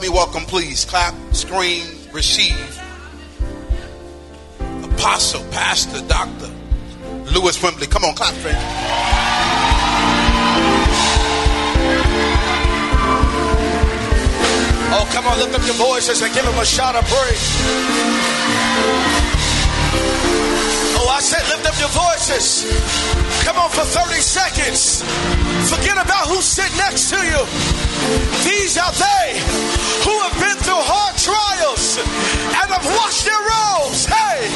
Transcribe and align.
Me 0.00 0.08
welcome, 0.08 0.44
please. 0.44 0.86
Clap, 0.86 1.14
scream, 1.34 1.86
receive. 2.10 2.80
Apostle, 4.82 5.44
Pastor, 5.50 6.00
Doctor 6.08 6.50
Lewis 7.34 7.58
Wimbley. 7.58 7.90
Come 7.90 8.04
on, 8.04 8.14
clap, 8.14 8.32
friend. 8.34 8.56
Oh, 14.92 15.06
come 15.12 15.26
on, 15.26 15.38
lift 15.38 15.54
up 15.54 15.66
your 15.66 15.74
voices 15.74 16.22
and 16.22 16.32
give 16.32 16.46
him 16.46 16.58
a 16.58 16.64
shout 16.64 16.96
of 16.96 17.04
praise. 17.04 18.00
I 21.20 21.22
said, 21.22 21.44
lift 21.52 21.68
up 21.68 21.76
your 21.76 21.92
voices. 21.92 22.64
Come 23.44 23.58
on 23.60 23.68
for 23.68 23.84
30 23.84 24.24
seconds. 24.24 25.04
Forget 25.68 26.00
about 26.00 26.32
who's 26.32 26.48
sitting 26.48 26.78
next 26.78 27.12
to 27.12 27.20
you. 27.20 27.44
These 28.40 28.80
are 28.80 28.88
they 28.88 29.36
who 30.00 30.16
have 30.24 30.32
been 30.40 30.56
through 30.64 30.80
hard 30.80 31.20
trials 31.20 32.00
and 32.56 32.72
have 32.72 32.86
washed 32.96 33.28
their 33.28 33.36
robes. 33.36 34.08
Hey, 34.08 34.48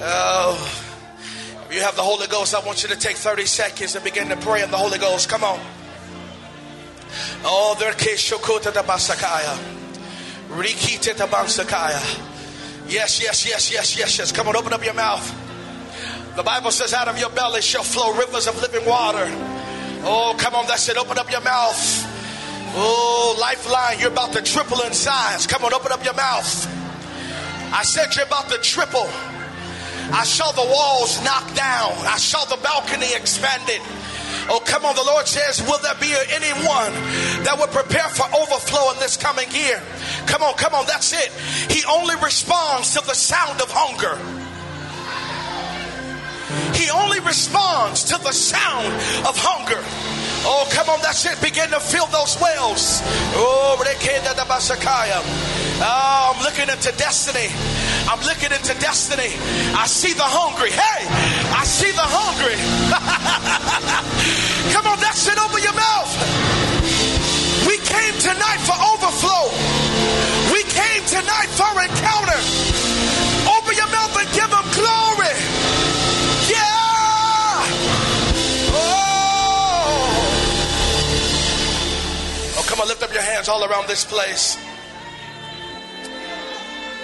oh. 0.00 0.88
If 1.68 1.74
you 1.74 1.80
have 1.82 1.96
the 1.96 2.02
Holy 2.02 2.26
Ghost, 2.26 2.54
I 2.54 2.60
want 2.66 2.82
you 2.82 2.88
to 2.90 2.96
take 2.96 3.16
30 3.16 3.46
seconds 3.46 3.94
and 3.94 4.04
begin 4.04 4.28
to 4.28 4.36
pray 4.36 4.62
in 4.62 4.70
the 4.70 4.76
Holy 4.76 4.98
Ghost. 4.98 5.28
Come 5.28 5.42
on. 5.42 5.58
Oh, 7.44 7.76
there 7.78 7.92
Shokota 7.92 8.72
da 8.72 8.82
Basakaya. 8.82 9.56
Rikita 10.48 11.16
da 11.16 11.26
Bansakaya. 11.26 12.30
Yes, 12.88 13.22
yes, 13.22 13.46
yes, 13.46 13.72
yes, 13.72 13.96
yes, 13.96 14.18
yes. 14.18 14.32
Come 14.32 14.48
on, 14.48 14.56
open 14.56 14.72
up 14.72 14.84
your 14.84 14.94
mouth. 14.94 15.24
The 16.36 16.42
Bible 16.42 16.70
says, 16.70 16.92
out 16.92 17.08
of 17.08 17.18
your 17.18 17.30
belly 17.30 17.62
shall 17.62 17.82
flow 17.82 18.12
rivers 18.14 18.46
of 18.46 18.60
living 18.60 18.86
water. 18.86 19.26
Oh, 20.04 20.34
come 20.38 20.54
on, 20.54 20.66
that's 20.66 20.88
it. 20.88 20.96
Open 20.96 21.18
up 21.18 21.30
your 21.30 21.42
mouth. 21.42 22.08
Oh, 22.74 23.36
lifeline, 23.40 23.98
you're 23.98 24.10
about 24.10 24.32
to 24.32 24.42
triple 24.42 24.80
in 24.82 24.92
size. 24.92 25.46
Come 25.46 25.64
on, 25.64 25.72
open 25.74 25.92
up 25.92 26.04
your 26.04 26.14
mouth. 26.14 26.81
I 27.72 27.82
said 27.84 28.14
you're 28.14 28.26
about 28.26 28.48
to 28.50 28.58
triple. 28.58 29.08
I 30.12 30.24
saw 30.24 30.52
the 30.52 30.68
walls 30.68 31.22
knocked 31.24 31.56
down. 31.56 31.92
I 32.04 32.18
saw 32.18 32.44
the 32.44 32.60
balcony 32.62 33.14
expanded. 33.14 33.80
Oh, 34.48 34.60
come 34.64 34.84
on. 34.84 34.94
The 34.94 35.02
Lord 35.02 35.26
says, 35.26 35.62
Will 35.62 35.78
there 35.78 35.94
be 36.00 36.12
anyone 36.30 36.92
that 37.44 37.56
would 37.58 37.70
prepare 37.70 38.08
for 38.08 38.26
overflow 38.36 38.92
in 38.92 38.98
this 38.98 39.16
coming 39.16 39.50
year? 39.50 39.80
Come 40.26 40.42
on, 40.42 40.54
come 40.54 40.74
on. 40.74 40.86
That's 40.86 41.12
it. 41.12 41.30
He 41.70 41.84
only 41.88 42.16
responds 42.16 42.92
to 42.94 43.06
the 43.06 43.14
sound 43.14 43.60
of 43.62 43.70
hunger. 43.70 44.18
He 46.74 46.90
only 46.90 47.20
responds 47.20 48.04
to 48.04 48.18
the 48.18 48.32
sound 48.32 48.86
of 49.26 49.36
hunger. 49.36 49.82
Oh, 50.44 50.66
come 50.74 50.90
on, 50.90 50.98
that's 51.02 51.24
it. 51.24 51.40
Begin 51.40 51.70
to 51.70 51.78
fill 51.78 52.06
those 52.06 52.36
wells. 52.40 53.00
Oh, 53.38 53.76
oh, 55.80 56.34
I'm 56.34 56.42
looking 56.42 56.68
into 56.68 56.90
destiny. 56.98 57.46
I'm 58.10 58.18
looking 58.26 58.50
into 58.50 58.74
destiny. 58.82 59.30
I 59.78 59.86
see 59.86 60.12
the 60.12 60.26
hungry. 60.26 60.74
Hey, 60.74 61.06
I 61.54 61.62
see 61.62 61.92
the 61.94 62.02
hungry. 62.02 62.58
come 64.74 64.86
on, 64.90 64.98
that's 64.98 65.22
it. 65.30 65.38
Open 65.38 65.62
your 65.62 65.78
mouth. 65.78 66.10
We 67.66 67.78
came 67.78 68.14
tonight 68.18 68.58
for 68.66 68.74
overflow. 68.74 69.46
We 70.50 70.66
came 70.66 71.06
tonight 71.06 71.54
for 71.54 71.70
encounter. 71.78 72.91
Hands 83.42 83.48
all 83.48 83.64
around 83.64 83.88
this 83.88 84.04
place. 84.04 84.56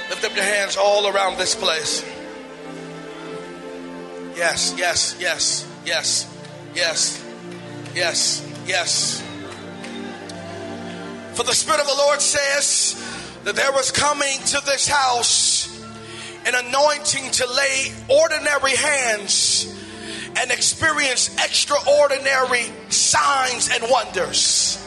Lift 0.08 0.24
up 0.24 0.36
your 0.36 0.44
hands 0.44 0.76
all 0.76 1.08
around 1.08 1.36
this 1.36 1.56
place. 1.56 2.04
Yes, 4.36 4.72
yes, 4.78 5.16
yes, 5.18 5.66
yes, 5.84 6.32
yes, 6.76 7.24
yes, 7.92 8.46
yes. 8.68 9.20
For 11.34 11.42
the 11.42 11.52
Spirit 11.52 11.80
of 11.80 11.88
the 11.88 11.96
Lord 11.96 12.20
says 12.20 12.94
that 13.42 13.56
there 13.56 13.72
was 13.72 13.90
coming 13.90 14.38
to 14.46 14.60
this 14.64 14.86
house 14.86 15.66
an 16.46 16.54
anointing 16.54 17.32
to 17.32 17.46
lay 17.50 17.92
ordinary 18.08 18.76
hands 18.76 19.74
and 20.36 20.52
experience 20.52 21.34
extraordinary 21.44 22.66
signs 22.90 23.70
and 23.72 23.90
wonders. 23.90 24.84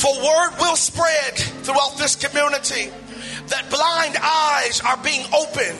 For 0.00 0.16
word 0.16 0.56
will 0.58 0.76
spread 0.76 1.36
throughout 1.36 1.98
this 1.98 2.16
community 2.16 2.90
that 3.48 3.68
blind 3.68 4.16
eyes 4.16 4.80
are 4.80 4.96
being 5.04 5.26
opened 5.34 5.78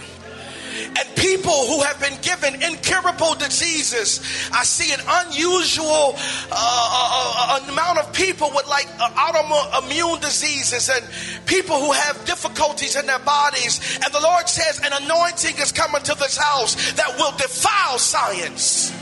and 0.76 1.16
people 1.16 1.66
who 1.66 1.80
have 1.80 1.98
been 2.00 2.18
given 2.20 2.62
incurable 2.62 3.34
diseases. 3.36 4.20
I 4.52 4.64
see 4.64 4.92
an 4.92 5.00
unusual 5.08 6.16
uh, 6.16 6.52
uh, 6.52 7.60
uh, 7.64 7.72
amount 7.72 7.98
of 7.98 8.12
people 8.12 8.50
with 8.54 8.68
like 8.68 8.88
uh, 9.00 9.08
autoimmune 9.08 10.20
diseases 10.20 10.90
and 10.90 11.46
people 11.46 11.80
who 11.80 11.92
have 11.92 12.22
difficulties 12.26 12.96
in 12.96 13.06
their 13.06 13.20
bodies. 13.20 13.98
And 14.04 14.12
the 14.12 14.20
Lord 14.20 14.50
says 14.50 14.80
an 14.84 14.92
anointing 15.02 15.56
is 15.56 15.72
coming 15.72 16.02
to 16.02 16.14
this 16.16 16.36
house 16.36 16.92
that 16.92 17.16
will 17.16 17.32
defile 17.38 17.98
science. 17.98 18.92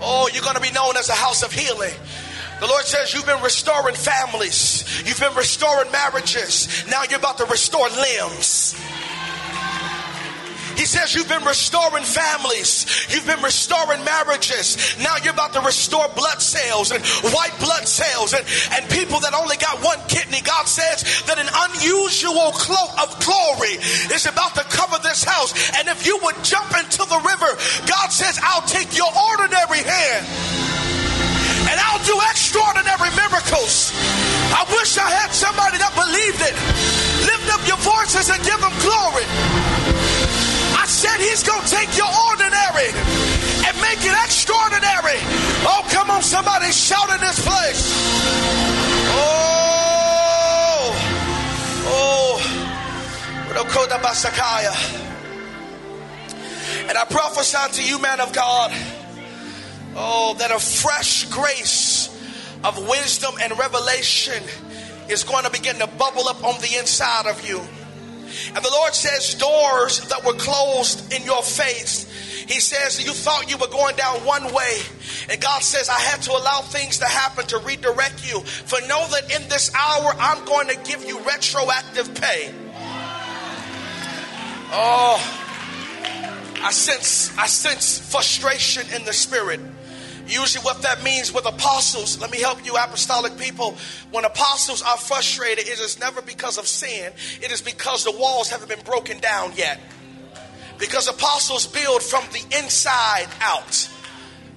Oh, 0.00 0.30
you're 0.32 0.44
going 0.44 0.56
to 0.56 0.62
be 0.62 0.70
known 0.70 0.96
as 0.96 1.10
a 1.10 1.14
house 1.14 1.42
of 1.42 1.52
healing. 1.52 1.92
The 2.60 2.66
Lord 2.66 2.84
says 2.84 3.14
you've 3.14 3.26
been 3.26 3.42
restoring 3.42 3.94
families, 3.94 5.02
you've 5.06 5.20
been 5.20 5.34
restoring 5.36 5.92
marriages. 5.92 6.84
Now 6.90 7.04
you're 7.08 7.20
about 7.20 7.38
to 7.38 7.44
restore 7.46 7.88
limbs. 7.88 8.74
He 10.74 10.86
says 10.86 11.14
you've 11.14 11.28
been 11.28 11.44
restoring 11.44 12.04
families, 12.04 12.86
you've 13.10 13.26
been 13.26 13.42
restoring 13.42 14.04
marriages. 14.04 14.96
Now 15.02 15.16
you're 15.22 15.34
about 15.34 15.52
to 15.54 15.60
restore 15.60 16.08
blood 16.14 16.40
cells 16.40 16.90
and 16.90 17.04
white 17.34 17.54
blood 17.58 17.86
cells 17.86 18.32
and, 18.32 18.44
and 18.72 18.88
people 18.90 19.18
that 19.20 19.34
only 19.34 19.56
got 19.56 19.82
one 19.82 19.98
kidney. 20.06 20.40
God 20.42 20.66
says 20.66 21.02
that 21.26 21.38
an 21.38 21.50
unusual 21.50 22.50
cloak 22.54 22.90
of 23.02 23.10
glory 23.22 23.74
is 24.14 24.26
about 24.26 24.54
to 24.54 24.62
cover 24.70 24.98
this 25.02 25.22
house. 25.22 25.50
And 25.78 25.88
if 25.88 26.06
you 26.06 26.18
would 26.22 26.36
jump 26.42 26.70
into 26.78 27.02
the 27.06 27.22
river, 27.26 27.50
God 27.86 28.10
says, 28.10 28.38
I'll 28.42 28.66
take 28.66 28.96
your 28.96 29.10
ordinary 29.10 29.82
hand 29.82 30.97
and 31.68 31.76
I'll 31.76 32.04
do 32.04 32.16
extraordinary 32.32 33.12
miracles. 33.14 33.92
I 34.56 34.64
wish 34.72 34.96
I 34.96 35.08
had 35.08 35.30
somebody 35.30 35.76
that 35.78 35.92
believed 35.92 36.40
it. 36.40 36.56
Lift 37.28 37.46
up 37.52 37.62
your 37.68 37.80
voices 37.84 38.32
and 38.32 38.40
give 38.42 38.56
them 38.60 38.72
glory. 38.80 39.28
I 40.74 40.84
said 40.88 41.20
he's 41.20 41.44
going 41.44 41.60
to 41.60 41.70
take 41.70 41.92
your 41.96 42.08
ordinary 42.32 42.90
and 43.68 43.74
make 43.84 44.00
it 44.00 44.16
extraordinary. 44.24 45.20
Oh, 45.68 45.84
come 45.92 46.10
on, 46.10 46.22
somebody 46.22 46.72
shout 46.72 47.12
in 47.12 47.20
this 47.20 47.44
place. 47.44 47.92
Oh, 49.12 50.88
oh, 51.86 52.40
and 56.88 56.96
I 56.96 57.04
prophesy 57.04 57.82
to 57.82 57.88
you, 57.88 57.98
man 57.98 58.20
of 58.20 58.32
God. 58.32 58.72
Oh, 60.00 60.36
that 60.38 60.52
a 60.52 60.60
fresh 60.60 61.24
grace 61.24 62.08
of 62.62 62.88
wisdom 62.88 63.34
and 63.42 63.58
revelation 63.58 64.42
is 65.08 65.24
going 65.24 65.44
to 65.44 65.50
begin 65.50 65.76
to 65.80 65.88
bubble 65.88 66.28
up 66.28 66.44
on 66.44 66.60
the 66.60 66.76
inside 66.78 67.26
of 67.26 67.48
you. 67.48 67.58
And 68.54 68.64
the 68.64 68.70
Lord 68.70 68.94
says, 68.94 69.34
doors 69.34 70.00
that 70.08 70.24
were 70.24 70.34
closed 70.34 71.12
in 71.12 71.24
your 71.24 71.42
face, 71.42 72.08
He 72.46 72.60
says, 72.60 73.04
you 73.04 73.12
thought 73.12 73.50
you 73.50 73.56
were 73.56 73.68
going 73.68 73.96
down 73.96 74.24
one 74.24 74.54
way. 74.54 74.78
And 75.28 75.40
God 75.40 75.62
says, 75.62 75.88
I 75.88 75.98
had 75.98 76.22
to 76.22 76.32
allow 76.32 76.60
things 76.60 76.98
to 76.98 77.06
happen 77.06 77.46
to 77.46 77.58
redirect 77.58 78.30
you. 78.30 78.40
For 78.40 78.80
know 78.82 79.04
that 79.08 79.34
in 79.34 79.48
this 79.48 79.72
hour, 79.74 80.14
I'm 80.18 80.44
going 80.44 80.68
to 80.68 80.76
give 80.76 81.04
you 81.04 81.18
retroactive 81.20 82.14
pay. 82.14 82.54
Oh, 84.70 85.18
I 86.62 86.70
sense, 86.70 87.36
I 87.36 87.46
sense 87.46 87.98
frustration 87.98 88.86
in 88.94 89.04
the 89.04 89.12
spirit. 89.12 89.60
Usually, 90.28 90.62
what 90.62 90.82
that 90.82 91.02
means 91.02 91.32
with 91.32 91.46
apostles, 91.46 92.20
let 92.20 92.30
me 92.30 92.38
help 92.38 92.64
you, 92.64 92.76
apostolic 92.76 93.38
people. 93.38 93.76
When 94.10 94.26
apostles 94.26 94.82
are 94.82 94.98
frustrated, 94.98 95.66
it 95.66 95.80
is 95.80 95.98
never 95.98 96.20
because 96.20 96.58
of 96.58 96.66
sin, 96.68 97.12
it 97.40 97.50
is 97.50 97.62
because 97.62 98.04
the 98.04 98.12
walls 98.12 98.50
haven't 98.50 98.68
been 98.68 98.84
broken 98.84 99.20
down 99.20 99.52
yet. 99.56 99.80
Because 100.78 101.08
apostles 101.08 101.66
build 101.66 102.02
from 102.02 102.24
the 102.32 102.58
inside 102.58 103.26
out. 103.40 103.88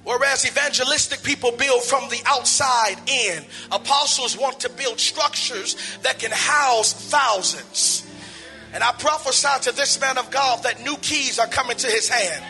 Whereas 0.04 0.44
evangelistic 0.44 1.22
people 1.22 1.52
build 1.52 1.82
from 1.82 2.08
the 2.10 2.20
outside 2.26 2.96
in. 3.06 3.42
Apostles 3.70 4.36
want 4.36 4.60
to 4.60 4.68
build 4.68 5.00
structures 5.00 5.76
that 6.02 6.18
can 6.18 6.32
house 6.32 6.92
thousands. 6.92 8.06
And 8.74 8.82
I 8.82 8.92
prophesy 8.92 9.70
to 9.70 9.76
this 9.76 10.00
man 10.00 10.18
of 10.18 10.30
God 10.30 10.64
that 10.64 10.82
new 10.82 10.96
keys 10.96 11.38
are 11.38 11.46
coming 11.46 11.76
to 11.76 11.86
his 11.86 12.08
hand. 12.08 12.44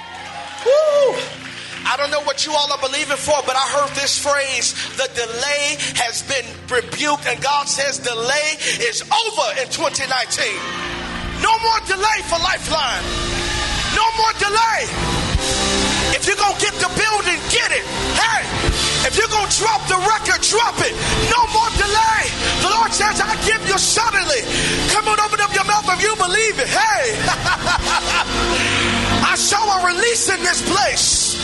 Woo! 0.65 1.52
I 1.87 1.97
don't 1.97 2.11
know 2.11 2.23
what 2.23 2.47
you 2.47 2.53
all 2.53 2.71
are 2.73 2.81
believing 2.81 3.17
for, 3.17 3.37
but 3.47 3.57
I 3.57 3.67
heard 3.75 3.91
this 3.95 4.19
phrase 4.19 4.75
the 4.97 5.09
delay 5.15 5.77
has 5.99 6.23
been 6.25 6.47
rebuked, 6.71 7.27
and 7.27 7.41
God 7.43 7.69
says 7.69 7.99
delay 7.99 8.49
is 8.87 9.03
over 9.03 9.47
in 9.61 9.69
2019. 9.69 10.11
No 11.43 11.53
more 11.59 11.81
delay 11.91 12.19
for 12.31 12.39
Lifeline. 12.39 13.05
No 13.99 14.07
more 14.17 14.33
delay. 14.39 14.87
If 16.15 16.29
you're 16.29 16.39
going 16.39 16.55
to 16.55 16.63
get 16.63 16.75
the 16.79 16.93
building, 16.95 17.41
get 17.51 17.73
it. 17.75 17.85
Hey, 18.15 18.47
if 19.09 19.19
you're 19.19 19.33
going 19.33 19.49
to 19.49 19.57
drop 19.59 19.83
the 19.91 19.99
record, 20.07 20.39
drop 20.47 20.79
it. 20.87 20.95
No 21.35 21.43
more 21.51 21.71
delay. 21.75 22.23
The 22.63 22.71
Lord 22.71 22.93
says, 22.95 23.19
I 23.19 23.35
give 23.43 23.59
you 23.67 23.77
suddenly. 23.77 24.47
Come 24.95 25.09
on, 25.09 25.19
open 25.19 25.41
up 25.41 25.51
your 25.51 25.65
mouth 25.67 25.83
if 25.89 25.99
you 25.99 26.15
believe 26.15 26.63
it. 26.63 26.71
Hey, 26.71 27.19
I 29.25 29.37
saw 29.37 29.81
a 29.81 29.87
release 29.87 30.29
in 30.29 30.41
this 30.43 30.61
place. 30.69 31.37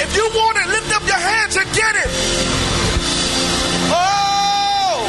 If 0.00 0.16
you 0.16 0.24
want 0.34 0.58
it, 0.58 0.66
lift 0.68 0.94
up 0.96 1.06
your 1.06 1.16
hands 1.16 1.56
and 1.56 1.66
get 1.74 1.96
it. 1.96 2.10
Oh, 3.90 5.08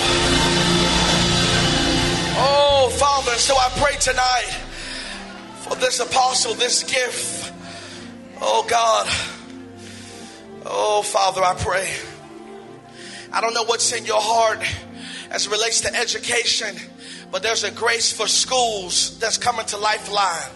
oh, 2.37 2.89
Father. 2.97 3.31
So 3.37 3.55
I 3.55 3.69
pray 3.77 3.95
tonight 3.99 4.49
for 5.61 5.75
this 5.75 5.99
apostle, 5.99 6.55
this 6.55 6.83
gift. 6.83 7.53
Oh, 8.41 8.65
God. 8.67 9.07
Oh, 10.65 11.01
Father, 11.03 11.43
I 11.43 11.53
pray. 11.55 11.89
I 13.31 13.41
don't 13.41 13.53
know 13.53 13.65
what's 13.65 13.93
in 13.93 14.05
your 14.05 14.21
heart 14.21 14.63
as 15.29 15.45
it 15.45 15.51
relates 15.51 15.81
to 15.81 15.95
education, 15.95 16.75
but 17.31 17.43
there's 17.43 17.63
a 17.63 17.71
grace 17.71 18.11
for 18.11 18.27
schools 18.27 19.19
that's 19.19 19.37
coming 19.37 19.65
to 19.67 19.77
Lifeline. 19.77 20.49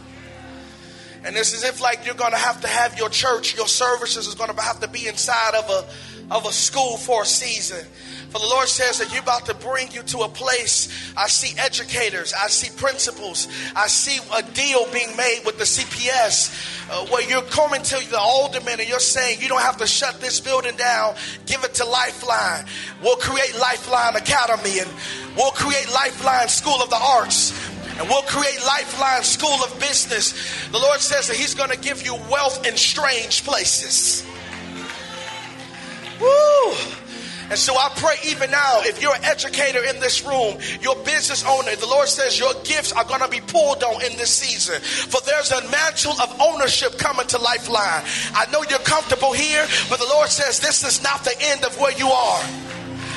And 1.26 1.38
it's 1.38 1.54
as 1.54 1.64
if 1.64 1.82
like 1.82 2.06
you're 2.06 2.16
going 2.16 2.32
to 2.32 2.38
have 2.38 2.62
to 2.62 2.68
have 2.68 2.98
your 2.98 3.10
church, 3.10 3.56
your 3.56 3.68
services 3.68 4.28
is 4.28 4.36
going 4.36 4.54
to 4.54 4.62
have 4.62 4.82
to 4.82 4.88
be 4.88 5.08
inside 5.08 5.56
of 5.56 5.70
a 5.70 5.86
of 6.32 6.46
a 6.46 6.52
school 6.52 6.98
for 6.98 7.24
a 7.24 7.26
season. 7.26 7.86
For 8.30 8.40
the 8.40 8.48
Lord 8.48 8.68
says 8.68 8.98
that 8.98 9.12
you're 9.14 9.22
about 9.22 9.46
to 9.46 9.54
bring 9.54 9.92
you 9.92 10.02
to 10.04 10.20
a 10.20 10.30
place. 10.30 11.14
I 11.16 11.28
see 11.28 11.58
educators, 11.60 12.34
I 12.34 12.48
see 12.48 12.76
principals, 12.76 13.48
I 13.76 13.88
see 13.88 14.20
a 14.36 14.42
deal 14.42 14.92
being 14.92 15.16
made 15.16 15.42
with 15.46 15.60
the 15.60 15.66
CPS 15.66 16.90
uh, 16.90 17.06
where 17.08 17.22
you're 17.30 17.44
coming 17.44 17.84
to 17.84 18.10
the 18.10 18.18
alderman 18.18 18.80
and 18.80 18.90
you're 18.90 19.00
saying 19.00 19.42
you 19.42 19.48
don't 19.48 19.62
have 19.62 19.78
to 19.78 19.88
shut 19.88 20.20
this 20.20 20.40
building 20.40 20.76
down, 20.76 21.16
give 21.46 21.64
it 21.64 21.76
to 21.76 21.86
Lifeline. 21.86 22.66
We'll 23.04 23.18
create 23.18 23.56
Lifeline 23.60 24.16
Academy 24.16 24.80
and 24.80 24.90
we'll 25.38 25.52
create 25.52 25.88
Lifeline 25.94 26.48
School 26.48 26.82
of 26.82 26.90
the 26.90 27.00
Arts 27.00 27.73
and 28.00 28.10
we'll 28.10 28.24
create 28.24 28.60
Lifeline 28.66 29.24
School 29.24 29.64
of 29.64 29.80
Business. 29.80 30.34
The 30.72 30.80
Lord 30.80 31.00
says 31.00 31.28
that 31.28 31.38
He's 31.38 31.54
going 31.54 31.70
to 31.70 31.78
give 31.78 32.04
you 32.06 32.16
wealth 32.30 32.66
in 32.66 32.78
strange 32.78 33.44
places. 33.44 34.26
Woo! 36.20 36.74
And 37.50 37.60
so 37.60 37.76
I 37.76 37.92
pray 37.98 38.16
even 38.32 38.50
now, 38.52 38.82
if 38.82 39.02
you're 39.02 39.14
an 39.14 39.24
educator 39.24 39.84
in 39.84 40.00
this 40.00 40.26
room, 40.26 40.58
your 40.82 40.96
business 41.04 41.44
owner, 41.46 41.76
the 41.76 41.86
Lord 41.86 42.08
says 42.08 42.40
your 42.40 42.54
gifts 42.64 42.92
are 42.94 43.04
going 43.04 43.20
to 43.20 43.28
be 43.28 43.42
pulled 43.42 43.84
on 43.84 44.02
in 44.04 44.18
this 44.18 44.32
season. 44.32 44.82
For 44.82 45.22
there's 45.26 45.52
a 45.52 45.62
mantle 45.70 46.14
of 46.20 46.42
ownership 46.42 46.98
coming 46.98 47.28
to 47.28 47.38
Lifeline. 47.38 48.04
I 48.34 48.48
know 48.52 48.64
you're 48.70 48.80
comfortable 48.80 49.34
here, 49.34 49.68
but 49.90 50.00
the 50.00 50.06
Lord 50.06 50.30
says 50.30 50.62
this 50.62 50.84
is 50.84 51.04
not 51.04 51.24
the 51.24 51.36
end 51.42 51.64
of 51.64 51.78
where 51.80 51.92
you 51.92 52.08
are. 52.08 52.44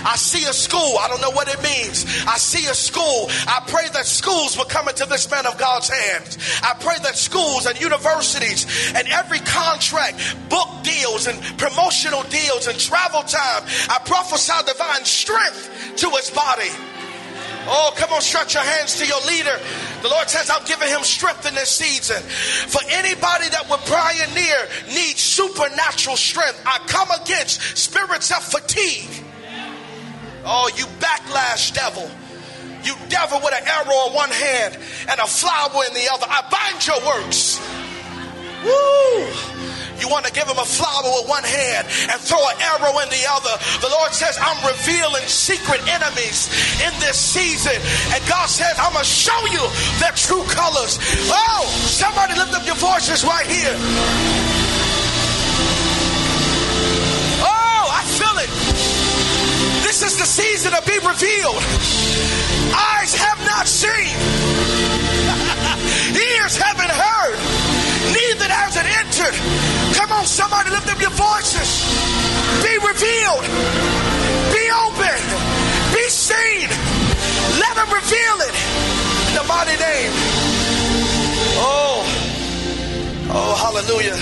I 0.07 0.15
see 0.15 0.49
a 0.49 0.53
school. 0.53 0.99
I 0.99 1.09
don't 1.09 1.21
know 1.21 1.33
what 1.33 1.49
it 1.49 1.61
means. 1.63 2.07
I 2.29 2.39
see 2.39 2.71
a 2.71 2.75
school. 2.75 3.27
I 3.51 3.61
pray 3.67 3.89
that 3.93 4.07
schools 4.07 4.57
will 4.57 4.65
come 4.65 4.89
into 4.89 5.05
this 5.07 5.29
man 5.29 5.47
of 5.47 5.59
God's 5.59 5.89
hands. 5.89 6.39
I 6.63 6.75
pray 6.79 6.95
that 7.03 7.17
schools 7.17 7.67
and 7.67 7.79
universities 7.81 8.93
and 8.95 9.09
every 9.09 9.41
contract, 9.41 10.23
book 10.49 10.69
deals 10.85 11.27
and 11.27 11.43
promotional 11.59 12.23
deals 12.31 12.69
and 12.69 12.79
travel 12.79 13.23
time, 13.23 13.67
I 13.91 13.99
prophesy 14.07 14.55
divine 14.65 15.05
strength 15.05 15.97
to 15.97 16.09
his 16.11 16.31
body. 16.31 16.71
Oh, 17.69 17.93
come 17.97 18.13
on, 18.13 18.21
stretch 18.21 18.55
your 18.55 18.63
hands 18.63 18.97
to 19.01 19.07
your 19.07 19.21
leader. 19.27 19.59
The 20.03 20.09
Lord 20.09 20.31
says, 20.31 20.49
I'm 20.51 20.65
giving 20.67 20.89
him 20.89 21.03
strength 21.03 21.49
in 21.49 21.55
this 21.57 21.71
season. 21.71 22.23
For 22.23 22.81
anybody 22.91 23.49
that 23.51 23.67
would 23.69 23.81
pioneer 23.81 24.69
needs 24.87 25.21
supernatural 25.21 26.17
strength. 26.17 26.63
I 26.65 26.79
come 26.87 27.11
against 27.11 27.61
spirits 27.77 28.31
of 28.31 28.45
fatigue. 28.45 29.26
Oh, 30.47 30.71
you 30.77 30.87
backlash 31.03 31.75
devil. 31.75 32.09
You 32.85 32.95
devil 33.09 33.41
with 33.43 33.53
an 33.53 33.67
arrow 33.67 34.07
in 34.07 34.15
one 34.15 34.31
hand 34.31 34.79
and 35.11 35.19
a 35.19 35.27
flower 35.27 35.83
in 35.91 35.93
the 35.93 36.07
other. 36.13 36.27
I 36.31 36.47
bind 36.47 36.87
your 36.87 37.03
works. 37.03 37.59
Woo! 38.63 39.27
You 39.99 40.09
want 40.09 40.25
to 40.27 40.33
give 40.33 40.47
him 40.47 40.59
a 40.59 40.65
flower 40.65 41.11
with 41.19 41.29
one 41.29 41.43
hand 41.43 41.89
and 42.11 42.21
throw 42.21 42.39
an 42.39 42.57
arrow 42.63 42.95
in 43.03 43.09
the 43.11 43.25
other. 43.27 43.55
The 43.83 43.91
Lord 43.91 44.13
says, 44.13 44.39
I'm 44.39 44.63
revealing 44.63 45.27
secret 45.27 45.83
enemies 45.89 46.47
in 46.79 46.95
this 47.01 47.19
season. 47.19 47.75
And 48.15 48.23
God 48.29 48.47
says, 48.47 48.79
I'm 48.79 48.93
going 48.93 49.03
to 49.03 49.11
show 49.11 49.41
you 49.51 49.67
their 49.99 50.15
true 50.15 50.45
colors. 50.47 51.03
Oh, 51.27 51.67
somebody 51.91 52.39
lift 52.39 52.55
up 52.55 52.65
your 52.67 52.79
voices 52.79 53.25
right 53.25 53.47
here. 53.47 54.46
To 60.71 60.83
be 60.87 60.99
revealed. 61.05 61.63
Eyes 62.75 63.15
have 63.15 63.41
not 63.47 63.67
seen, 63.67 64.11
ears 66.17 66.57
haven't 66.57 66.91
heard, 66.91 67.39
neither 68.11 68.49
has 68.51 68.77
it 68.77 68.87
entered. 68.87 69.37
Come 69.97 70.13
on, 70.13 70.27
somebody, 70.27 70.71
lift 70.71 70.91
up 70.91 71.01
your 71.01 71.15
voices. 71.15 71.87
Be 72.63 72.75
revealed, 72.83 73.47
be 74.51 74.65
open, 74.87 75.19
be 75.95 76.05
seen. 76.11 76.69
Let 77.61 77.75
him 77.79 77.91
reveal 77.95 78.37
it 78.45 78.55
in 79.29 79.35
the 79.39 79.45
mighty 79.49 79.77
name. 79.79 80.13
Oh, 81.59 82.03
oh, 83.31 83.55
hallelujah. 83.55 84.17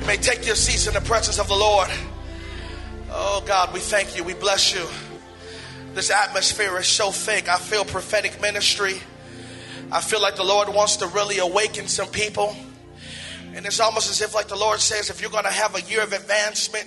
You 0.00 0.06
may 0.06 0.16
take 0.16 0.46
your 0.46 0.56
seats 0.56 0.86
in 0.86 0.94
the 0.94 1.00
presence 1.00 1.38
of 1.38 1.48
the 1.48 1.56
Lord. 1.56 1.88
Oh 3.10 3.42
God, 3.46 3.72
we 3.72 3.80
thank 3.80 4.16
you. 4.16 4.24
We 4.24 4.34
bless 4.34 4.74
you. 4.74 4.86
This 5.94 6.10
atmosphere 6.10 6.78
is 6.78 6.86
so 6.86 7.10
thick. 7.10 7.48
I 7.48 7.56
feel 7.56 7.84
prophetic 7.84 8.40
ministry. 8.40 8.94
I 9.90 10.00
feel 10.00 10.22
like 10.22 10.36
the 10.36 10.44
Lord 10.44 10.68
wants 10.68 10.96
to 10.98 11.08
really 11.08 11.38
awaken 11.38 11.88
some 11.88 12.06
people. 12.08 12.54
And 13.54 13.66
it's 13.66 13.80
almost 13.80 14.08
as 14.08 14.22
if 14.22 14.32
like 14.32 14.46
the 14.46 14.56
Lord 14.56 14.78
says, 14.78 15.10
if 15.10 15.20
you're 15.20 15.32
going 15.32 15.44
to 15.44 15.50
have 15.50 15.74
a 15.74 15.82
year 15.82 16.02
of 16.02 16.12
advancement, 16.12 16.86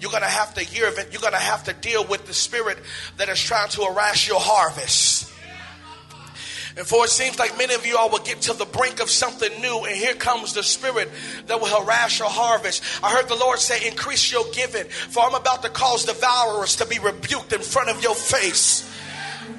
you're 0.00 0.12
going 0.12 0.22
to 0.22 0.28
have 0.28 0.54
to 0.54 0.64
year 0.64 0.86
of 0.86 0.98
it, 0.98 1.08
you're 1.10 1.20
going 1.20 1.32
to 1.32 1.38
have 1.38 1.64
to 1.64 1.72
deal 1.72 2.04
with 2.06 2.26
the 2.26 2.32
spirit 2.32 2.78
that 3.16 3.28
is 3.28 3.42
trying 3.42 3.70
to 3.70 3.82
harass 3.82 4.28
your 4.28 4.38
harvest. 4.40 5.17
And 6.78 6.86
for 6.86 7.04
it 7.04 7.10
seems 7.10 7.40
like 7.40 7.58
many 7.58 7.74
of 7.74 7.84
you 7.84 7.96
all 7.98 8.08
will 8.08 8.20
get 8.20 8.42
to 8.42 8.52
the 8.52 8.64
brink 8.64 9.02
of 9.02 9.10
something 9.10 9.50
new, 9.60 9.84
and 9.84 9.96
here 9.96 10.14
comes 10.14 10.54
the 10.54 10.62
spirit 10.62 11.10
that 11.48 11.60
will 11.60 11.66
harass 11.66 12.20
your 12.20 12.28
harvest. 12.30 12.84
I 13.02 13.10
heard 13.10 13.26
the 13.26 13.34
Lord 13.34 13.58
say, 13.58 13.88
Increase 13.88 14.30
your 14.30 14.44
giving, 14.52 14.84
for 14.84 15.24
I'm 15.24 15.34
about 15.34 15.62
to 15.64 15.70
cause 15.70 16.04
devourers 16.04 16.76
to 16.76 16.86
be 16.86 17.00
rebuked 17.00 17.52
in 17.52 17.62
front 17.62 17.88
of 17.88 18.00
your 18.00 18.14
face. 18.14 18.88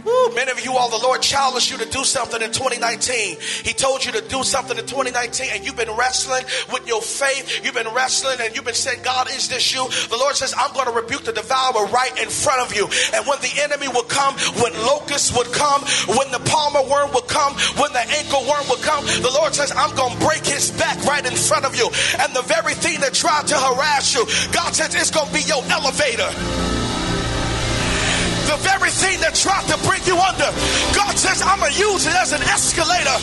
Woo, 0.05 0.36
many 0.36 0.51
of 0.51 0.63
you 0.63 0.74
all, 0.77 0.89
the 0.89 1.03
Lord 1.05 1.22
challenged 1.22 1.72
you 1.72 1.77
to 1.77 1.89
do 1.89 2.03
something 2.03 2.41
in 2.41 2.51
2019. 2.51 3.38
He 3.63 3.74
told 3.74 4.05
you 4.05 4.12
to 4.13 4.22
do 4.22 4.43
something 4.43 4.77
in 4.77 4.86
2019, 4.86 5.50
and 5.53 5.65
you've 5.65 5.75
been 5.75 5.91
wrestling 5.96 6.43
with 6.72 6.88
your 6.88 7.01
faith. 7.01 7.63
You've 7.63 7.74
been 7.74 7.93
wrestling, 7.93 8.38
and 8.41 8.55
you've 8.55 8.65
been 8.65 8.74
saying, 8.74 9.01
God, 9.03 9.29
is 9.31 9.50
this 9.50 9.74
you? 9.74 9.88
The 10.10 10.17
Lord 10.17 10.36
says, 10.36 10.53
I'm 10.58 10.74
going 10.74 10.86
to 10.86 10.93
rebuke 10.93 11.24
the 11.24 11.34
devourer 11.34 11.86
right 11.88 12.12
in 12.22 12.29
front 12.29 12.62
of 12.62 12.75
you. 12.75 12.88
And 13.13 13.25
when 13.25 13.39
the 13.39 13.51
enemy 13.62 13.88
will 13.88 14.03
come, 14.03 14.36
when 14.62 14.74
locusts 14.86 15.36
would 15.36 15.51
come, 15.51 15.81
when 16.17 16.31
the 16.31 16.41
palmer 16.46 16.84
worm 16.89 17.12
would 17.13 17.27
come, 17.27 17.53
when 17.77 17.91
the 17.93 18.05
cankerworm 18.10 18.69
would 18.69 18.81
come, 18.81 19.05
the 19.05 19.31
Lord 19.34 19.55
says, 19.55 19.72
I'm 19.75 19.96
going 19.96 20.17
to 20.17 20.25
break 20.25 20.46
his 20.46 20.72
back 20.72 21.03
right 21.05 21.25
in 21.25 21.36
front 21.36 21.65
of 21.65 21.75
you. 21.75 21.89
And 22.19 22.36
the 22.36 22.43
very 22.43 22.74
thing 22.74 23.00
that 23.01 23.13
tried 23.13 23.48
to 23.48 23.55
harass 23.55 24.13
you, 24.13 24.25
God 24.53 24.75
says, 24.75 24.93
it's 24.96 25.12
going 25.12 25.27
to 25.27 25.34
be 25.34 25.41
your 25.41 25.63
elevator 25.72 26.78
the 28.50 28.58
very 28.65 28.89
thing 28.89 29.22
that 29.22 29.38
tried 29.38 29.70
to 29.70 29.77
bring 29.86 30.01
you 30.10 30.18
under. 30.18 30.50
God 30.98 31.13
says, 31.13 31.46
I'm 31.46 31.62
going 31.62 31.72
to 31.72 31.77
use 31.77 32.10
it 32.10 32.15
as 32.18 32.34
an 32.34 32.41
escalator. 32.41 33.13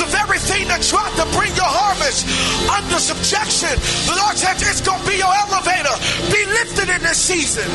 The 0.00 0.08
very 0.08 0.40
thing 0.40 0.68
that 0.72 0.80
tried 0.80 1.12
to 1.20 1.28
bring 1.36 1.52
your 1.52 1.68
harvest 1.68 2.24
under 2.64 2.96
subjection, 2.96 3.76
the 4.08 4.16
Lord 4.16 4.40
said 4.40 4.56
it's 4.56 4.80
going 4.80 5.04
to 5.04 5.06
be 5.06 5.20
your 5.20 5.28
elevator. 5.28 5.92
Be 6.32 6.40
lifted 6.48 6.88
in 6.88 7.02
this 7.04 7.20
season. 7.20 7.68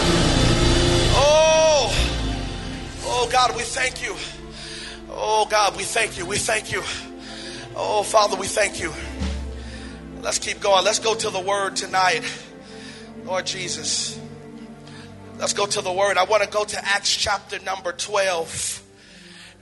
Oh, 1.14 1.94
oh 3.06 3.30
God, 3.32 3.56
we 3.56 3.62
thank 3.62 4.02
you. 4.02 4.16
Oh 5.12 5.46
God, 5.46 5.78
we 5.78 5.84
thank 5.84 6.18
you. 6.18 6.26
We 6.26 6.38
thank 6.38 6.72
you. 6.72 6.82
Oh 7.76 8.02
Father, 8.02 8.36
we 8.36 8.48
thank 8.48 8.82
you. 8.82 8.92
Let's 10.24 10.40
keep 10.40 10.60
going. 10.60 10.84
Let's 10.84 11.00
go 11.00 11.14
to 11.14 11.30
the 11.30 11.40
word 11.40 11.76
tonight. 11.76 12.24
Lord 13.26 13.46
Jesus. 13.46 14.20
Let's 15.38 15.51
go 15.51 15.65
to 15.65 15.82
the 15.82 15.92
word. 15.92 16.18
I 16.18 16.24
want 16.24 16.44
to 16.44 16.50
go 16.50 16.63
to 16.63 16.88
Acts 16.88 17.13
chapter 17.13 17.60
number 17.60 17.92
12. 17.92 18.84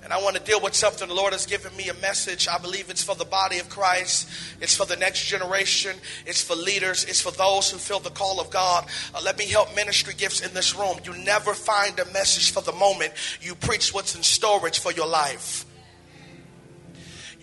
And 0.03 0.13
I 0.13 0.21
want 0.21 0.35
to 0.35 0.41
deal 0.41 0.61
with 0.61 0.75
something 0.75 1.07
the 1.07 1.15
Lord 1.15 1.33
has 1.33 1.47
given 1.47 1.75
me 1.75 1.89
a 1.89 1.95
message. 1.95 2.47
I 2.47 2.59
believe 2.59 2.91
it's 2.91 3.03
for 3.03 3.15
the 3.15 3.25
body 3.25 3.57
of 3.57 3.69
Christ. 3.69 4.29
It's 4.61 4.75
for 4.75 4.85
the 4.85 4.97
next 4.97 5.25
generation. 5.25 5.95
It's 6.27 6.43
for 6.43 6.55
leaders. 6.55 7.05
It's 7.05 7.21
for 7.21 7.31
those 7.31 7.71
who 7.71 7.79
feel 7.79 7.99
the 7.99 8.11
call 8.11 8.39
of 8.39 8.51
God. 8.51 8.85
Uh, 9.15 9.21
let 9.23 9.39
me 9.39 9.45
help 9.47 9.75
ministry 9.75 10.13
gifts 10.15 10.41
in 10.41 10.53
this 10.53 10.75
room. 10.75 10.97
You 11.05 11.15
never 11.23 11.55
find 11.55 11.97
a 11.99 12.05
message 12.11 12.51
for 12.51 12.61
the 12.61 12.73
moment. 12.73 13.13
You 13.41 13.55
preach 13.55 13.93
what's 13.93 14.13
in 14.13 14.21
storage 14.21 14.77
for 14.77 14.91
your 14.91 15.07
life. 15.07 15.62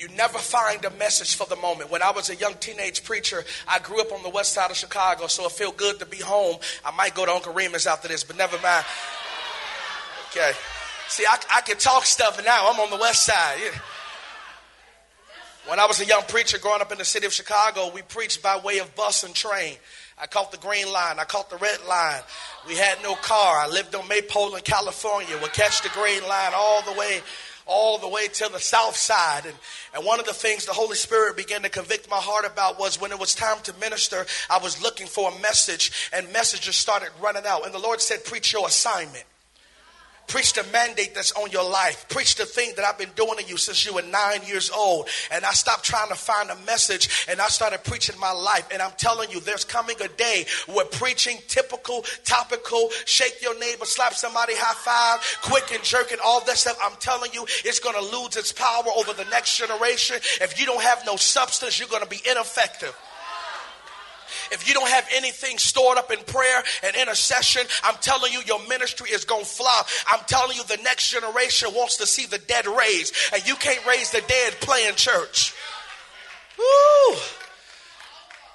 You 0.01 0.09
never 0.17 0.39
find 0.39 0.83
a 0.87 0.91
message 0.93 1.35
for 1.35 1.47
the 1.47 1.57
moment. 1.57 1.91
When 1.91 2.03
I 2.03 2.11
was 2.11 2.31
a 2.31 2.35
young 2.35 2.55
teenage 2.55 3.05
preacher, 3.05 3.45
I 3.69 3.81
grew 3.81 4.01
up 4.01 4.13
on 4.13 4.23
the 4.23 4.31
west 4.31 4.55
side 4.55 4.71
of 4.71 4.77
Chicago, 4.79 5.27
so 5.27 5.45
it 5.45 5.53
felt 5.53 5.77
good 5.77 5.99
to 5.99 6.07
be 6.07 6.17
home. 6.17 6.57
I 6.87 6.91
might 6.93 7.15
go 7.15 7.27
to 7.27 7.31
Uncle 7.33 7.53
Remus 7.53 7.87
after 7.87 8.09
this, 8.09 8.25
but 8.25 8.39
never 8.39 8.59
mind. 8.63 8.87
Okay. 10.31 10.53
See, 11.09 11.27
I, 11.29 11.39
I 11.55 11.61
can 11.61 11.77
talk 11.77 12.07
stuff, 12.07 12.43
now 12.43 12.71
I'm 12.71 12.81
on 12.81 12.89
the 12.89 12.97
west 12.97 13.27
side. 13.27 13.59
Yeah. 13.63 13.79
When 15.67 15.79
I 15.79 15.85
was 15.85 16.01
a 16.01 16.07
young 16.07 16.23
preacher 16.23 16.57
growing 16.57 16.81
up 16.81 16.91
in 16.93 16.97
the 16.97 17.05
city 17.05 17.27
of 17.27 17.35
Chicago, 17.35 17.93
we 17.95 18.01
preached 18.01 18.43
by 18.43 18.57
way 18.57 18.79
of 18.79 18.95
bus 18.97 19.23
and 19.23 19.35
train. 19.35 19.77
I 20.17 20.27
caught 20.27 20.51
the 20.51 20.59
green 20.59 20.91
line. 20.91 21.19
I 21.19 21.25
caught 21.25 21.51
the 21.51 21.59
red 21.59 21.79
line. 21.87 22.23
We 22.67 22.75
had 22.75 23.03
no 23.03 23.17
car. 23.17 23.59
I 23.59 23.69
lived 23.69 23.95
on 23.95 24.09
Maypole 24.09 24.55
in 24.55 24.63
California. 24.63 25.37
we'd 25.43 25.53
catch 25.53 25.83
the 25.83 25.91
green 25.91 26.23
line 26.27 26.53
all 26.55 26.81
the 26.83 26.99
way, 26.99 27.21
all 27.71 27.97
the 27.99 28.09
way 28.09 28.27
to 28.27 28.51
the 28.53 28.59
south 28.59 28.97
side. 28.97 29.47
And, 29.47 29.55
and 29.95 30.05
one 30.05 30.21
of 30.21 30.27
the 30.27 30.35
things 30.35 30.67
the 30.67 30.73
Holy 30.73 30.97
Spirit 30.97 31.37
began 31.37 31.63
to 31.63 31.69
convict 31.69 32.11
my 32.11 32.17
heart 32.17 32.45
about 32.45 32.79
was 32.79 33.01
when 33.01 33.13
it 33.13 33.19
was 33.19 33.35
time 33.35 33.59
to 33.63 33.73
minister, 33.75 34.27
I 34.51 34.59
was 34.59 34.83
looking 34.83 35.07
for 35.07 35.31
a 35.31 35.41
message 35.41 36.11
and 36.13 36.31
messages 36.33 36.77
started 36.77 37.11
running 37.23 37.47
out. 37.47 37.65
And 37.65 37.73
the 37.73 37.79
Lord 37.79 38.01
said, 38.01 38.25
preach 38.25 38.53
your 38.53 38.67
assignment. 38.67 39.25
Preach 40.31 40.53
the 40.53 40.65
mandate 40.73 41.13
that's 41.13 41.33
on 41.33 41.51
your 41.51 41.69
life. 41.69 42.09
Preach 42.09 42.37
the 42.37 42.47
thing 42.47 42.73
that 42.77 42.85
I've 42.85 42.97
been 42.97 43.11
doing 43.17 43.37
to 43.39 43.45
you 43.45 43.57
since 43.57 43.85
you 43.85 43.95
were 43.95 44.03
nine 44.03 44.43
years 44.47 44.71
old. 44.71 45.09
And 45.33 45.45
I 45.45 45.51
stopped 45.51 45.85
trying 45.85 46.09
to 46.09 46.15
find 46.15 46.49
a 46.51 46.57
message 46.65 47.27
and 47.29 47.41
I 47.41 47.49
started 47.49 47.83
preaching 47.83 48.17
my 48.21 48.31
life. 48.31 48.69
And 48.73 48.81
I'm 48.81 48.93
telling 48.97 49.29
you, 49.33 49.41
there's 49.41 49.65
coming 49.65 49.97
a 50.01 50.07
day 50.07 50.47
where 50.73 50.85
preaching 50.85 51.39
typical, 51.49 52.05
topical, 52.25 52.91
shake 53.07 53.43
your 53.43 53.59
neighbor, 53.59 53.85
slap 53.85 54.15
somebody, 54.15 54.53
high 54.57 54.75
five, 54.75 55.41
quick 55.43 55.75
and 55.75 55.83
jerking, 55.83 56.19
all 56.25 56.45
that 56.45 56.57
stuff. 56.57 56.79
I'm 56.81 56.97
telling 57.01 57.33
you, 57.33 57.45
it's 57.65 57.81
going 57.81 57.97
to 57.97 58.17
lose 58.17 58.37
its 58.37 58.53
power 58.53 58.85
over 58.97 59.13
the 59.13 59.29
next 59.33 59.59
generation. 59.59 60.15
If 60.41 60.61
you 60.61 60.65
don't 60.65 60.83
have 60.83 61.03
no 61.05 61.17
substance, 61.17 61.81
you're 61.81 61.89
going 61.89 62.05
to 62.05 62.09
be 62.09 62.21
ineffective. 62.31 62.97
If 64.51 64.67
you 64.67 64.75
don't 64.75 64.89
have 64.89 65.09
anything 65.15 65.59
stored 65.59 65.99
up 65.99 66.11
in 66.11 66.19
prayer 66.25 66.63
and 66.83 66.97
intercession, 66.97 67.63
I'm 67.85 67.97
telling 68.01 68.33
you, 68.33 68.41
your 68.47 68.67
ministry 68.69 69.11
is 69.11 69.25
going 69.25 69.45
to 69.45 69.51
flop. 69.51 69.87
I'm 70.07 70.25
telling 70.27 70.57
you, 70.57 70.65
the 70.65 70.83
next 70.83 71.11
generation 71.11 71.71
wants 71.75 71.97
to 71.99 72.07
see 72.07 72.27
the 72.27 72.39
dead 72.39 72.67
raised, 72.67 73.15
and 73.33 73.47
you 73.47 73.57
can't 73.57 73.85
raise 73.87 74.11
the 74.11 74.23
dead 74.27 74.55
playing 74.61 74.95
church. 74.95 75.55
Woo! 76.59 77.17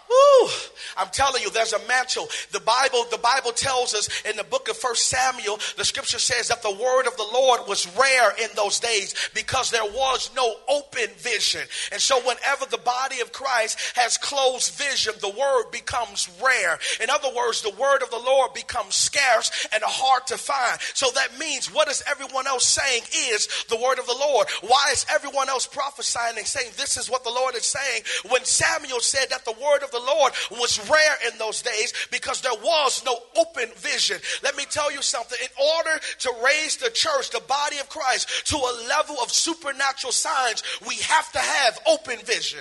Woo! 0.09 0.49
I'm 0.97 1.09
telling 1.09 1.41
you, 1.41 1.49
there's 1.49 1.73
a 1.73 1.87
mantle. 1.87 2.27
The 2.51 2.59
Bible, 2.59 3.05
the 3.11 3.17
Bible 3.17 3.51
tells 3.51 3.93
us 3.93 4.09
in 4.23 4.37
the 4.37 4.43
book 4.43 4.69
of 4.69 4.77
First 4.77 5.07
Samuel, 5.07 5.59
the 5.77 5.85
scripture 5.85 6.19
says 6.19 6.47
that 6.49 6.61
the 6.61 6.71
word 6.71 7.07
of 7.07 7.17
the 7.17 7.27
Lord 7.33 7.61
was 7.67 7.87
rare 7.97 8.31
in 8.41 8.49
those 8.55 8.79
days 8.79 9.15
because 9.33 9.71
there 9.71 9.83
was 9.83 10.29
no 10.35 10.55
open 10.69 11.07
vision. 11.17 11.61
And 11.91 12.01
so 12.01 12.19
whenever 12.19 12.65
the 12.69 12.77
body 12.77 13.19
of 13.21 13.31
Christ 13.31 13.79
has 13.95 14.17
closed 14.17 14.73
vision, 14.73 15.13
the 15.21 15.29
word 15.29 15.71
becomes 15.71 16.29
rare. 16.43 16.79
In 17.01 17.09
other 17.09 17.29
words, 17.35 17.61
the 17.61 17.71
word 17.71 18.01
of 18.03 18.11
the 18.11 18.19
Lord 18.19 18.53
becomes 18.53 18.95
scarce 18.95 19.67
and 19.73 19.83
hard 19.83 20.27
to 20.27 20.37
find. 20.37 20.79
So 20.93 21.07
that 21.15 21.37
means 21.39 21.73
what 21.73 21.89
is 21.89 22.03
everyone 22.09 22.47
else 22.47 22.65
saying 22.65 23.03
is 23.31 23.47
the 23.69 23.77
word 23.77 23.99
of 23.99 24.05
the 24.05 24.17
Lord. 24.19 24.47
Why 24.61 24.89
is 24.91 25.05
everyone 25.13 25.49
else 25.49 25.67
prophesying 25.67 26.37
and 26.37 26.47
saying 26.47 26.71
this 26.77 26.97
is 26.97 27.09
what 27.09 27.23
the 27.23 27.31
Lord 27.31 27.55
is 27.55 27.65
saying 27.65 28.03
when 28.29 28.45
Samuel 28.45 28.99
said 28.99 29.29
that 29.29 29.45
the 29.45 29.51
word 29.51 29.83
of 29.83 29.91
the 29.91 29.94
Lord 29.99 30.33
was 30.51 30.89
rare 30.89 31.17
in 31.31 31.37
those 31.37 31.61
days 31.61 31.93
because 32.11 32.41
there 32.41 32.53
was 32.53 33.03
no 33.05 33.17
open 33.37 33.69
vision. 33.75 34.17
Let 34.43 34.55
me 34.55 34.65
tell 34.69 34.91
you 34.91 35.01
something. 35.01 35.37
In 35.41 35.65
order 35.77 35.99
to 36.19 36.33
raise 36.43 36.77
the 36.77 36.89
church, 36.89 37.29
the 37.31 37.43
body 37.47 37.79
of 37.79 37.89
Christ, 37.89 38.47
to 38.47 38.57
a 38.57 38.87
level 38.87 39.17
of 39.21 39.31
supernatural 39.31 40.11
signs, 40.11 40.63
we 40.87 40.95
have 40.95 41.31
to 41.31 41.39
have 41.39 41.79
open 41.87 42.17
vision. 42.25 42.59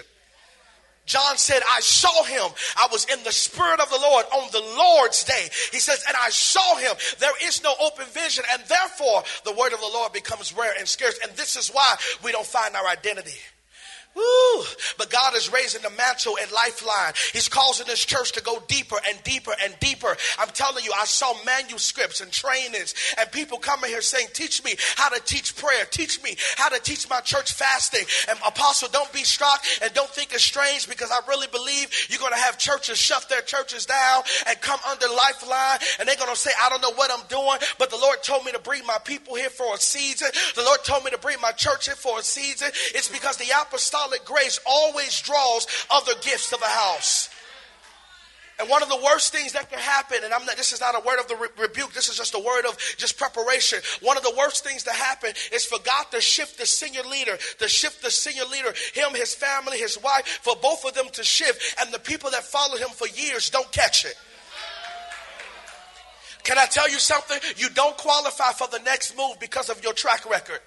John 1.07 1.37
said, 1.37 1.63
I 1.71 1.81
saw 1.81 2.25
him. 2.25 2.51
I 2.77 2.89
was 2.91 3.05
in 3.07 3.23
the 3.25 3.33
spirit 3.33 3.81
of 3.81 3.91
the 3.91 3.99
Lord 4.01 4.25
on 4.33 4.49
the 4.53 4.61
Lord's 4.77 5.23
day. 5.25 5.49
He 5.71 5.79
says, 5.79 6.03
and 6.09 6.17
I 6.21 6.31
saw 6.31 6.77
him. 6.77 6.93
There 7.19 7.47
is 7.47 7.63
no 7.63 7.75
open 7.81 8.07
vision, 8.07 8.45
and 8.51 8.63
therefore 8.67 9.23
the 9.45 9.53
word 9.53 9.75
of 9.75 9.81
the 9.81 9.91
Lord 9.93 10.13
becomes 10.13 10.57
rare 10.57 10.73
and 10.79 10.89
scarce. 10.89 11.19
And 11.23 11.37
this 11.37 11.57
is 11.57 11.69
why 11.69 11.97
we 12.23 12.33
don't 12.33 12.47
find 12.47 12.75
our 12.75 12.87
identity. 12.87 13.37
Woo. 14.15 14.65
But 14.97 15.11
God 15.11 15.35
is 15.35 15.53
raising 15.53 15.83
the 15.83 15.91
mantle 15.91 16.37
and 16.41 16.51
lifeline. 16.53 17.15
He's 17.33 17.49
causing 17.49 17.87
this 17.87 18.05
church 18.05 18.33
to 18.33 18.43
go 18.43 18.63
deeper 18.69 18.97
and 19.09 19.23
deeper 19.25 19.53
and 19.63 19.75
deeper. 19.81 20.17
I'm 20.39 20.49
telling 20.49 20.85
you, 20.85 20.93
I 20.97 21.05
saw 21.05 21.35
manuscripts 21.45 22.21
and 22.21 22.31
trainings 22.31 22.95
and 23.19 23.31
people 23.33 23.59
coming 23.59 23.91
here 23.91 24.03
saying, 24.03 24.29
Teach 24.33 24.63
me 24.65 24.77
how 24.97 25.09
to 25.09 25.21
teach 25.25 25.57
prayer. 25.57 25.85
Teach 25.91 26.23
me 26.23 26.37
how 26.57 26.69
to 26.69 26.81
teach 26.81 27.11
my 27.11 27.21
church 27.21 27.53
fasting. 27.53 28.05
And 28.29 28.39
Apostle, 28.47 28.89
don't 28.93 29.13
be 29.13 29.25
shocked 29.25 29.81
and 29.83 29.93
don't 29.95 30.11
think 30.11 30.33
it's 30.33 30.45
strange 30.45 30.89
because 30.89 31.11
I 31.11 31.19
really 31.27 31.49
believe 31.49 31.91
you're 32.09 32.21
going 32.21 32.33
to 32.33 32.39
have 32.39 32.57
churches 32.57 32.99
shut 32.99 33.29
their 33.29 33.43
churches 33.43 33.87
down 33.87 34.23
and 34.47 34.61
come 34.61 34.79
under 34.89 35.07
lifeline 35.09 35.79
and 35.99 36.09
they're 36.09 36.17
going 36.17 36.31
to 36.31 36.37
say, 36.37 36.51
I 36.63 36.69
don't 36.69 36.83
know 36.83 36.93
what 36.93 37.11
I'm 37.11 37.27
doing, 37.29 37.59
but 37.79 37.91
the 37.91 37.97
Lord 37.97 38.23
told 38.23 38.45
me 38.45 38.53
to 38.53 38.61
bring 38.61 38.87
my 38.87 38.99
people 39.05 39.35
here 39.35 39.51
for 39.51 39.75
a 39.75 39.79
season. 39.79 40.29
The 40.55 40.63
Lord 40.63 40.85
told 40.85 41.05
me 41.05 41.11
to 41.11 41.19
bring 41.19 41.41
my 41.41 41.53
church 41.53 41.87
here 41.87 41.97
for 41.97 42.21
a 42.21 42.23
season. 42.23 42.69
It's 42.95 43.09
because 43.09 43.37
the 43.39 43.51
apostolic 43.61 44.04
grace 44.25 44.61
always 44.67 45.21
draws 45.21 45.67
other 45.91 46.13
gifts 46.23 46.51
to 46.51 46.57
the 46.57 46.67
house. 46.67 47.29
And 48.59 48.69
one 48.69 48.85
of 48.85 48.89
the 48.89 49.01
worst 49.05 49.33
things 49.33 49.53
that 49.53 49.69
can 49.69 49.81
happen, 49.81 50.19
and 50.23 50.33
I'm 50.33 50.47
not, 50.47 50.57
this 50.57 50.73
is 50.73 50.81
not 50.81 50.95
a 50.95 51.01
word 51.01 51.19
of 51.19 51.27
the 51.27 51.35
re- 51.35 51.49
rebuke, 51.59 51.93
this 51.93 52.09
is 52.09 52.17
just 52.17 52.35
a 52.35 52.39
word 52.39 52.65
of 52.67 52.79
just 52.97 53.19
preparation. 53.19 53.81
One 54.01 54.17
of 54.17 54.23
the 54.23 54.33
worst 54.39 54.63
things 54.63 54.85
to 54.85 54.93
happen 54.93 55.33
is 55.53 55.65
for 55.65 55.79
God 55.85 56.05
to 56.13 56.21
shift 56.21 56.59
the 56.59 56.67
senior 56.67 57.03
leader, 57.03 57.37
to 57.59 57.69
shift 57.69 58.03
the 58.03 58.13
senior 58.13 58.45
leader, 58.45 58.73
him, 58.93 59.13
his 59.15 59.35
family, 59.35 59.79
his 59.79 60.01
wife, 60.01 60.39
for 60.43 60.55
both 60.63 60.85
of 60.85 60.95
them 60.95 61.07
to 61.15 61.25
shift, 61.25 61.75
and 61.81 61.93
the 61.93 61.99
people 61.99 62.31
that 62.31 62.45
follow 62.45 62.77
him 62.77 62.91
for 62.91 63.09
years 63.09 63.51
don't 63.51 63.71
catch 63.73 64.05
it. 64.05 64.15
Can 66.45 66.59
I 66.59 66.67
tell 66.67 66.89
you 66.89 66.99
something? 66.99 67.39
You 67.57 67.71
don't 67.71 67.97
qualify 67.97 68.53
for 68.53 68.69
the 68.69 68.79
next 68.85 69.17
move 69.17 69.41
because 69.41 69.69
of 69.69 69.83
your 69.83 69.95
track 69.95 70.31
record. 70.31 70.61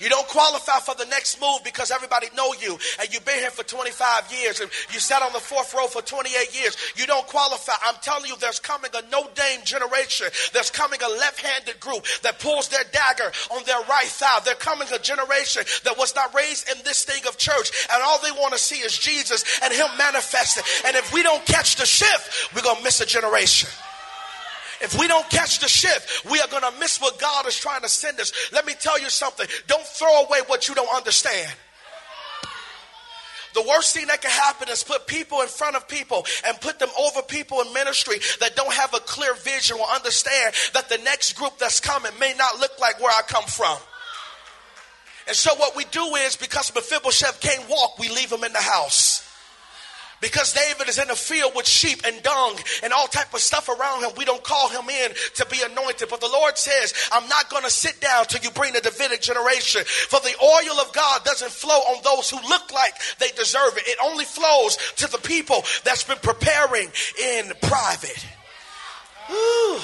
You 0.00 0.08
don't 0.08 0.26
qualify 0.28 0.78
for 0.80 0.94
the 0.94 1.06
next 1.06 1.40
move 1.40 1.64
because 1.64 1.90
everybody 1.90 2.28
know 2.36 2.54
you 2.60 2.78
and 3.00 3.12
you've 3.12 3.24
been 3.24 3.38
here 3.38 3.50
for 3.50 3.64
25 3.64 4.32
years 4.32 4.60
and 4.60 4.70
you 4.92 5.00
sat 5.00 5.22
on 5.22 5.32
the 5.32 5.40
fourth 5.40 5.74
row 5.74 5.86
for 5.86 6.02
28 6.02 6.58
years. 6.58 6.76
You 6.96 7.06
don't 7.06 7.26
qualify. 7.26 7.72
I'm 7.84 7.96
telling 8.02 8.26
you, 8.26 8.36
there's 8.36 8.60
coming 8.60 8.90
a 8.94 9.02
no-dame 9.10 9.64
generation. 9.64 10.28
There's 10.52 10.70
coming 10.70 11.00
a 11.02 11.08
left-handed 11.08 11.80
group 11.80 12.04
that 12.22 12.38
pulls 12.38 12.68
their 12.68 12.84
dagger 12.92 13.30
on 13.50 13.62
their 13.64 13.80
right 13.88 14.06
thigh. 14.06 14.40
They're 14.44 14.54
coming 14.54 14.88
a 14.92 14.98
generation 14.98 15.62
that 15.84 15.98
was 15.98 16.14
not 16.14 16.34
raised 16.34 16.68
in 16.70 16.76
this 16.84 17.04
thing 17.04 17.22
of 17.26 17.38
church 17.38 17.70
and 17.92 18.02
all 18.02 18.20
they 18.22 18.32
want 18.32 18.52
to 18.52 18.58
see 18.58 18.76
is 18.76 18.96
Jesus 18.96 19.44
and 19.62 19.72
him 19.72 19.88
manifested. 19.98 20.64
And 20.86 20.96
if 20.96 21.12
we 21.12 21.22
don't 21.22 21.44
catch 21.46 21.76
the 21.76 21.86
shift, 21.86 22.54
we're 22.54 22.62
going 22.62 22.78
to 22.78 22.84
miss 22.84 23.00
a 23.00 23.06
generation. 23.06 23.68
If 24.80 24.98
we 24.98 25.08
don't 25.08 25.28
catch 25.28 25.58
the 25.58 25.68
shift, 25.68 26.30
we 26.30 26.40
are 26.40 26.48
going 26.48 26.62
to 26.62 26.78
miss 26.78 27.00
what 27.00 27.18
God 27.18 27.46
is 27.46 27.58
trying 27.58 27.82
to 27.82 27.88
send 27.88 28.20
us. 28.20 28.32
Let 28.52 28.64
me 28.64 28.74
tell 28.78 28.98
you 28.98 29.10
something. 29.10 29.46
Don't 29.66 29.84
throw 29.84 30.24
away 30.24 30.40
what 30.46 30.68
you 30.68 30.74
don't 30.74 30.94
understand. 30.94 31.52
The 33.54 33.62
worst 33.62 33.96
thing 33.96 34.06
that 34.06 34.20
can 34.20 34.30
happen 34.30 34.68
is 34.68 34.84
put 34.84 35.06
people 35.06 35.40
in 35.40 35.48
front 35.48 35.74
of 35.74 35.88
people 35.88 36.24
and 36.46 36.60
put 36.60 36.78
them 36.78 36.90
over 37.00 37.22
people 37.22 37.60
in 37.62 37.72
ministry 37.72 38.16
that 38.40 38.54
don't 38.54 38.72
have 38.72 38.94
a 38.94 39.00
clear 39.00 39.34
vision 39.34 39.78
or 39.80 39.86
understand 39.86 40.54
that 40.74 40.88
the 40.88 40.98
next 40.98 41.32
group 41.32 41.58
that's 41.58 41.80
coming 41.80 42.12
may 42.20 42.34
not 42.38 42.60
look 42.60 42.78
like 42.80 43.00
where 43.00 43.10
I 43.10 43.22
come 43.22 43.44
from. 43.44 43.76
And 45.26 45.36
so 45.36 45.54
what 45.56 45.76
we 45.76 45.84
do 45.86 46.14
is 46.16 46.36
because 46.36 46.72
Mephibosheth 46.74 47.40
can't 47.40 47.68
walk, 47.68 47.98
we 47.98 48.08
leave 48.08 48.30
him 48.30 48.44
in 48.44 48.52
the 48.52 48.60
house. 48.60 49.27
Because 50.20 50.52
David 50.52 50.88
is 50.88 50.98
in 50.98 51.08
the 51.08 51.14
field 51.14 51.52
with 51.54 51.66
sheep 51.66 52.00
and 52.04 52.22
dung 52.22 52.56
and 52.82 52.92
all 52.92 53.06
type 53.06 53.32
of 53.34 53.40
stuff 53.40 53.68
around 53.68 54.02
him, 54.02 54.10
we 54.16 54.24
don't 54.24 54.42
call 54.42 54.68
him 54.68 54.88
in 54.88 55.12
to 55.36 55.46
be 55.46 55.58
anointed. 55.62 56.08
But 56.08 56.20
the 56.20 56.26
Lord 56.26 56.58
says, 56.58 56.92
I'm 57.12 57.28
not 57.28 57.50
going 57.50 57.62
to 57.62 57.70
sit 57.70 58.00
down 58.00 58.26
till 58.26 58.42
you 58.42 58.50
bring 58.50 58.72
the 58.72 58.80
Davidic 58.80 59.20
generation. 59.20 59.82
For 59.84 60.18
the 60.20 60.34
oil 60.42 60.80
of 60.80 60.92
God 60.92 61.24
doesn't 61.24 61.52
flow 61.52 61.78
on 61.78 62.02
those 62.02 62.30
who 62.30 62.36
look 62.48 62.72
like 62.72 62.94
they 63.18 63.30
deserve 63.36 63.76
it. 63.76 63.86
It 63.86 63.98
only 64.02 64.24
flows 64.24 64.76
to 64.96 65.06
the 65.06 65.18
people 65.18 65.64
that's 65.84 66.02
been 66.02 66.18
preparing 66.18 66.88
in 67.22 67.52
private. 67.62 68.26
Ooh. 69.30 69.78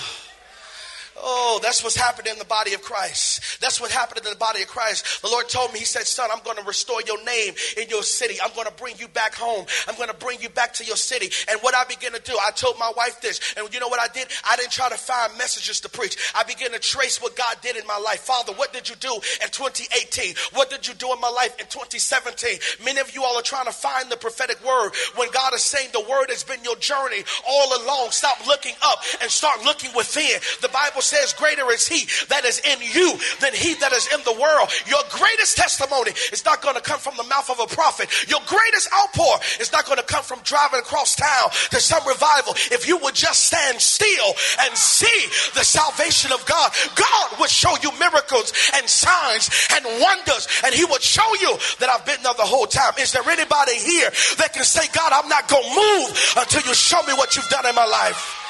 Oh, 1.17 1.61
that's 1.63 1.83
what's 1.83 1.97
happening 1.97 2.33
in 2.33 2.39
the 2.39 2.45
body 2.45 2.75
of 2.75 2.83
Christ. 2.83 3.61
That's 3.61 3.81
what 3.81 3.91
happened 3.91 4.25
in 4.25 4.31
the 4.31 4.37
body 4.39 4.63
of 4.63 4.69
Christ. 4.69 5.23
The 5.23 5.29
Lord 5.29 5.49
told 5.49 5.73
me, 5.73 5.79
He 5.79 5.85
said, 5.85 6.07
Son, 6.07 6.29
I'm 6.33 6.43
going 6.43 6.57
to 6.57 6.65
restore 6.65 7.01
your 7.07 7.23
name 7.25 7.55
in 7.81 7.89
your 7.89 8.03
city. 8.03 8.37
I'm 8.43 8.53
going 8.55 8.67
to 8.67 8.73
bring 8.73 8.97
you 8.99 9.07
back 9.09 9.35
home. 9.35 9.65
I'm 9.87 9.97
going 9.97 10.09
to 10.09 10.15
bring 10.17 10.41
you 10.41 10.49
back 10.49 10.73
to 10.75 10.85
your 10.85 10.97
city. 10.97 11.31
And 11.49 11.61
what 11.61 11.75
I 11.75 11.85
began 11.85 12.13
to 12.13 12.21
do, 12.21 12.37
I 12.45 12.51
told 12.51 12.79
my 12.79 12.93
wife 12.97 13.21
this. 13.21 13.55
And 13.57 13.73
you 13.73 13.81
know 13.81 13.89
what 13.89 14.01
I 14.01 14.13
did? 14.13 14.29
I 14.49 14.57
didn't 14.57 14.73
try 14.73 14.89
to 14.89 14.97
find 14.97 15.37
messages 15.39 15.81
to 15.81 15.89
preach. 15.89 16.17
I 16.35 16.43
began 16.43 16.73
to 16.73 16.81
trace 16.81 17.23
what 17.23 17.37
God 17.37 17.57
did 17.63 17.77
in 17.77 17.87
my 17.87 17.99
life. 17.99 18.21
Father, 18.21 18.53
what 18.53 18.73
did 18.73 18.89
you 18.89 18.97
do 18.97 19.15
in 19.15 19.51
2018? 19.51 20.35
What 20.53 20.69
did 20.69 20.87
you 20.87 20.95
do 20.95 21.13
in 21.13 21.21
my 21.21 21.31
life 21.31 21.59
in 21.61 21.67
2017? 21.67 22.59
Many 22.85 23.01
of 23.01 23.15
you 23.15 23.23
all 23.23 23.39
are 23.39 23.43
trying 23.43 23.67
to 23.67 23.73
find 23.73 24.11
the 24.11 24.17
prophetic 24.17 24.65
word 24.65 24.91
when 25.15 25.31
God 25.31 25.55
is 25.55 25.63
saying 25.63 25.91
the 25.93 26.01
word 26.11 26.27
has 26.31 26.43
been 26.43 26.63
your 26.65 26.77
journey 26.77 27.23
all 27.49 27.85
along. 27.85 28.11
Stop 28.11 28.47
looking 28.47 28.75
up 28.83 28.99
and 29.23 29.31
start 29.31 29.65
looking 29.65 29.91
within. 29.95 30.41
The 30.61 30.69
Bible 30.69 31.03
says, 31.05 31.33
Greater 31.35 31.71
is 31.71 31.87
he 31.87 32.09
that 32.29 32.45
is 32.45 32.61
in 32.61 32.79
you 32.81 33.19
than 33.41 33.53
he 33.55 33.75
that 33.75 33.93
is 33.93 34.09
in 34.13 34.21
the 34.25 34.33
world. 34.41 34.69
Your 34.89 35.03
greatest 35.11 35.57
testimony 35.57 36.13
is 36.33 36.45
not 36.45 36.63
going 36.63 36.75
to 36.75 36.81
come 36.81 36.99
from 36.99 37.15
the 37.17 37.25
mouth 37.25 37.51
of 37.51 37.61
a 37.61 37.67
prophet. 37.67 38.09
Your 38.29 38.41
greatest 38.47 38.89
outpour 38.93 39.39
is 39.61 39.73
not 39.73 39.87
going 39.87 39.99
to 39.99 40.05
come 40.05 40.25
from 40.25 40.41
driving 40.43 40.81
across 40.81 41.15
town 41.15 41.51
to 41.71 41.81
some 41.81 42.03
revival. 42.07 42.55
If 42.73 42.89
you 42.89 42.99
would 42.99 43.15
just 43.15 43.47
stand 43.47 43.81
still 43.81 44.35
and 44.61 44.77
see 44.77 45.29
the 45.55 45.65
salvation 45.65 46.33
of 46.33 46.45
God, 46.47 46.73
God 46.97 47.41
would 47.41 47.51
show 47.51 47.75
you 47.83 47.91
miracles 47.99 48.53
and 48.75 48.89
signs 48.89 49.51
and 49.73 49.85
wonders, 50.01 50.49
and 50.65 50.75
He 50.75 50.85
would 50.85 51.03
show 51.03 51.27
you 51.41 51.57
that 51.81 51.89
I've 51.89 52.07
been 52.07 52.23
there 52.23 52.35
the 52.35 52.49
whole 52.49 52.67
time. 52.67 52.93
Is 52.99 53.13
there 53.13 53.29
anybody 53.29 53.77
here 53.77 54.11
that 54.39 54.53
can 54.55 54.65
say, 54.65 54.87
God, 54.93 55.13
I'm 55.13 55.29
not 55.29 55.49
going 55.49 55.63
to 55.63 55.75
move 55.75 56.35
until 56.39 56.63
you 56.63 56.75
show 56.75 57.03
me 57.03 57.13
what 57.15 57.37
you've 57.37 57.49
done 57.49 57.67
in 57.67 57.75
my 57.75 57.87
life? 57.87 58.41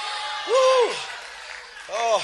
Woo. 0.47 0.95
Oh. 1.91 2.23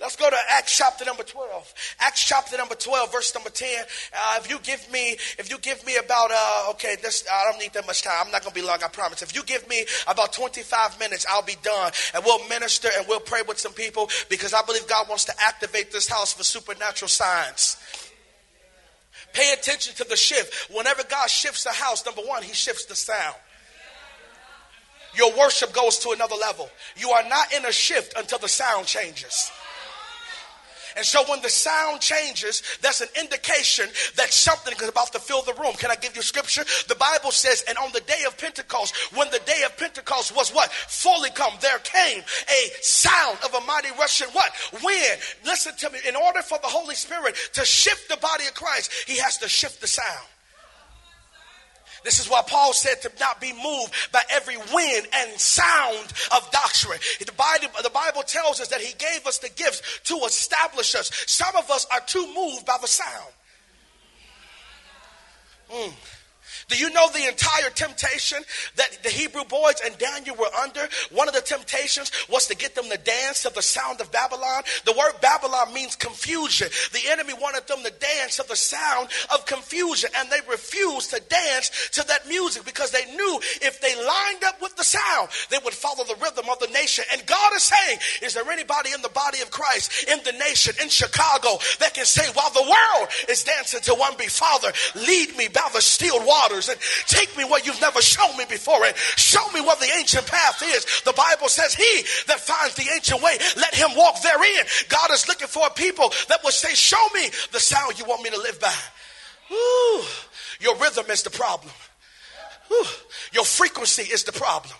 Let's 0.00 0.16
go 0.16 0.28
to 0.28 0.36
Acts 0.50 0.76
chapter 0.76 1.04
number 1.04 1.22
12. 1.22 1.74
Acts 2.00 2.24
chapter 2.24 2.56
number 2.56 2.74
12, 2.74 3.12
verse 3.12 3.34
number 3.34 3.50
10. 3.50 3.68
Uh, 4.12 4.34
if 4.38 4.50
you 4.50 4.58
give 4.60 4.90
me, 4.92 5.16
if 5.38 5.48
you 5.50 5.58
give 5.58 5.84
me 5.86 5.96
about, 5.96 6.30
uh, 6.30 6.70
okay, 6.70 6.96
this, 7.02 7.24
I 7.32 7.50
don't 7.50 7.60
need 7.60 7.72
that 7.72 7.86
much 7.86 8.02
time. 8.02 8.14
I'm 8.26 8.30
not 8.30 8.42
going 8.42 8.54
to 8.54 8.60
be 8.60 8.66
long, 8.66 8.78
I 8.84 8.88
promise. 8.88 9.22
If 9.22 9.34
you 9.34 9.42
give 9.42 9.68
me 9.68 9.86
about 10.06 10.32
25 10.32 10.98
minutes, 10.98 11.24
I'll 11.30 11.42
be 11.42 11.56
done. 11.62 11.92
And 12.14 12.24
we'll 12.24 12.46
minister 12.48 12.88
and 12.96 13.06
we'll 13.08 13.20
pray 13.20 13.40
with 13.46 13.58
some 13.58 13.72
people 13.72 14.10
because 14.28 14.52
I 14.52 14.62
believe 14.62 14.86
God 14.86 15.08
wants 15.08 15.24
to 15.26 15.32
activate 15.40 15.92
this 15.92 16.08
house 16.08 16.32
for 16.32 16.44
supernatural 16.44 17.08
signs. 17.08 17.76
Pay 19.32 19.52
attention 19.52 19.94
to 19.96 20.04
the 20.04 20.16
shift. 20.16 20.70
Whenever 20.74 21.02
God 21.04 21.28
shifts 21.30 21.64
the 21.64 21.70
house, 21.70 22.04
number 22.04 22.22
one, 22.22 22.42
he 22.42 22.52
shifts 22.52 22.84
the 22.86 22.94
sound 22.94 23.36
your 25.16 25.34
worship 25.38 25.72
goes 25.72 25.98
to 26.00 26.10
another 26.10 26.34
level. 26.34 26.68
You 26.96 27.08
are 27.08 27.26
not 27.26 27.50
in 27.54 27.64
a 27.64 27.72
shift 27.72 28.12
until 28.18 28.38
the 28.38 28.48
sound 28.48 28.84
changes. 28.84 29.50
And 30.96 31.04
so 31.04 31.22
when 31.28 31.42
the 31.42 31.50
sound 31.50 32.00
changes, 32.00 32.62
that's 32.80 33.02
an 33.02 33.08
indication 33.20 33.86
that 34.16 34.32
something 34.32 34.74
is 34.80 34.88
about 34.88 35.12
to 35.12 35.18
fill 35.18 35.42
the 35.42 35.52
room. 35.54 35.74
Can 35.74 35.90
I 35.90 35.96
give 35.96 36.16
you 36.16 36.22
scripture? 36.22 36.64
The 36.88 36.94
Bible 36.94 37.30
says, 37.30 37.64
and 37.68 37.76
on 37.78 37.92
the 37.92 38.00
day 38.00 38.24
of 38.26 38.38
Pentecost, 38.38 38.94
when 39.14 39.30
the 39.30 39.40
day 39.40 39.62
of 39.66 39.76
Pentecost 39.76 40.34
was 40.34 40.50
what? 40.50 40.72
Fully 40.72 41.30
come, 41.30 41.52
there 41.60 41.78
came 41.80 42.20
a 42.20 42.70
sound 42.80 43.38
of 43.44 43.54
a 43.54 43.60
mighty 43.66 43.90
rushing 43.98 44.28
what? 44.28 44.52
Wind. 44.82 45.20
Listen 45.44 45.76
to 45.76 45.90
me. 45.90 45.98
In 46.08 46.16
order 46.16 46.42
for 46.42 46.58
the 46.58 46.68
Holy 46.68 46.94
Spirit 46.94 47.36
to 47.52 47.64
shift 47.64 48.08
the 48.08 48.16
body 48.16 48.46
of 48.46 48.54
Christ, 48.54 48.90
he 49.06 49.18
has 49.18 49.38
to 49.38 49.48
shift 49.48 49.80
the 49.80 49.86
sound. 49.86 50.26
This 52.06 52.20
is 52.20 52.30
why 52.30 52.40
Paul 52.46 52.72
said 52.72 53.02
to 53.02 53.10
not 53.18 53.40
be 53.40 53.52
moved 53.52 53.92
by 54.12 54.22
every 54.30 54.56
wind 54.56 55.08
and 55.12 55.40
sound 55.40 56.12
of 56.32 56.48
doctrine. 56.52 57.00
The 57.18 57.32
Bible, 57.32 57.74
the 57.82 57.90
Bible 57.90 58.22
tells 58.22 58.60
us 58.60 58.68
that 58.68 58.80
he 58.80 58.94
gave 58.94 59.26
us 59.26 59.38
the 59.38 59.48
gifts 59.48 59.82
to 60.04 60.14
establish 60.24 60.94
us. 60.94 61.10
Some 61.26 61.56
of 61.56 61.68
us 61.68 61.84
are 61.92 62.00
too 62.06 62.24
moved 62.32 62.64
by 62.64 62.76
the 62.80 62.86
sound. 62.86 63.32
Mm. 65.68 65.92
Do 66.68 66.76
you 66.76 66.90
know 66.90 67.08
the 67.12 67.28
entire 67.28 67.70
temptation 67.70 68.38
that 68.74 68.98
the 69.04 69.08
Hebrew 69.08 69.44
boys 69.44 69.76
and 69.84 69.96
Daniel 69.98 70.34
were 70.34 70.52
under? 70.60 70.80
One 71.12 71.28
of 71.28 71.34
the 71.34 71.40
temptations 71.40 72.10
was 72.28 72.48
to 72.48 72.56
get 72.56 72.74
them 72.74 72.86
to 72.90 72.98
dance 72.98 73.42
to 73.42 73.50
the 73.50 73.62
sound 73.62 74.00
of 74.00 74.10
Babylon. 74.10 74.64
The 74.84 74.92
word 74.92 75.12
Babylon 75.20 75.72
means 75.72 75.94
confusion. 75.94 76.66
The 76.92 77.08
enemy 77.08 77.34
wanted 77.34 77.68
them 77.68 77.84
to 77.84 77.92
dance 77.92 78.38
to 78.38 78.44
the 78.48 78.56
sound 78.56 79.10
of 79.32 79.46
confusion, 79.46 80.10
and 80.16 80.28
they 80.28 80.40
refused 80.50 81.10
to 81.10 81.20
dance 81.20 81.88
to 81.92 82.04
that 82.08 82.26
music 82.26 82.64
because 82.64 82.90
they 82.90 83.04
knew 83.14 83.40
if 83.62 83.80
they 83.80 83.94
lined 83.94 84.42
up 84.42 84.60
with 84.60 84.74
the 84.74 84.82
sound, 84.82 85.28
they 85.50 85.58
would 85.64 85.74
follow 85.74 86.02
the 86.02 86.16
rhythm 86.20 86.46
of 86.50 86.58
the 86.58 86.66
nation. 86.74 87.04
And 87.12 87.24
God 87.26 87.52
is 87.54 87.62
saying, 87.62 87.98
Is 88.22 88.34
there 88.34 88.50
anybody 88.50 88.90
in 88.92 89.02
the 89.02 89.08
body 89.10 89.40
of 89.40 89.52
Christ, 89.52 90.08
in 90.10 90.18
the 90.24 90.32
nation, 90.32 90.74
in 90.82 90.88
Chicago, 90.88 91.58
that 91.78 91.94
can 91.94 92.06
say, 92.06 92.26
while 92.34 92.50
the 92.50 92.62
world 92.62 93.08
is 93.28 93.44
dancing 93.44 93.82
to 93.82 93.94
one 93.94 94.16
be 94.16 94.26
Father, 94.26 94.72
lead 94.96 95.36
me 95.36 95.46
by 95.46 95.68
the 95.72 95.80
still 95.80 96.18
water? 96.26 96.55
Waters 96.56 96.68
and 96.68 96.78
take 97.06 97.36
me 97.36 97.44
where 97.44 97.60
you've 97.64 97.80
never 97.80 98.00
shown 98.00 98.36
me 98.36 98.44
before 98.48 98.84
and 98.84 98.96
show 98.96 99.46
me 99.52 99.60
where 99.60 99.76
the 99.76 99.90
ancient 99.98 100.26
path 100.26 100.62
is. 100.64 101.02
The 101.04 101.12
Bible 101.12 101.48
says, 101.48 101.74
He 101.74 102.02
that 102.26 102.40
finds 102.40 102.74
the 102.74 102.90
ancient 102.94 103.22
way, 103.22 103.36
let 103.56 103.74
him 103.74 103.90
walk 103.96 104.20
therein. 104.22 104.64
God 104.88 105.10
is 105.12 105.28
looking 105.28 105.48
for 105.48 105.66
a 105.66 105.70
people 105.70 106.12
that 106.28 106.42
will 106.42 106.50
say, 106.50 106.74
Show 106.74 107.04
me 107.14 107.28
the 107.52 107.60
sound 107.60 107.98
you 107.98 108.04
want 108.04 108.22
me 108.22 108.30
to 108.30 108.38
live 108.38 108.60
by. 108.60 108.74
Ooh, 109.52 110.02
your 110.60 110.76
rhythm 110.76 111.06
is 111.10 111.22
the 111.22 111.30
problem. 111.30 111.72
Ooh, 112.72 112.84
your 113.32 113.44
frequency 113.44 114.02
is 114.02 114.24
the 114.24 114.32
problem. 114.32 114.74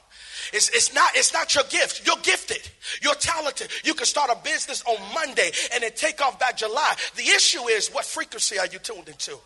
It's, 0.53 0.69
it's, 0.69 0.95
not, 0.95 1.11
it's 1.15 1.33
not 1.33 1.55
your 1.57 1.65
gift. 1.65 2.07
You're 2.07 2.23
gifted. 2.23 2.69
You're 3.03 3.17
talented. 3.17 3.69
You 3.85 3.95
can 3.95 4.07
start 4.07 4.31
a 4.31 4.39
business 4.45 4.83
on 4.87 4.97
Monday 5.12 5.51
and 5.75 5.83
then 5.83 5.91
take 5.97 6.21
off 6.23 6.39
by 6.39 6.53
July. 6.57 6.95
The 7.17 7.23
issue 7.23 7.69
is 7.69 7.89
what 7.89 8.05
frequency 8.05 8.57
are 8.59 8.67
you 8.67 8.79
tuned 8.79 9.09
into? 9.09 9.37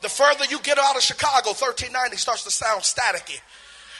The 0.00 0.08
further 0.08 0.44
you 0.48 0.60
get 0.60 0.78
out 0.78 0.96
of 0.96 1.02
Chicago, 1.02 1.50
1390 1.50 2.16
starts 2.16 2.44
to 2.44 2.50
sound 2.50 2.82
staticky 2.82 3.40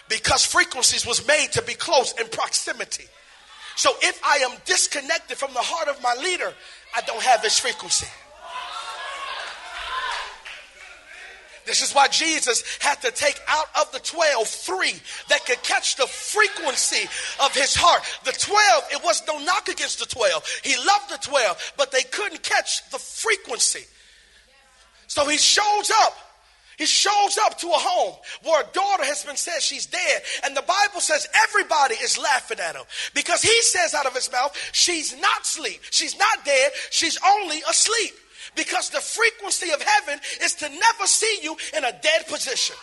because 0.08 0.44
frequencies 0.44 1.04
was 1.06 1.26
made 1.26 1.48
to 1.52 1.62
be 1.62 1.74
close 1.74 2.12
in 2.20 2.28
proximity. 2.28 3.04
So 3.76 3.90
if 4.02 4.20
I 4.24 4.38
am 4.38 4.56
disconnected 4.64 5.36
from 5.36 5.52
the 5.54 5.60
heart 5.62 5.88
of 5.88 6.02
my 6.02 6.14
leader, 6.14 6.52
I 6.96 7.00
don't 7.02 7.22
have 7.22 7.42
this 7.42 7.58
frequency. 7.58 8.08
This 11.66 11.82
is 11.82 11.94
why 11.94 12.08
Jesus 12.08 12.64
had 12.80 13.00
to 13.02 13.10
take 13.10 13.38
out 13.46 13.66
of 13.78 13.92
the 13.92 13.98
12 13.98 14.48
three 14.48 14.94
that 15.28 15.44
could 15.44 15.62
catch 15.62 15.96
the 15.96 16.06
frequency 16.06 17.06
of 17.44 17.54
his 17.54 17.76
heart. 17.76 18.02
The 18.24 18.32
12, 18.32 18.84
it 18.92 19.04
was 19.04 19.22
no 19.28 19.38
knock 19.44 19.68
against 19.68 19.98
the 19.98 20.06
12. 20.06 20.60
He 20.64 20.74
loved 20.76 21.10
the 21.10 21.18
12, 21.18 21.74
but 21.76 21.92
they 21.92 22.02
couldn't 22.04 22.42
catch 22.42 22.88
the 22.90 22.98
frequency. 22.98 23.84
So 25.08 25.26
he 25.26 25.36
shows 25.36 25.90
up. 26.02 26.16
He 26.76 26.86
shows 26.86 27.36
up 27.44 27.58
to 27.58 27.66
a 27.66 27.72
home 27.72 28.14
where 28.44 28.62
a 28.62 28.72
daughter 28.72 29.04
has 29.04 29.24
been 29.24 29.36
said 29.36 29.60
she's 29.60 29.86
dead. 29.86 30.22
And 30.44 30.56
the 30.56 30.62
Bible 30.62 31.00
says 31.00 31.26
everybody 31.48 31.96
is 31.96 32.16
laughing 32.16 32.60
at 32.60 32.76
him 32.76 32.84
because 33.14 33.42
he 33.42 33.62
says 33.62 33.94
out 33.94 34.06
of 34.06 34.14
his 34.14 34.30
mouth, 34.30 34.56
she's 34.70 35.20
not 35.20 35.42
asleep. 35.42 35.80
She's 35.90 36.16
not 36.16 36.44
dead. 36.44 36.70
She's 36.90 37.18
only 37.26 37.58
asleep. 37.68 38.14
Because 38.54 38.90
the 38.90 39.00
frequency 39.00 39.72
of 39.72 39.82
heaven 39.82 40.20
is 40.42 40.54
to 40.54 40.68
never 40.68 41.06
see 41.06 41.40
you 41.42 41.56
in 41.76 41.84
a 41.84 41.92
dead 42.00 42.28
position. 42.28 42.76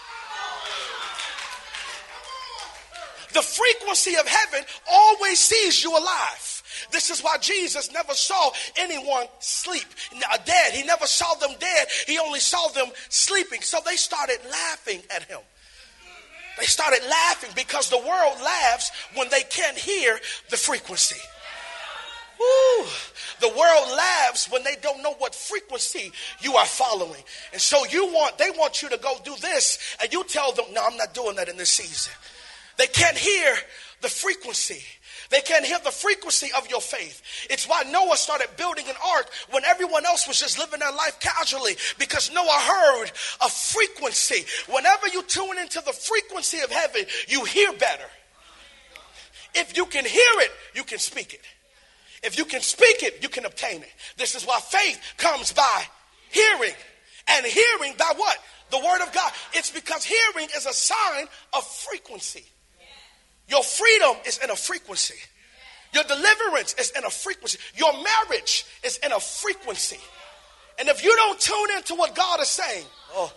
The 3.34 3.42
frequency 3.42 4.16
of 4.16 4.28
heaven 4.28 4.66
always 4.92 5.40
sees 5.40 5.84
you 5.84 5.92
alive. 5.92 6.55
This 6.92 7.10
is 7.10 7.22
why 7.22 7.38
Jesus 7.38 7.92
never 7.92 8.14
saw 8.14 8.52
anyone 8.78 9.28
sleep, 9.40 9.86
dead. 10.46 10.74
He 10.74 10.84
never 10.84 11.06
saw 11.06 11.34
them 11.36 11.52
dead. 11.60 11.88
He 12.08 12.20
only 12.20 12.40
saw 12.40 12.68
them 12.70 12.88
sleeping. 13.10 13.62
So 13.62 13.80
they 13.86 13.96
started 13.96 14.40
laughing 14.50 15.02
at 15.16 15.24
him. 15.24 15.40
They 16.58 16.66
started 16.66 17.02
laughing 17.08 17.52
because 17.56 17.90
the 17.90 17.98
world 17.98 18.42
laughs 18.42 18.92
when 19.14 19.30
they 19.30 19.42
can't 19.42 19.78
hear 19.78 20.18
the 20.50 20.58
frequency. 20.58 21.20
Woo. 22.40 22.86
The 23.42 23.50
world 23.50 23.98
laughs 23.98 24.50
when 24.50 24.64
they 24.64 24.76
don't 24.82 25.02
know 25.02 25.14
what 25.14 25.36
frequency 25.36 26.12
you 26.42 26.56
are 26.56 26.66
following. 26.66 27.24
And 27.54 27.62
so 27.62 27.86
you 27.86 28.08
want 28.08 28.38
they 28.38 28.52
want 28.52 28.82
you 28.82 28.90
to 28.90 28.98
go 28.98 29.18
do 29.24 29.36
this 29.42 29.80
and 30.02 30.12
you 30.12 30.24
tell 30.26 30.52
them, 30.52 30.66
"No, 30.72 30.86
I'm 30.86 30.98
not 30.98 31.14
doing 31.14 31.36
that 31.38 31.50
in 31.50 31.58
this 31.58 31.72
season." 31.72 32.14
They 32.78 32.88
can't 32.88 33.18
hear 33.18 33.58
the 34.02 34.10
frequency. 34.10 34.84
They 35.30 35.42
can't 35.42 35.66
hear 35.66 35.80
the 35.84 35.92
frequency 35.92 36.50
of 36.58 36.70
your 36.70 36.82
faith. 36.82 37.22
It's 37.50 37.68
why 37.68 37.84
Noah 37.84 38.18
started 38.18 38.50
building 38.58 38.86
an 38.88 38.96
ark 39.16 39.30
when 39.52 39.66
everyone 39.66 40.06
else 40.06 40.28
was 40.28 40.40
just 40.40 40.60
living 40.60 40.80
their 40.80 40.92
life 40.92 41.20
casually 41.20 41.76
because 41.98 42.32
Noah 42.34 42.60
heard 42.60 43.12
a 43.42 43.50
frequency. 43.50 44.46
Whenever 44.72 45.08
you 45.08 45.24
tune 45.24 45.58
into 45.60 45.82
the 45.82 45.94
frequency 45.94 46.60
of 46.60 46.72
heaven, 46.72 47.04
you 47.28 47.44
hear 47.46 47.74
better. 47.74 48.06
If 49.56 49.76
you 49.78 49.86
can 49.86 50.06
hear 50.06 50.34
it, 50.40 50.52
you 50.74 50.84
can 50.84 51.00
speak 51.00 51.34
it. 51.34 51.42
If 52.24 52.38
you 52.38 52.46
can 52.46 52.62
speak 52.62 53.04
it, 53.04 53.22
you 53.22 53.30
can 53.30 53.46
obtain 53.46 53.82
it. 53.82 53.92
This 54.18 54.36
is 54.36 54.46
why 54.46 54.60
faith 54.60 55.00
comes 55.18 55.54
by 55.54 55.84
hearing. 56.30 56.74
And 57.28 57.46
hearing 57.46 57.94
by 57.98 58.14
what? 58.16 58.38
The 58.72 58.80
word 58.80 59.02
of 59.02 59.14
God. 59.14 59.32
It's 59.54 59.72
because 59.72 60.04
hearing 60.04 60.50
is 60.56 60.66
a 60.66 60.74
sign 60.74 61.28
of 61.54 61.64
frequency. 61.66 62.46
Your 63.48 63.64
freedom 63.64 64.16
is 64.26 64.40
in 64.40 64.50
a 64.50 64.56
frequency. 64.56 65.16
Your 65.94 66.04
deliverance 66.04 66.74
is 66.80 66.92
in 66.92 67.06
a 67.06 67.10
frequency. 67.10 67.60
Your 67.76 67.94
marriage 67.94 68.66
is 68.84 68.98
in 68.98 69.12
a 69.12 69.20
frequency. 69.20 70.00
And 70.78 70.90
if 70.90 71.04
you 71.04 71.16
don't 71.16 71.40
tune 71.40 71.78
into 71.78 71.96
what 71.96 72.16
God 72.16 72.42
is 72.42 72.50
saying, 72.50 72.86
oh, 73.14 73.32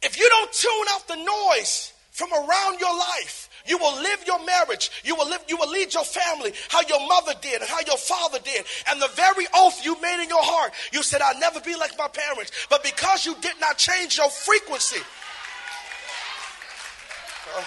if 0.00 0.18
you 0.18 0.28
don't 0.28 0.52
tune 0.52 0.86
out 0.90 1.08
the 1.08 1.16
noise 1.16 1.92
from 2.10 2.32
around 2.32 2.80
your 2.80 2.96
life, 2.96 3.50
you 3.66 3.76
will 3.76 4.00
live 4.00 4.24
your 4.26 4.42
marriage. 4.44 4.90
You 5.04 5.14
will 5.14 5.28
live, 5.28 5.44
you 5.46 5.56
will 5.58 5.70
lead 5.70 5.92
your 5.92 6.04
family 6.04 6.54
how 6.68 6.80
your 6.88 7.06
mother 7.06 7.34
did 7.42 7.60
and 7.60 7.68
how 7.68 7.80
your 7.86 7.98
father 7.98 8.38
did. 8.42 8.64
And 8.88 9.02
the 9.02 9.08
very 9.08 9.46
oath 9.54 9.84
you 9.84 10.00
made 10.00 10.22
in 10.22 10.28
your 10.28 10.42
heart, 10.42 10.72
you 10.92 11.02
said, 11.02 11.20
I'll 11.20 11.38
never 11.38 11.60
be 11.60 11.76
like 11.76 11.98
my 11.98 12.08
parents. 12.08 12.52
But 12.70 12.82
because 12.82 13.26
you 13.26 13.34
did 13.42 13.60
not 13.60 13.76
change 13.76 14.16
your 14.16 14.30
frequency, 14.30 15.00
Oh. 17.54 17.64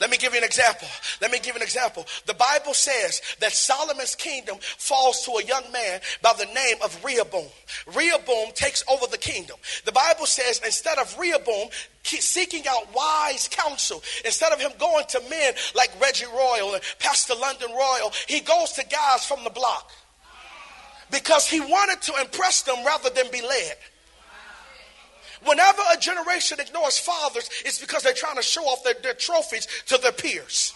let 0.00 0.10
me 0.10 0.16
give 0.16 0.32
you 0.32 0.38
an 0.38 0.44
example. 0.44 0.88
Let 1.20 1.30
me 1.30 1.38
give 1.38 1.48
you 1.48 1.56
an 1.56 1.62
example. 1.62 2.06
The 2.26 2.34
Bible 2.34 2.74
says 2.74 3.22
that 3.40 3.52
Solomon's 3.52 4.14
kingdom 4.14 4.56
falls 4.60 5.24
to 5.24 5.32
a 5.32 5.44
young 5.44 5.70
man 5.72 6.00
by 6.20 6.32
the 6.36 6.46
name 6.46 6.76
of 6.82 7.04
Rehoboam. 7.04 7.48
Rehoboam 7.94 8.52
takes 8.54 8.84
over 8.88 9.06
the 9.06 9.18
kingdom. 9.18 9.56
The 9.84 9.92
Bible 9.92 10.26
says 10.26 10.60
instead 10.64 10.98
of 10.98 11.16
Rehoboam 11.18 11.68
seeking 12.02 12.66
out 12.68 12.94
wise 12.94 13.48
counsel, 13.48 14.02
instead 14.24 14.52
of 14.52 14.60
him 14.60 14.72
going 14.78 15.04
to 15.10 15.20
men 15.30 15.54
like 15.74 15.90
Reggie 16.00 16.26
Royal 16.26 16.74
and 16.74 16.82
Pastor 16.98 17.34
London 17.34 17.70
Royal, 17.70 18.12
he 18.26 18.40
goes 18.40 18.72
to 18.72 18.84
guys 18.86 19.24
from 19.24 19.44
the 19.44 19.50
block 19.50 19.90
because 21.12 21.46
he 21.46 21.60
wanted 21.60 22.02
to 22.02 22.20
impress 22.20 22.62
them 22.62 22.84
rather 22.84 23.10
than 23.10 23.30
be 23.30 23.42
led. 23.42 23.76
Whenever 25.44 25.82
a 25.92 25.98
generation 25.98 26.60
ignores 26.60 26.98
fathers, 26.98 27.48
it's 27.64 27.80
because 27.80 28.02
they're 28.02 28.12
trying 28.12 28.36
to 28.36 28.42
show 28.42 28.62
off 28.62 28.84
their, 28.84 28.94
their 29.02 29.14
trophies 29.14 29.66
to 29.86 29.98
their 29.98 30.12
peers. 30.12 30.72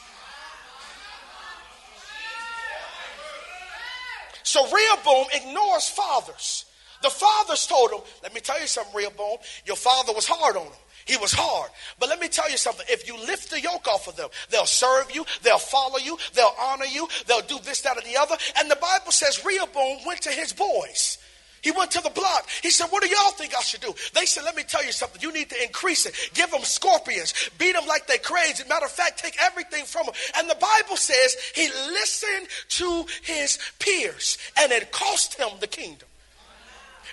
So 4.43 4.65
Rehoboam 4.71 5.27
ignores 5.35 5.89
fathers. 5.89 6.65
The 7.03 7.11
fathers 7.11 7.67
told 7.67 7.91
him, 7.91 8.01
let 8.23 8.35
me 8.35 8.41
tell 8.41 8.61
you 8.61 8.67
something, 8.67 8.95
Rehoboam, 8.95 9.39
your 9.67 9.77
father 9.77 10.13
was 10.13 10.27
hard 10.27 10.57
on 10.57 10.65
him. 10.65 10.73
He 11.05 11.17
was 11.17 11.33
hard. 11.33 11.71
But 12.01 12.09
let 12.09 12.21
me 12.21 12.27
tell 12.27 12.51
you 12.51 12.57
something. 12.57 12.87
If 12.89 13.07
you 13.07 13.17
lift 13.17 13.51
the 13.51 13.61
yoke 13.61 13.87
off 13.87 14.09
of 14.09 14.17
them, 14.17 14.29
they'll 14.51 14.67
serve 14.67 15.15
you, 15.15 15.25
they'll 15.43 15.59
follow 15.59 15.99
you, 15.99 16.19
they'll 16.35 16.55
honor 16.61 16.85
you, 16.85 17.07
they'll 17.27 17.43
do 17.43 17.59
this, 17.63 17.83
that, 17.83 17.97
and 17.97 18.07
the 18.07 18.19
other. 18.19 18.37
And 18.59 18.69
the 18.69 18.77
Bible 18.77 19.13
says 19.13 19.45
Rehoboam 19.45 19.99
went 20.05 20.23
to 20.23 20.31
his 20.31 20.53
boys 20.53 21.19
he 21.67 21.73
went 21.73 21.91
to 21.91 22.01
the 22.01 22.11
block. 22.11 22.49
He 22.63 22.71
said, 22.71 22.87
What 22.91 23.03
do 23.03 23.09
y'all 23.09 23.33
think 23.33 23.53
I 23.53 23.61
should 23.61 23.81
do? 23.81 23.93
They 24.15 24.25
said, 24.25 24.45
Let 24.45 24.55
me 24.55 24.63
tell 24.63 24.85
you 24.85 24.93
something. 24.93 25.21
You 25.21 25.33
need 25.33 25.51
to 25.51 25.61
increase 25.61 26.07
it. 26.07 26.15
Give 26.33 26.49
them 26.49 26.61
scorpions. 26.61 27.35
Beat 27.59 27.73
them 27.73 27.89
like 27.89 28.07
they're 28.07 28.19
crazy. 28.19 28.63
Matter 28.69 28.87
of 28.87 28.93
fact, 28.93 29.19
take 29.19 29.37
everything 29.43 29.85
from 29.85 30.07
them. 30.07 30.15
And 30.39 30.49
the 30.49 30.55
Bible 30.55 30.97
says 30.97 31.37
he 31.57 31.69
listened 31.69 32.47
to 32.69 33.05
his 33.23 33.59
peers, 33.81 34.39
and 34.57 34.71
it 34.71 34.93
cost 34.93 35.35
him 35.35 35.49
the 35.59 35.67
kingdom. 35.67 36.07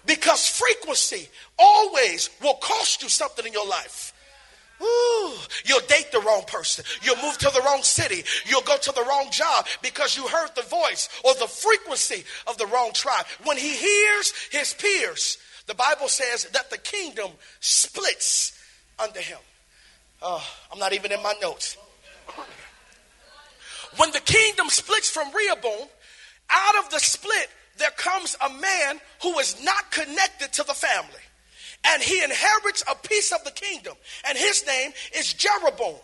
Because 0.06 0.48
frequency 0.48 1.30
always 1.58 2.30
will 2.39 2.54
cost 2.62 3.02
you 3.02 3.10
something 3.10 3.48
in 3.48 3.54
your 3.54 3.68
life. 3.68 4.12
Ooh, 4.84 5.34
you'll 5.65 5.80
date 5.88 6.12
the 6.12 6.19
wrong 6.19 6.43
person. 6.48 6.84
You'll 7.02 7.22
move 7.22 7.38
to 7.38 7.50
the 7.54 7.62
wrong 7.65 7.84
city. 7.84 8.24
You'll 8.46 8.62
go 8.62 8.78
to 8.78 8.91
the 8.91 9.04
wrong 9.04 9.28
job 9.32 9.65
because 9.82 10.17
you 10.17 10.28
heard 10.28 10.50
the 10.56 10.63
voice 10.63 11.10
or 11.24 11.34
the 11.36 11.48
frequency 11.48 12.24
of 12.48 12.58
the 12.58 12.67
wrong 12.67 12.91
tribe. 12.93 13.26
When 13.43 13.58
he 13.58 13.74
hears 13.76 14.34
his 14.52 14.74
peers, 14.74 15.38
the 15.67 15.74
Bible 15.74 16.10
says 16.10 16.46
that 16.54 16.69
the 16.69 16.78
kingdom 16.78 17.32
splits 17.62 18.60
under 19.00 19.22
him. 19.22 19.39
Oh, 20.22 20.46
I'm 20.72 20.80
not 20.80 20.93
even 20.93 21.12
in 21.12 21.24
my 21.24 21.34
notes. 21.41 21.78
When 23.98 24.12
the 24.12 24.19
kingdom 24.22 24.69
splits 24.69 25.10
from 25.10 25.32
Rehoboam, 25.34 25.88
out 26.50 26.84
of 26.84 26.89
the 26.89 27.00
split, 27.00 27.50
there 27.78 27.91
comes 27.91 28.36
a 28.43 28.50
man 28.50 29.00
who 29.22 29.38
is 29.39 29.63
not 29.63 29.91
connected 29.91 30.52
to 30.54 30.63
the 30.63 30.74
family 30.74 31.22
and 31.86 32.02
he 32.02 32.24
inherits 32.24 32.84
a 32.89 32.96
piece 33.08 33.32
of 33.32 33.43
the 33.43 33.52
kingdom. 33.52 33.93
And 34.28 34.38
his 34.38 34.65
name 34.65 34.91
is 35.15 35.34
Jeroboam. 35.34 35.96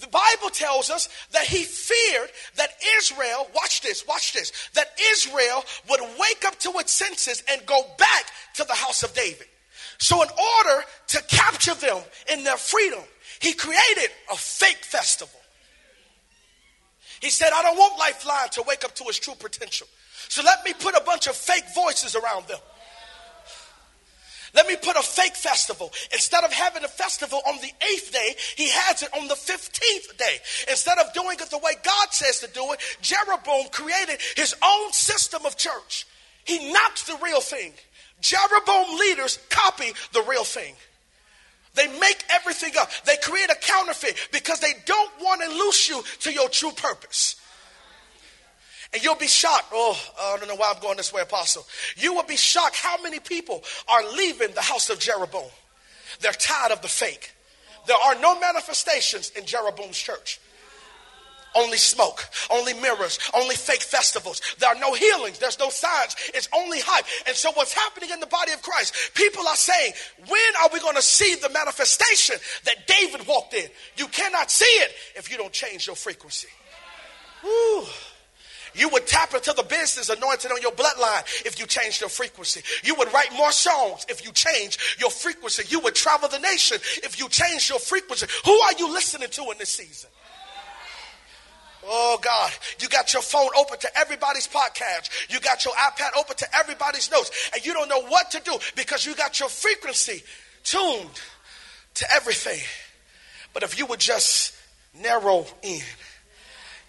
The 0.00 0.08
Bible 0.08 0.50
tells 0.50 0.90
us 0.90 1.08
that 1.30 1.44
he 1.44 1.62
feared 1.62 2.30
that 2.56 2.70
Israel, 2.98 3.46
watch 3.54 3.82
this, 3.82 4.06
watch 4.06 4.32
this, 4.32 4.52
that 4.74 4.88
Israel 5.12 5.64
would 5.88 6.00
wake 6.18 6.44
up 6.44 6.58
to 6.60 6.70
its 6.78 6.92
senses 6.92 7.42
and 7.48 7.64
go 7.66 7.82
back 7.98 8.26
to 8.54 8.64
the 8.64 8.74
house 8.74 9.02
of 9.02 9.14
David. 9.14 9.46
So, 9.98 10.20
in 10.22 10.28
order 10.28 10.84
to 11.08 11.22
capture 11.28 11.74
them 11.74 11.98
in 12.32 12.42
their 12.42 12.56
freedom, 12.56 12.98
he 13.40 13.52
created 13.52 14.10
a 14.32 14.36
fake 14.36 14.84
festival. 14.84 15.38
He 17.20 17.30
said, 17.30 17.50
I 17.54 17.62
don't 17.62 17.76
want 17.76 17.98
Lifeline 18.00 18.48
to 18.50 18.64
wake 18.66 18.84
up 18.84 18.96
to 18.96 19.04
its 19.04 19.20
true 19.20 19.34
potential. 19.38 19.86
So, 20.28 20.42
let 20.42 20.64
me 20.64 20.72
put 20.72 20.96
a 20.96 21.02
bunch 21.04 21.28
of 21.28 21.36
fake 21.36 21.66
voices 21.72 22.16
around 22.16 22.48
them. 22.48 22.58
Let 24.54 24.66
me 24.66 24.76
put 24.76 24.96
a 24.96 25.02
fake 25.02 25.34
festival. 25.34 25.90
Instead 26.12 26.44
of 26.44 26.52
having 26.52 26.84
a 26.84 26.88
festival 26.88 27.40
on 27.46 27.56
the 27.56 27.72
eighth 27.92 28.12
day, 28.12 28.34
he 28.56 28.68
has 28.68 29.02
it 29.02 29.08
on 29.16 29.28
the 29.28 29.34
15th 29.34 30.16
day. 30.18 30.36
Instead 30.68 30.98
of 30.98 31.12
doing 31.14 31.38
it 31.40 31.50
the 31.50 31.58
way 31.58 31.72
God 31.82 32.12
says 32.12 32.40
to 32.40 32.48
do 32.48 32.72
it, 32.72 32.80
Jeroboam 33.00 33.68
created 33.70 34.18
his 34.36 34.54
own 34.62 34.92
system 34.92 35.46
of 35.46 35.56
church. 35.56 36.06
He 36.44 36.70
knocks 36.72 37.04
the 37.04 37.18
real 37.22 37.40
thing. 37.40 37.72
Jeroboam 38.20 38.98
leaders 38.98 39.38
copy 39.48 39.92
the 40.12 40.22
real 40.28 40.44
thing. 40.44 40.74
They 41.74 41.86
make 41.98 42.22
everything 42.30 42.72
up. 42.78 42.90
They 43.04 43.16
create 43.22 43.50
a 43.50 43.54
counterfeit 43.54 44.28
because 44.32 44.60
they 44.60 44.74
don't 44.84 45.10
want 45.20 45.40
to 45.42 45.48
loose 45.48 45.88
you 45.88 46.02
to 46.20 46.32
your 46.32 46.50
true 46.50 46.72
purpose. 46.72 47.36
And 48.92 49.02
you'll 49.02 49.14
be 49.14 49.26
shocked. 49.26 49.66
Oh, 49.72 49.98
I 50.20 50.36
don't 50.38 50.48
know 50.48 50.56
why 50.56 50.72
I'm 50.74 50.80
going 50.82 50.98
this 50.98 51.12
way, 51.12 51.22
Apostle. 51.22 51.66
You 51.96 52.14
will 52.14 52.24
be 52.24 52.36
shocked 52.36 52.76
how 52.76 53.00
many 53.02 53.20
people 53.20 53.62
are 53.88 54.02
leaving 54.12 54.52
the 54.52 54.60
house 54.60 54.90
of 54.90 54.98
Jeroboam. 54.98 55.50
They're 56.20 56.32
tired 56.32 56.72
of 56.72 56.82
the 56.82 56.88
fake. 56.88 57.32
There 57.86 57.96
are 57.96 58.14
no 58.20 58.38
manifestations 58.38 59.30
in 59.30 59.46
Jeroboam's 59.46 59.98
church. 59.98 60.40
Only 61.54 61.76
smoke, 61.76 62.24
only 62.50 62.72
mirrors, 62.72 63.18
only 63.34 63.56
fake 63.56 63.82
festivals. 63.82 64.40
There 64.58 64.70
are 64.70 64.78
no 64.78 64.94
healings, 64.94 65.38
there's 65.38 65.58
no 65.58 65.68
signs. 65.68 66.16
It's 66.32 66.48
only 66.54 66.80
hype. 66.80 67.04
And 67.26 67.36
so, 67.36 67.50
what's 67.52 67.74
happening 67.74 68.08
in 68.10 68.20
the 68.20 68.26
body 68.26 68.52
of 68.52 68.62
Christ? 68.62 68.94
People 69.14 69.46
are 69.46 69.56
saying, 69.56 69.92
when 70.28 70.40
are 70.62 70.70
we 70.72 70.80
going 70.80 70.96
to 70.96 71.02
see 71.02 71.34
the 71.34 71.50
manifestation 71.50 72.36
that 72.64 72.86
David 72.86 73.26
walked 73.26 73.52
in? 73.52 73.68
You 73.96 74.06
cannot 74.06 74.50
see 74.50 74.64
it 74.64 74.92
if 75.14 75.30
you 75.30 75.36
don't 75.36 75.52
change 75.52 75.86
your 75.86 75.96
frequency. 75.96 76.48
Woo. 77.44 77.84
You 78.74 78.88
would 78.90 79.06
tap 79.06 79.34
into 79.34 79.52
the 79.52 79.62
business 79.62 80.08
anointed 80.08 80.50
on 80.50 80.62
your 80.62 80.72
bloodline 80.72 81.22
if 81.44 81.58
you 81.58 81.66
changed 81.66 82.00
your 82.00 82.10
frequency. 82.10 82.62
You 82.82 82.94
would 82.96 83.12
write 83.12 83.32
more 83.34 83.52
songs 83.52 84.06
if 84.08 84.24
you 84.24 84.32
change 84.32 84.96
your 84.98 85.10
frequency. 85.10 85.64
You 85.68 85.80
would 85.80 85.94
travel 85.94 86.28
the 86.28 86.38
nation 86.38 86.78
if 87.02 87.18
you 87.18 87.28
change 87.28 87.68
your 87.68 87.78
frequency. 87.78 88.26
Who 88.44 88.52
are 88.52 88.72
you 88.78 88.92
listening 88.92 89.28
to 89.30 89.42
in 89.50 89.58
this 89.58 89.70
season? 89.70 90.10
Oh 91.84 92.18
God, 92.22 92.52
you 92.80 92.88
got 92.88 93.12
your 93.12 93.22
phone 93.22 93.48
open 93.58 93.78
to 93.80 93.98
everybody's 93.98 94.46
podcast. 94.46 95.10
You 95.28 95.40
got 95.40 95.64
your 95.64 95.74
iPad 95.74 96.16
open 96.16 96.36
to 96.36 96.56
everybody's 96.56 97.10
notes, 97.10 97.50
and 97.52 97.64
you 97.66 97.72
don't 97.72 97.88
know 97.88 98.02
what 98.02 98.30
to 98.32 98.40
do 98.40 98.56
because 98.76 99.04
you 99.04 99.14
got 99.16 99.40
your 99.40 99.48
frequency 99.48 100.22
tuned 100.62 101.20
to 101.94 102.06
everything. 102.12 102.60
But 103.52 103.64
if 103.64 103.78
you 103.78 103.86
would 103.86 104.00
just 104.00 104.54
narrow 105.02 105.44
in, 105.62 105.82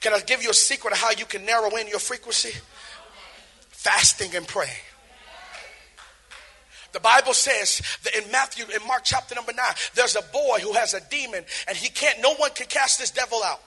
can 0.04 0.14
I 0.14 0.20
give 0.20 0.44
you 0.44 0.50
a 0.50 0.54
secret 0.54 0.92
of 0.92 1.00
how 1.00 1.12
you 1.12 1.26
can 1.26 1.46
narrow 1.46 1.70
in 1.78 1.88
your 1.88 2.00
frequency? 2.00 2.52
Fasting 3.70 4.36
and 4.36 4.46
praying. 4.46 4.70
The 6.92 7.00
Bible 7.00 7.34
says 7.34 7.82
that 8.04 8.14
in 8.14 8.30
Matthew, 8.30 8.66
in 8.66 8.86
Mark 8.86 9.02
chapter 9.06 9.34
number 9.34 9.54
nine, 9.54 9.74
there's 9.96 10.16
a 10.16 10.22
boy 10.22 10.60
who 10.62 10.74
has 10.74 10.94
a 10.94 11.00
demon 11.10 11.44
and 11.68 11.78
he 11.78 11.90
can't, 11.90 12.22
no 12.22 12.36
one 12.36 12.52
can 12.52 12.68
cast 12.68 13.00
this 13.00 13.12
devil 13.12 13.42
out. 13.44 13.62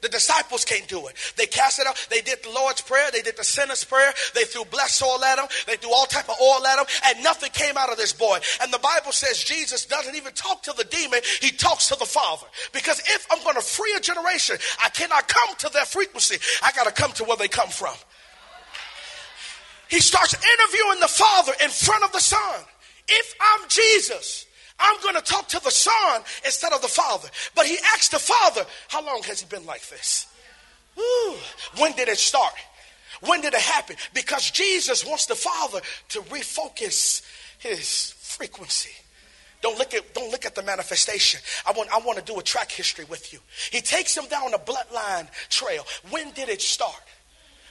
The 0.00 0.08
disciples 0.08 0.64
can't 0.64 0.86
do 0.88 1.06
it. 1.08 1.16
They 1.36 1.46
cast 1.46 1.78
it 1.78 1.86
out. 1.86 1.96
They 2.10 2.20
did 2.20 2.42
the 2.42 2.50
Lord's 2.50 2.80
Prayer. 2.80 3.10
They 3.12 3.22
did 3.22 3.36
the 3.36 3.44
sinner's 3.44 3.84
prayer. 3.84 4.12
They 4.34 4.44
threw 4.44 4.64
blessed 4.64 5.02
oil 5.02 5.22
at 5.24 5.38
him. 5.38 5.46
They 5.66 5.76
threw 5.76 5.92
all 5.92 6.06
type 6.06 6.28
of 6.28 6.36
oil 6.40 6.66
at 6.66 6.78
him. 6.78 6.86
And 7.06 7.24
nothing 7.24 7.50
came 7.52 7.76
out 7.76 7.90
of 7.90 7.96
this 7.96 8.12
boy. 8.12 8.38
And 8.62 8.72
the 8.72 8.78
Bible 8.78 9.12
says 9.12 9.42
Jesus 9.42 9.86
doesn't 9.86 10.14
even 10.14 10.32
talk 10.34 10.62
to 10.64 10.72
the 10.76 10.84
demon. 10.84 11.20
He 11.40 11.50
talks 11.50 11.88
to 11.88 11.96
the 11.96 12.06
Father. 12.06 12.46
Because 12.72 13.00
if 13.00 13.26
I'm 13.30 13.42
going 13.42 13.56
to 13.56 13.60
free 13.60 13.94
a 13.96 14.00
generation, 14.00 14.56
I 14.82 14.90
cannot 14.90 15.28
come 15.28 15.56
to 15.58 15.68
their 15.70 15.84
frequency. 15.84 16.38
I 16.62 16.72
got 16.72 16.86
to 16.86 16.92
come 16.92 17.12
to 17.12 17.24
where 17.24 17.36
they 17.36 17.48
come 17.48 17.70
from. 17.70 17.94
He 19.88 20.00
starts 20.00 20.34
interviewing 20.34 21.00
the 21.00 21.08
Father 21.08 21.52
in 21.62 21.70
front 21.70 22.04
of 22.04 22.12
the 22.12 22.20
Son. 22.20 22.60
If 23.08 23.34
I'm 23.40 23.68
Jesus, 23.68 24.46
I'm 24.78 25.00
going 25.02 25.16
to 25.16 25.22
talk 25.22 25.48
to 25.48 25.60
the 25.60 25.70
Son 25.70 26.22
instead 26.44 26.72
of 26.72 26.82
the 26.82 26.88
Father. 26.88 27.28
But 27.54 27.66
he 27.66 27.76
asked 27.94 28.12
the 28.12 28.18
Father, 28.18 28.64
How 28.88 29.04
long 29.04 29.22
has 29.24 29.40
he 29.40 29.46
been 29.46 29.66
like 29.66 29.86
this? 29.88 30.26
Ooh, 30.98 31.34
when 31.78 31.92
did 31.92 32.08
it 32.08 32.18
start? 32.18 32.54
When 33.20 33.40
did 33.40 33.54
it 33.54 33.60
happen? 33.60 33.96
Because 34.14 34.50
Jesus 34.50 35.04
wants 35.04 35.26
the 35.26 35.34
Father 35.34 35.80
to 36.10 36.20
refocus 36.22 37.22
his 37.58 38.14
frequency. 38.18 38.92
Don't 39.60 39.76
look 39.76 39.92
at 39.92 40.14
don't 40.14 40.30
look 40.30 40.46
at 40.46 40.54
the 40.54 40.62
manifestation. 40.62 41.40
I 41.66 41.72
want 41.72 41.90
I 41.92 41.98
want 41.98 42.18
to 42.18 42.24
do 42.24 42.38
a 42.38 42.42
track 42.42 42.70
history 42.70 43.04
with 43.06 43.32
you. 43.32 43.40
He 43.72 43.80
takes 43.80 44.16
him 44.16 44.26
down 44.26 44.54
a 44.54 44.58
bloodline 44.58 45.26
trail. 45.48 45.84
When 46.10 46.30
did 46.30 46.48
it 46.48 46.62
start? 46.62 46.94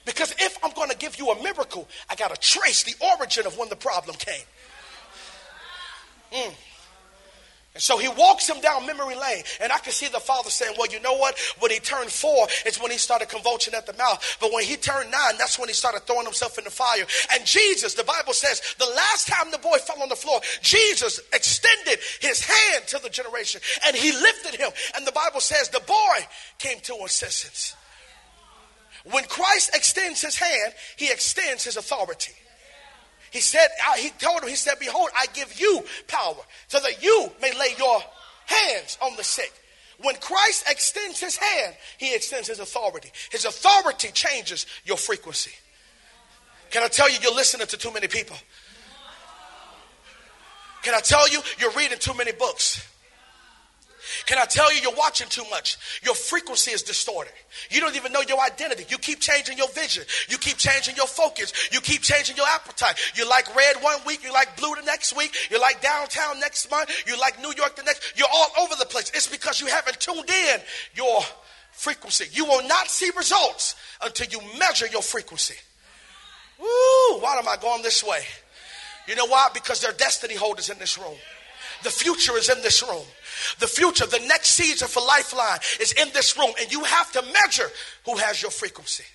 Because 0.03 0.33
if 0.39 0.57
I'm 0.63 0.71
going 0.71 0.89
to 0.89 0.97
give 0.97 1.17
you 1.17 1.31
a 1.31 1.43
miracle, 1.43 1.87
I 2.09 2.15
got 2.15 2.33
to 2.33 2.39
trace 2.39 2.83
the 2.83 2.95
origin 3.17 3.45
of 3.45 3.57
when 3.57 3.69
the 3.69 3.75
problem 3.75 4.15
came. 4.17 4.45
Mm. 6.31 6.53
And 7.77 7.83
so 7.83 7.99
he 7.99 8.07
walks 8.07 8.49
him 8.49 8.59
down 8.59 8.87
memory 8.87 9.13
lane. 9.13 9.43
And 9.61 9.71
I 9.71 9.77
can 9.77 9.93
see 9.93 10.07
the 10.07 10.19
father 10.19 10.49
saying, 10.49 10.73
Well, 10.79 10.89
you 10.89 10.99
know 10.99 11.13
what? 11.13 11.37
When 11.59 11.69
he 11.69 11.77
turned 11.77 12.09
four, 12.09 12.47
it's 12.65 12.81
when 12.81 12.89
he 12.89 12.97
started 12.97 13.29
convulsing 13.29 13.75
at 13.75 13.85
the 13.85 13.93
mouth. 13.93 14.37
But 14.41 14.51
when 14.51 14.63
he 14.63 14.77
turned 14.77 15.11
nine, 15.11 15.37
that's 15.37 15.59
when 15.59 15.67
he 15.67 15.75
started 15.75 15.99
throwing 16.07 16.25
himself 16.25 16.57
in 16.57 16.63
the 16.63 16.71
fire. 16.71 17.05
And 17.31 17.45
Jesus, 17.45 17.93
the 17.93 18.03
Bible 18.03 18.33
says, 18.33 18.63
the 18.79 18.91
last 18.95 19.27
time 19.27 19.51
the 19.51 19.59
boy 19.59 19.77
fell 19.77 20.01
on 20.01 20.09
the 20.09 20.15
floor, 20.15 20.41
Jesus 20.63 21.19
extended 21.31 21.99
his 22.19 22.41
hand 22.41 22.87
to 22.87 22.97
the 22.97 23.09
generation 23.09 23.61
and 23.85 23.95
he 23.95 24.11
lifted 24.11 24.55
him. 24.55 24.71
And 24.95 25.05
the 25.05 25.11
Bible 25.11 25.39
says 25.39 25.69
the 25.69 25.79
boy 25.81 26.25
came 26.57 26.79
to 26.79 26.95
assistance. 27.05 27.75
When 29.03 29.23
Christ 29.25 29.75
extends 29.75 30.23
his 30.23 30.35
hand, 30.35 30.73
he 30.95 31.11
extends 31.11 31.63
his 31.63 31.77
authority. 31.77 32.33
He 33.31 33.41
said, 33.41 33.67
he 33.97 34.09
told 34.11 34.43
him, 34.43 34.49
he 34.49 34.55
said, 34.55 34.75
Behold, 34.79 35.09
I 35.15 35.25
give 35.33 35.59
you 35.59 35.83
power 36.07 36.35
so 36.67 36.79
that 36.79 37.03
you 37.03 37.31
may 37.41 37.57
lay 37.57 37.75
your 37.77 37.99
hands 38.45 38.97
on 39.01 39.15
the 39.15 39.23
sick. 39.23 39.51
When 39.99 40.15
Christ 40.15 40.65
extends 40.69 41.19
his 41.19 41.37
hand, 41.37 41.75
he 41.97 42.13
extends 42.13 42.47
his 42.47 42.59
authority. 42.59 43.11
His 43.31 43.45
authority 43.45 44.09
changes 44.11 44.65
your 44.85 44.97
frequency. 44.97 45.51
Can 46.69 46.83
I 46.83 46.87
tell 46.87 47.09
you, 47.09 47.17
you're 47.21 47.33
listening 47.33 47.67
to 47.67 47.77
too 47.77 47.91
many 47.91 48.07
people? 48.07 48.37
Can 50.83 50.93
I 50.93 50.99
tell 50.99 51.27
you, 51.29 51.41
you're 51.59 51.71
reading 51.71 51.97
too 51.97 52.13
many 52.13 52.31
books? 52.31 52.87
Can 54.25 54.37
I 54.37 54.45
tell 54.45 54.73
you, 54.73 54.81
you're 54.81 54.95
watching 54.95 55.27
too 55.29 55.43
much? 55.49 55.77
Your 56.03 56.15
frequency 56.15 56.71
is 56.71 56.83
distorted. 56.83 57.33
You 57.69 57.79
don't 57.81 57.95
even 57.95 58.11
know 58.11 58.21
your 58.21 58.39
identity. 58.39 58.85
You 58.89 58.97
keep 58.97 59.19
changing 59.19 59.57
your 59.57 59.69
vision. 59.69 60.03
You 60.29 60.37
keep 60.37 60.57
changing 60.57 60.95
your 60.95 61.07
focus. 61.07 61.53
You 61.71 61.81
keep 61.81 62.01
changing 62.01 62.37
your 62.37 62.47
appetite. 62.47 62.97
You 63.15 63.27
like 63.29 63.53
red 63.55 63.77
one 63.81 63.99
week, 64.05 64.23
you 64.23 64.31
like 64.33 64.55
blue 64.57 64.75
the 64.75 64.83
next 64.83 65.15
week, 65.15 65.35
you 65.49 65.59
like 65.59 65.81
downtown 65.81 66.39
next 66.39 66.69
month, 66.69 66.91
you 67.05 67.19
like 67.19 67.41
New 67.41 67.53
York 67.57 67.75
the 67.75 67.83
next. 67.83 68.17
You're 68.17 68.27
all 68.33 68.49
over 68.61 68.75
the 68.77 68.85
place. 68.85 69.11
It's 69.13 69.27
because 69.27 69.59
you 69.61 69.67
haven't 69.67 69.99
tuned 69.99 70.29
in 70.29 70.59
your 70.95 71.21
frequency. 71.71 72.25
You 72.31 72.45
will 72.45 72.67
not 72.67 72.89
see 72.89 73.09
results 73.15 73.75
until 74.03 74.27
you 74.27 74.39
measure 74.59 74.87
your 74.87 75.01
frequency. 75.01 75.55
Woo, 76.59 77.19
why 77.19 77.37
am 77.37 77.47
I 77.47 77.57
going 77.61 77.83
this 77.83 78.03
way? 78.03 78.21
You 79.07 79.15
know 79.15 79.27
why? 79.27 79.49
Because 79.53 79.81
there 79.81 79.91
are 79.91 79.97
destiny 79.97 80.35
holders 80.35 80.69
in 80.69 80.79
this 80.79 80.97
room. 80.97 81.15
The 81.83 81.91
future 81.91 82.35
is 82.37 82.49
in 82.49 82.61
this 82.61 82.81
room. 82.81 83.05
The 83.59 83.67
future, 83.67 84.05
the 84.05 84.19
next 84.19 84.49
season 84.49 84.87
for 84.87 85.01
Lifeline 85.05 85.59
is 85.79 85.93
in 85.93 86.09
this 86.13 86.37
room, 86.37 86.51
and 86.59 86.71
you 86.71 86.83
have 86.83 87.11
to 87.13 87.21
measure 87.21 87.69
who 88.05 88.17
has 88.17 88.41
your 88.41 88.51
frequency. 88.51 89.05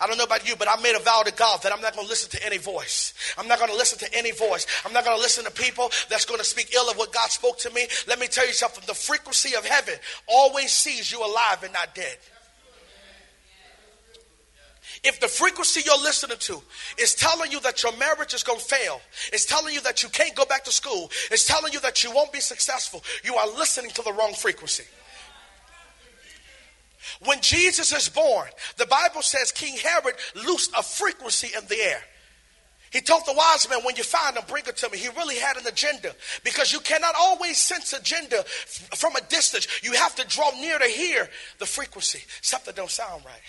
I 0.00 0.08
don't 0.08 0.18
know 0.18 0.24
about 0.24 0.48
you, 0.48 0.56
but 0.56 0.68
I 0.68 0.80
made 0.82 0.96
a 0.96 1.00
vow 1.00 1.22
to 1.22 1.32
God 1.32 1.62
that 1.62 1.72
I'm 1.72 1.80
not 1.80 1.94
going 1.94 2.06
to 2.06 2.10
listen 2.10 2.28
to 2.30 2.44
any 2.44 2.58
voice. 2.58 3.14
I'm 3.38 3.46
not 3.46 3.58
going 3.58 3.70
to 3.70 3.76
listen 3.76 3.98
to 4.00 4.18
any 4.18 4.32
voice. 4.32 4.66
I'm 4.84 4.92
not 4.92 5.04
going 5.04 5.16
to 5.16 5.22
listen 5.22 5.44
to 5.44 5.50
people 5.52 5.92
that's 6.08 6.24
going 6.24 6.40
to 6.40 6.44
speak 6.44 6.74
ill 6.74 6.90
of 6.90 6.96
what 6.96 7.12
God 7.12 7.30
spoke 7.30 7.58
to 7.58 7.70
me. 7.70 7.86
Let 8.08 8.18
me 8.18 8.26
tell 8.26 8.46
you 8.46 8.52
something. 8.52 8.82
The 8.86 8.94
frequency 8.94 9.54
of 9.54 9.64
heaven 9.64 9.94
always 10.26 10.72
sees 10.72 11.12
you 11.12 11.24
alive 11.24 11.62
and 11.62 11.72
not 11.72 11.94
dead. 11.94 12.16
If 15.04 15.18
the 15.18 15.26
frequency 15.26 15.80
you're 15.84 16.00
listening 16.00 16.36
to 16.38 16.62
is 16.96 17.14
telling 17.14 17.50
you 17.50 17.60
that 17.60 17.82
your 17.82 17.96
marriage 17.96 18.34
is 18.34 18.44
going 18.44 18.60
to 18.60 18.64
fail, 18.64 19.00
it's 19.32 19.44
telling 19.46 19.74
you 19.74 19.80
that 19.82 20.02
you 20.04 20.08
can't 20.08 20.34
go 20.36 20.44
back 20.44 20.64
to 20.64 20.72
school, 20.72 21.10
it's 21.30 21.44
telling 21.44 21.72
you 21.72 21.80
that 21.80 22.04
you 22.04 22.12
won't 22.12 22.32
be 22.32 22.40
successful, 22.40 23.02
you 23.24 23.34
are 23.34 23.48
listening 23.48 23.90
to 23.92 24.02
the 24.02 24.12
wrong 24.12 24.32
frequency. 24.32 24.84
When 27.24 27.40
Jesus 27.40 27.92
is 27.92 28.08
born, 28.08 28.48
the 28.76 28.86
Bible 28.86 29.22
says 29.22 29.50
King 29.50 29.76
Herod 29.76 30.14
loosed 30.36 30.72
a 30.76 30.82
frequency 30.82 31.48
in 31.56 31.66
the 31.66 31.80
air. 31.80 32.02
He 32.92 33.00
told 33.00 33.24
the 33.26 33.32
wise 33.32 33.66
men, 33.70 33.80
when 33.84 33.96
you 33.96 34.04
find 34.04 34.36
him, 34.36 34.44
bring 34.46 34.64
it 34.66 34.76
to 34.76 34.90
me. 34.90 34.98
He 34.98 35.08
really 35.16 35.36
had 35.36 35.56
an 35.56 35.66
agenda 35.66 36.14
because 36.44 36.72
you 36.72 36.80
cannot 36.80 37.14
always 37.18 37.56
sense 37.56 37.94
agenda 37.94 38.40
f- 38.40 38.90
from 38.94 39.16
a 39.16 39.20
distance. 39.22 39.66
You 39.82 39.92
have 39.94 40.14
to 40.16 40.26
draw 40.26 40.50
near 40.60 40.78
to 40.78 40.84
hear 40.84 41.28
the 41.58 41.64
frequency. 41.64 42.20
Something 42.42 42.74
don't 42.74 42.90
sound 42.90 43.24
right. 43.24 43.40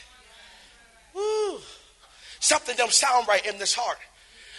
Woo. 1.13 1.59
Something 2.39 2.75
don't 2.75 2.91
sound 2.91 3.27
right 3.27 3.45
in 3.45 3.57
this 3.57 3.73
heart. 3.73 3.97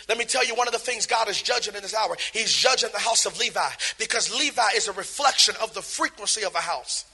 Let 0.09 0.19
me 0.19 0.25
tell 0.25 0.45
you 0.45 0.55
one 0.55 0.69
of 0.69 0.73
the 0.73 0.79
things 0.79 1.07
God 1.07 1.29
is 1.29 1.41
judging 1.41 1.75
in 1.75 1.83
this 1.83 1.95
hour. 1.95 2.17
He's 2.33 2.53
judging 2.53 2.91
the 2.93 3.01
house 3.01 3.27
of 3.27 3.39
Levi 3.39 3.69
because 3.99 4.37
Levi 4.37 4.69
is 4.77 4.89
a 4.89 4.93
reflection 4.93 5.55
of 5.63 5.73
the 5.75 5.83
frequency 5.83 6.45
of 6.45 6.55
a 6.55 6.61
house. 6.61 7.07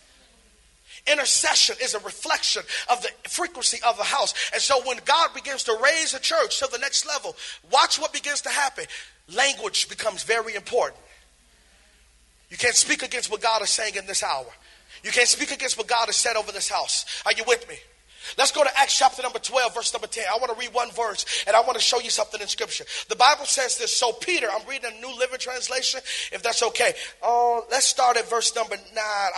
Intercession 1.06 1.76
is 1.82 1.94
a 1.94 1.98
reflection 2.00 2.62
of 2.90 3.00
the 3.02 3.08
frequency 3.28 3.78
of 3.86 3.98
a 3.98 4.04
house. 4.04 4.34
And 4.52 4.60
so 4.60 4.82
when 4.84 4.98
God 5.04 5.32
begins 5.34 5.64
to 5.64 5.78
raise 5.82 6.14
a 6.14 6.20
church 6.20 6.58
to 6.58 6.68
the 6.70 6.78
next 6.78 7.06
level, 7.06 7.36
watch 7.70 7.98
what 7.98 8.12
begins 8.12 8.42
to 8.42 8.48
happen. 8.50 8.84
Language 9.34 9.88
becomes 9.88 10.24
very 10.24 10.54
important. 10.54 11.00
You 12.50 12.56
can't 12.56 12.74
speak 12.74 13.02
against 13.02 13.30
what 13.30 13.40
God 13.40 13.62
is 13.62 13.70
saying 13.70 13.94
in 13.94 14.06
this 14.06 14.22
hour. 14.22 14.46
You 15.04 15.10
can't 15.10 15.28
speak 15.28 15.52
against 15.52 15.78
what 15.78 15.86
God 15.86 16.06
has 16.06 16.16
said 16.16 16.36
over 16.36 16.52
this 16.52 16.68
house. 16.68 17.06
Are 17.24 17.32
you 17.32 17.44
with 17.46 17.66
me? 17.68 17.76
Let's 18.36 18.52
go 18.52 18.62
to 18.62 18.70
Acts 18.78 18.98
chapter 18.98 19.22
number 19.22 19.38
12, 19.38 19.74
verse 19.74 19.92
number 19.92 20.06
10. 20.06 20.24
I 20.32 20.38
want 20.38 20.52
to 20.52 20.58
read 20.58 20.74
one 20.74 20.90
verse 20.92 21.44
and 21.46 21.56
I 21.56 21.60
want 21.60 21.74
to 21.74 21.80
show 21.80 22.00
you 22.00 22.10
something 22.10 22.40
in 22.40 22.48
scripture. 22.48 22.84
The 23.08 23.16
Bible 23.16 23.44
says 23.44 23.78
this. 23.78 23.96
So, 23.96 24.12
Peter, 24.12 24.48
I'm 24.52 24.66
reading 24.68 24.90
a 24.96 25.00
New 25.00 25.16
Living 25.18 25.38
Translation, 25.38 26.00
if 26.32 26.42
that's 26.42 26.62
okay. 26.62 26.92
Uh, 27.22 27.60
let's 27.70 27.86
start 27.86 28.16
at 28.16 28.28
verse 28.28 28.54
number 28.54 28.76
9. 28.76 28.84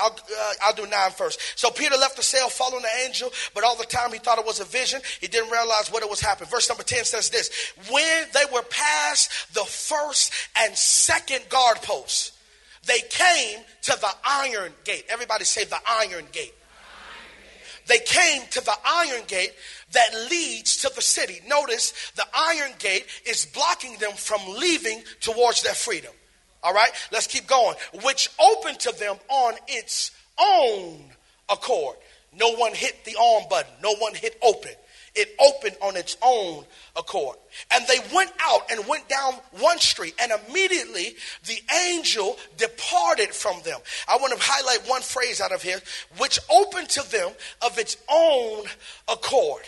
I'll, 0.01 0.11
uh, 0.11 0.53
I'll 0.65 0.75
do 0.75 0.87
9 0.87 1.11
first. 1.13 1.59
So, 1.59 1.71
Peter 1.71 1.97
left 1.97 2.17
the 2.17 2.23
cell 2.23 2.49
following 2.49 2.83
the 2.83 3.07
angel, 3.07 3.31
but 3.55 3.65
all 3.65 3.77
the 3.77 3.85
time 3.85 4.13
he 4.13 4.19
thought 4.19 4.39
it 4.39 4.47
was 4.47 4.61
a 4.61 4.65
vision. 4.65 5.01
He 5.21 5.29
didn't 5.29 5.51
realize 5.51 5.91
what 5.91 6.03
it 6.03 6.11
was 6.11 6.21
happening. 6.21 6.51
Verse 6.51 6.69
number 6.69 6.85
10 6.85 7.05
says 7.05 7.31
this 7.31 7.51
When 7.91 8.25
they 8.33 8.45
were 8.53 8.63
past 8.63 9.55
the 9.55 9.65
first 9.65 10.33
and 10.57 10.77
second 10.77 11.49
guard 11.49 11.79
posts, 11.83 12.33
they 12.87 13.01
came 13.11 13.61
to 13.83 13.93
the 13.93 14.11
iron 14.25 14.73
gate. 14.85 15.05
Everybody 15.09 15.45
say 15.45 15.65
the 15.65 15.79
iron 15.87 16.27
gate 16.33 16.55
they 17.87 17.99
came 17.99 18.43
to 18.51 18.65
the 18.65 18.75
iron 18.85 19.23
gate 19.27 19.53
that 19.93 20.29
leads 20.31 20.79
to 20.79 20.93
the 20.95 21.03
city. 21.03 21.41
Notice 21.47 21.93
the 22.17 22.27
iron 22.35 22.73
gate 22.79 23.07
is 23.27 23.47
blocking 23.47 23.97
them 23.97 24.13
from 24.13 24.41
leaving 24.57 25.03
towards 25.21 25.63
their 25.63 25.75
freedom. 25.75 26.13
All 26.63 26.73
right, 26.73 26.93
let's 27.11 27.27
keep 27.27 27.47
going. 27.47 27.77
Which 28.05 28.29
opened 28.39 28.81
to 28.81 28.93
them 28.93 29.17
on 29.29 29.55
its 29.67 30.13
own 30.39 31.03
accord. 31.49 31.97
No 32.33 32.55
one 32.55 32.73
hit 32.73 33.05
the 33.05 33.17
on 33.17 33.49
button, 33.49 33.73
no 33.83 33.95
one 33.97 34.15
hit 34.15 34.39
open. 34.43 34.73
It 35.15 35.35
opened 35.39 35.77
on 35.83 35.97
its 35.97 36.17
own 36.23 36.65
accord. 36.97 37.37
And 37.71 37.85
they 37.87 37.99
went 38.15 38.33
out 38.41 38.71
and 38.71 38.87
went 38.87 39.09
down 39.09 39.35
one 39.59 39.79
street, 39.79 40.15
and 40.19 40.33
immediately 40.49 41.17
the 41.47 41.61
angel 41.89 42.39
departed 42.57 43.35
from 43.35 43.61
them. 43.63 43.79
I 44.09 44.17
want 44.17 44.33
to 44.33 44.39
highlight 44.43 44.89
one 44.89 45.03
phrase 45.03 45.41
out 45.41 45.53
of 45.53 45.63
here, 45.63 45.81
which 46.19 46.39
opened 46.51 46.89
to 46.91 47.11
them 47.11 47.31
of 47.61 47.79
its 47.79 47.99
own 48.11 48.65
accord. 49.09 49.63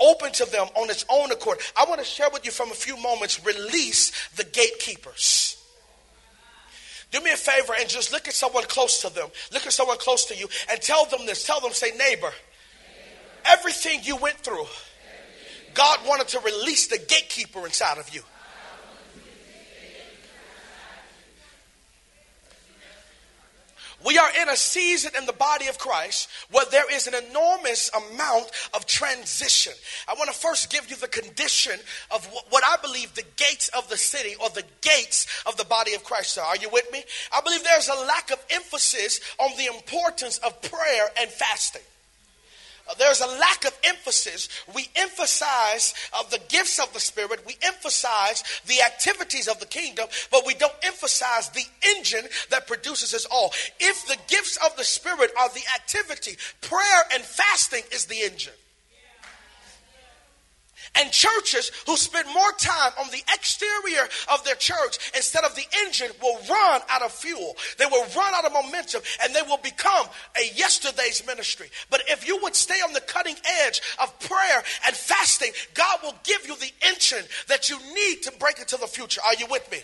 Open 0.00 0.32
to 0.32 0.46
them 0.46 0.66
on 0.76 0.88
its 0.88 1.04
own 1.10 1.30
accord. 1.30 1.58
I 1.76 1.84
want 1.84 2.00
to 2.00 2.06
share 2.06 2.30
with 2.32 2.46
you 2.46 2.50
from 2.50 2.70
a 2.70 2.74
few 2.74 2.96
moments 2.96 3.44
release 3.44 4.12
the 4.36 4.44
gatekeepers. 4.44 5.58
Do 7.10 7.20
me 7.20 7.32
a 7.32 7.36
favor 7.36 7.74
and 7.78 7.88
just 7.88 8.12
look 8.12 8.28
at 8.28 8.34
someone 8.34 8.64
close 8.64 9.02
to 9.02 9.12
them. 9.12 9.28
Look 9.52 9.66
at 9.66 9.72
someone 9.72 9.98
close 9.98 10.24
to 10.26 10.36
you 10.36 10.48
and 10.70 10.80
tell 10.80 11.04
them 11.06 11.26
this. 11.26 11.44
Tell 11.44 11.60
them, 11.60 11.72
say, 11.72 11.90
neighbor, 11.98 12.32
everything 13.44 14.00
you 14.02 14.16
went 14.16 14.36
through 14.36 14.66
God 15.74 16.00
wanted 16.06 16.28
to 16.28 16.40
release 16.40 16.88
the 16.88 16.98
gatekeeper 16.98 17.64
inside 17.64 17.98
of 17.98 18.14
you. 18.14 18.22
We 24.02 24.16
are 24.16 24.30
in 24.40 24.48
a 24.48 24.56
season 24.56 25.12
in 25.16 25.26
the 25.26 25.34
body 25.34 25.66
of 25.66 25.76
Christ 25.78 26.30
where 26.50 26.64
there 26.70 26.90
is 26.90 27.06
an 27.06 27.14
enormous 27.28 27.90
amount 27.94 28.50
of 28.72 28.86
transition. 28.86 29.74
I 30.08 30.14
want 30.14 30.30
to 30.30 30.36
first 30.36 30.72
give 30.72 30.88
you 30.88 30.96
the 30.96 31.06
condition 31.06 31.78
of 32.10 32.24
what 32.48 32.64
I 32.64 32.76
believe 32.80 33.14
the 33.14 33.26
gates 33.36 33.68
of 33.68 33.90
the 33.90 33.98
city 33.98 34.36
or 34.42 34.48
the 34.48 34.64
gates 34.80 35.26
of 35.44 35.58
the 35.58 35.66
body 35.66 35.92
of 35.92 36.02
Christ 36.02 36.38
are. 36.38 36.46
Are 36.46 36.56
you 36.56 36.70
with 36.70 36.90
me? 36.90 37.04
I 37.30 37.42
believe 37.42 37.62
there's 37.62 37.88
a 37.90 38.06
lack 38.06 38.30
of 38.30 38.42
emphasis 38.48 39.20
on 39.38 39.50
the 39.58 39.66
importance 39.66 40.38
of 40.38 40.62
prayer 40.62 41.10
and 41.20 41.28
fasting 41.28 41.82
there's 42.98 43.20
a 43.20 43.26
lack 43.26 43.64
of 43.64 43.78
emphasis. 43.84 44.48
We 44.74 44.88
emphasize 44.96 45.94
uh, 46.12 46.22
the 46.30 46.40
gifts 46.48 46.78
of 46.78 46.92
the 46.92 47.00
Spirit, 47.00 47.46
we 47.46 47.56
emphasize 47.62 48.42
the 48.66 48.82
activities 48.82 49.48
of 49.48 49.60
the 49.60 49.66
kingdom, 49.66 50.08
but 50.30 50.46
we 50.46 50.54
don't 50.54 50.74
emphasize 50.82 51.48
the 51.50 51.64
engine 51.96 52.24
that 52.50 52.66
produces 52.66 53.14
us 53.14 53.26
all. 53.26 53.52
If 53.78 54.06
the 54.06 54.18
gifts 54.28 54.58
of 54.64 54.76
the 54.76 54.84
Spirit 54.84 55.30
are 55.38 55.48
the 55.50 55.62
activity, 55.74 56.36
prayer 56.60 57.02
and 57.12 57.22
fasting 57.22 57.82
is 57.92 58.06
the 58.06 58.22
engine. 58.22 58.52
And 60.96 61.10
churches 61.12 61.70
who 61.86 61.96
spend 61.96 62.26
more 62.28 62.52
time 62.58 62.92
on 63.00 63.10
the 63.10 63.22
exterior 63.32 64.08
of 64.32 64.42
their 64.44 64.56
church 64.56 64.98
instead 65.14 65.44
of 65.44 65.54
the 65.54 65.64
engine 65.86 66.10
will 66.20 66.38
run 66.48 66.80
out 66.90 67.02
of 67.02 67.12
fuel. 67.12 67.56
They 67.78 67.86
will 67.86 68.04
run 68.16 68.34
out 68.34 68.44
of 68.44 68.52
momentum 68.52 69.02
and 69.22 69.34
they 69.34 69.42
will 69.42 69.58
become 69.58 70.06
a 70.36 70.52
yesterday's 70.56 71.24
ministry. 71.26 71.70
But 71.90 72.02
if 72.08 72.26
you 72.26 72.40
would 72.42 72.56
stay 72.56 72.80
on 72.84 72.92
the 72.92 73.00
cutting 73.00 73.36
edge 73.64 73.80
of 74.02 74.18
prayer 74.18 74.62
and 74.86 74.96
fasting, 74.96 75.52
God 75.74 76.00
will 76.02 76.16
give 76.24 76.46
you 76.46 76.56
the 76.56 76.72
engine 76.88 77.24
that 77.46 77.70
you 77.70 77.78
need 77.94 78.22
to 78.22 78.32
break 78.38 78.58
into 78.58 78.76
the 78.76 78.88
future. 78.88 79.20
Are 79.24 79.34
you 79.34 79.46
with 79.48 79.70
me? 79.70 79.78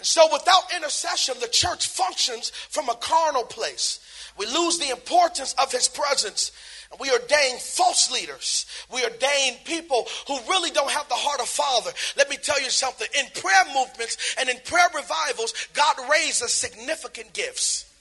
So 0.00 0.28
without 0.32 0.74
intercession, 0.76 1.36
the 1.40 1.48
church 1.48 1.88
functions 1.88 2.50
from 2.50 2.88
a 2.88 2.94
carnal 2.94 3.44
place. 3.44 4.00
We 4.36 4.46
lose 4.46 4.78
the 4.78 4.90
importance 4.90 5.54
of 5.62 5.70
his 5.70 5.88
presence 5.88 6.52
we 7.00 7.10
ordain 7.10 7.58
false 7.58 8.10
leaders. 8.10 8.66
We 8.92 9.02
ordain 9.04 9.56
people 9.64 10.06
who 10.26 10.38
really 10.48 10.70
don't 10.70 10.90
have 10.90 11.08
the 11.08 11.14
heart 11.14 11.40
of 11.40 11.48
Father. 11.48 11.90
Let 12.16 12.28
me 12.30 12.36
tell 12.36 12.60
you 12.60 12.70
something. 12.70 13.06
In 13.18 13.26
prayer 13.40 13.64
movements 13.74 14.34
and 14.38 14.48
in 14.48 14.56
prayer 14.64 14.88
revivals, 14.94 15.54
God 15.72 15.96
raises 16.10 16.52
significant 16.52 17.32
gifts. 17.32 17.91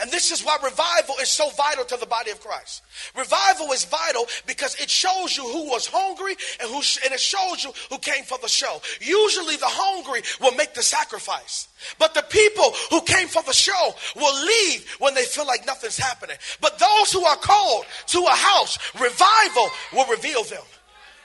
And 0.00 0.10
this 0.10 0.30
is 0.30 0.44
why 0.44 0.56
revival 0.62 1.16
is 1.20 1.28
so 1.28 1.50
vital 1.50 1.84
to 1.84 1.96
the 1.96 2.06
body 2.06 2.30
of 2.30 2.40
Christ. 2.40 2.82
Revival 3.16 3.72
is 3.72 3.84
vital 3.84 4.26
because 4.46 4.74
it 4.76 4.90
shows 4.90 5.36
you 5.36 5.44
who 5.44 5.68
was 5.68 5.86
hungry 5.86 6.36
and 6.60 6.70
who 6.70 6.82
and 7.04 7.12
it 7.12 7.20
shows 7.20 7.64
you 7.64 7.72
who 7.90 7.98
came 7.98 8.24
for 8.24 8.38
the 8.38 8.48
show. 8.48 8.80
Usually 9.00 9.56
the 9.56 9.66
hungry 9.66 10.22
will 10.40 10.54
make 10.54 10.74
the 10.74 10.82
sacrifice. 10.82 11.68
But 11.98 12.14
the 12.14 12.22
people 12.22 12.72
who 12.90 13.00
came 13.02 13.28
for 13.28 13.42
the 13.42 13.52
show 13.52 13.94
will 14.16 14.44
leave 14.44 14.88
when 14.98 15.14
they 15.14 15.24
feel 15.24 15.46
like 15.46 15.66
nothing's 15.66 15.98
happening. 15.98 16.36
But 16.60 16.78
those 16.78 17.12
who 17.12 17.24
are 17.24 17.36
called 17.36 17.84
to 18.08 18.18
a 18.20 18.30
house, 18.30 18.78
revival 18.94 19.68
will 19.92 20.06
reveal 20.06 20.44
them. 20.44 20.62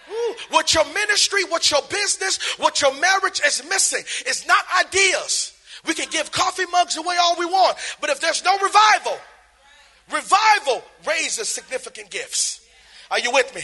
Ooh, 0.09 0.35
what 0.51 0.73
your 0.73 0.85
ministry, 0.93 1.43
what 1.45 1.69
your 1.69 1.81
business, 1.89 2.39
what 2.57 2.81
your 2.81 2.93
marriage 2.99 3.41
is 3.45 3.63
missing 3.67 4.03
is 4.25 4.47
not 4.47 4.63
ideas. 4.85 5.53
We 5.85 5.93
can 5.93 6.09
give 6.09 6.31
coffee 6.31 6.65
mugs 6.71 6.97
away 6.97 7.15
all 7.21 7.35
we 7.37 7.45
want, 7.45 7.77
but 8.01 8.09
if 8.09 8.19
there's 8.19 8.43
no 8.43 8.57
revival, 8.57 9.17
revival 10.11 10.83
raises 11.07 11.49
significant 11.49 12.09
gifts. 12.09 12.61
Are 13.11 13.19
you 13.19 13.31
with 13.31 13.53
me? 13.55 13.63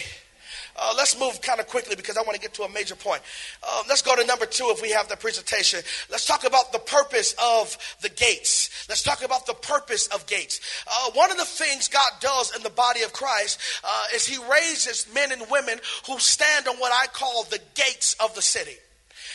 Uh, 0.76 0.93
let's 0.97 1.19
move 1.19 1.39
kind 1.41 1.60
of 1.60 1.67
quickly 1.67 1.95
because 1.95 2.17
I 2.17 2.21
want 2.21 2.34
to 2.34 2.41
get 2.41 2.54
to 2.56 2.63
a 2.63 2.69
major 2.69 2.95
point. 2.95 3.21
Uh, 3.62 3.84
let's 3.88 4.02
go 4.02 4.15
to 4.15 4.26
number 4.26 4.45
two 4.45 4.65
if 4.76 4.82
we 4.82 4.89
have 4.91 5.08
the 5.08 5.15
presentation. 5.15 5.82
Let's 6.10 6.26
talk 6.26 6.45
about 6.45 6.71
the 6.71 6.80
purpose 6.80 7.36
of 7.41 7.78
the 8.02 8.10
gates. 8.10 8.88
Let's 8.89 9.04
talk 9.04 9.23
about 9.23 9.45
the 9.45 9.54
purpose 9.54 10.08
of 10.08 10.26
gates. 10.26 10.60
Uh, 10.88 11.12
one 11.12 11.30
of 11.30 11.38
the 11.38 11.45
things 11.45 11.88
God 11.88 12.12
does 12.19 12.56
in 12.56 12.63
the 12.63 12.71
body 12.71 13.04
of 13.04 13.13
Christ 13.13 13.60
uh, 13.84 14.04
is 14.15 14.26
He 14.26 14.38
raises 14.49 15.08
men 15.13 15.32
and 15.32 15.43
women 15.52 15.80
who 16.08 16.17
stand 16.17 16.67
on 16.67 16.78
what 16.78 16.91
I 16.91 17.08
call 17.08 17.43
the 17.43 17.60
gates 17.76 18.15
of 18.19 18.34
the 18.34 18.41
city. 18.41 18.78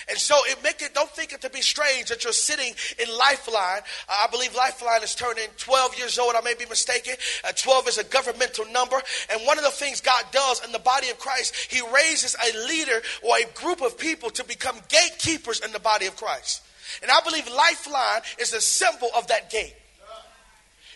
And 0.09 0.19
so 0.19 0.37
it 0.47 0.63
make 0.63 0.81
it, 0.81 0.95
don't 0.95 1.11
think 1.11 1.33
it 1.33 1.41
to 1.43 1.51
be 1.51 1.61
strange 1.61 2.09
that 2.09 2.25
you're 2.25 2.33
sitting 2.33 2.73
in 2.99 3.17
Lifeline. 3.17 3.81
Uh, 4.09 4.25
I 4.25 4.27
believe 4.31 4.55
Lifeline 4.55 5.03
is 5.03 5.15
turning 5.15 5.49
12 5.59 5.99
years 5.99 6.19
old. 6.19 6.35
I 6.35 6.41
may 6.41 6.55
be 6.55 6.67
mistaken. 6.67 7.15
Uh, 7.45 7.53
12 7.55 7.89
is 7.89 7.99
a 7.99 8.05
governmental 8.05 8.65
number. 8.73 8.97
And 9.31 9.47
one 9.47 9.59
of 9.59 9.65
the 9.65 9.71
things 9.71 10.01
God 10.01 10.25
does 10.33 10.65
in 10.65 10.73
the 10.73 10.79
body 10.79 11.11
of 11.11 11.19
Christ, 11.19 11.55
He 11.71 11.83
raises 11.95 12.37
a 12.37 12.67
leader 12.67 13.03
or 13.23 13.37
a 13.37 13.47
group 13.55 13.83
of 13.83 13.99
people 13.99 14.31
to 14.31 14.45
become 14.45 14.77
gatekeepers 14.89 15.61
in 15.61 15.73
the 15.73 15.81
body 15.81 16.07
of 16.07 16.17
Christ. 16.17 16.63
And 17.03 17.11
I 17.11 17.21
believe 17.21 17.47
Lifeline 17.49 18.23
is 18.39 18.53
a 18.55 18.61
symbol 18.61 19.11
of 19.17 19.27
that 19.29 19.51
gate. 19.51 19.75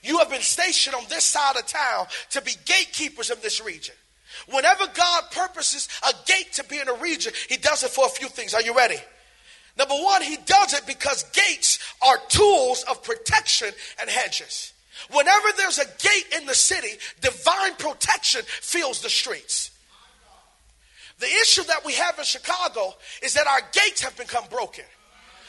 You 0.02 0.18
have 0.18 0.30
been 0.30 0.40
stationed 0.40 0.96
on 0.96 1.04
this 1.08 1.24
side 1.24 1.56
of 1.56 1.66
town 1.66 2.06
to 2.30 2.42
be 2.42 2.52
gatekeepers 2.64 3.30
of 3.30 3.40
this 3.40 3.64
region. 3.64 3.94
Whenever 4.50 4.86
God 4.94 5.24
purposes 5.30 5.88
a 6.08 6.12
gate 6.26 6.52
to 6.54 6.64
be 6.64 6.78
in 6.78 6.88
a 6.88 6.94
region, 6.94 7.32
He 7.48 7.56
does 7.56 7.82
it 7.82 7.90
for 7.90 8.06
a 8.06 8.10
few 8.10 8.28
things. 8.28 8.54
Are 8.54 8.62
you 8.62 8.74
ready? 8.76 8.98
Number 9.78 9.94
one, 9.94 10.22
He 10.22 10.36
does 10.44 10.74
it 10.74 10.86
because 10.86 11.24
gates 11.32 11.78
are 12.06 12.18
tools 12.28 12.84
of 12.88 13.02
protection 13.02 13.68
and 14.00 14.10
hedges. 14.10 14.72
Whenever 15.10 15.48
there's 15.56 15.78
a 15.78 15.84
gate 15.84 16.34
in 16.38 16.46
the 16.46 16.54
city, 16.54 16.98
divine 17.20 17.74
protection 17.76 18.42
fills 18.46 19.00
the 19.00 19.10
streets. 19.10 19.70
The 21.18 21.26
issue 21.26 21.62
that 21.64 21.84
we 21.84 21.92
have 21.94 22.18
in 22.18 22.24
Chicago 22.24 22.94
is 23.22 23.34
that 23.34 23.46
our 23.46 23.60
gates 23.72 24.02
have 24.02 24.16
become 24.16 24.44
broken. 24.50 24.84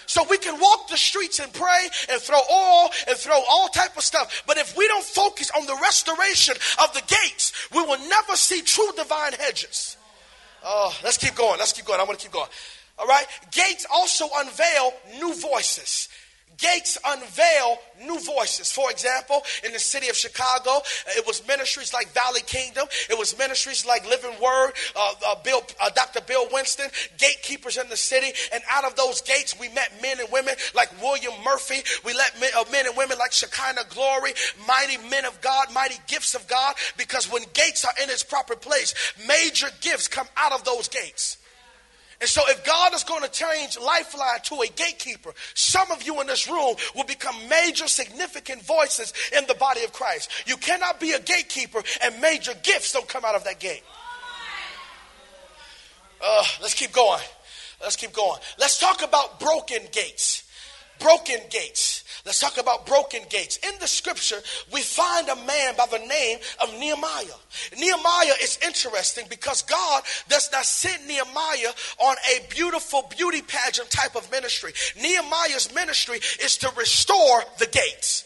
So 0.05 0.25
we 0.29 0.37
can 0.37 0.59
walk 0.59 0.89
the 0.89 0.97
streets 0.97 1.39
and 1.39 1.51
pray 1.53 1.87
and 2.09 2.21
throw 2.21 2.39
oil 2.51 2.89
and 3.07 3.17
throw 3.17 3.39
all 3.49 3.67
type 3.69 3.95
of 3.97 4.03
stuff. 4.03 4.43
But 4.47 4.57
if 4.57 4.77
we 4.77 4.87
don't 4.87 5.03
focus 5.03 5.51
on 5.57 5.65
the 5.65 5.77
restoration 5.81 6.55
of 6.81 6.93
the 6.93 7.01
gates, 7.07 7.53
we 7.73 7.81
will 7.81 7.99
never 8.07 8.35
see 8.35 8.61
true 8.61 8.91
divine 8.95 9.33
hedges. 9.33 9.97
Oh, 10.63 10.95
let's 11.03 11.17
keep 11.17 11.35
going. 11.35 11.59
Let's 11.59 11.73
keep 11.73 11.85
going. 11.85 11.99
I 11.99 12.03
want 12.03 12.19
to 12.19 12.25
keep 12.25 12.33
going. 12.33 12.49
All 12.97 13.07
right. 13.07 13.25
Gates 13.51 13.85
also 13.91 14.27
unveil 14.37 14.93
new 15.19 15.33
voices 15.35 16.09
gates 16.57 16.97
unveil 17.05 17.77
new 18.05 18.19
voices. 18.19 18.71
For 18.71 18.89
example, 18.91 19.41
in 19.65 19.71
the 19.73 19.79
city 19.79 20.09
of 20.09 20.15
Chicago, 20.15 20.81
it 21.07 21.25
was 21.25 21.45
ministries 21.47 21.93
like 21.93 22.11
Valley 22.13 22.41
Kingdom. 22.41 22.87
It 23.09 23.17
was 23.17 23.37
ministries 23.37 23.85
like 23.85 24.07
Living 24.07 24.33
Word, 24.41 24.71
uh, 24.95 25.13
uh, 25.27 25.35
Bill, 25.43 25.61
uh, 25.81 25.89
Dr. 25.95 26.21
Bill 26.21 26.47
Winston, 26.51 26.89
gatekeepers 27.17 27.77
in 27.77 27.89
the 27.89 27.97
city. 27.97 28.31
And 28.53 28.63
out 28.71 28.85
of 28.85 28.95
those 28.95 29.21
gates, 29.21 29.57
we 29.59 29.69
met 29.69 29.91
men 30.01 30.19
and 30.19 30.31
women 30.31 30.55
like 30.75 30.89
William 31.01 31.33
Murphy. 31.43 31.83
We 32.05 32.13
let 32.13 32.39
men, 32.39 32.51
uh, 32.57 32.65
men 32.71 32.85
and 32.87 32.97
women 32.97 33.17
like 33.17 33.31
Shekinah 33.31 33.85
Glory, 33.89 34.33
mighty 34.67 34.97
men 35.09 35.25
of 35.25 35.39
God, 35.41 35.73
mighty 35.73 35.97
gifts 36.07 36.35
of 36.35 36.47
God. 36.47 36.75
Because 36.97 37.31
when 37.31 37.43
gates 37.53 37.85
are 37.85 37.93
in 38.01 38.09
its 38.09 38.23
proper 38.23 38.55
place, 38.55 38.93
major 39.27 39.67
gifts 39.81 40.07
come 40.07 40.27
out 40.37 40.51
of 40.51 40.63
those 40.63 40.87
gates. 40.87 41.37
And 42.19 42.29
so, 42.29 42.41
if 42.47 42.63
God 42.63 42.93
is 42.93 43.03
going 43.03 43.23
to 43.23 43.31
change 43.31 43.77
Lifeline 43.79 44.39
to 44.43 44.61
a 44.61 44.67
gatekeeper, 44.67 45.33
some 45.53 45.91
of 45.91 46.03
you 46.03 46.21
in 46.21 46.27
this 46.27 46.47
room 46.47 46.75
will 46.95 47.03
become 47.05 47.35
major, 47.49 47.87
significant 47.87 48.61
voices 48.63 49.13
in 49.35 49.45
the 49.47 49.55
body 49.55 49.83
of 49.83 49.93
Christ. 49.93 50.29
You 50.45 50.57
cannot 50.57 50.99
be 50.99 51.11
a 51.11 51.19
gatekeeper 51.19 51.81
and 52.03 52.21
major 52.21 52.53
gifts 52.63 52.93
don't 52.93 53.07
come 53.07 53.25
out 53.25 53.35
of 53.35 53.43
that 53.43 53.59
gate. 53.59 53.83
Uh, 56.25 56.43
let's 56.61 56.73
keep 56.73 56.93
going. 56.93 57.21
Let's 57.81 57.97
keep 57.97 58.13
going. 58.13 58.39
Let's 58.57 58.79
talk 58.79 59.03
about 59.03 59.39
broken 59.39 59.81
gates. 59.91 60.49
Broken 60.99 61.39
gates. 61.49 62.02
Let's 62.25 62.39
talk 62.39 62.57
about 62.57 62.85
broken 62.85 63.21
gates. 63.29 63.57
In 63.57 63.73
the 63.81 63.87
scripture, 63.87 64.41
we 64.71 64.81
find 64.81 65.27
a 65.27 65.35
man 65.35 65.75
by 65.75 65.87
the 65.91 65.99
name 65.99 66.37
of 66.61 66.73
Nehemiah. 66.79 67.35
Nehemiah 67.77 68.35
is 68.41 68.57
interesting 68.65 69.25
because 69.29 69.61
God 69.63 70.03
does 70.29 70.49
not 70.53 70.63
send 70.63 71.05
Nehemiah 71.05 71.73
on 71.99 72.15
a 72.31 72.47
beautiful 72.49 73.11
beauty 73.15 73.41
pageant 73.41 73.89
type 73.89 74.15
of 74.15 74.31
ministry. 74.31 74.71
Nehemiah's 75.01 75.75
ministry 75.75 76.19
is 76.41 76.55
to 76.59 76.71
restore 76.77 77.43
the 77.59 77.67
gates. 77.67 78.23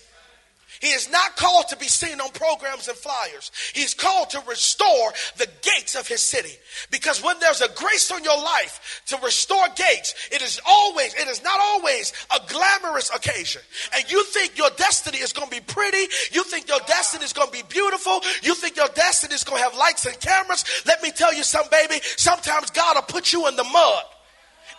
He 0.79 0.87
is 0.87 1.09
not 1.11 1.35
called 1.35 1.67
to 1.69 1.77
be 1.77 1.87
seen 1.87 2.19
on 2.21 2.29
programs 2.31 2.87
and 2.87 2.97
flyers. 2.97 3.51
He's 3.73 3.93
called 3.93 4.29
to 4.31 4.41
restore 4.47 5.13
the 5.37 5.47
gates 5.61 5.95
of 5.95 6.07
his 6.07 6.21
city. 6.21 6.53
Because 6.91 7.23
when 7.23 7.39
there's 7.39 7.61
a 7.61 7.69
grace 7.73 8.11
on 8.11 8.23
your 8.23 8.37
life 8.37 9.01
to 9.07 9.17
restore 9.23 9.65
gates, 9.75 10.13
it 10.31 10.41
is 10.41 10.59
always, 10.67 11.13
it 11.15 11.27
is 11.27 11.43
not 11.43 11.59
always 11.59 12.13
a 12.35 12.39
glamorous 12.47 13.09
occasion. 13.09 13.61
And 13.95 14.09
you 14.11 14.23
think 14.25 14.57
your 14.57 14.69
destiny 14.77 15.17
is 15.19 15.33
going 15.33 15.49
to 15.49 15.55
be 15.55 15.61
pretty. 15.61 16.05
You 16.31 16.43
think 16.43 16.67
your 16.67 16.81
destiny 16.87 17.25
is 17.25 17.33
going 17.33 17.47
to 17.47 17.53
be 17.53 17.63
beautiful. 17.69 18.21
You 18.43 18.55
think 18.55 18.77
your 18.77 18.89
destiny 18.89 19.35
is 19.35 19.43
going 19.43 19.59
to 19.59 19.63
have 19.63 19.77
lights 19.77 20.05
and 20.05 20.19
cameras. 20.19 20.63
Let 20.85 21.01
me 21.01 21.11
tell 21.11 21.33
you 21.33 21.43
something, 21.43 21.71
baby. 21.71 22.01
Sometimes 22.17 22.69
God 22.71 22.95
will 22.95 23.03
put 23.03 23.33
you 23.33 23.47
in 23.47 23.55
the 23.55 23.63
mud 23.63 24.03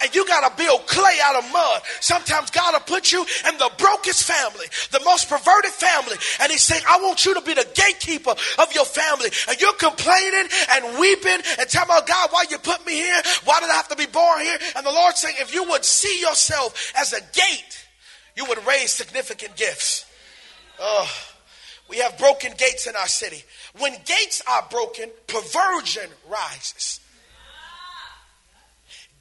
and 0.01 0.15
you 0.15 0.27
got 0.27 0.49
to 0.49 0.63
build 0.63 0.87
clay 0.87 1.19
out 1.23 1.43
of 1.43 1.53
mud. 1.53 1.83
Sometimes 2.01 2.51
God 2.51 2.75
will 2.75 2.81
put 2.81 3.13
you 3.13 3.25
in 3.49 3.59
the 3.59 3.71
brokest 3.79 4.25
family, 4.25 4.67
the 4.91 5.01
most 5.05 5.29
perverted 5.29 5.71
family, 5.71 6.17
and 6.41 6.51
He's 6.53 6.63
saying, 6.63 6.83
I 6.89 7.01
want 7.03 7.25
you 7.25 7.35
to 7.35 7.41
be 7.41 7.55
the 7.55 7.67
gatekeeper 7.75 8.35
of 8.59 8.73
your 8.75 8.85
family. 8.85 9.31
And 9.49 9.61
you're 9.61 9.75
complaining 9.75 10.49
and 10.71 10.99
weeping 10.99 11.41
and 11.59 11.69
telling 11.69 11.89
about 11.89 12.07
God, 12.07 12.29
why 12.31 12.45
you 12.51 12.59
put 12.59 12.85
me 12.87 12.95
here? 12.95 13.23
Why 13.45 13.61
did 13.61 13.71
I 13.71 13.75
have 13.75 13.89
to 13.89 13.97
be 13.97 14.07
born 14.07 14.41
here? 14.41 14.59
And 14.77 14.85
the 14.85 14.93
Lord's 14.93 15.21
saying, 15.21 15.37
if 15.39 15.55
you 15.55 15.65
would 15.71 15.85
see 15.85 16.21
yourself 16.21 16.93
as 16.97 17.13
a 17.13 17.21
gate, 17.21 17.87
you 18.37 18.45
would 18.47 18.65
raise 18.67 18.91
significant 18.91 19.57
gifts. 19.57 20.05
Oh, 20.79 21.11
we 21.89 21.99
have 21.99 22.19
broken 22.19 22.53
gates 22.57 22.87
in 22.87 22.95
our 22.95 23.09
city. 23.09 23.43
When 23.79 23.93
gates 24.05 24.43
are 24.49 24.67
broken, 24.71 25.11
perversion 25.27 26.11
rises. 26.31 27.01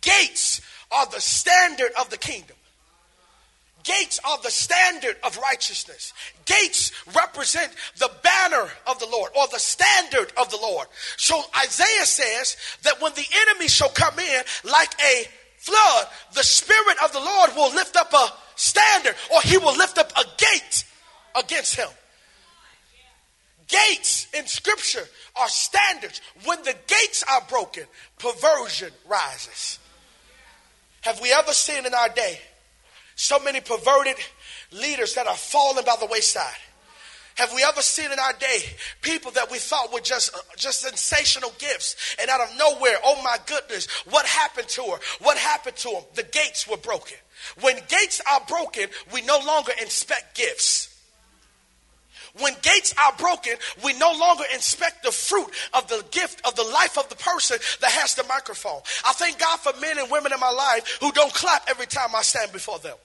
Gates 0.02 0.62
are 0.92 1.06
the 1.08 1.22
standard 1.22 1.92
of 2.00 2.10
the 2.10 2.18
kingdom. 2.18 2.56
Gates 3.84 4.20
are 4.26 4.38
the 4.44 4.52
standard 4.52 5.16
of 5.24 5.38
righteousness. 5.38 6.14
Gates 6.44 6.92
represent 7.16 7.72
the 7.98 8.12
banner 8.22 8.70
of 8.86 9.00
the 9.00 9.08
Lord 9.08 9.32
or 9.34 9.48
the 9.48 9.60
standard 9.60 10.34
of 10.36 10.52
the 10.52 10.58
Lord. 10.58 10.88
So 11.16 11.42
Isaiah 11.58 12.06
says 12.06 12.58
that 12.84 13.02
when 13.02 13.14
the 13.14 13.26
enemy 13.48 13.70
shall 13.70 13.90
come 13.90 14.20
in 14.20 14.42
like 14.66 14.94
a 15.00 15.24
flood, 15.58 16.08
the 16.34 16.44
Spirit 16.44 16.98
of 17.02 17.14
the 17.14 17.22
Lord 17.22 17.52
will 17.56 17.74
lift 17.74 17.96
up 17.96 18.12
a 18.12 18.28
standard 18.56 19.16
or 19.34 19.42
he 19.44 19.58
will 19.58 19.78
lift 19.78 19.98
up 19.98 20.12
a 20.18 20.24
gate 20.38 20.84
against 21.38 21.76
him. 21.76 21.90
Gates 23.68 24.28
in 24.34 24.48
scripture 24.48 25.04
are 25.36 25.50
standards. 25.50 26.20
When 26.44 26.62
the 26.64 26.76
gates 26.88 27.24
are 27.30 27.42
broken, 27.50 27.84
perversion 28.20 28.92
rises. 29.08 29.80
Have 31.08 31.22
we 31.22 31.32
ever 31.32 31.54
seen 31.54 31.86
in 31.86 31.94
our 31.94 32.10
day 32.10 32.38
so 33.16 33.40
many 33.40 33.62
perverted 33.62 34.18
leaders 34.74 35.14
that 35.14 35.26
are 35.26 35.38
falling 35.38 35.86
by 35.86 35.96
the 36.02 36.06
wayside? 36.06 36.60
Have 37.36 37.54
we 37.54 37.64
ever 37.64 37.82
seen 37.82 38.12
in 38.12 38.20
our 38.20 38.34
day 38.34 38.60
people 39.00 39.32
that 39.32 39.50
we 39.50 39.58
thought 39.58 39.94
were 39.94 40.02
just, 40.02 40.36
just 40.58 40.82
sensational 40.82 41.54
gifts 41.60 42.18
and 42.20 42.30
out 42.30 42.42
of 42.42 42.58
nowhere, 42.58 42.98
oh 43.06 43.22
my 43.24 43.38
goodness, 43.46 43.88
what 44.10 44.26
happened 44.26 44.68
to 44.68 44.82
her? 44.82 45.00
What 45.22 45.38
happened 45.38 45.78
to 45.78 45.92
them? 45.92 46.04
The 46.16 46.24
gates 46.24 46.68
were 46.68 46.76
broken. 46.76 47.16
When 47.62 47.78
gates 47.88 48.22
are 48.30 48.42
broken, 48.46 48.88
we 49.14 49.22
no 49.22 49.40
longer 49.40 49.72
inspect 49.82 50.36
gifts. 50.36 50.97
When 52.40 52.54
gates 52.62 52.94
are 53.04 53.14
broken, 53.18 53.54
we 53.84 53.94
no 53.94 54.12
longer 54.12 54.44
inspect 54.54 55.04
the 55.04 55.12
fruit 55.12 55.50
of 55.74 55.88
the 55.88 56.04
gift 56.12 56.46
of 56.46 56.56
the 56.56 56.64
life 56.64 56.98
of 56.98 57.10
the 57.10 57.16
person 57.16 57.58
that 57.82 57.92
has 57.92 58.16
the 58.16 58.24
microphone. 58.24 58.82
I 59.06 59.14
thank 59.14 59.40
God 59.40 59.60
for 59.60 59.74
men 59.80 59.98
and 59.98 60.12
women 60.12 60.34
in 60.34 60.40
my 60.40 60.52
life 60.52 60.98
who 61.02 61.12
don't 61.12 61.34
clap 61.34 61.70
every 61.70 61.88
time 61.88 62.10
I 62.16 62.22
stand 62.22 62.52
before 62.52 62.80
them. 62.80 62.96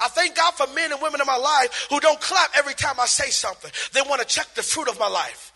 I 0.00 0.08
thank 0.08 0.36
God 0.36 0.54
for 0.54 0.66
men 0.74 0.92
and 0.92 1.00
women 1.00 1.20
in 1.20 1.26
my 1.26 1.36
life 1.36 1.86
who 1.90 2.00
don't 2.00 2.20
clap 2.20 2.50
every 2.56 2.74
time 2.74 2.98
I 2.98 3.06
say 3.06 3.30
something. 3.30 3.70
They 3.92 4.00
want 4.08 4.20
to 4.20 4.26
check 4.26 4.54
the 4.54 4.62
fruit 4.62 4.88
of 4.88 4.98
my 4.98 5.08
life. 5.08 5.52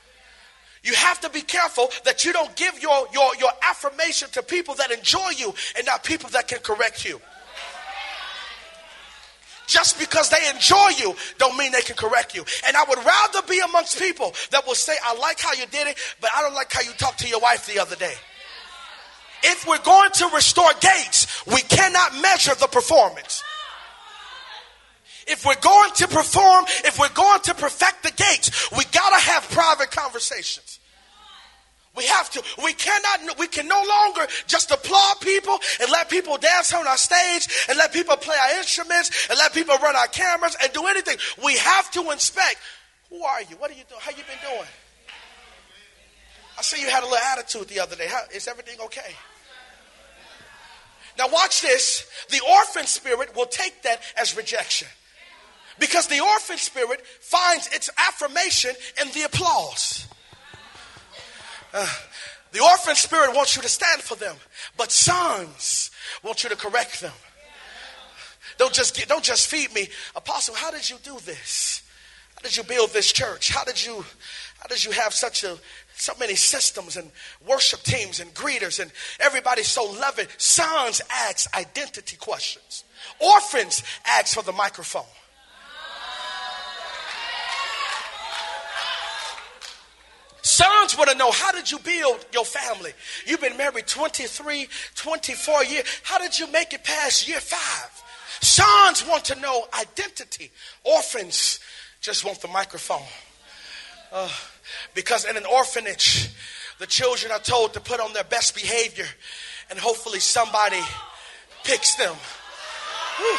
You 0.83 0.95
have 0.95 1.21
to 1.21 1.31
be 1.31 1.43
careful 1.43 1.91
that 2.05 2.25
you 2.25 2.33
don't 2.33 2.55
give 2.57 2.81
your, 2.81 3.07
your, 3.13 3.37
your 3.37 3.51
affirmation 3.63 4.29
to 4.31 4.43
people 4.43 4.75
that 4.77 4.91
enjoy 4.91 5.31
you 5.37 5.53
and 5.77 5.85
not 5.85 6.05
people 6.05 6.31
that 6.31 6.49
can 6.49 6.61
correct 6.61 7.05
you. 7.05 7.21
Just 9.71 10.01
because 10.01 10.29
they 10.31 10.51
enjoy 10.53 10.89
you 10.99 11.15
don't 11.39 11.57
mean 11.57 11.71
they 11.71 11.83
can 11.83 11.95
correct 11.95 12.35
you. 12.35 12.45
And 12.67 12.77
I 12.77 12.83
would 12.89 12.99
rather 12.99 13.41
be 13.49 13.61
amongst 13.61 14.01
people 14.01 14.35
that 14.51 14.67
will 14.67 14.75
say, 14.75 14.95
I 15.05 15.17
like 15.17 15.39
how 15.39 15.53
you 15.53 15.65
did 15.71 15.87
it, 15.87 15.97
but 16.21 16.29
I 16.37 16.43
don't 16.43 16.55
like 16.55 16.73
how 16.73 16.81
you 16.81 16.91
talked 16.99 17.21
to 17.21 17.29
your 17.29 17.39
wife 17.39 17.73
the 17.73 17.79
other 17.79 17.95
day. 17.95 18.15
If 19.45 19.69
we're 19.69 19.79
going 19.79 20.11
to 20.11 20.27
restore 20.35 20.73
gates, 20.81 21.47
we 21.47 21.61
cannot 21.61 22.21
measure 22.21 22.57
the 22.57 22.67
performance. 22.67 23.45
If 25.29 25.47
we're 25.47 25.61
going 25.61 25.93
to 25.95 26.09
perform, 26.09 26.65
if 26.85 26.99
we're 26.99 27.09
going 27.11 27.41
to 27.43 27.55
perfect 27.55 28.03
the 28.03 28.11
gates, 28.11 28.73
we 28.77 28.83
gotta 28.87 29.23
have 29.23 29.49
private 29.51 29.93
conversations. 29.93 30.80
We 31.97 32.07
have 32.07 32.31
to. 32.31 32.43
We 32.63 32.73
cannot, 32.73 33.39
we 33.39 33.49
can 33.49 33.67
no 33.67 33.83
longer 33.83 34.27
just 34.47 34.71
applaud 34.71 35.21
people 35.21 35.59
and 35.81 35.91
let 35.91 36.09
people 36.09 36.39
dance 36.39 36.73
on 36.73 36.87
our 36.87 36.97
stage 36.97 37.49
and 37.69 37.77
let 37.77 37.93
people 37.93 38.17
play 38.17 38.37
our 38.37 38.59
instruments 38.59 39.29
and 39.29 39.39
let 39.39 39.53
people 39.53 39.77
run 39.79 39.97
our 39.97 40.07
cameras 40.07 40.57
and 40.63 40.73
do 40.73 40.87
anything. 40.87 41.17
We 41.45 41.57
have 41.57 41.91
to 41.93 42.11
inspect. 42.11 42.57
Who 43.11 43.23
are 43.25 43.43
you? 43.43 43.57
What 43.57 43.73
are 43.73 43.75
you 43.75 43.83
doing? 43.89 44.01
How 44.01 44.11
you 44.13 44.19
been 44.19 44.39
doing? 44.41 44.69
I 46.57 46.63
see 46.63 46.81
you 46.81 46.89
had 46.89 47.03
a 47.03 47.07
little 47.07 47.19
attitude 47.33 47.69
the 47.69 47.81
other 47.81 47.97
day. 47.97 48.07
How, 48.07 48.21
is 48.33 48.47
everything 48.47 48.79
okay? 48.85 49.15
Now 51.19 51.29
watch 51.29 51.63
this. 51.63 52.07
The 52.31 52.41
orphan 52.49 52.87
spirit 52.87 53.35
will 53.35 53.47
take 53.47 53.83
that 53.83 54.01
as 54.17 54.37
rejection. 54.37 54.89
Because 55.79 56.07
the 56.07 56.21
orphan 56.21 56.59
spirit 56.59 57.05
finds 57.05 57.67
its 57.69 57.91
affirmation 57.97 58.73
in 59.01 59.09
the 59.13 59.23
applause. 59.23 60.07
Uh, 61.73 61.89
the 62.53 62.61
orphan 62.61 62.97
spirit 62.97 63.35
wants 63.35 63.57
you 63.57 63.63
to 63.63 63.69
stand 63.69 64.03
for 64.03 64.17
them, 64.17 64.37
but 64.77 64.91
sons 64.91 65.91
want 66.23 66.43
you 66.43 66.51
to 66.51 66.57
correct 66.57 67.01
them. 67.01 67.13
Don't 68.59 68.73
just 68.73 68.97
get, 68.97 69.09
don't 69.09 69.25
just 69.25 69.49
feed 69.49 69.73
me, 69.73 69.89
apostle. 70.15 70.55
How 70.55 70.71
did 70.71 70.89
you 70.89 70.97
do 71.03 71.19
this? 71.25 71.83
How 72.35 72.43
did 72.43 72.57
you 72.57 72.63
build 72.63 72.91
this 72.91 73.13
church? 73.13 73.51
How 73.51 73.65
did 73.65 73.85
you 73.85 74.05
how 74.59 74.67
did 74.69 74.85
you 74.85 74.91
have 74.91 75.15
such 75.15 75.45
a 75.45 75.57
so 75.95 76.13
many 76.19 76.35
systems 76.35 76.97
and 76.97 77.11
worship 77.47 77.83
teams 77.83 78.21
and 78.21 78.33
greeters 78.35 78.81
and 78.81 78.91
everybody 79.19 79.63
so 79.63 79.85
loving? 79.85 80.27
Sons 80.37 81.01
ask 81.11 81.55
identity 81.57 82.17
questions. 82.17 82.85
Orphans 83.19 83.83
ask 84.07 84.35
for 84.35 84.43
the 84.43 84.53
microphone. 84.53 85.05
Sons 90.43 90.97
want 90.97 91.11
to 91.11 91.17
know 91.17 91.31
how 91.31 91.53
did 91.53 91.71
you 91.71 91.79
build 91.79 92.25
your 92.33 92.45
family? 92.45 92.93
You've 93.27 93.41
been 93.41 93.57
married 93.57 93.87
23, 93.87 94.69
24 94.95 95.65
years. 95.65 95.85
How 96.03 96.19
did 96.19 96.39
you 96.39 96.51
make 96.51 96.73
it 96.73 96.85
past 96.85 97.29
year 97.29 97.41
five? 97.41 98.03
Sons 98.41 99.07
want 99.07 99.25
to 99.27 99.39
know 99.41 99.67
identity. 99.79 100.51
Orphans 100.85 101.61
just 102.01 102.25
want 102.25 102.41
the 102.41 102.49
microphone. 102.49 103.03
Uh, 104.13 104.31
because 104.95 105.25
in 105.25 105.37
an 105.37 105.45
orphanage, 105.47 106.31
the 106.79 106.87
children 106.87 107.31
are 107.33 107.39
told 107.39 107.75
to 107.75 107.81
put 107.81 108.01
on 108.01 108.13
their 108.13 108.25
best 108.25 108.55
behavior 108.55 109.07
and 109.69 109.79
hopefully 109.79 110.21
somebody 110.21 110.81
picks 111.65 111.95
them. 111.97 112.15
Whew. 113.19 113.39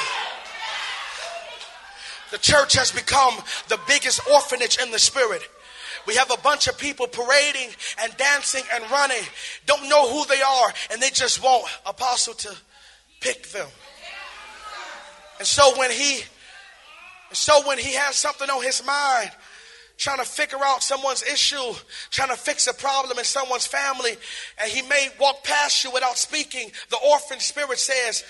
The 2.31 2.37
church 2.37 2.73
has 2.73 2.91
become 2.91 3.33
the 3.67 3.79
biggest 3.87 4.21
orphanage 4.31 4.77
in 4.81 4.91
the 4.91 4.99
spirit. 4.99 5.41
We 6.07 6.15
have 6.15 6.31
a 6.31 6.37
bunch 6.41 6.67
of 6.67 6.77
people 6.77 7.07
parading 7.07 7.69
and 8.01 8.15
dancing 8.17 8.63
and 8.73 8.89
running, 8.89 9.23
don't 9.65 9.87
know 9.87 10.09
who 10.09 10.25
they 10.25 10.41
are, 10.41 10.73
and 10.91 11.01
they 11.01 11.09
just 11.09 11.43
want 11.43 11.65
Apostle 11.85 12.33
to 12.33 12.55
pick 13.19 13.47
them. 13.49 13.67
And 15.39 15.47
so 15.47 15.77
when 15.77 15.91
he 15.91 16.21
so 17.33 17.65
when 17.65 17.77
he 17.77 17.93
has 17.93 18.15
something 18.15 18.49
on 18.49 18.61
his 18.63 18.85
mind, 18.85 19.31
trying 19.97 20.17
to 20.17 20.25
figure 20.25 20.57
out 20.63 20.83
someone's 20.83 21.23
issue, 21.23 21.73
trying 22.09 22.29
to 22.29 22.35
fix 22.35 22.67
a 22.67 22.73
problem 22.73 23.17
in 23.19 23.23
someone's 23.23 23.67
family, 23.67 24.17
and 24.61 24.71
he 24.71 24.81
may 24.81 25.09
walk 25.19 25.43
past 25.43 25.83
you 25.83 25.91
without 25.91 26.17
speaking, 26.17 26.71
the 26.89 26.97
orphan 27.07 27.39
spirit 27.39 27.77
says, 27.77 28.23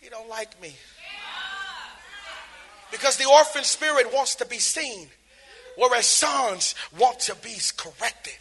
He 0.00 0.08
don't 0.08 0.28
like 0.28 0.60
me. 0.60 0.76
Because 2.90 3.16
the 3.16 3.28
orphan 3.28 3.64
spirit 3.64 4.12
wants 4.12 4.36
to 4.36 4.46
be 4.46 4.58
seen. 4.58 5.08
Whereas 5.76 6.06
sons 6.06 6.74
want 6.98 7.20
to 7.20 7.34
be 7.36 7.56
corrected. 7.76 8.34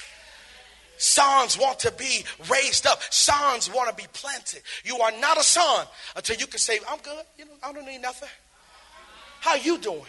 Sons 0.97 1.57
want 1.57 1.79
to 1.79 1.91
be 1.91 2.23
raised 2.49 2.85
up. 2.85 3.01
Sons 3.09 3.69
want 3.73 3.89
to 3.89 3.95
be 3.95 4.07
planted. 4.13 4.61
You 4.85 4.99
are 4.99 5.11
not 5.19 5.37
a 5.37 5.43
son 5.43 5.85
until 6.15 6.37
you 6.37 6.47
can 6.47 6.59
say, 6.59 6.79
I'm 6.89 6.99
good. 6.99 7.25
You 7.37 7.45
know, 7.45 7.51
I 7.61 7.73
don't 7.73 7.85
need 7.85 8.01
nothing. 8.01 8.29
How 9.41 9.55
you 9.55 9.77
doing? 9.79 10.01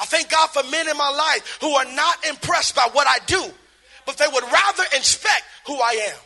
I 0.00 0.04
thank 0.06 0.30
God 0.30 0.46
for 0.48 0.62
men 0.70 0.88
in 0.88 0.96
my 0.96 1.10
life 1.10 1.58
who 1.60 1.70
are 1.72 1.84
not 1.84 2.24
impressed 2.26 2.76
by 2.76 2.88
what 2.92 3.06
I 3.08 3.18
do, 3.26 3.44
but 4.06 4.16
they 4.16 4.26
would 4.32 4.44
rather 4.44 4.84
inspect 4.96 5.42
who 5.66 5.74
I 5.74 6.08
am. 6.10 6.18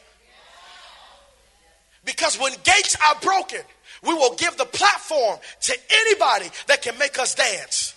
Because 2.04 2.38
when 2.38 2.52
gates 2.62 2.96
are 3.04 3.16
broken, 3.20 3.60
we 4.02 4.14
will 4.14 4.34
give 4.34 4.56
the 4.56 4.64
platform 4.66 5.38
to 5.62 5.76
anybody 5.90 6.50
that 6.66 6.82
can 6.82 6.98
make 6.98 7.18
us 7.18 7.34
dance. 7.34 7.94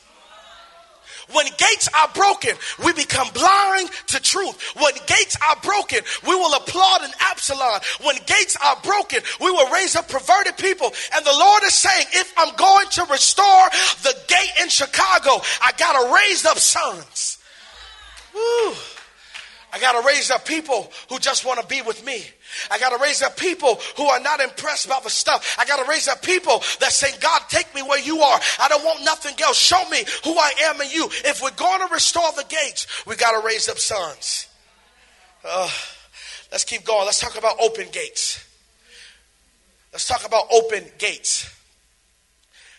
When 1.34 1.46
gates 1.58 1.90
are 1.94 2.10
broken, 2.14 2.56
we 2.84 2.94
become 2.94 3.28
blind 3.34 3.90
to 4.08 4.22
truth. 4.22 4.62
When 4.76 4.94
gates 5.08 5.38
are 5.48 5.56
broken, 5.62 6.00
we 6.28 6.36
will 6.36 6.54
applaud 6.54 7.02
an 7.04 7.12
Absalom. 7.20 7.80
When 8.04 8.16
gates 8.26 8.58
are 8.64 8.78
broken, 8.84 9.20
we 9.42 9.52
will 9.52 9.70
raise 9.72 9.96
up 9.96 10.08
perverted 10.08 10.58
people. 10.58 10.92
And 11.16 11.26
the 11.26 11.34
Lord 11.34 11.64
is 11.64 11.74
saying, 11.74 12.06
if 12.14 12.34
I'm 12.38 12.56
going 12.56 12.88
to 12.90 13.06
restore 13.12 13.70
the 14.04 14.16
gate 14.28 14.52
in 14.62 14.70
Chicago, 14.70 15.42
I 15.62 15.72
got 15.78 16.02
to 16.02 16.14
raise 16.14 16.46
up 16.46 16.58
sons. 16.58 17.40
Woo. 18.34 18.74
I 19.74 19.80
got 19.80 20.00
to 20.00 20.08
raise 20.08 20.32
up 20.32 20.46
people 20.46 20.92
who 21.10 21.20
just 21.20 21.46
want 21.46 21.60
to 21.60 21.68
be 21.68 21.82
with 21.82 22.06
me. 22.06 22.24
I 22.72 22.80
got 22.80 22.90
to 22.90 23.02
raise 23.02 23.22
up 23.22 23.38
people 23.38 23.80
who 23.98 24.06
are 24.06 24.20
not 24.20 24.40
impressed 24.40 24.86
about 24.86 25.04
the 25.04 25.10
stuff. 25.10 25.56
I 25.60 25.66
got 25.66 25.84
to 25.84 25.90
raise 25.90 26.08
up 26.08 26.22
people 26.22 26.64
that 26.80 26.92
say, 26.92 27.18
God, 27.20 27.42
take 27.50 27.74
me 27.76 27.82
where 27.82 28.00
you 28.00 28.20
are. 28.20 28.40
I 28.60 28.68
don't 28.68 28.84
want 28.84 29.04
nothing 29.04 29.36
else. 29.44 29.58
Show 29.58 29.88
me 29.90 30.04
who 30.24 30.38
I 30.38 30.52
am 30.66 30.82
in 30.82 30.90
you. 30.90 31.06
If 31.26 31.42
we're 31.42 31.52
going 31.52 31.88
to 31.88 31.94
restore 31.94 32.32
the 32.36 32.46
gates, 32.48 33.06
we 33.06 33.16
got 33.16 33.40
to 33.40 33.46
raise 33.46 33.70
up 33.70 33.78
sons. 33.78 34.48
Uh, 35.44 35.70
let's 36.52 36.64
keep 36.64 36.84
going. 36.84 37.06
Let's 37.06 37.20
talk 37.20 37.38
about 37.38 37.58
open 37.60 37.88
gates. 37.92 38.44
Let's 39.92 40.08
talk 40.08 40.26
about 40.26 40.48
open 40.52 40.84
gates. 40.98 41.50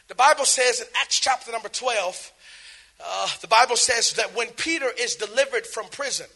The 0.08 0.14
Bible 0.14 0.44
says 0.44 0.80
in 0.80 0.86
Acts 1.00 1.18
chapter 1.18 1.50
number 1.50 1.68
12 1.68 2.32
Uh, 2.98 3.28
the 3.40 3.46
Bible 3.48 3.76
says 3.76 4.14
that 4.14 4.34
when 4.34 4.48
Peter 4.52 4.90
is 4.98 5.16
delivered 5.16 5.66
from 5.66 5.86
prison, 5.88 6.26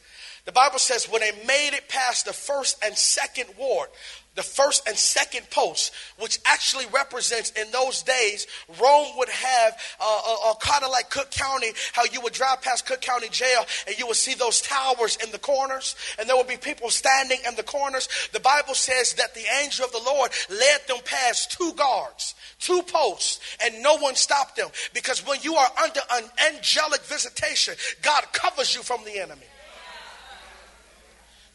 the 0.51 0.55
Bible 0.55 0.81
says 0.81 1.09
when 1.09 1.21
they 1.21 1.31
made 1.47 1.75
it 1.75 1.87
past 1.87 2.27
the 2.27 2.33
first 2.33 2.85
and 2.85 2.99
second 2.99 3.51
ward, 3.57 3.89
the 4.35 4.43
first 4.43 4.89
and 4.89 4.97
second 4.97 5.49
post, 5.49 5.93
which 6.19 6.41
actually 6.45 6.87
represents 6.93 7.51
in 7.51 7.71
those 7.71 8.03
days, 8.03 8.49
Rome 8.83 9.13
would 9.17 9.29
have 9.29 9.79
uh, 10.01 10.21
uh, 10.27 10.51
uh 10.51 10.55
kind 10.57 10.83
of 10.83 10.91
like 10.91 11.09
Cook 11.09 11.31
County, 11.31 11.69
how 11.93 12.03
you 12.11 12.21
would 12.23 12.33
drive 12.33 12.63
past 12.63 12.85
Cook 12.85 13.01
County 13.01 13.29
Jail 13.29 13.65
and 13.87 13.97
you 13.97 14.09
would 14.09 14.17
see 14.17 14.35
those 14.35 14.61
towers 14.61 15.19
in 15.25 15.31
the 15.31 15.39
corners, 15.39 15.95
and 16.19 16.29
there 16.29 16.37
would 16.37 16.49
be 16.49 16.57
people 16.57 16.91
standing 16.91 17.39
in 17.47 17.55
the 17.55 17.63
corners. 17.63 18.09
The 18.33 18.41
Bible 18.41 18.75
says 18.75 19.15
that 19.15 19.37
the 19.37 19.45
angel 19.63 19.85
of 19.85 19.93
the 19.93 20.03
Lord 20.05 20.33
led 20.51 20.81
them 20.89 20.99
past 21.05 21.53
two 21.53 21.75
guards 21.75 22.35
two 22.59 22.83
posts, 22.83 23.39
and 23.65 23.85
no 23.85 23.99
one 23.99 24.17
stopped 24.17 24.57
them. 24.57 24.69
Because 24.93 25.25
when 25.25 25.39
you 25.43 25.55
are 25.55 25.69
under 25.81 26.01
an 26.11 26.25
angelic 26.53 27.03
visitation, 27.03 27.75
God 28.03 28.25
covers 28.33 28.75
you 28.75 28.83
from 28.83 29.05
the 29.05 29.17
enemy. 29.17 29.47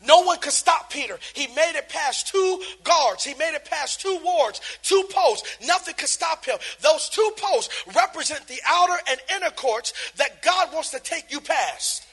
No 0.07 0.21
one 0.21 0.39
could 0.39 0.53
stop 0.53 0.89
Peter. 0.89 1.17
He 1.33 1.47
made 1.47 1.73
it 1.75 1.89
past 1.89 2.27
two 2.27 2.61
guards. 2.83 3.23
He 3.23 3.33
made 3.35 3.55
it 3.55 3.65
past 3.65 4.01
two 4.01 4.19
wards, 4.23 4.61
two 4.83 5.03
posts. 5.09 5.57
Nothing 5.65 5.95
could 5.95 6.09
stop 6.09 6.45
him. 6.45 6.57
Those 6.81 7.09
two 7.09 7.31
posts 7.37 7.85
represent 7.95 8.47
the 8.47 8.59
outer 8.65 8.97
and 9.09 9.19
inner 9.35 9.51
courts 9.51 9.93
that 10.17 10.41
God 10.41 10.73
wants 10.73 10.91
to 10.91 10.99
take 10.99 11.31
you 11.31 11.39
past. 11.39 12.03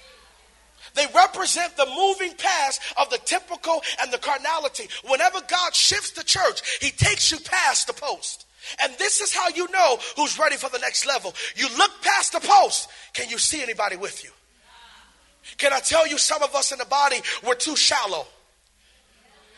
They 0.94 1.06
represent 1.14 1.76
the 1.76 1.86
moving 1.86 2.34
past 2.36 2.80
of 2.98 3.08
the 3.10 3.18
typical 3.18 3.82
and 4.00 4.12
the 4.12 4.18
carnality. 4.18 4.88
Whenever 5.08 5.40
God 5.48 5.74
shifts 5.74 6.10
the 6.10 6.24
church, 6.24 6.60
he 6.80 6.90
takes 6.90 7.30
you 7.30 7.38
past 7.38 7.86
the 7.86 7.94
post. 7.94 8.46
And 8.82 8.92
this 8.98 9.20
is 9.20 9.34
how 9.34 9.48
you 9.48 9.68
know 9.72 9.98
who's 10.16 10.38
ready 10.38 10.56
for 10.56 10.70
the 10.70 10.78
next 10.78 11.06
level. 11.06 11.34
You 11.56 11.68
look 11.78 11.90
past 12.02 12.32
the 12.32 12.40
post. 12.40 12.88
Can 13.12 13.28
you 13.28 13.38
see 13.38 13.62
anybody 13.62 13.96
with 13.96 14.22
you? 14.22 14.30
Can 15.58 15.72
I 15.72 15.80
tell 15.80 16.06
you, 16.06 16.18
some 16.18 16.42
of 16.42 16.54
us 16.54 16.72
in 16.72 16.78
the 16.78 16.86
body, 16.86 17.16
we're 17.46 17.54
too 17.54 17.76
shallow. 17.76 18.26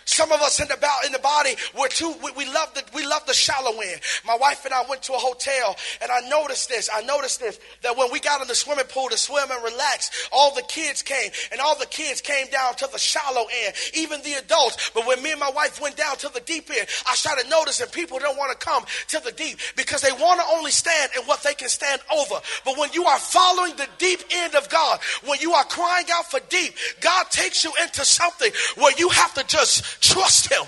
Some 0.05 0.33
of 0.33 0.41
us 0.43 0.61
in 0.61 0.69
the, 0.69 0.79
in 1.07 1.13
the 1.13 1.19
body, 1.19 1.55
we're 1.79 1.89
too, 1.89 2.15
we, 2.23 2.31
we, 2.33 2.47
love 2.47 2.73
the, 2.75 2.85
we 2.95 3.07
love 3.07 3.27
the 3.27 3.35
shallow 3.35 3.81
end. 3.81 4.01
My 4.27 4.37
wife 4.37 4.65
and 4.65 4.75
I 4.75 4.85
went 4.89 5.03
to 5.05 5.13
a 5.15 5.19
hotel 5.19 5.77
and 6.03 6.11
I 6.11 6.29
noticed 6.29 6.69
this. 6.69 6.91
I 6.93 7.03
noticed 7.03 7.41
this, 7.41 7.59
that 7.83 7.97
when 7.97 8.11
we 8.13 8.21
got 8.21 8.43
in 8.43 8.49
the 8.49 8.55
swimming 8.55 8.85
pool 8.87 9.09
to 9.09 9.17
swim 9.17 9.51
and 9.51 9.63
relax, 9.65 10.29
all 10.33 10.55
the 10.55 10.63
kids 10.63 11.03
came 11.03 11.31
and 11.53 11.61
all 11.61 11.79
the 11.79 11.87
kids 11.87 12.21
came 12.21 12.49
down 12.49 12.75
to 12.77 12.89
the 12.93 12.99
shallow 12.99 13.47
end, 13.65 13.75
even 13.95 14.21
the 14.23 14.35
adults. 14.35 14.91
But 14.95 15.07
when 15.07 15.23
me 15.23 15.31
and 15.31 15.41
my 15.41 15.51
wife 15.51 15.81
went 15.81 15.97
down 15.97 16.17
to 16.19 16.29
the 16.29 16.41
deep 16.41 16.71
end, 16.71 16.87
I 17.09 17.15
started 17.15 17.49
noticing 17.49 17.89
people 17.89 18.19
don't 18.19 18.37
want 18.37 18.59
to 18.59 18.65
come 18.65 18.85
to 19.09 19.21
the 19.21 19.33
deep 19.33 19.59
because 19.77 20.03
they 20.03 20.13
want 20.13 20.41
to 20.41 20.47
only 20.55 20.71
stand 20.71 21.13
in 21.19 21.25
what 21.25 21.43
they 21.43 21.55
can 21.55 21.69
stand 21.69 22.01
over. 22.15 22.37
But 22.65 22.79
when 22.79 22.93
you 22.93 23.05
are 23.05 23.19
following 23.19 23.77
the 23.77 23.89
deep 23.99 24.21
end 24.33 24.55
of 24.55 24.69
God, 24.69 25.01
when 25.27 25.41
you 25.41 25.53
are 25.53 25.65
crying 25.65 26.07
out 26.13 26.31
for 26.31 26.41
deep, 26.49 26.75
God 27.01 27.31
takes 27.31 27.65
you 27.65 27.73
into 27.83 28.05
something 28.05 28.51
where 28.77 28.93
you 28.99 29.09
have 29.09 29.35
to 29.35 29.45
just 29.47 29.85
Trust 30.01 30.53
Him. 30.53 30.65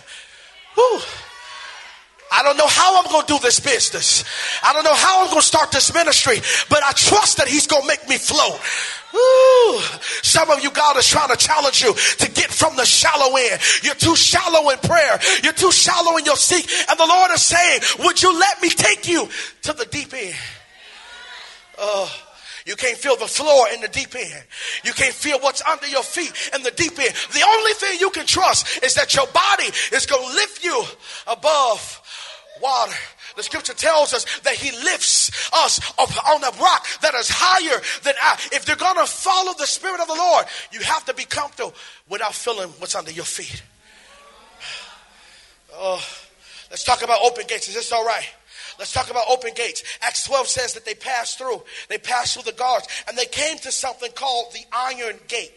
I 2.32 2.42
don't 2.42 2.56
know 2.56 2.66
how 2.66 2.98
I'm 3.00 3.10
going 3.10 3.24
to 3.24 3.34
do 3.34 3.38
this 3.40 3.60
business. 3.60 4.24
I 4.62 4.72
don't 4.72 4.84
know 4.84 4.94
how 4.94 5.22
I'm 5.22 5.28
going 5.28 5.40
to 5.40 5.46
start 5.46 5.70
this 5.70 5.94
ministry, 5.94 6.36
but 6.68 6.82
I 6.82 6.92
trust 6.92 7.38
that 7.38 7.48
He's 7.48 7.66
going 7.66 7.82
to 7.82 7.88
make 7.88 8.08
me 8.08 8.18
float. 8.18 8.60
Ooh, 9.14 9.80
some 10.22 10.50
of 10.50 10.62
you, 10.62 10.70
God 10.70 10.96
is 10.98 11.06
trying 11.06 11.30
to 11.30 11.36
challenge 11.36 11.82
you 11.82 11.94
to 11.94 12.30
get 12.32 12.50
from 12.50 12.76
the 12.76 12.84
shallow 12.84 13.36
end. 13.36 13.60
You're 13.82 13.94
too 13.94 14.16
shallow 14.16 14.68
in 14.70 14.78
prayer. 14.78 15.18
You're 15.42 15.52
too 15.54 15.72
shallow 15.72 16.16
in 16.18 16.24
your 16.24 16.36
seek. 16.36 16.68
And 16.90 16.98
the 16.98 17.06
Lord 17.06 17.30
is 17.32 17.42
saying, 17.42 17.80
would 18.00 18.22
you 18.22 18.38
let 18.38 18.60
me 18.60 18.68
take 18.68 19.08
you 19.08 19.28
to 19.62 19.72
the 19.72 19.86
deep 19.86 20.12
end? 20.12 20.34
Oh. 21.78 22.25
You 22.66 22.74
can't 22.74 22.98
feel 22.98 23.16
the 23.16 23.28
floor 23.28 23.68
in 23.72 23.80
the 23.80 23.88
deep 23.88 24.14
end. 24.14 24.44
You 24.84 24.92
can't 24.92 25.14
feel 25.14 25.38
what's 25.38 25.62
under 25.62 25.86
your 25.86 26.02
feet 26.02 26.50
in 26.52 26.62
the 26.64 26.72
deep 26.72 26.98
end. 26.98 27.14
The 27.32 27.46
only 27.46 27.72
thing 27.74 28.00
you 28.00 28.10
can 28.10 28.26
trust 28.26 28.82
is 28.82 28.94
that 28.94 29.14
your 29.14 29.26
body 29.28 29.70
is 29.92 30.04
going 30.04 30.28
to 30.28 30.34
lift 30.34 30.64
you 30.64 30.84
above 31.28 32.02
water. 32.60 32.92
The 33.36 33.44
scripture 33.44 33.74
tells 33.74 34.12
us 34.14 34.24
that 34.40 34.54
he 34.54 34.72
lifts 34.78 35.50
us 35.52 35.78
up 35.98 36.10
on 36.26 36.42
a 36.42 36.50
rock 36.60 36.86
that 37.02 37.14
is 37.14 37.28
higher 37.30 37.80
than 38.02 38.14
I. 38.20 38.34
If 38.52 38.66
you're 38.66 38.76
going 38.76 38.96
to 38.96 39.06
follow 39.06 39.52
the 39.56 39.66
spirit 39.66 40.00
of 40.00 40.08
the 40.08 40.14
Lord, 40.14 40.46
you 40.72 40.80
have 40.80 41.04
to 41.04 41.14
be 41.14 41.24
comfortable 41.24 41.74
without 42.08 42.34
feeling 42.34 42.70
what's 42.78 42.94
under 42.94 43.12
your 43.12 43.24
feet. 43.24 43.62
Oh, 45.78 46.02
let's 46.70 46.84
talk 46.84 47.02
about 47.02 47.18
open 47.22 47.44
gates. 47.46 47.68
Is 47.68 47.74
this 47.74 47.92
all 47.92 48.02
right? 48.02 48.26
Let's 48.78 48.92
talk 48.92 49.10
about 49.10 49.24
open 49.28 49.52
gates. 49.54 49.82
Acts 50.02 50.26
12 50.26 50.46
says 50.48 50.74
that 50.74 50.84
they 50.84 50.94
passed 50.94 51.38
through. 51.38 51.62
They 51.88 51.98
passed 51.98 52.34
through 52.34 52.50
the 52.50 52.56
guards 52.56 52.88
and 53.08 53.16
they 53.16 53.26
came 53.26 53.58
to 53.58 53.72
something 53.72 54.10
called 54.12 54.52
the 54.52 54.64
Iron 54.72 55.18
Gate. 55.28 55.52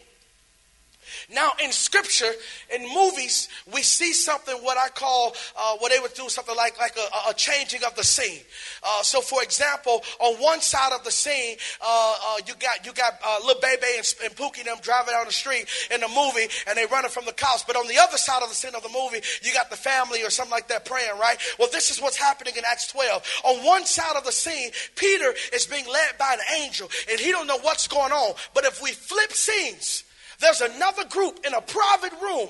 Now, 1.32 1.52
in 1.62 1.70
scripture, 1.70 2.32
in 2.74 2.82
movies, 2.92 3.48
we 3.72 3.82
see 3.82 4.12
something 4.12 4.56
what 4.62 4.76
I 4.76 4.88
call 4.88 5.34
uh, 5.56 5.76
what 5.78 5.92
they 5.92 6.00
would 6.00 6.14
do 6.14 6.28
something 6.28 6.56
like 6.56 6.78
like 6.78 6.96
a, 6.96 7.30
a 7.30 7.34
changing 7.34 7.84
of 7.84 7.94
the 7.94 8.02
scene. 8.02 8.40
Uh, 8.82 9.02
so, 9.02 9.20
for 9.20 9.42
example, 9.42 10.02
on 10.18 10.34
one 10.36 10.60
side 10.60 10.92
of 10.92 11.04
the 11.04 11.10
scene, 11.10 11.56
uh, 11.80 12.14
uh 12.26 12.36
you 12.46 12.54
got 12.58 12.84
you 12.84 12.92
got 12.92 13.14
uh, 13.24 13.38
little 13.46 13.60
baby 13.60 13.86
and, 13.96 14.14
and 14.24 14.34
Pookie 14.34 14.64
them 14.64 14.78
driving 14.82 15.14
down 15.14 15.26
the 15.26 15.32
street 15.32 15.66
in 15.94 16.00
the 16.00 16.08
movie, 16.08 16.48
and 16.66 16.76
they 16.76 16.86
running 16.86 17.10
from 17.10 17.26
the 17.26 17.32
cops. 17.32 17.62
But 17.62 17.76
on 17.76 17.86
the 17.86 17.98
other 17.98 18.18
side 18.18 18.42
of 18.42 18.48
the 18.48 18.54
scene 18.54 18.74
of 18.74 18.82
the 18.82 18.88
movie, 18.88 19.20
you 19.42 19.52
got 19.52 19.70
the 19.70 19.76
family 19.76 20.24
or 20.24 20.30
something 20.30 20.50
like 20.50 20.68
that 20.68 20.84
praying, 20.84 21.16
right? 21.20 21.38
Well, 21.58 21.68
this 21.70 21.92
is 21.92 22.02
what's 22.02 22.16
happening 22.16 22.54
in 22.56 22.64
Acts 22.66 22.88
12. 22.88 23.22
On 23.44 23.64
one 23.64 23.86
side 23.86 24.16
of 24.16 24.24
the 24.24 24.32
scene, 24.32 24.70
Peter 24.96 25.32
is 25.52 25.66
being 25.66 25.86
led 25.86 26.18
by 26.18 26.34
an 26.34 26.62
angel, 26.62 26.88
and 27.08 27.20
he 27.20 27.30
don't 27.30 27.46
know 27.46 27.58
what's 27.58 27.86
going 27.86 28.12
on. 28.12 28.34
But 28.52 28.64
if 28.64 28.82
we 28.82 28.90
flip 28.90 29.32
scenes 29.32 30.04
there's 30.40 30.60
another 30.60 31.04
group 31.04 31.40
in 31.46 31.54
a 31.54 31.60
private 31.60 32.12
room 32.20 32.48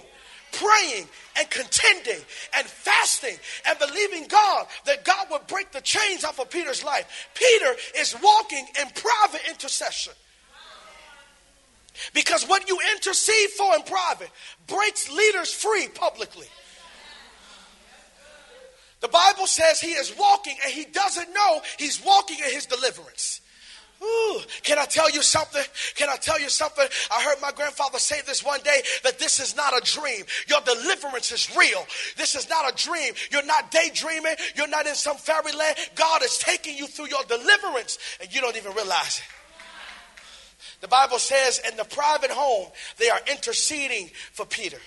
praying 0.52 1.06
and 1.38 1.48
contending 1.50 2.20
and 2.56 2.66
fasting 2.66 3.36
and 3.68 3.78
believing 3.78 4.26
God 4.26 4.66
that 4.86 5.04
God 5.04 5.26
would 5.30 5.46
break 5.46 5.70
the 5.72 5.80
chains 5.80 6.24
off 6.24 6.40
of 6.40 6.50
Peter's 6.50 6.84
life. 6.84 7.28
Peter 7.34 7.74
is 7.96 8.16
walking 8.22 8.66
in 8.80 8.88
private 8.90 9.42
intercession. 9.48 10.12
Because 12.14 12.48
what 12.48 12.68
you 12.68 12.78
intercede 12.94 13.50
for 13.50 13.74
in 13.74 13.82
private 13.82 14.30
breaks 14.66 15.10
leaders 15.10 15.52
free 15.52 15.88
publicly. 15.88 16.46
The 19.00 19.08
Bible 19.08 19.46
says 19.46 19.80
he 19.80 19.92
is 19.92 20.14
walking 20.18 20.56
and 20.62 20.72
he 20.72 20.84
doesn't 20.84 21.32
know 21.32 21.62
he's 21.78 22.04
walking 22.04 22.38
in 22.38 22.52
his 22.52 22.66
deliverance. 22.66 23.40
Ooh, 24.02 24.40
can 24.62 24.78
I 24.78 24.86
tell 24.86 25.10
you 25.10 25.22
something? 25.22 25.62
Can 25.94 26.08
I 26.08 26.16
tell 26.16 26.40
you 26.40 26.48
something? 26.48 26.86
I 27.14 27.22
heard 27.22 27.36
my 27.42 27.52
grandfather 27.52 27.98
say 27.98 28.20
this 28.26 28.42
one 28.42 28.60
day 28.62 28.80
that 29.04 29.18
this 29.18 29.40
is 29.40 29.54
not 29.54 29.76
a 29.76 29.80
dream. 29.84 30.24
Your 30.48 30.60
deliverance 30.62 31.32
is 31.32 31.54
real. 31.54 31.84
This 32.16 32.34
is 32.34 32.48
not 32.48 32.72
a 32.72 32.74
dream. 32.82 33.12
You're 33.30 33.44
not 33.44 33.70
daydreaming. 33.70 34.36
You're 34.54 34.68
not 34.68 34.86
in 34.86 34.94
some 34.94 35.16
fairyland. 35.16 35.76
God 35.96 36.22
is 36.22 36.38
taking 36.38 36.76
you 36.76 36.86
through 36.86 37.08
your 37.08 37.24
deliverance 37.24 37.98
and 38.20 38.34
you 38.34 38.40
don't 38.40 38.56
even 38.56 38.72
realize 38.72 39.18
it. 39.18 39.24
The 40.80 40.88
Bible 40.88 41.18
says 41.18 41.60
in 41.70 41.76
the 41.76 41.84
private 41.84 42.30
home, 42.30 42.68
they 42.96 43.10
are 43.10 43.20
interceding 43.30 44.10
for 44.32 44.46
Peter. 44.46 44.78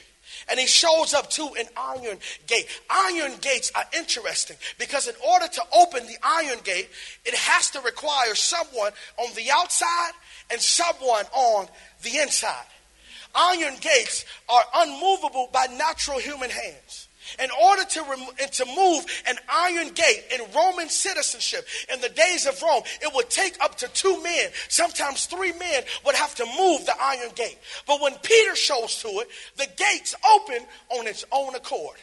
And 0.50 0.60
he 0.60 0.68
shows 0.68 1.14
up 1.14 1.30
to 1.32 1.44
an 1.60 1.68
iron 1.78 2.18
gate. 2.48 2.68
Iron 2.89 3.34
gates 3.41 3.72
are 3.76 3.86
interesting 3.98 4.58
because 4.78 5.08
in 5.08 5.16
order 5.28 5.48
to 5.48 5.62
open 5.76 6.06
the 6.06 6.18
iron 6.24 6.60
gate, 6.64 6.89
it 7.26 7.34
has 7.34 7.70
to 7.72 7.82
require 7.82 8.36
someone 8.36 8.91
on 9.18 9.34
the 9.36 9.50
outside 9.52 10.12
and 10.52 10.60
someone 10.60 11.26
on 11.34 11.68
the 12.04 12.18
inside. 12.18 12.66
Iron 13.36 13.76
gates 13.82 14.26
are 14.48 14.64
unmovable 14.76 15.50
by 15.52 15.66
natural 15.78 16.20
human 16.20 16.50
hands. 16.50 17.03
In 17.40 17.50
order 17.62 17.84
to, 17.84 18.04
rem- 18.04 18.36
and 18.42 18.52
to 18.52 18.66
move 18.66 19.06
an 19.28 19.36
iron 19.50 19.90
gate 19.90 20.24
in 20.34 20.42
Roman 20.56 20.90
citizenship 20.90 21.68
in 21.92 22.02
the 22.02 22.10
days 22.10 22.46
of 22.46 22.62
Rome, 22.62 22.84
it 23.02 23.14
would 23.14 23.30
take 23.30 23.62
up 23.64 23.78
to 23.78 23.88
two 23.90 24.22
men, 24.22 24.50
sometimes 24.70 25.26
three 25.26 25.54
men 25.54 25.84
would 26.06 26.16
have 26.16 26.36
to 26.36 26.46
move 26.46 26.86
the 26.86 26.96
iron 27.02 27.32
gate. 27.36 27.58
But 27.88 28.02
when 28.02 28.14
Peter 28.16 28.56
shows 28.56 29.02
to 29.02 29.08
it, 29.08 29.30
the 29.58 29.68
gates 29.78 30.16
open 30.36 30.66
on 30.90 31.08
its 31.08 31.26
own 31.32 31.56
accord. 31.56 31.98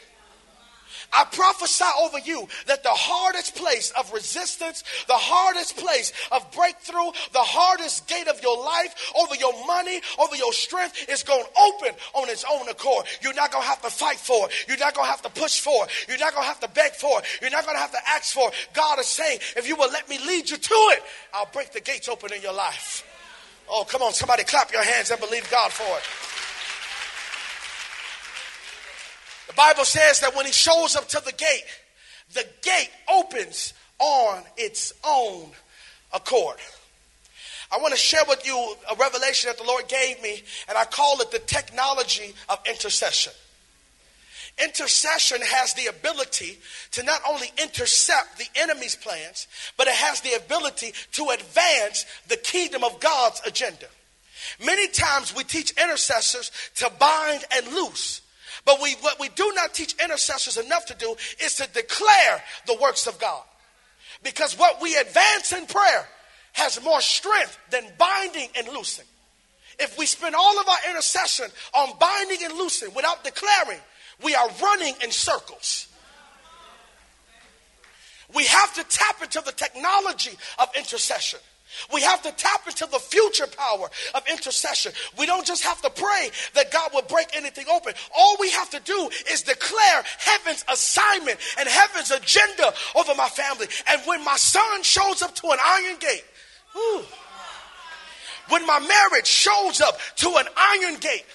I 1.13 1.25
prophesy 1.25 1.85
over 1.99 2.19
you 2.19 2.47
that 2.67 2.83
the 2.83 2.89
hardest 2.89 3.55
place 3.55 3.91
of 3.91 4.11
resistance, 4.13 4.83
the 5.07 5.13
hardest 5.13 5.77
place 5.77 6.13
of 6.31 6.49
breakthrough, 6.51 7.11
the 7.33 7.39
hardest 7.39 8.07
gate 8.07 8.27
of 8.27 8.41
your 8.41 8.57
life, 8.63 9.11
over 9.19 9.35
your 9.35 9.53
money, 9.65 10.01
over 10.17 10.35
your 10.35 10.53
strength, 10.53 11.09
is 11.09 11.23
going 11.23 11.43
to 11.43 11.49
open 11.59 11.95
on 12.13 12.29
its 12.29 12.45
own 12.49 12.67
accord. 12.69 13.05
You're 13.21 13.33
not 13.33 13.51
going 13.51 13.63
to 13.63 13.69
have 13.69 13.81
to 13.81 13.89
fight 13.89 14.17
for 14.17 14.47
it. 14.47 14.53
You're 14.67 14.77
not 14.77 14.93
going 14.95 15.05
to 15.05 15.11
have 15.11 15.21
to 15.23 15.29
push 15.29 15.59
for 15.59 15.85
it. 15.85 15.91
You're 16.07 16.17
not 16.17 16.33
going 16.33 16.43
to 16.43 16.47
have 16.47 16.59
to 16.61 16.69
beg 16.69 16.93
for 16.93 17.19
it. 17.19 17.25
You're 17.41 17.51
not 17.51 17.65
going 17.65 17.75
to 17.75 17.81
have 17.81 17.91
to 17.91 18.09
ask 18.09 18.33
for 18.33 18.49
it. 18.49 18.55
God 18.73 18.99
is 18.99 19.07
saying, 19.07 19.39
if 19.57 19.67
you 19.67 19.75
will 19.75 19.91
let 19.91 20.07
me 20.09 20.17
lead 20.25 20.49
you 20.49 20.57
to 20.57 20.75
it, 20.93 21.03
I'll 21.33 21.49
break 21.51 21.71
the 21.71 21.81
gates 21.81 22.07
open 22.07 22.33
in 22.33 22.41
your 22.41 22.53
life. 22.53 23.05
Oh, 23.69 23.85
come 23.85 24.01
on, 24.01 24.13
somebody 24.13 24.43
clap 24.43 24.71
your 24.71 24.83
hands 24.83 25.11
and 25.11 25.19
believe 25.19 25.49
God 25.49 25.71
for 25.71 25.97
it. 25.97 26.30
The 29.51 29.57
Bible 29.57 29.83
says 29.83 30.21
that 30.21 30.33
when 30.33 30.45
he 30.45 30.53
shows 30.53 30.95
up 30.95 31.09
to 31.09 31.21
the 31.25 31.33
gate, 31.33 31.65
the 32.33 32.47
gate 32.61 32.89
opens 33.11 33.73
on 33.99 34.43
its 34.55 34.93
own 35.05 35.49
accord. 36.13 36.55
I 37.69 37.77
want 37.79 37.93
to 37.93 37.99
share 37.99 38.23
with 38.29 38.47
you 38.47 38.55
a 38.89 38.95
revelation 38.95 39.49
that 39.49 39.57
the 39.57 39.67
Lord 39.67 39.89
gave 39.89 40.23
me, 40.23 40.41
and 40.69 40.77
I 40.77 40.85
call 40.85 41.19
it 41.19 41.31
the 41.31 41.39
technology 41.39 42.33
of 42.47 42.59
intercession. 42.65 43.33
Intercession 44.63 45.41
has 45.41 45.73
the 45.73 45.87
ability 45.87 46.57
to 46.91 47.03
not 47.03 47.19
only 47.27 47.51
intercept 47.61 48.37
the 48.37 48.47
enemy's 48.55 48.95
plans, 48.95 49.49
but 49.75 49.87
it 49.87 49.95
has 49.95 50.21
the 50.21 50.31
ability 50.31 50.93
to 51.11 51.27
advance 51.27 52.05
the 52.29 52.37
kingdom 52.37 52.85
of 52.85 53.01
God's 53.01 53.41
agenda. 53.45 53.87
Many 54.65 54.87
times 54.87 55.35
we 55.35 55.43
teach 55.43 55.71
intercessors 55.71 56.53
to 56.77 56.89
bind 56.97 57.43
and 57.53 57.67
loose. 57.67 58.20
But 58.65 58.81
we, 58.81 58.93
what 59.01 59.19
we 59.19 59.29
do 59.29 59.51
not 59.55 59.73
teach 59.73 59.95
intercessors 60.03 60.57
enough 60.57 60.85
to 60.87 60.95
do 60.95 61.15
is 61.43 61.55
to 61.55 61.67
declare 61.73 62.43
the 62.67 62.77
works 62.81 63.07
of 63.07 63.19
God. 63.19 63.43
Because 64.23 64.57
what 64.57 64.81
we 64.81 64.95
advance 64.95 65.51
in 65.53 65.65
prayer 65.65 66.07
has 66.53 66.83
more 66.83 67.01
strength 67.01 67.57
than 67.71 67.85
binding 67.97 68.49
and 68.57 68.67
loosing. 68.67 69.05
If 69.79 69.97
we 69.97 70.05
spend 70.05 70.35
all 70.35 70.59
of 70.59 70.67
our 70.67 70.89
intercession 70.89 71.47
on 71.73 71.97
binding 71.99 72.43
and 72.43 72.53
loosing 72.53 72.93
without 72.93 73.23
declaring, 73.23 73.79
we 74.23 74.35
are 74.35 74.49
running 74.61 74.93
in 75.03 75.11
circles. 75.11 75.87
We 78.33 78.45
have 78.45 78.73
to 78.75 78.83
tap 78.83 79.21
into 79.23 79.41
the 79.41 79.51
technology 79.51 80.37
of 80.59 80.69
intercession. 80.77 81.39
We 81.93 82.01
have 82.01 82.21
to 82.23 82.31
tap 82.31 82.67
into 82.67 82.85
the 82.85 82.99
future 82.99 83.47
power 83.47 83.89
of 84.13 84.23
intercession. 84.29 84.91
We 85.17 85.25
don't 85.25 85.45
just 85.45 85.63
have 85.63 85.81
to 85.81 85.89
pray 85.89 86.29
that 86.53 86.71
God 86.71 86.91
will 86.93 87.03
break 87.03 87.27
anything 87.33 87.65
open. 87.71 87.93
All 88.15 88.37
we 88.39 88.49
have 88.51 88.69
to 88.71 88.79
do 88.79 89.09
is 89.31 89.43
declare 89.43 90.03
heaven's 90.17 90.63
assignment 90.69 91.37
and 91.57 91.67
heaven's 91.67 92.11
agenda 92.11 92.73
over 92.95 93.15
my 93.15 93.29
family. 93.29 93.67
And 93.87 94.01
when 94.05 94.23
my 94.23 94.37
son 94.37 94.83
shows 94.83 95.21
up 95.21 95.35
to 95.35 95.47
an 95.51 95.59
iron 95.63 95.97
gate, 95.99 96.25
whew, 96.73 97.03
when 98.49 98.65
my 98.65 98.79
marriage 98.79 99.27
shows 99.27 99.81
up 99.81 99.97
to 100.17 100.29
an 100.37 100.45
iron 100.57 100.97
gate, 100.97 101.25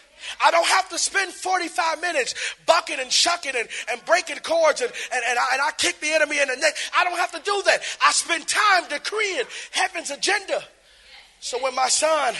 I 0.45 0.51
don't 0.51 0.67
have 0.67 0.89
to 0.91 0.99
spend 0.99 1.33
45 1.33 2.01
minutes 2.01 2.35
bucking 2.67 2.99
and 3.01 3.11
shucking 3.11 3.53
and, 3.57 3.69
and 3.91 4.05
breaking 4.05 4.39
cords 4.39 4.81
and, 4.81 4.93
and, 5.13 5.23
and, 5.29 5.39
I, 5.39 5.47
and 5.53 5.63
I 5.63 5.71
kick 5.77 6.01
the 6.01 6.11
enemy 6.11 6.41
in 6.41 6.49
the 6.49 6.57
neck. 6.57 6.75
I 6.97 7.05
don't 7.05 7.19
have 7.19 7.33
to 7.33 7.41
do 7.43 7.63
that. 7.67 7.83
I 8.05 8.13
spend 8.13 8.47
time 8.47 8.85
decreeing 8.89 9.45
heaven's 9.73 10.11
agenda. 10.11 10.63
So 11.41 11.63
when 11.63 11.75
my 11.75 11.89
son 11.89 12.35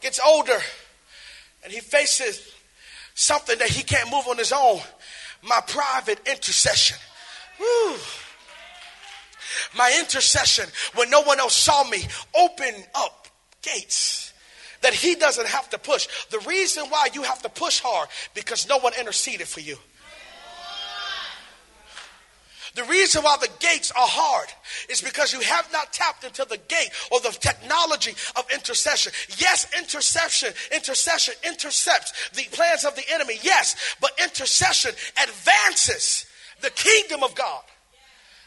gets 0.00 0.20
older 0.24 0.58
and 1.64 1.72
he 1.72 1.80
faces 1.80 2.50
something 3.14 3.58
that 3.58 3.68
he 3.68 3.82
can't 3.82 4.10
move 4.10 4.26
on 4.28 4.38
his 4.38 4.52
own, 4.52 4.80
my 5.42 5.60
private 5.66 6.20
intercession. 6.26 6.98
Whew, 7.58 7.96
my 9.76 9.96
intercession 10.00 10.66
when 10.94 11.10
no 11.10 11.22
one 11.22 11.38
else 11.38 11.54
saw 11.54 11.84
me 11.84 12.04
open 12.34 12.74
up 12.94 13.28
gates 13.62 14.31
that 14.82 14.94
he 14.94 15.14
doesn't 15.14 15.46
have 15.48 15.68
to 15.70 15.78
push. 15.78 16.08
The 16.30 16.40
reason 16.40 16.84
why 16.88 17.08
you 17.12 17.22
have 17.22 17.42
to 17.42 17.48
push 17.48 17.80
hard 17.80 18.08
because 18.34 18.68
no 18.68 18.78
one 18.78 18.92
interceded 18.98 19.48
for 19.48 19.60
you. 19.60 19.76
The 22.74 22.84
reason 22.84 23.22
why 23.22 23.36
the 23.38 23.50
gates 23.60 23.90
are 23.90 24.06
hard 24.06 24.48
is 24.88 25.02
because 25.02 25.32
you 25.32 25.40
have 25.40 25.70
not 25.72 25.92
tapped 25.92 26.24
into 26.24 26.46
the 26.48 26.56
gate 26.56 26.90
or 27.10 27.20
the 27.20 27.28
technology 27.28 28.12
of 28.36 28.50
intercession. 28.52 29.12
Yes, 29.36 29.66
interception, 29.78 30.54
intercession 30.74 31.34
intercepts 31.44 32.30
the 32.30 32.44
plans 32.44 32.84
of 32.84 32.96
the 32.96 33.02
enemy. 33.10 33.38
Yes, 33.42 33.76
but 34.00 34.12
intercession 34.22 34.92
advances 35.22 36.24
the 36.62 36.70
kingdom 36.70 37.22
of 37.22 37.34
God. 37.34 37.62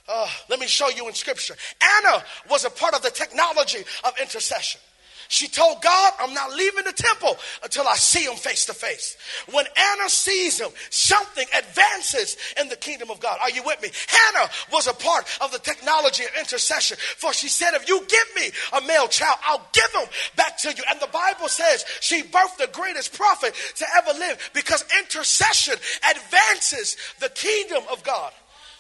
Uh, 0.08 0.28
let 0.50 0.60
me 0.60 0.68
show 0.68 0.90
you 0.90 1.08
in 1.08 1.14
scripture. 1.14 1.56
Anna 2.00 2.24
was 2.50 2.66
a 2.66 2.70
part 2.70 2.96
of 2.96 3.04
the 3.04 3.12
technology 3.12 3.84
of 4.04 4.14
intercession. 4.20 4.82
She 5.28 5.48
told 5.48 5.82
God, 5.82 6.14
I'm 6.20 6.34
not 6.34 6.54
leaving 6.54 6.84
the 6.84 6.94
temple 6.94 7.38
until 7.64 7.88
I 7.88 7.96
see 7.96 8.24
him 8.24 8.36
face 8.36 8.66
to 8.68 8.74
face. 8.74 9.18
When 9.52 9.66
Anna 9.76 10.10
sees 10.10 10.60
him, 10.60 10.70
something 10.90 11.46
advances 11.58 12.38
in 12.60 12.70
the 12.70 12.76
kingdom 12.76 13.10
of 13.10 13.20
God. 13.20 13.40
Are 13.42 13.50
you 13.50 13.64
with 13.64 13.82
me? 13.82 13.90
Hannah 14.08 14.50
was 14.72 14.88
a 14.88 14.94
part 14.94 15.26
of 15.42 15.52
the 15.52 15.60
technology 15.60 16.24
of 16.24 16.30
intercession. 16.40 16.98
For 17.18 17.34
she 17.34 17.48
said, 17.48 17.74
if 17.74 17.90
you 17.90 18.00
give 18.08 18.36
me 18.36 18.52
a 18.78 18.82
male 18.88 19.08
child, 19.08 19.38
I'll 19.48 19.68
give 19.74 19.92
him 19.92 20.08
back 20.36 20.58
to 20.60 20.70
you. 20.70 20.84
And 20.90 21.00
the 21.00 21.08
Bible 21.08 21.48
says 21.48 21.86
she 22.02 22.22
birthed 22.24 22.58
the 22.58 22.70
greatest 22.72 23.14
prophet 23.14 23.54
to 23.78 23.86
ever 23.98 24.18
live 24.18 24.52
because 24.54 24.86
intercession 25.00 25.76
advances 26.10 26.98
the 27.20 27.30
kingdom 27.30 27.84
of 27.92 28.04
God. 28.04 28.32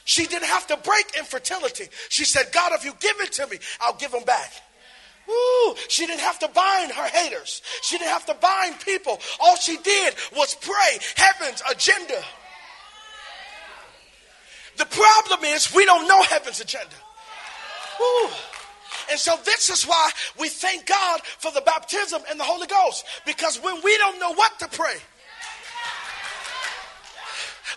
She 0.04 0.28
didn't 0.28 0.48
have 0.48 0.68
to 0.68 0.78
break 0.78 1.18
infertility. 1.18 1.86
She 2.10 2.26
said, 2.26 2.52
God, 2.52 2.74
if 2.74 2.86
you 2.86 2.94
give 3.00 3.20
it 3.22 3.32
to 3.34 3.48
me, 3.48 3.58
I'll 3.82 3.96
give 3.96 4.14
him 4.14 4.24
back. 4.24 4.54
Ooh, 5.30 5.76
she 5.88 6.06
didn't 6.06 6.22
have 6.22 6.40
to 6.40 6.48
bind 6.50 6.92
her 6.92 7.08
haters. 7.08 7.62
She 7.82 7.98
didn't 7.98 8.12
have 8.12 8.26
to 8.28 8.36
bind 8.36 8.80
people. 8.80 9.20
All 9.40 9.56
she 9.56 9.78
did 9.78 10.14
was 10.36 10.56
pray 10.56 11.00
heaven's 11.16 11.64
agenda. 11.70 12.24
The 14.78 14.86
problem 14.86 15.46
is 15.46 15.74
we 15.74 15.86
don't 15.86 16.08
know 16.08 16.22
heaven's 16.24 16.60
agenda. 16.60 16.96
Ooh. 18.02 18.30
And 19.10 19.20
so 19.20 19.38
this 19.46 19.70
is 19.70 19.84
why 19.84 20.12
we 20.40 20.50
thank 20.50 20.86
God 20.86 21.22
for 21.22 21.52
the 21.52 21.62
baptism 21.62 22.22
and 22.30 22.40
the 22.40 22.44
Holy 22.44 22.68
Ghost. 22.68 23.06
Because 23.26 23.62
when 23.62 23.82
we 23.84 23.98
don't 23.98 24.20
know 24.20 24.34
what 24.34 24.58
to 24.60 24.68
pray, 24.68 24.98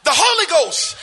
the 0.05 0.11
Holy 0.12 0.46
Ghost 0.46 0.96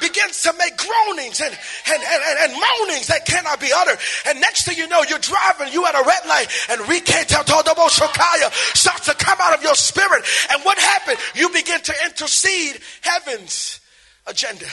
begins 0.00 0.42
to 0.42 0.52
make 0.58 0.76
groanings 0.76 1.40
and, 1.40 1.52
and, 1.52 2.02
and, 2.02 2.38
and, 2.40 2.52
moanings 2.52 3.06
that 3.08 3.24
cannot 3.26 3.60
be 3.60 3.70
uttered. 3.74 3.98
And 4.28 4.40
next 4.40 4.64
thing 4.64 4.76
you 4.76 4.88
know, 4.88 5.02
you're 5.08 5.18
driving, 5.18 5.72
you 5.72 5.86
at 5.86 5.94
a 5.94 6.04
red 6.06 6.26
light, 6.28 6.46
and 6.70 6.80
Shokaya 7.88 8.52
starts 8.76 9.06
to 9.06 9.14
come 9.14 9.38
out 9.40 9.56
of 9.56 9.62
your 9.62 9.74
spirit. 9.74 10.24
And 10.52 10.62
what 10.62 10.78
happened? 10.78 11.18
You 11.34 11.48
begin 11.50 11.80
to 11.80 11.94
intercede 12.04 12.80
heaven's 13.02 13.80
agenda. 14.26 14.66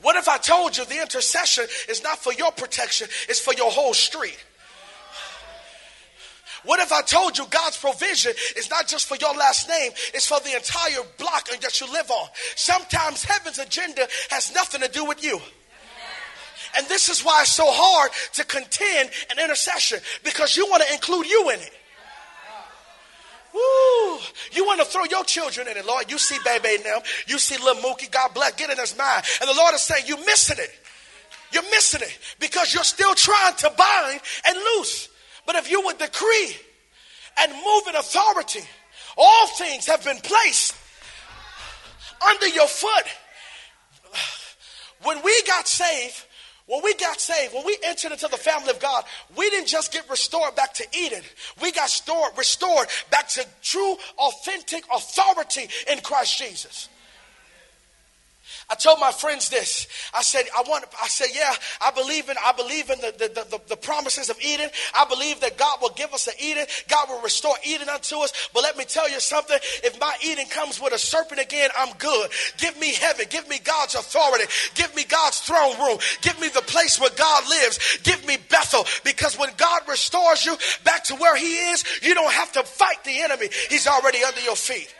What 0.00 0.16
if 0.16 0.28
I 0.28 0.36
told 0.36 0.76
you 0.76 0.84
the 0.84 1.00
intercession 1.00 1.64
is 1.88 2.02
not 2.02 2.18
for 2.18 2.32
your 2.32 2.52
protection, 2.52 3.08
it's 3.28 3.40
for 3.40 3.54
your 3.54 3.70
whole 3.70 3.94
street? 3.94 4.36
What 6.64 6.80
if 6.80 6.92
I 6.92 7.02
told 7.02 7.36
you 7.36 7.46
God's 7.50 7.76
provision 7.76 8.32
is 8.56 8.70
not 8.70 8.86
just 8.86 9.06
for 9.06 9.16
your 9.16 9.34
last 9.34 9.68
name, 9.68 9.92
it's 10.14 10.26
for 10.26 10.40
the 10.40 10.54
entire 10.54 11.06
block 11.18 11.48
that 11.60 11.80
you 11.80 11.90
live 11.92 12.10
on? 12.10 12.28
Sometimes 12.56 13.24
heaven's 13.24 13.58
agenda 13.58 14.06
has 14.30 14.52
nothing 14.54 14.80
to 14.80 14.88
do 14.88 15.04
with 15.04 15.22
you. 15.22 15.40
And 16.76 16.86
this 16.88 17.08
is 17.08 17.24
why 17.24 17.42
it's 17.42 17.52
so 17.52 17.66
hard 17.68 18.10
to 18.34 18.44
contend 18.44 19.10
an 19.30 19.38
intercession 19.38 20.00
because 20.24 20.56
you 20.56 20.66
want 20.68 20.82
to 20.82 20.92
include 20.92 21.26
you 21.26 21.50
in 21.50 21.60
it. 21.60 21.72
Woo! 23.54 24.18
You 24.50 24.66
want 24.66 24.80
to 24.80 24.86
throw 24.86 25.04
your 25.04 25.22
children 25.22 25.68
in 25.68 25.76
it, 25.76 25.86
Lord. 25.86 26.10
You 26.10 26.18
see 26.18 26.36
baby 26.44 26.74
in 26.74 26.82
them. 26.82 27.00
You 27.28 27.38
see 27.38 27.56
little 27.62 27.80
Mookie. 27.82 28.10
God 28.10 28.34
bless. 28.34 28.54
Get 28.54 28.70
in 28.70 28.78
his 28.78 28.98
mind. 28.98 29.24
And 29.40 29.48
the 29.48 29.54
Lord 29.54 29.74
is 29.74 29.82
saying, 29.82 30.04
You're 30.08 30.24
missing 30.26 30.56
it. 30.58 30.70
You're 31.52 31.70
missing 31.70 32.00
it 32.02 32.18
because 32.40 32.74
you're 32.74 32.82
still 32.82 33.14
trying 33.14 33.54
to 33.54 33.72
bind 33.78 34.20
and 34.48 34.56
loose. 34.56 35.08
But 35.46 35.56
if 35.56 35.70
you 35.70 35.82
would 35.82 35.98
decree 35.98 36.56
and 37.40 37.52
move 37.52 37.82
in 37.88 37.96
authority, 37.96 38.62
all 39.16 39.46
things 39.48 39.86
have 39.86 40.04
been 40.04 40.18
placed 40.18 40.74
under 42.26 42.48
your 42.48 42.66
foot. 42.66 43.04
When 45.02 45.22
we 45.22 45.42
got 45.42 45.68
saved, 45.68 46.24
when 46.66 46.82
we 46.82 46.94
got 46.94 47.20
saved, 47.20 47.52
when 47.52 47.66
we 47.66 47.76
entered 47.84 48.12
into 48.12 48.26
the 48.28 48.38
family 48.38 48.70
of 48.70 48.80
God, 48.80 49.04
we 49.36 49.50
didn't 49.50 49.68
just 49.68 49.92
get 49.92 50.08
restored 50.08 50.56
back 50.56 50.72
to 50.74 50.86
Eden. 50.96 51.22
We 51.60 51.72
got 51.72 51.90
stored, 51.90 52.36
restored 52.38 52.88
back 53.10 53.28
to 53.28 53.44
true, 53.60 53.96
authentic 54.16 54.84
authority 54.94 55.68
in 55.90 56.00
Christ 56.00 56.38
Jesus. 56.38 56.88
I 58.70 58.74
told 58.74 58.98
my 58.98 59.12
friends 59.12 59.50
this. 59.50 59.86
I 60.14 60.22
said, 60.22 60.44
I 60.56 60.62
want, 60.62 60.84
I 61.02 61.08
said, 61.08 61.28
yeah, 61.34 61.52
I 61.80 61.90
believe 61.90 62.28
in, 62.28 62.36
I 62.44 62.52
believe 62.52 62.88
in 62.88 62.98
the, 63.00 63.12
the, 63.18 63.28
the, 63.28 63.60
the, 63.68 63.76
promises 63.76 64.30
of 64.30 64.38
Eden. 64.42 64.70
I 64.96 65.04
believe 65.04 65.40
that 65.40 65.58
God 65.58 65.78
will 65.82 65.90
give 65.90 66.14
us 66.14 66.26
an 66.26 66.34
Eden. 66.40 66.64
God 66.88 67.08
will 67.10 67.20
restore 67.20 67.54
Eden 67.64 67.88
unto 67.88 68.16
us. 68.18 68.48
But 68.54 68.62
let 68.62 68.76
me 68.78 68.84
tell 68.84 69.08
you 69.10 69.20
something. 69.20 69.58
If 69.82 70.00
my 70.00 70.16
Eden 70.24 70.46
comes 70.46 70.80
with 70.80 70.94
a 70.94 70.98
serpent 70.98 71.40
again, 71.40 71.70
I'm 71.76 71.94
good. 71.98 72.30
Give 72.56 72.78
me 72.80 72.94
heaven. 72.94 73.26
Give 73.28 73.46
me 73.48 73.58
God's 73.58 73.94
authority. 73.94 74.44
Give 74.74 74.94
me 74.96 75.04
God's 75.04 75.40
throne 75.40 75.78
room. 75.78 75.98
Give 76.22 76.40
me 76.40 76.48
the 76.48 76.62
place 76.62 76.98
where 76.98 77.10
God 77.16 77.48
lives. 77.48 77.98
Give 78.02 78.26
me 78.26 78.38
Bethel. 78.48 78.86
Because 79.04 79.38
when 79.38 79.50
God 79.56 79.82
restores 79.88 80.46
you 80.46 80.56
back 80.84 81.04
to 81.04 81.16
where 81.16 81.36
he 81.36 81.56
is, 81.70 81.84
you 82.02 82.14
don't 82.14 82.32
have 82.32 82.52
to 82.52 82.62
fight 82.62 83.04
the 83.04 83.20
enemy. 83.20 83.48
He's 83.68 83.86
already 83.86 84.24
under 84.24 84.40
your 84.40 84.56
feet. 84.56 84.92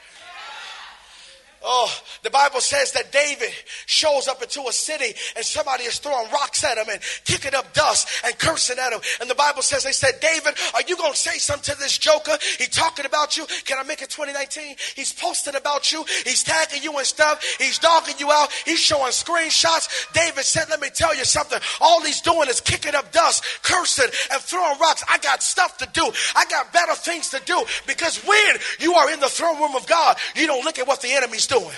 Oh, 1.66 1.90
the 2.22 2.28
Bible 2.28 2.60
says 2.60 2.92
that 2.92 3.10
David 3.10 3.48
shows 3.86 4.28
up 4.28 4.42
into 4.42 4.60
a 4.68 4.72
city 4.72 5.16
and 5.34 5.42
somebody 5.42 5.84
is 5.84 5.98
throwing 5.98 6.30
rocks 6.30 6.62
at 6.62 6.76
him 6.76 6.84
and 6.90 7.00
kicking 7.24 7.54
up 7.54 7.72
dust 7.72 8.06
and 8.22 8.38
cursing 8.38 8.76
at 8.78 8.92
him. 8.92 9.00
And 9.22 9.30
the 9.30 9.34
Bible 9.34 9.62
says, 9.62 9.82
they 9.82 9.92
said, 9.92 10.20
David, 10.20 10.54
are 10.74 10.82
you 10.86 10.94
going 10.94 11.12
to 11.12 11.18
say 11.18 11.38
something 11.38 11.74
to 11.74 11.80
this 11.80 11.96
joker? 11.96 12.36
He 12.58 12.66
talking 12.66 13.06
about 13.06 13.38
you. 13.38 13.46
Can 13.64 13.78
I 13.78 13.82
make 13.82 14.02
it 14.02 14.10
2019? 14.10 14.76
He's 14.94 15.14
posting 15.14 15.54
about 15.54 15.90
you. 15.90 16.04
He's 16.24 16.42
tagging 16.42 16.82
you 16.82 16.98
and 16.98 17.06
stuff. 17.06 17.42
He's 17.58 17.78
dogging 17.78 18.16
you 18.18 18.30
out. 18.30 18.52
He's 18.66 18.80
showing 18.80 19.12
screenshots. 19.12 20.12
David 20.12 20.44
said, 20.44 20.68
let 20.68 20.82
me 20.82 20.90
tell 20.94 21.16
you 21.16 21.24
something. 21.24 21.58
All 21.80 22.02
he's 22.02 22.20
doing 22.20 22.50
is 22.50 22.60
kicking 22.60 22.94
up 22.94 23.10
dust, 23.10 23.42
cursing 23.62 24.10
and 24.32 24.42
throwing 24.42 24.78
rocks. 24.80 25.02
I 25.08 25.16
got 25.16 25.42
stuff 25.42 25.78
to 25.78 25.88
do. 25.94 26.04
I 26.36 26.44
got 26.50 26.74
better 26.74 26.94
things 26.94 27.30
to 27.30 27.40
do 27.46 27.64
because 27.86 28.18
when 28.26 28.56
you 28.80 28.92
are 28.96 29.10
in 29.10 29.20
the 29.20 29.30
throne 29.30 29.58
room 29.58 29.76
of 29.76 29.86
God, 29.86 30.18
you 30.36 30.46
don't 30.46 30.62
look 30.62 30.78
at 30.78 30.86
what 30.86 31.00
the 31.00 31.10
enemy's 31.10 31.46
doing 31.46 31.53
doing. 31.58 31.76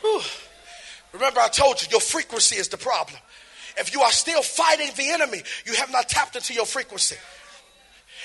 Whew. 0.00 0.20
Remember, 1.12 1.40
I 1.40 1.48
told 1.48 1.82
you 1.82 1.88
your 1.90 2.00
frequency 2.00 2.56
is 2.56 2.68
the 2.68 2.76
problem. 2.76 3.18
If 3.76 3.94
you 3.94 4.02
are 4.02 4.12
still 4.12 4.42
fighting 4.42 4.90
the 4.96 5.10
enemy, 5.10 5.42
you 5.64 5.74
have 5.74 5.90
not 5.90 6.08
tapped 6.08 6.36
into 6.36 6.54
your 6.54 6.66
frequency. 6.66 7.16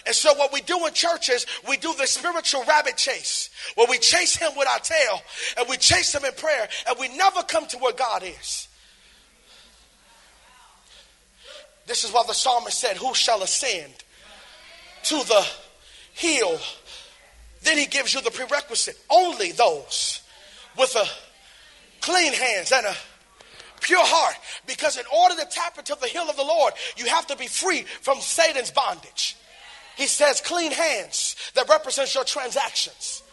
And 0.06 0.14
so, 0.14 0.34
what 0.36 0.54
we 0.54 0.62
do 0.62 0.86
in 0.86 0.94
churches, 0.94 1.46
we 1.68 1.78
do 1.78 1.94
the 1.98 2.06
spiritual 2.06 2.64
rabbit 2.66 2.98
chase, 2.98 3.50
where 3.76 3.88
we 3.90 3.98
chase 3.98 4.36
him 4.36 4.52
with 4.58 4.68
our 4.68 4.80
tail 4.80 5.22
and 5.58 5.68
we 5.70 5.78
chase 5.78 6.14
him 6.14 6.26
in 6.26 6.34
prayer, 6.34 6.68
and 6.88 7.00
we 7.00 7.08
never 7.16 7.42
come 7.44 7.66
to 7.68 7.78
where 7.78 7.94
God 7.94 8.24
is. 8.24 8.68
This 11.88 12.04
is 12.04 12.12
why 12.12 12.24
the 12.28 12.34
psalmist 12.34 12.78
said, 12.78 12.98
Who 12.98 13.14
shall 13.14 13.42
ascend 13.42 13.94
to 15.04 15.16
the 15.16 15.46
hill 16.14 16.60
then 17.66 17.78
he 17.78 17.86
gives 17.86 18.14
you 18.14 18.22
the 18.22 18.32
prerequisite. 18.32 18.98
Only 19.10 19.52
those 19.52 20.22
with 20.78 20.96
a 20.96 21.06
clean 22.02 22.34
hands 22.34 22.72
and 22.72 22.86
a 22.86 22.96
pure 23.82 24.06
heart. 24.06 24.36
Because 24.68 24.98
in 24.98 25.06
order 25.16 25.36
to 25.36 25.46
tap 25.50 25.78
into 25.78 25.98
the 26.00 26.08
hill 26.08 26.30
of 26.30 26.36
the 26.36 26.44
Lord, 26.44 26.74
you 26.96 27.06
have 27.06 27.28
to 27.28 27.36
be 27.36 27.48
free 27.48 27.82
from 27.82 28.20
Satan's 28.22 28.72
bondage. 28.72 29.36
He 29.98 30.08
says 30.08 30.42
clean 30.42 30.72
hands 30.72 31.36
that 31.56 31.70
represents 31.70 32.14
your 32.14 32.24
transactions. 32.24 33.24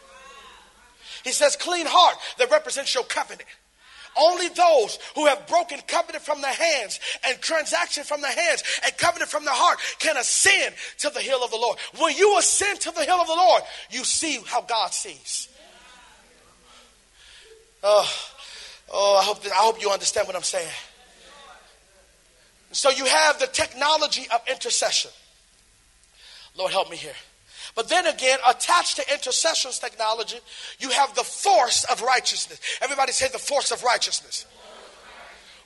He 1.24 1.32
says 1.32 1.56
clean 1.56 1.86
heart 1.86 2.16
that 2.38 2.50
represents 2.50 2.94
your 2.94 3.04
covenant. 3.04 3.48
Only 4.16 4.48
those 4.48 4.98
who 5.14 5.26
have 5.26 5.46
broken 5.46 5.78
covenant 5.86 6.24
from 6.24 6.40
the 6.40 6.48
hands 6.48 7.00
and 7.26 7.40
transaction 7.40 8.04
from 8.04 8.20
the 8.20 8.28
hands 8.28 8.62
and 8.84 8.96
covenant 8.98 9.30
from 9.30 9.44
the 9.44 9.50
heart 9.50 9.78
can 9.98 10.16
ascend 10.16 10.74
to 10.98 11.10
the 11.10 11.20
hill 11.20 11.42
of 11.42 11.50
the 11.50 11.56
Lord. 11.56 11.78
When 11.98 12.16
you 12.16 12.38
ascend 12.38 12.80
to 12.80 12.90
the 12.90 13.04
hill 13.04 13.20
of 13.20 13.26
the 13.26 13.34
Lord, 13.34 13.62
you 13.90 14.04
see 14.04 14.38
how 14.46 14.62
God 14.62 14.92
sees. 14.92 15.48
Oh, 17.82 18.08
oh 18.92 19.18
I, 19.20 19.24
hope 19.24 19.42
that, 19.42 19.52
I 19.52 19.56
hope 19.56 19.80
you 19.80 19.90
understand 19.90 20.26
what 20.26 20.36
I'm 20.36 20.42
saying. 20.42 20.68
So 22.72 22.90
you 22.90 23.04
have 23.04 23.38
the 23.38 23.46
technology 23.46 24.26
of 24.32 24.40
intercession. 24.48 25.10
Lord, 26.56 26.72
help 26.72 26.90
me 26.90 26.96
here. 26.96 27.12
But 27.74 27.88
then 27.88 28.06
again, 28.06 28.38
attached 28.46 28.96
to 28.96 29.12
intercessions 29.12 29.78
technology, 29.78 30.38
you 30.78 30.90
have 30.90 31.14
the 31.14 31.24
force 31.24 31.84
of 31.84 32.02
righteousness. 32.02 32.60
Everybody 32.82 33.12
say 33.12 33.28
the 33.28 33.38
force 33.38 33.70
of 33.70 33.82
righteousness. 33.82 34.46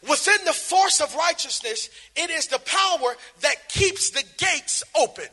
Within 0.09 0.45
the 0.45 0.53
force 0.53 1.01
of 1.01 1.15
righteousness, 1.17 1.91
it 2.15 2.31
is 2.31 2.47
the 2.47 2.61
power 2.61 3.17
that 3.41 3.69
keeps 3.69 4.11
the 4.11 4.23
gates 4.39 4.85
open. 4.95 5.27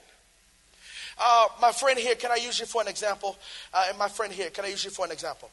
Uh, 1.20 1.48
my 1.62 1.72
friend 1.72 2.00
here, 2.00 2.16
can 2.16 2.32
I 2.32 2.38
use 2.38 2.60
you 2.60 2.66
for 2.66 2.82
an 2.82 2.88
example? 2.88 3.38
Uh, 3.72 3.86
and 3.90 3.98
my 4.00 4.08
friend 4.08 4.34
here, 4.34 4.50
can 4.50 4.66
I 4.66 4.70
use 4.70 4.84
you 4.84 4.90
for 4.90 5.06
an 5.06 5.12
example? 5.12 5.52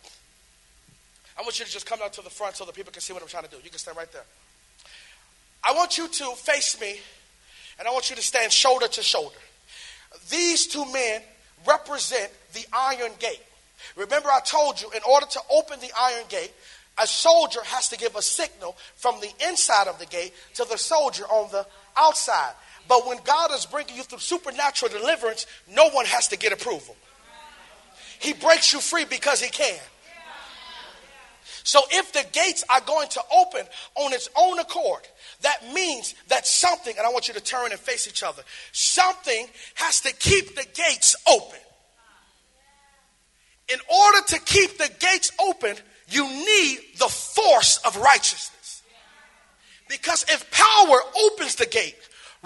I 1.39 1.43
want 1.43 1.59
you 1.59 1.67
to 1.67 1.71
just 1.71 1.85
come 1.85 2.01
out 2.03 2.15
to 2.15 2.23
the 2.23 2.31
front 2.31 2.57
so 2.57 2.65
that 2.65 2.75
people 2.75 2.93
can 2.93 3.03
see 3.03 3.13
what 3.13 3.21
I'm 3.23 3.29
trying 3.29 3.45
to 3.45 3.51
do. 3.51 3.57
You 3.63 3.69
can 3.69 3.79
stand 3.79 3.97
right 3.97 4.11
there. 4.11 4.25
I 5.63 5.75
want 5.75 5.99
you 5.99 6.09
to 6.09 6.25
face 6.37 6.81
me, 6.81 6.99
and 7.79 7.87
I 7.87 7.91
want 7.91 8.09
you 8.09 8.17
to 8.17 8.23
stand 8.23 8.53
shoulder 8.53 8.89
to 8.89 9.03
shoulder. 9.03 9.37
These 10.31 10.67
two 10.67 10.91
men 10.93 11.23
represent 11.67 12.31
the 12.53 12.65
iron 12.73 13.13
gate. 13.19 13.43
Remember, 13.97 14.29
I 14.29 14.41
told 14.41 14.81
you, 14.81 14.91
in 14.91 15.01
order 15.09 15.27
to 15.27 15.41
open 15.51 15.81
the 15.81 15.91
iron 15.99 16.25
gate, 16.29 16.53
a 16.99 17.07
soldier 17.07 17.61
has 17.65 17.89
to 17.89 17.97
give 17.97 18.15
a 18.17 18.23
signal 18.23 18.77
from 18.97 19.21
the 19.21 19.33
inside 19.49 19.89
of 19.89 19.99
the 19.99 20.07
gate 20.07 20.35
to 20.55 20.65
the 20.65 20.77
soldier 20.77 21.25
on 21.25 21.51
the 21.51 21.67
outside. 21.97 22.53
But 22.89 23.07
when 23.07 23.19
God 23.25 23.53
is 23.53 23.67
bringing 23.67 23.97
you 23.97 24.03
through 24.03 24.19
supernatural 24.19 24.91
deliverance, 24.91 25.47
no 25.73 25.89
one 25.91 26.07
has 26.07 26.29
to 26.29 26.37
get 26.37 26.53
approval. 26.53 26.97
He 28.19 28.33
breaks 28.35 28.73
you 28.73 28.81
free 28.81 29.05
because 29.05 29.41
He 29.41 29.51
can. 29.51 29.79
So 31.63 31.81
if 31.91 32.13
the 32.13 32.25
gates 32.33 32.65
are 32.69 32.81
going 32.81 33.09
to 33.11 33.23
open 33.35 33.63
on 33.95 34.13
its 34.13 34.29
own 34.37 34.59
accord, 34.59 35.07
that 35.43 35.73
means 35.73 36.15
that 36.29 36.47
something, 36.47 36.97
and 36.97 37.07
I 37.07 37.11
want 37.11 37.29
you 37.29 37.35
to 37.35 37.41
turn 37.41 37.71
and 37.71 37.81
face 37.81 38.07
each 38.07 38.23
other, 38.23 38.43
something 38.73 39.47
has 39.75 40.01
to 40.03 40.15
keep 40.15 40.55
the 40.55 40.67
gates 40.75 41.17
open. 41.27 41.59
In 43.73 43.79
order 43.89 44.27
to 44.29 44.41
keep 44.41 44.79
the 44.79 44.91
gates 44.99 45.33
open, 45.41 45.77
you 46.09 46.29
need 46.29 46.79
the 46.99 47.09
force 47.09 47.79
of 47.79 47.97
righteousness. 47.97 48.83
Because 49.89 50.25
if 50.29 50.51
power 50.51 50.99
opens 51.25 51.55
the 51.57 51.67
gate, 51.67 51.97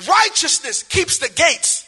righteousness 0.06 0.82
keeps 0.82 1.18
the 1.18 1.28
gates. 1.28 1.86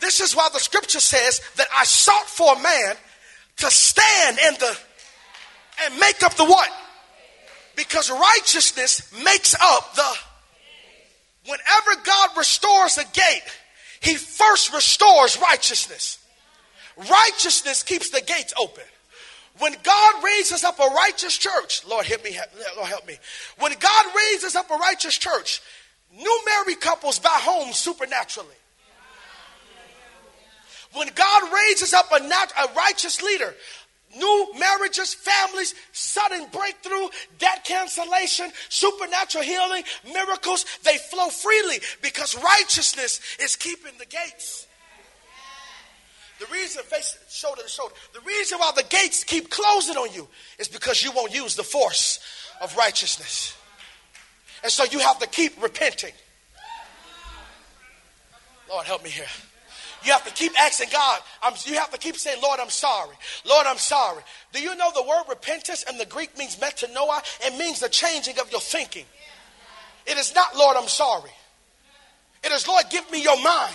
This 0.00 0.20
is 0.20 0.34
why 0.34 0.48
the 0.52 0.60
scripture 0.60 1.00
says 1.00 1.40
that 1.56 1.68
I 1.74 1.84
sought 1.84 2.26
for 2.26 2.54
a 2.54 2.62
man 2.62 2.96
to 3.58 3.70
stand 3.70 4.38
in 4.38 4.54
the 4.54 4.78
and 5.82 5.98
make 5.98 6.22
up 6.22 6.34
the 6.34 6.44
what? 6.44 6.70
Because 7.76 8.10
righteousness 8.10 9.12
makes 9.24 9.54
up 9.54 9.94
the. 9.94 10.14
Whenever 11.44 12.02
God 12.04 12.30
restores 12.36 12.98
a 12.98 13.04
gate, 13.04 13.42
He 14.00 14.14
first 14.14 14.72
restores 14.72 15.38
righteousness. 15.40 16.18
Righteousness 16.96 17.82
keeps 17.82 18.10
the 18.10 18.20
gates 18.20 18.52
open. 18.58 18.84
When 19.58 19.74
God 19.82 20.24
raises 20.24 20.64
up 20.64 20.78
a 20.78 20.86
righteous 20.94 21.36
church, 21.36 21.86
Lord 21.86 22.06
help 22.06 22.24
me, 22.24 22.38
Lord 22.76 22.88
help 22.88 23.06
me. 23.06 23.18
When 23.58 23.72
God 23.78 24.04
raises 24.16 24.56
up 24.56 24.70
a 24.70 24.76
righteous 24.76 25.18
church, 25.18 25.60
new 26.16 26.40
married 26.46 26.80
couples 26.80 27.18
buy 27.18 27.28
homes 27.32 27.76
supernaturally. 27.76 28.48
When 30.92 31.08
God 31.14 31.52
raises 31.52 31.92
up 31.92 32.10
a, 32.10 32.20
nat- 32.20 32.52
a 32.58 32.74
righteous 32.74 33.22
leader, 33.22 33.54
new 34.16 34.52
marriages, 34.58 35.14
families, 35.14 35.74
sudden 35.92 36.46
breakthrough, 36.52 37.08
debt 37.38 37.64
cancellation, 37.64 38.50
supernatural 38.68 39.44
healing, 39.44 39.82
miracles, 40.12 40.64
they 40.84 40.96
flow 40.96 41.28
freely 41.28 41.80
because 42.02 42.34
righteousness 42.42 43.20
is 43.40 43.56
keeping 43.56 43.92
the 43.98 44.06
gates. 44.06 44.66
The 46.40 46.46
reason, 46.46 46.82
face 46.84 47.18
shoulder 47.28 47.62
to 47.62 47.68
shoulder, 47.68 47.94
the 48.14 48.20
reason 48.20 48.58
why 48.58 48.72
the 48.74 48.82
gates 48.84 49.24
keep 49.24 49.50
closing 49.50 49.96
on 49.96 50.12
you 50.14 50.26
is 50.58 50.68
because 50.68 51.04
you 51.04 51.12
won't 51.12 51.34
use 51.34 51.54
the 51.54 51.62
force 51.62 52.18
of 52.62 52.74
righteousness. 52.76 53.54
And 54.62 54.72
so 54.72 54.84
you 54.84 55.00
have 55.00 55.18
to 55.18 55.26
keep 55.26 55.62
repenting. 55.62 56.12
Lord, 58.70 58.86
help 58.86 59.04
me 59.04 59.10
here. 59.10 59.26
You 60.04 60.12
have 60.12 60.24
to 60.24 60.32
keep 60.32 60.58
asking 60.60 60.88
God. 60.92 61.20
I'm, 61.42 61.52
you 61.64 61.74
have 61.74 61.90
to 61.90 61.98
keep 61.98 62.16
saying, 62.16 62.40
Lord, 62.42 62.58
I'm 62.60 62.70
sorry. 62.70 63.14
Lord, 63.46 63.66
I'm 63.66 63.78
sorry. 63.78 64.22
Do 64.52 64.60
you 64.60 64.74
know 64.76 64.90
the 64.94 65.02
word 65.02 65.24
repentance 65.28 65.84
in 65.88 65.98
the 65.98 66.06
Greek 66.06 66.36
means 66.38 66.56
metanoia? 66.56 67.22
It 67.46 67.58
means 67.58 67.80
the 67.80 67.88
changing 67.88 68.38
of 68.38 68.50
your 68.50 68.60
thinking. 68.60 69.04
It 70.06 70.16
is 70.16 70.34
not, 70.34 70.56
Lord, 70.56 70.76
I'm 70.76 70.88
sorry. 70.88 71.30
It 72.42 72.52
is, 72.52 72.66
Lord, 72.66 72.84
give 72.90 73.10
me 73.10 73.22
your 73.22 73.40
mind. 73.42 73.74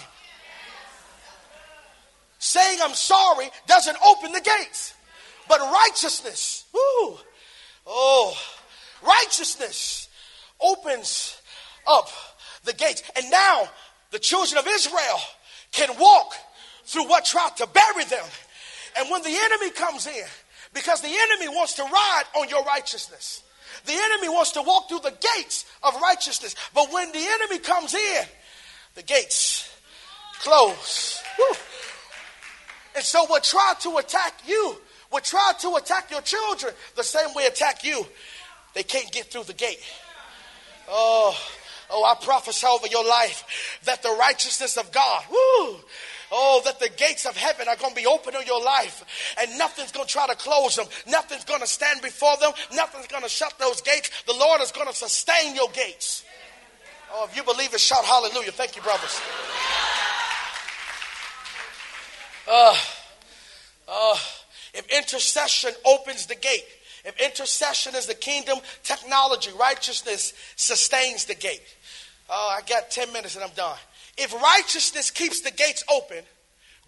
Saying 2.40 2.80
I'm 2.82 2.94
sorry 2.94 3.50
doesn't 3.68 3.98
open 4.06 4.32
the 4.32 4.42
gates. 4.42 4.94
But 5.48 5.60
righteousness, 5.60 6.66
whoo, 6.74 7.18
oh, 7.86 8.38
righteousness 9.06 10.10
opens 10.60 11.40
up 11.88 12.10
the 12.64 12.74
gates. 12.74 13.04
And 13.16 13.30
now 13.30 13.70
the 14.12 14.20
children 14.20 14.58
of 14.60 14.68
Israel 14.68 15.20
can 15.76 15.90
walk 16.00 16.34
through 16.86 17.08
what 17.08 17.26
tried 17.26 17.56
to 17.58 17.68
bury 17.68 18.06
them. 18.06 18.26
And 18.98 19.10
when 19.10 19.22
the 19.24 19.38
enemy 19.38 19.72
comes 19.72 20.08
in, 20.08 20.26
because 20.74 21.02
the 21.02 21.08
enemy 21.08 21.50
wants 21.50 21.74
to 21.74 21.84
ride 21.84 22.24
on 22.38 22.50
your 22.50 22.64
righteousness. 22.64 23.44
The 23.86 23.94
enemy 23.94 24.30
wants 24.30 24.52
to 24.52 24.62
walk 24.62 24.90
through 24.90 25.00
the 25.00 25.16
gates 25.36 25.66
of 25.84 25.94
righteousness. 26.02 26.56
But 26.74 26.92
when 26.92 27.12
the 27.12 27.20
enemy 27.20 27.60
comes 27.60 27.94
in, 27.94 28.24
the 28.96 29.04
gates 29.04 29.70
close. 30.40 31.22
And 32.96 33.04
so 33.04 33.26
what 33.26 33.44
tried 33.44 33.76
to 33.82 33.98
attack 33.98 34.34
you, 34.48 34.78
what 35.10 35.26
tried 35.26 35.60
to 35.60 35.76
attack 35.76 36.10
your 36.12 36.22
children, 36.22 36.74
the 36.96 37.04
same 37.04 37.34
way 37.36 37.46
attack 37.46 37.84
you, 37.84 38.06
they 38.74 38.84
can't 38.84 39.12
get 39.12 39.26
through 39.26 39.44
the 39.44 39.54
gate. 39.54 39.80
Oh, 40.90 41.38
Oh, 41.90 42.04
I 42.04 42.16
prophesy 42.24 42.68
over 42.68 42.88
your 42.88 43.08
life 43.08 43.80
that 43.86 44.02
the 44.02 44.16
righteousness 44.20 44.78
of 44.78 44.92
God, 44.92 45.24
woo, 45.30 45.80
Oh, 46.32 46.62
that 46.66 46.80
the 46.80 46.90
gates 46.90 47.26
of 47.26 47.38
heaven 47.38 47.68
are 47.68 47.76
going 47.76 47.94
to 47.94 47.96
be 47.96 48.08
open 48.08 48.36
on 48.36 48.46
your 48.46 48.64
life 48.64 49.36
and 49.40 49.58
nothing's 49.58 49.92
going 49.92 50.08
to 50.08 50.12
try 50.12 50.28
to 50.28 50.36
close 50.36 50.76
them. 50.76 50.88
Nothing's 51.08 51.46
going 51.46 51.62
to 51.62 51.68
stand 51.68 52.02
before 52.02 52.36
them. 52.42 52.52
Nothing's 52.74 53.08
going 53.08 53.24
to 53.24 53.30
shut 53.30 53.54
those 53.60 53.82
gates. 53.82 54.10
The 54.26 54.34
Lord 54.34 54.62
is 54.62 54.72
going 54.72 54.88
to 54.88 54.94
sustain 54.94 55.56
your 55.56 55.70
gates. 55.70 56.24
Oh, 57.14 57.28
if 57.30 57.36
you 57.36 57.44
believe 57.44 57.74
it, 57.74 57.80
shout 57.80 58.04
hallelujah. 58.04 58.52
Thank 58.52 58.76
you, 58.76 58.82
brothers. 58.82 59.22
Uh, 62.50 62.76
uh, 63.88 64.18
if 64.74 64.88
intercession 64.98 65.72
opens 65.86 66.26
the 66.26 66.36
gate, 66.36 66.66
if 67.06 67.20
intercession 67.20 67.96
is 67.96 68.08
the 68.08 68.14
kingdom 68.14 68.58
technology, 68.84 69.52
righteousness 69.60 70.34
sustains 70.56 71.26
the 71.26 71.36
gate. 71.36 71.62
Oh, 72.30 72.58
I 72.58 72.62
got 72.68 72.90
10 72.90 73.14
minutes 73.14 73.36
and 73.36 73.44
I'm 73.44 73.52
done. 73.56 73.78
If 74.18 74.34
righteousness 74.34 75.12
keeps 75.12 75.42
the 75.42 75.52
gates 75.52 75.84
open, 75.92 76.24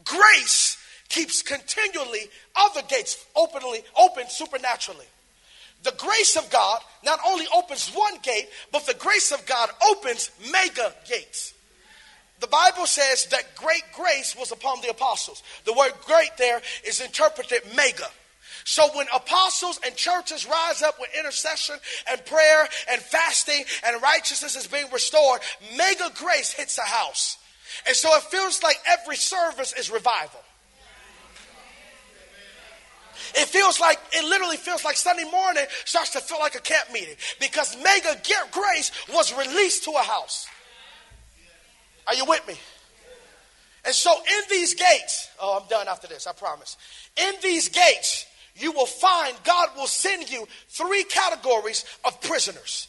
grace 0.03 0.77
keeps 1.09 1.41
continually 1.41 2.29
other 2.55 2.81
gates 2.87 3.25
openly 3.35 3.83
open 3.97 4.25
supernaturally. 4.29 5.05
The 5.83 5.93
grace 5.97 6.35
of 6.35 6.49
God 6.49 6.79
not 7.05 7.19
only 7.25 7.45
opens 7.55 7.89
one 7.89 8.17
gate, 8.23 8.49
but 8.71 8.85
the 8.85 8.95
grace 8.95 9.31
of 9.31 9.45
God 9.45 9.69
opens 9.89 10.31
mega 10.51 10.93
gates. 11.07 11.53
The 12.39 12.47
Bible 12.47 12.85
says 12.85 13.25
that 13.27 13.55
great 13.55 13.83
grace 13.93 14.35
was 14.37 14.51
upon 14.51 14.81
the 14.81 14.89
apostles. 14.89 15.41
The 15.65 15.73
word 15.73 15.93
great 16.05 16.31
there 16.37 16.61
is 16.85 17.01
interpreted 17.01 17.61
mega. 17.75 18.07
So 18.69 18.89
when 18.93 19.07
apostles 19.15 19.79
and 19.85 19.95
churches 19.95 20.45
rise 20.45 20.81
up 20.81 20.99
with 20.99 21.09
intercession 21.17 21.77
and 22.11 22.25
prayer 22.25 22.67
and 22.91 23.01
fasting 23.01 23.63
and 23.85 24.01
righteousness 24.01 24.57
is 24.57 24.67
being 24.67 24.87
restored, 24.91 25.39
mega 25.77 26.11
grace 26.13 26.51
hits 26.51 26.77
a 26.77 26.81
house. 26.81 27.37
And 27.87 27.95
so 27.95 28.13
it 28.17 28.23
feels 28.23 28.61
like 28.61 28.75
every 28.85 29.15
service 29.15 29.71
is 29.71 29.89
revival. 29.89 30.41
It 33.35 33.47
feels 33.47 33.79
like, 33.79 33.99
it 34.11 34.25
literally 34.25 34.57
feels 34.57 34.83
like 34.83 34.97
Sunday 34.97 35.31
morning 35.31 35.63
starts 35.85 36.09
to 36.11 36.19
feel 36.19 36.39
like 36.39 36.55
a 36.55 36.59
camp 36.59 36.91
meeting 36.91 37.15
because 37.39 37.73
mega 37.81 38.21
grace 38.51 38.91
was 39.13 39.33
released 39.33 39.85
to 39.85 39.91
a 39.91 40.03
house. 40.03 40.45
Are 42.05 42.15
you 42.15 42.25
with 42.25 42.45
me? 42.45 42.55
And 43.85 43.95
so 43.95 44.13
in 44.13 44.43
these 44.49 44.73
gates, 44.73 45.29
oh, 45.41 45.57
I'm 45.61 45.69
done 45.69 45.87
after 45.87 46.07
this, 46.09 46.27
I 46.27 46.33
promise. 46.33 46.75
In 47.15 47.33
these 47.41 47.69
gates, 47.69 48.25
you 48.57 48.71
will 48.71 48.85
find 48.85 49.35
God 49.43 49.69
will 49.75 49.87
send 49.87 50.29
you 50.29 50.47
three 50.69 51.03
categories 51.03 51.85
of 52.03 52.19
prisoners. 52.21 52.87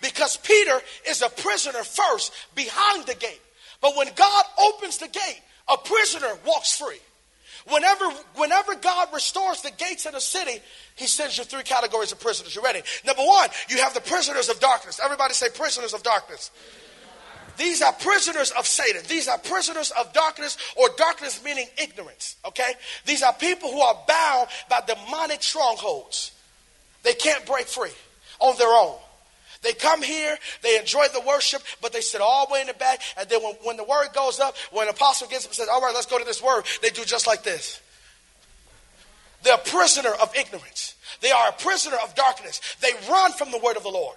Because 0.00 0.36
Peter 0.38 0.80
is 1.08 1.22
a 1.22 1.28
prisoner 1.28 1.84
first 1.84 2.32
behind 2.54 3.06
the 3.06 3.14
gate. 3.14 3.40
But 3.80 3.96
when 3.96 4.08
God 4.16 4.44
opens 4.58 4.98
the 4.98 5.08
gate, 5.08 5.40
a 5.68 5.76
prisoner 5.76 6.32
walks 6.44 6.76
free. 6.76 6.98
Whenever, 7.70 8.06
whenever 8.34 8.74
God 8.74 9.08
restores 9.14 9.62
the 9.62 9.70
gates 9.70 10.04
of 10.06 10.12
the 10.12 10.20
city, 10.20 10.60
he 10.96 11.06
sends 11.06 11.38
you 11.38 11.44
three 11.44 11.62
categories 11.62 12.10
of 12.10 12.18
prisoners. 12.18 12.56
You 12.56 12.62
ready? 12.62 12.82
Number 13.06 13.22
one, 13.22 13.48
you 13.68 13.78
have 13.78 13.94
the 13.94 14.00
prisoners 14.00 14.48
of 14.48 14.58
darkness. 14.58 15.00
Everybody 15.02 15.34
say 15.34 15.48
prisoners 15.54 15.94
of 15.94 16.02
darkness. 16.02 16.50
These 17.56 17.82
are 17.82 17.92
prisoners 17.92 18.50
of 18.52 18.66
Satan. 18.66 19.02
These 19.08 19.28
are 19.28 19.38
prisoners 19.38 19.90
of 19.92 20.12
darkness, 20.12 20.56
or 20.76 20.88
darkness 20.96 21.42
meaning 21.44 21.66
ignorance. 21.82 22.36
Okay? 22.44 22.72
These 23.04 23.22
are 23.22 23.32
people 23.32 23.70
who 23.70 23.80
are 23.80 23.96
bound 24.06 24.48
by 24.68 24.80
demonic 24.86 25.42
strongholds. 25.42 26.32
They 27.02 27.14
can't 27.14 27.44
break 27.46 27.66
free 27.66 27.92
on 28.40 28.56
their 28.58 28.68
own. 28.68 28.96
They 29.62 29.72
come 29.72 30.02
here, 30.02 30.36
they 30.62 30.76
enjoy 30.76 31.06
the 31.12 31.20
worship, 31.20 31.62
but 31.80 31.92
they 31.92 32.00
sit 32.00 32.20
all 32.20 32.46
the 32.46 32.54
way 32.54 32.60
in 32.62 32.66
the 32.66 32.74
back. 32.74 33.00
And 33.16 33.28
then 33.28 33.42
when, 33.42 33.54
when 33.62 33.76
the 33.76 33.84
word 33.84 34.08
goes 34.12 34.40
up, 34.40 34.56
when 34.72 34.88
an 34.88 34.94
apostle 34.94 35.28
gets 35.28 35.44
up 35.44 35.50
and 35.50 35.56
says, 35.56 35.68
All 35.68 35.80
right, 35.80 35.94
let's 35.94 36.06
go 36.06 36.18
to 36.18 36.24
this 36.24 36.42
word, 36.42 36.64
they 36.82 36.90
do 36.90 37.04
just 37.04 37.28
like 37.28 37.44
this. 37.44 37.80
They're 39.44 39.54
a 39.54 39.58
prisoner 39.58 40.10
of 40.20 40.34
ignorance. 40.36 40.94
They 41.20 41.30
are 41.30 41.48
a 41.48 41.52
prisoner 41.52 41.96
of 42.02 42.14
darkness. 42.14 42.60
They 42.80 42.92
run 43.08 43.32
from 43.32 43.50
the 43.50 43.58
word 43.58 43.76
of 43.76 43.82
the 43.82 43.88
Lord. 43.88 44.16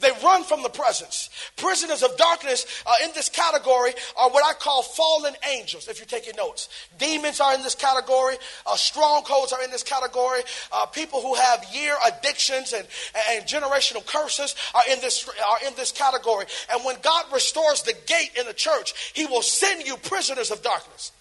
They 0.00 0.10
run 0.22 0.44
from 0.44 0.62
the 0.62 0.68
presence. 0.68 1.30
Prisoners 1.56 2.02
of 2.02 2.16
darkness 2.16 2.82
uh, 2.86 2.92
in 3.04 3.10
this 3.14 3.28
category 3.28 3.92
are 4.16 4.30
what 4.30 4.44
I 4.44 4.52
call 4.52 4.82
fallen 4.82 5.34
angels, 5.52 5.88
if 5.88 5.98
you're 5.98 6.06
taking 6.06 6.36
notes. 6.36 6.68
Demons 6.98 7.40
are 7.40 7.54
in 7.54 7.62
this 7.62 7.74
category. 7.74 8.36
Uh, 8.66 8.76
strongholds 8.76 9.52
are 9.52 9.62
in 9.62 9.70
this 9.70 9.82
category. 9.82 10.40
Uh, 10.72 10.86
people 10.86 11.20
who 11.20 11.34
have 11.34 11.64
year 11.72 11.96
addictions 12.06 12.72
and, 12.72 12.86
and 13.30 13.44
generational 13.44 14.04
curses 14.04 14.54
are 14.74 14.82
in, 14.90 15.00
this, 15.00 15.28
are 15.28 15.66
in 15.66 15.74
this 15.74 15.90
category. 15.90 16.46
And 16.72 16.84
when 16.84 16.96
God 17.02 17.24
restores 17.32 17.82
the 17.82 17.94
gate 18.06 18.30
in 18.38 18.46
the 18.46 18.54
church, 18.54 19.12
He 19.14 19.26
will 19.26 19.42
send 19.42 19.86
you 19.86 19.96
prisoners 19.96 20.50
of 20.50 20.62
darkness. 20.62 21.12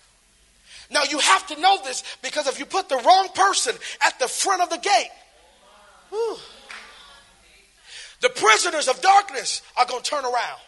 Now, 0.90 1.04
you 1.10 1.20
have 1.20 1.48
to 1.48 1.60
know 1.60 1.80
this 1.84 2.04
because 2.22 2.48
if 2.48 2.60
you 2.60 2.66
put 2.66 2.90
the 2.90 2.98
wrong 2.98 3.30
person 3.34 3.76
at 4.02 4.20
the 4.20 4.28
front 4.28 4.62
of 4.62 4.70
the 4.70 4.78
gate, 4.78 5.10
whew, 6.10 6.38
the 8.22 8.30
prisoners 8.30 8.88
of 8.88 9.02
darkness 9.02 9.62
are 9.78 9.86
going 9.86 10.02
to 10.02 10.10
turn 10.10 10.26
around. 10.26 10.60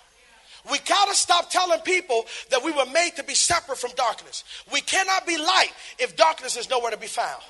We 0.70 0.78
got 0.80 1.08
to 1.08 1.16
stop 1.16 1.50
telling 1.50 1.80
people 1.82 2.26
that 2.52 2.64
we 2.64 2.72
were 2.72 2.86
made 2.94 3.12
to 3.16 3.24
be 3.24 3.34
separate 3.34 3.78
from 3.78 3.92
darkness. 3.96 4.44
We 4.72 4.82
cannot 4.82 5.26
be 5.26 5.38
light 5.38 5.72
if 5.98 6.16
darkness 6.16 6.58
is 6.58 6.70
nowhere 6.70 6.92
to 6.92 6.98
be 6.98 7.08
found. 7.08 7.42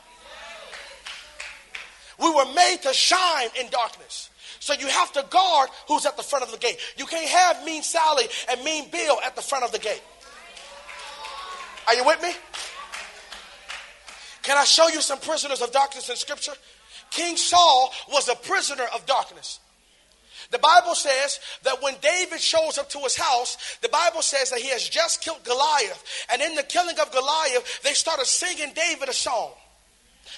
We 2.20 2.30
were 2.30 2.46
made 2.54 2.78
to 2.84 2.94
shine 2.94 3.50
in 3.60 3.70
darkness. 3.70 4.30
So 4.60 4.74
you 4.74 4.88
have 4.88 5.12
to 5.14 5.26
guard 5.30 5.70
who's 5.88 6.06
at 6.06 6.18
the 6.18 6.24
front 6.24 6.46
of 6.46 6.52
the 6.52 6.58
gate. 6.58 6.78
You 6.98 7.06
can't 7.06 7.30
have 7.30 7.66
mean 7.66 7.82
Sally 7.82 8.26
and 8.52 8.64
mean 8.64 8.90
Bill 8.92 9.18
at 9.26 9.36
the 9.36 9.42
front 9.42 9.64
of 9.64 9.72
the 9.72 9.80
gate. 9.80 10.02
Are 11.88 11.96
you 11.96 12.06
with 12.06 12.22
me? 12.22 12.34
Can 14.44 14.58
I 14.58 14.66
show 14.66 14.88
you 14.90 15.02
some 15.02 15.20
prisoners 15.20 15.62
of 15.62 15.72
darkness 15.72 16.10
in 16.10 16.16
scripture? 16.16 16.54
King 17.10 17.38
Saul 17.38 17.92
was 18.12 18.30
a 18.30 18.36
prisoner 18.36 18.86
of 18.94 19.06
darkness. 19.06 19.60
The 20.52 20.60
Bible 20.60 20.96
says 20.96 21.40
that 21.64 21.82
when 21.82 21.96
David 22.02 22.40
shows 22.40 22.78
up 22.78 22.90
to 22.90 23.00
his 23.00 23.16
house, 23.16 23.78
the 23.82 23.90
Bible 23.90 24.24
says 24.24 24.50
that 24.50 24.60
he 24.60 24.70
has 24.70 24.88
just 24.88 25.22
killed 25.22 25.44
Goliath. 25.44 26.04
And 26.32 26.42
in 26.42 26.56
the 26.56 26.64
killing 26.64 27.00
of 27.00 27.12
Goliath, 27.12 27.82
they 27.84 27.94
started 27.94 28.26
singing 28.26 28.74
David 28.74 29.10
a 29.10 29.14
song. 29.14 29.52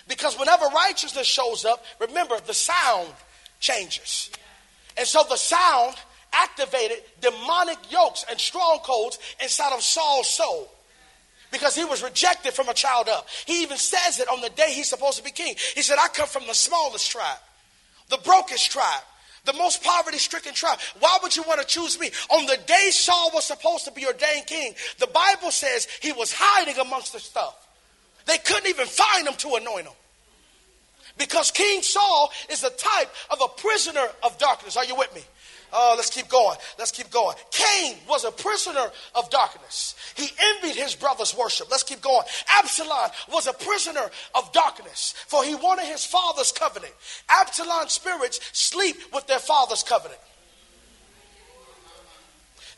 Because 0.07 0.37
whenever 0.37 0.65
righteousness 0.65 1.27
shows 1.27 1.63
up, 1.63 1.85
remember 1.99 2.35
the 2.45 2.53
sound 2.53 3.09
changes. 3.59 4.29
And 4.97 5.07
so 5.07 5.23
the 5.29 5.37
sound 5.37 5.95
activated 6.33 6.97
demonic 7.21 7.77
yokes 7.89 8.25
and 8.29 8.39
strongholds 8.39 9.17
inside 9.41 9.73
of 9.73 9.81
Saul's 9.81 10.27
soul 10.27 10.69
because 11.51 11.75
he 11.75 11.85
was 11.85 12.03
rejected 12.03 12.53
from 12.53 12.69
a 12.69 12.73
child 12.73 13.09
up. 13.09 13.27
He 13.45 13.63
even 13.63 13.77
says 13.77 14.19
it 14.19 14.29
on 14.29 14.41
the 14.41 14.49
day 14.49 14.71
he's 14.71 14.89
supposed 14.89 15.17
to 15.17 15.23
be 15.23 15.31
king. 15.31 15.55
He 15.75 15.81
said, 15.81 15.97
I 15.99 16.07
come 16.09 16.27
from 16.27 16.47
the 16.47 16.53
smallest 16.53 17.11
tribe, 17.11 17.39
the 18.09 18.17
brokest 18.17 18.71
tribe 18.71 19.03
the 19.45 19.53
most 19.53 19.83
poverty 19.83 20.17
stricken 20.17 20.53
tribe. 20.53 20.79
Why 20.99 21.17
would 21.23 21.35
you 21.35 21.43
want 21.43 21.61
to 21.61 21.67
choose 21.67 21.99
me? 21.99 22.11
On 22.29 22.45
the 22.45 22.57
day 22.67 22.89
Saul 22.91 23.31
was 23.33 23.45
supposed 23.45 23.85
to 23.85 23.91
be 23.91 24.05
ordained 24.05 24.47
king, 24.47 24.73
the 24.99 25.07
Bible 25.07 25.51
says 25.51 25.87
he 26.01 26.11
was 26.11 26.33
hiding 26.35 26.77
amongst 26.77 27.13
the 27.13 27.19
stuff. 27.19 27.55
They 28.25 28.37
couldn't 28.37 28.69
even 28.69 28.85
find 28.85 29.27
him 29.27 29.33
to 29.35 29.55
anoint 29.55 29.87
him. 29.87 29.93
Because 31.17 31.51
King 31.51 31.81
Saul 31.81 32.31
is 32.49 32.61
the 32.61 32.69
type 32.69 33.09
of 33.29 33.41
a 33.43 33.47
prisoner 33.47 34.07
of 34.23 34.37
darkness. 34.37 34.77
Are 34.77 34.85
you 34.85 34.95
with 34.95 35.13
me? 35.13 35.21
Oh, 35.73 35.93
let's 35.95 36.09
keep 36.09 36.27
going. 36.27 36.57
Let's 36.77 36.91
keep 36.91 37.09
going. 37.09 37.35
Cain 37.51 37.95
was 38.07 38.25
a 38.25 38.31
prisoner 38.31 38.91
of 39.15 39.29
darkness. 39.29 39.95
He 40.15 40.29
envied 40.39 40.75
his 40.75 40.95
brother's 40.95 41.35
worship. 41.35 41.71
Let's 41.71 41.83
keep 41.83 42.01
going. 42.01 42.23
Absalom 42.49 43.09
was 43.31 43.47
a 43.47 43.53
prisoner 43.53 44.09
of 44.35 44.51
darkness, 44.51 45.13
for 45.27 45.43
he 45.43 45.55
wanted 45.55 45.85
his 45.85 46.05
father's 46.05 46.51
covenant. 46.51 46.93
Absalom's 47.29 47.93
spirits 47.93 48.39
sleep 48.51 48.97
with 49.13 49.27
their 49.27 49.39
father's 49.39 49.83
covenant. 49.83 50.19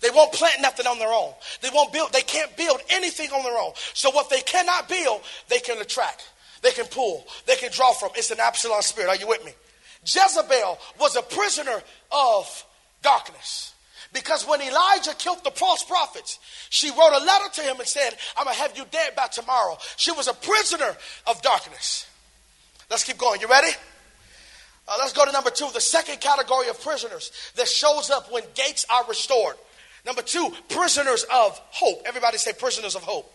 They 0.02 0.10
won't 0.10 0.34
plant 0.34 0.62
nothing 0.62 0.86
on 0.86 1.00
their 1.00 1.14
own. 1.14 1.34
They 1.62 1.70
won't 1.74 1.94
build, 1.94 2.12
they 2.12 2.22
can't 2.22 2.56
build 2.58 2.82
anything 2.89 3.32
on 3.32 3.41
their 3.44 3.58
own. 3.58 3.72
So 3.94 4.12
what 4.12 4.30
they 4.30 4.41
cannot 4.41 4.89
build, 4.89 5.22
they 5.48 5.60
can 5.60 5.82
attract. 5.82 6.30
They 6.62 6.72
can 6.72 6.86
pull. 6.86 7.26
They 7.46 7.56
can 7.56 7.72
draw 7.72 7.94
from. 7.94 8.10
It's 8.16 8.30
an 8.30 8.39
Absalom 8.39 8.82
spirit. 8.82 9.10
Are 9.10 9.16
you 9.16 9.28
with 9.28 9.44
me? 9.46 9.54
Jezebel 10.06 10.78
was 11.00 11.16
a 11.16 11.22
prisoner 11.22 11.82
of 12.12 12.66
darkness. 13.04 13.74
Because 14.14 14.47
when 14.47 14.62
Elijah 14.62 15.14
killed 15.18 15.43
the 15.43 15.51
false 15.51 15.84
prophets, 15.84 16.39
she 16.70 16.89
wrote 16.91 17.20
a 17.20 17.26
letter 17.26 17.49
to 17.56 17.62
him 17.62 17.80
and 17.80 17.88
said, 17.88 18.16
I'm 18.38 18.45
going 18.45 18.56
to 18.56 18.62
have 18.62 18.78
you 18.78 18.86
dead 18.91 19.16
by 19.16 19.28
tomorrow. 19.28 19.78
She 19.97 20.12
was 20.12 20.28
a 20.28 20.34
prisoner 20.34 20.95
of 21.28 21.41
darkness. 21.41 22.08
Let's 22.89 23.04
keep 23.04 23.18
going. 23.18 23.41
You 23.41 23.47
ready? 23.47 23.72
Uh, 24.88 24.95
let's 24.99 25.14
go 25.14 25.26
to 25.26 25.32
number 25.32 25.49
two, 25.49 25.68
the 25.74 25.82
second 25.82 26.20
category 26.20 26.68
of 26.70 26.82
prisoners 26.82 27.32
that 27.56 27.68
shows 27.68 28.10
up 28.10 28.32
when 28.32 28.43
gates 28.54 28.86
are 28.89 29.06
restored. 29.08 29.56
Number 30.06 30.22
two, 30.22 30.54
prisoners 30.70 31.26
of 31.34 31.58
hope. 31.72 32.04
Everybody 32.06 32.38
say 32.38 32.54
prisoners 32.54 32.95
of 32.95 33.04
hope. 33.04 33.34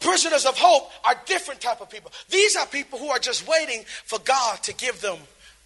Prisoners 0.00 0.44
of 0.44 0.58
hope 0.58 0.90
are 1.04 1.14
different 1.26 1.60
type 1.60 1.80
of 1.80 1.88
people. 1.88 2.12
These 2.28 2.56
are 2.56 2.66
people 2.66 2.98
who 2.98 3.08
are 3.08 3.18
just 3.18 3.46
waiting 3.48 3.84
for 4.04 4.18
God 4.18 4.62
to 4.64 4.74
give 4.74 5.00
them 5.00 5.16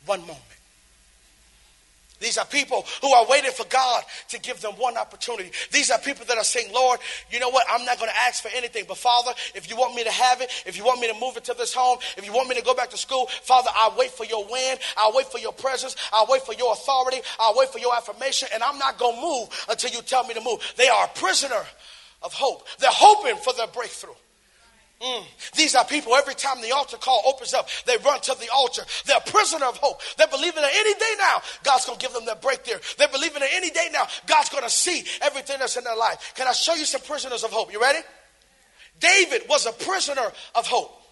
one 0.05 0.21
moment. 0.21 0.41
These 2.19 2.39
are 2.39 2.47
people 2.47 2.85
who 3.03 3.13
are 3.13 3.27
waiting 3.29 3.51
for 3.51 3.67
God 3.67 4.03
to 4.29 4.41
give 4.41 4.61
them 4.61 4.73
one 4.75 4.97
opportunity. 4.97 5.51
These 5.71 5.91
are 5.91 5.99
people 5.99 6.25
that 6.27 6.39
are 6.39 6.45
saying, 6.45 6.73
Lord, 6.73 7.01
you 7.31 7.41
know 7.41 7.51
what? 7.51 7.67
I'm 7.71 7.85
not 7.85 7.99
going 7.99 8.11
to 8.11 8.17
ask 8.17 8.43
for 8.43 8.51
anything. 8.55 8.85
But 8.89 8.97
Father, 8.97 9.33
if 9.55 9.69
you 9.69 9.77
want 9.77 9.95
me 9.95 10.05
to 10.05 10.11
have 10.11 10.41
it, 10.41 10.51
if 10.65 10.77
you 10.77 10.85
want 10.85 11.01
me 11.01 11.13
to 11.13 11.19
move 11.21 11.37
into 11.37 11.55
this 11.55 11.75
home, 11.75 11.99
if 12.17 12.25
you 12.25 12.33
want 12.33 12.49
me 12.49 12.55
to 12.55 12.63
go 12.63 12.75
back 12.75 12.91
to 12.91 12.97
school, 12.97 13.27
Father, 13.43 13.71
I'll 13.75 13.97
wait 13.99 14.11
for 14.11 14.25
your 14.25 14.47
wind. 14.51 14.81
I'll 14.97 15.13
wait 15.15 15.27
for 15.27 15.39
your 15.39 15.53
presence. 15.53 15.97
I'll 16.13 16.27
wait 16.29 16.43
for 16.43 16.55
your 16.55 16.73
authority. 16.73 17.19
I'll 17.39 17.57
wait 17.57 17.69
for 17.69 17.79
your 17.79 17.95
affirmation. 17.95 18.49
And 18.55 18.63
I'm 18.63 18.79
not 18.79 18.99
going 18.99 19.17
to 19.17 19.21
move 19.21 19.67
until 19.69 19.91
you 19.91 20.03
tell 20.03 20.25
me 20.27 20.35
to 20.35 20.41
move. 20.41 20.61
They 20.77 20.89
are 20.89 21.05
a 21.05 21.19
prisoner 21.19 21.65
of 22.23 22.33
hope. 22.33 22.67
They're 22.79 22.91
hoping 22.93 23.37
for 23.37 23.53
their 23.53 23.69
breakthrough. 23.69 24.15
Mm. 25.03 25.25
These 25.55 25.75
are 25.75 25.85
people, 25.85 26.15
every 26.15 26.35
time 26.35 26.63
the 26.63 26.73
altar 26.73 26.97
call 26.97 27.23
opens 27.27 27.53
up, 27.53 27.69
they 27.85 27.99
run 27.99 28.21
to 28.23 28.35
the 28.41 28.49
altar. 28.55 28.83
They're 29.05 29.19
a 29.19 29.31
prisoner 29.31 29.67
of 29.67 29.77
hope. 29.77 30.01
They're 30.17 30.27
believing 30.27 30.63
that 30.63 30.73
any 30.75 30.95
day 30.95 31.15
now, 31.19 31.43
God's 31.65 31.85
going 31.85 31.99
to 31.99 32.03
give 32.05 32.15
them 32.15 32.25
their 32.25 32.37
breakthrough. 32.37 32.81
They're 32.97 33.09
believing 33.09 33.41
that 33.41 33.51
any 33.53 33.71
day 33.71 33.89
now, 33.93 34.07
God's 34.27 34.49
going 34.49 34.65
to 34.65 34.71
see 34.71 35.05
everything 35.21 35.57
that's 35.59 35.77
in 35.77 35.85
their 35.85 35.97
life. 35.97 36.33
Can 36.35 36.49
I 36.49 36.53
show 36.53 36.75
you 36.75 36.87
some 36.87 37.03
prisoners 37.03 37.45
of 37.45 37.53
hope? 37.53 37.73
You 37.73 37.81
ready? 37.81 37.99
David 38.99 39.43
was 39.51 39.67
a 39.67 39.73
prisoner 39.73 40.33
of 40.55 40.67
hope. 40.67 41.03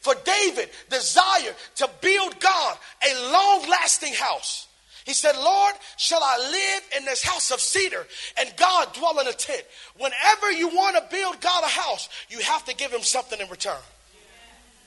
For 0.00 0.14
David 0.24 0.70
desired 0.88 1.54
to 1.76 1.90
build 2.00 2.40
God 2.40 2.78
a 3.06 3.32
long 3.32 3.68
lasting 3.68 4.14
house. 4.14 4.65
He 5.06 5.14
said, 5.14 5.36
Lord, 5.36 5.74
shall 5.96 6.20
I 6.20 6.36
live 6.50 6.98
in 6.98 7.04
this 7.04 7.22
house 7.22 7.52
of 7.52 7.60
cedar 7.60 8.04
and 8.38 8.52
God 8.56 8.92
dwell 8.92 9.20
in 9.20 9.28
a 9.28 9.32
tent? 9.32 9.62
Whenever 9.96 10.50
you 10.50 10.66
want 10.66 10.96
to 10.96 11.16
build 11.16 11.40
God 11.40 11.62
a 11.62 11.68
house, 11.68 12.08
you 12.28 12.40
have 12.40 12.64
to 12.64 12.74
give 12.74 12.92
him 12.92 13.02
something 13.02 13.40
in 13.40 13.48
return. 13.48 13.78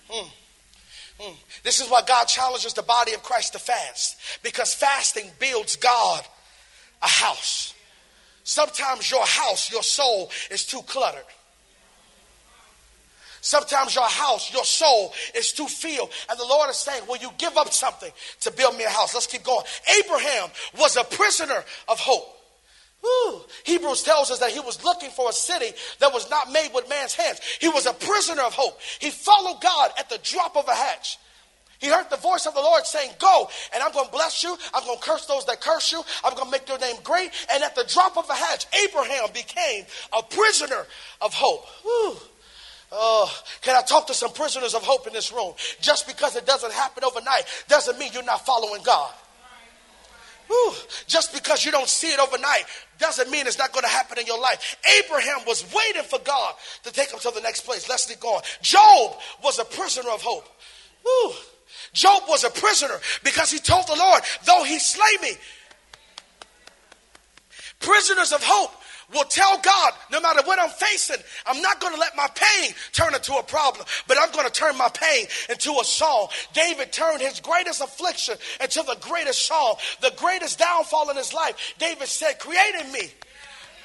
Hmm. 0.09 0.27
Hmm. 1.21 1.35
This 1.63 1.79
is 1.79 1.89
why 1.89 2.01
God 2.05 2.25
challenges 2.25 2.73
the 2.73 2.83
body 2.83 3.13
of 3.13 3.23
Christ 3.23 3.53
to 3.53 3.59
fast 3.59 4.17
because 4.43 4.73
fasting 4.73 5.31
builds 5.39 5.77
God 5.77 6.25
a 7.01 7.07
house. 7.07 7.73
Sometimes 8.43 9.09
your 9.09 9.25
house, 9.25 9.71
your 9.71 9.83
soul 9.83 10.31
is 10.51 10.65
too 10.65 10.81
cluttered. 10.81 11.23
Sometimes 13.41 13.95
your 13.95 14.07
house, 14.07 14.53
your 14.53 14.65
soul 14.65 15.13
is 15.35 15.53
too 15.53 15.67
filled. 15.67 16.11
And 16.29 16.39
the 16.39 16.45
Lord 16.45 16.69
is 16.69 16.77
saying, 16.77 17.03
Will 17.07 17.17
you 17.17 17.31
give 17.37 17.57
up 17.57 17.71
something 17.71 18.11
to 18.41 18.51
build 18.51 18.77
me 18.77 18.83
a 18.83 18.89
house? 18.89 19.13
Let's 19.13 19.27
keep 19.27 19.43
going. 19.43 19.65
Abraham 19.99 20.49
was 20.77 20.97
a 20.97 21.03
prisoner 21.03 21.63
of 21.87 21.99
hope. 21.99 22.35
Whew. 23.01 23.41
Hebrews 23.63 24.03
tells 24.03 24.29
us 24.29 24.39
that 24.39 24.51
he 24.51 24.59
was 24.59 24.83
looking 24.83 25.09
for 25.09 25.29
a 25.29 25.33
city 25.33 25.71
that 25.99 26.13
was 26.13 26.29
not 26.29 26.51
made 26.51 26.69
with 26.73 26.89
man's 26.89 27.15
hands. 27.15 27.39
He 27.59 27.69
was 27.69 27.85
a 27.85 27.93
prisoner 27.93 28.41
of 28.43 28.53
hope. 28.53 28.77
He 28.99 29.09
followed 29.09 29.61
God 29.61 29.91
at 29.97 30.09
the 30.09 30.19
drop 30.21 30.57
of 30.57 30.67
a 30.67 30.73
hatch. 30.73 31.17
He 31.79 31.87
heard 31.87 32.09
the 32.09 32.17
voice 32.17 32.45
of 32.45 32.53
the 32.53 32.59
Lord 32.59 32.85
saying, 32.85 33.11
Go, 33.19 33.49
and 33.73 33.81
I'm 33.81 33.93
going 33.93 34.07
to 34.07 34.11
bless 34.11 34.43
you. 34.43 34.55
I'm 34.73 34.83
going 34.83 34.99
to 34.99 35.03
curse 35.03 35.25
those 35.27 35.45
that 35.45 35.61
curse 35.61 35.93
you. 35.93 36.03
I'm 36.25 36.33
going 36.33 36.45
to 36.45 36.51
make 36.51 36.67
your 36.67 36.77
name 36.77 36.97
great. 37.03 37.31
And 37.51 37.63
at 37.63 37.73
the 37.73 37.85
drop 37.85 38.17
of 38.17 38.29
a 38.29 38.33
hatch, 38.33 38.65
Abraham 38.85 39.29
became 39.33 39.85
a 40.11 40.21
prisoner 40.21 40.85
of 41.21 41.33
hope. 41.33 41.65
Whew. 41.83 42.17
Oh, 42.91 43.31
can 43.61 43.75
I 43.75 43.81
talk 43.81 44.07
to 44.07 44.13
some 44.13 44.31
prisoners 44.31 44.73
of 44.73 44.83
hope 44.83 45.05
in 45.05 45.13
this 45.13 45.31
room? 45.31 45.53
Just 45.79 46.07
because 46.07 46.35
it 46.35 46.45
doesn't 46.45 46.73
happen 46.73 47.03
overnight 47.03 47.43
doesn't 47.67 47.99
mean 47.99 48.11
you're 48.13 48.23
not 48.23 48.45
following 48.45 48.81
God. 48.83 49.13
Whew. 50.47 50.73
Just 51.05 51.31
because 51.31 51.63
you 51.63 51.71
don't 51.71 51.87
see 51.87 52.07
it 52.07 52.19
overnight 52.19 52.63
doesn't 52.97 53.29
mean 53.29 53.45
it's 53.45 53.59
not 53.59 53.71
going 53.71 53.83
to 53.83 53.89
happen 53.89 54.17
in 54.17 54.25
your 54.25 54.39
life. 54.39 54.77
Abraham 55.03 55.41
was 55.45 55.63
waiting 55.73 56.01
for 56.01 56.17
God 56.19 56.55
to 56.83 56.91
take 56.91 57.11
him 57.11 57.19
to 57.19 57.31
the 57.31 57.41
next 57.41 57.61
place. 57.61 57.87
Let's 57.87 58.07
keep 58.07 58.19
going. 58.19 58.41
Job 58.63 59.17
was 59.43 59.59
a 59.59 59.65
prisoner 59.65 60.09
of 60.09 60.23
hope. 60.23 60.47
Whew. 61.03 61.33
Job 61.93 62.23
was 62.27 62.43
a 62.43 62.49
prisoner 62.49 62.95
because 63.23 63.51
he 63.51 63.59
told 63.59 63.85
the 63.87 63.95
Lord, 63.95 64.23
though 64.45 64.63
he 64.63 64.79
slay 64.79 65.03
me. 65.21 65.37
Prisoners 67.79 68.33
of 68.33 68.43
hope 68.43 68.71
will 69.13 69.25
tell 69.25 69.57
God, 69.59 69.93
no 70.11 70.21
matter 70.21 70.41
what 70.43 70.59
I'm 70.59 70.69
facing, 70.69 71.17
I'm 71.45 71.61
not 71.61 71.79
going 71.79 71.93
to 71.93 71.99
let 71.99 72.15
my 72.15 72.27
pain 72.35 72.73
turn 72.91 73.13
into 73.13 73.33
a 73.33 73.43
problem, 73.43 73.85
but 74.07 74.17
I'm 74.19 74.31
going 74.31 74.45
to 74.45 74.51
turn 74.51 74.77
my 74.77 74.89
pain 74.89 75.27
into 75.49 75.71
a 75.79 75.83
song. 75.83 76.27
David 76.53 76.91
turned 76.91 77.21
his 77.21 77.39
greatest 77.39 77.81
affliction 77.81 78.35
into 78.61 78.83
the 78.83 78.97
greatest 79.01 79.45
song, 79.45 79.75
the 80.01 80.13
greatest 80.17 80.59
downfall 80.59 81.09
in 81.09 81.17
his 81.17 81.33
life. 81.33 81.75
David 81.79 82.07
said, 82.07 82.39
Create 82.39 82.75
in 82.81 82.91
me. 82.91 83.11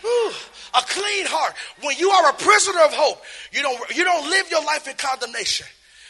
Whew, 0.03 0.33
a 0.75 0.83
clean 0.83 1.27
heart. 1.27 1.55
When 1.83 1.97
you 1.97 2.11
are 2.11 2.31
a 2.31 2.35
prisoner 2.35 2.81
of 2.81 2.93
hope, 2.93 3.23
you 3.53 3.63
don't, 3.63 3.97
you 3.97 4.05
don't 4.05 4.29
live 4.29 4.51
your 4.51 4.65
life 4.65 4.87
in 4.87 4.95
condemnation. 4.97 5.67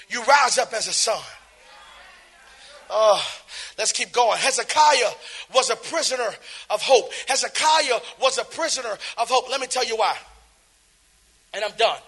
You 0.08 0.24
rise 0.24 0.58
up 0.58 0.72
as 0.72 0.88
a 0.88 0.92
son. 0.92 1.22
Oh, 2.90 3.24
let's 3.78 3.92
keep 3.92 4.12
going. 4.12 4.38
Hezekiah 4.38 5.10
was 5.54 5.70
a 5.70 5.76
prisoner 5.76 6.28
of 6.70 6.82
hope. 6.82 7.12
Hezekiah 7.28 8.00
was 8.20 8.38
a 8.38 8.44
prisoner 8.44 8.98
of 9.18 9.28
hope. 9.28 9.50
Let 9.50 9.60
me 9.60 9.66
tell 9.66 9.84
you 9.84 9.96
why. 9.96 10.16
And 11.52 11.64
I'm 11.64 11.76
done. 11.76 11.98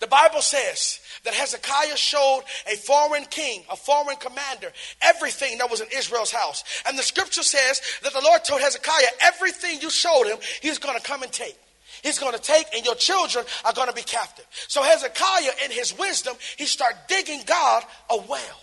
The 0.00 0.08
Bible 0.08 0.42
says 0.42 0.98
that 1.24 1.32
Hezekiah 1.32 1.96
showed 1.96 2.42
a 2.66 2.76
foreign 2.76 3.24
king, 3.26 3.62
a 3.70 3.76
foreign 3.76 4.16
commander, 4.16 4.72
everything 5.00 5.58
that 5.58 5.70
was 5.70 5.80
in 5.80 5.86
Israel's 5.94 6.32
house. 6.32 6.64
And 6.88 6.98
the 6.98 7.04
scripture 7.04 7.44
says 7.44 7.80
that 8.02 8.12
the 8.12 8.20
Lord 8.20 8.42
told 8.42 8.62
Hezekiah, 8.62 9.06
everything 9.20 9.80
you 9.80 9.90
showed 9.90 10.24
him, 10.24 10.38
he's 10.60 10.78
going 10.78 10.96
to 10.96 11.02
come 11.02 11.22
and 11.22 11.30
take. 11.30 11.56
He's 12.02 12.18
going 12.18 12.34
to 12.34 12.40
take, 12.40 12.66
and 12.74 12.84
your 12.84 12.96
children 12.96 13.44
are 13.64 13.72
going 13.72 13.86
to 13.86 13.94
be 13.94 14.02
captive. 14.02 14.44
So 14.66 14.82
Hezekiah, 14.82 15.52
in 15.64 15.70
his 15.70 15.96
wisdom, 15.96 16.34
he 16.56 16.66
started 16.66 16.98
digging 17.06 17.42
God 17.46 17.84
a 18.10 18.16
well. 18.16 18.60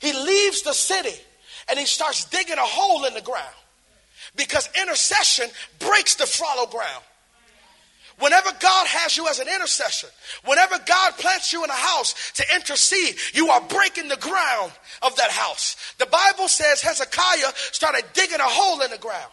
He 0.00 0.12
leaves 0.12 0.62
the 0.62 0.72
city 0.72 1.14
and 1.68 1.78
he 1.78 1.86
starts 1.86 2.24
digging 2.24 2.58
a 2.58 2.62
hole 2.62 3.04
in 3.04 3.14
the 3.14 3.20
ground 3.20 3.54
because 4.36 4.68
intercession 4.80 5.48
breaks 5.78 6.14
the 6.14 6.26
fallow 6.26 6.66
ground. 6.66 7.04
Whenever 8.18 8.50
God 8.58 8.86
has 8.88 9.16
you 9.16 9.28
as 9.28 9.38
an 9.38 9.46
intercessor, 9.46 10.08
whenever 10.44 10.76
God 10.86 11.12
plants 11.18 11.52
you 11.52 11.62
in 11.62 11.70
a 11.70 11.72
house 11.72 12.32
to 12.32 12.44
intercede, 12.54 13.16
you 13.32 13.48
are 13.48 13.60
breaking 13.60 14.08
the 14.08 14.16
ground 14.16 14.72
of 15.02 15.14
that 15.16 15.30
house. 15.30 15.76
The 15.98 16.06
Bible 16.06 16.48
says 16.48 16.82
Hezekiah 16.82 17.52
started 17.70 18.04
digging 18.14 18.40
a 18.40 18.44
hole 18.44 18.82
in 18.82 18.90
the 18.90 18.98
ground. 18.98 19.30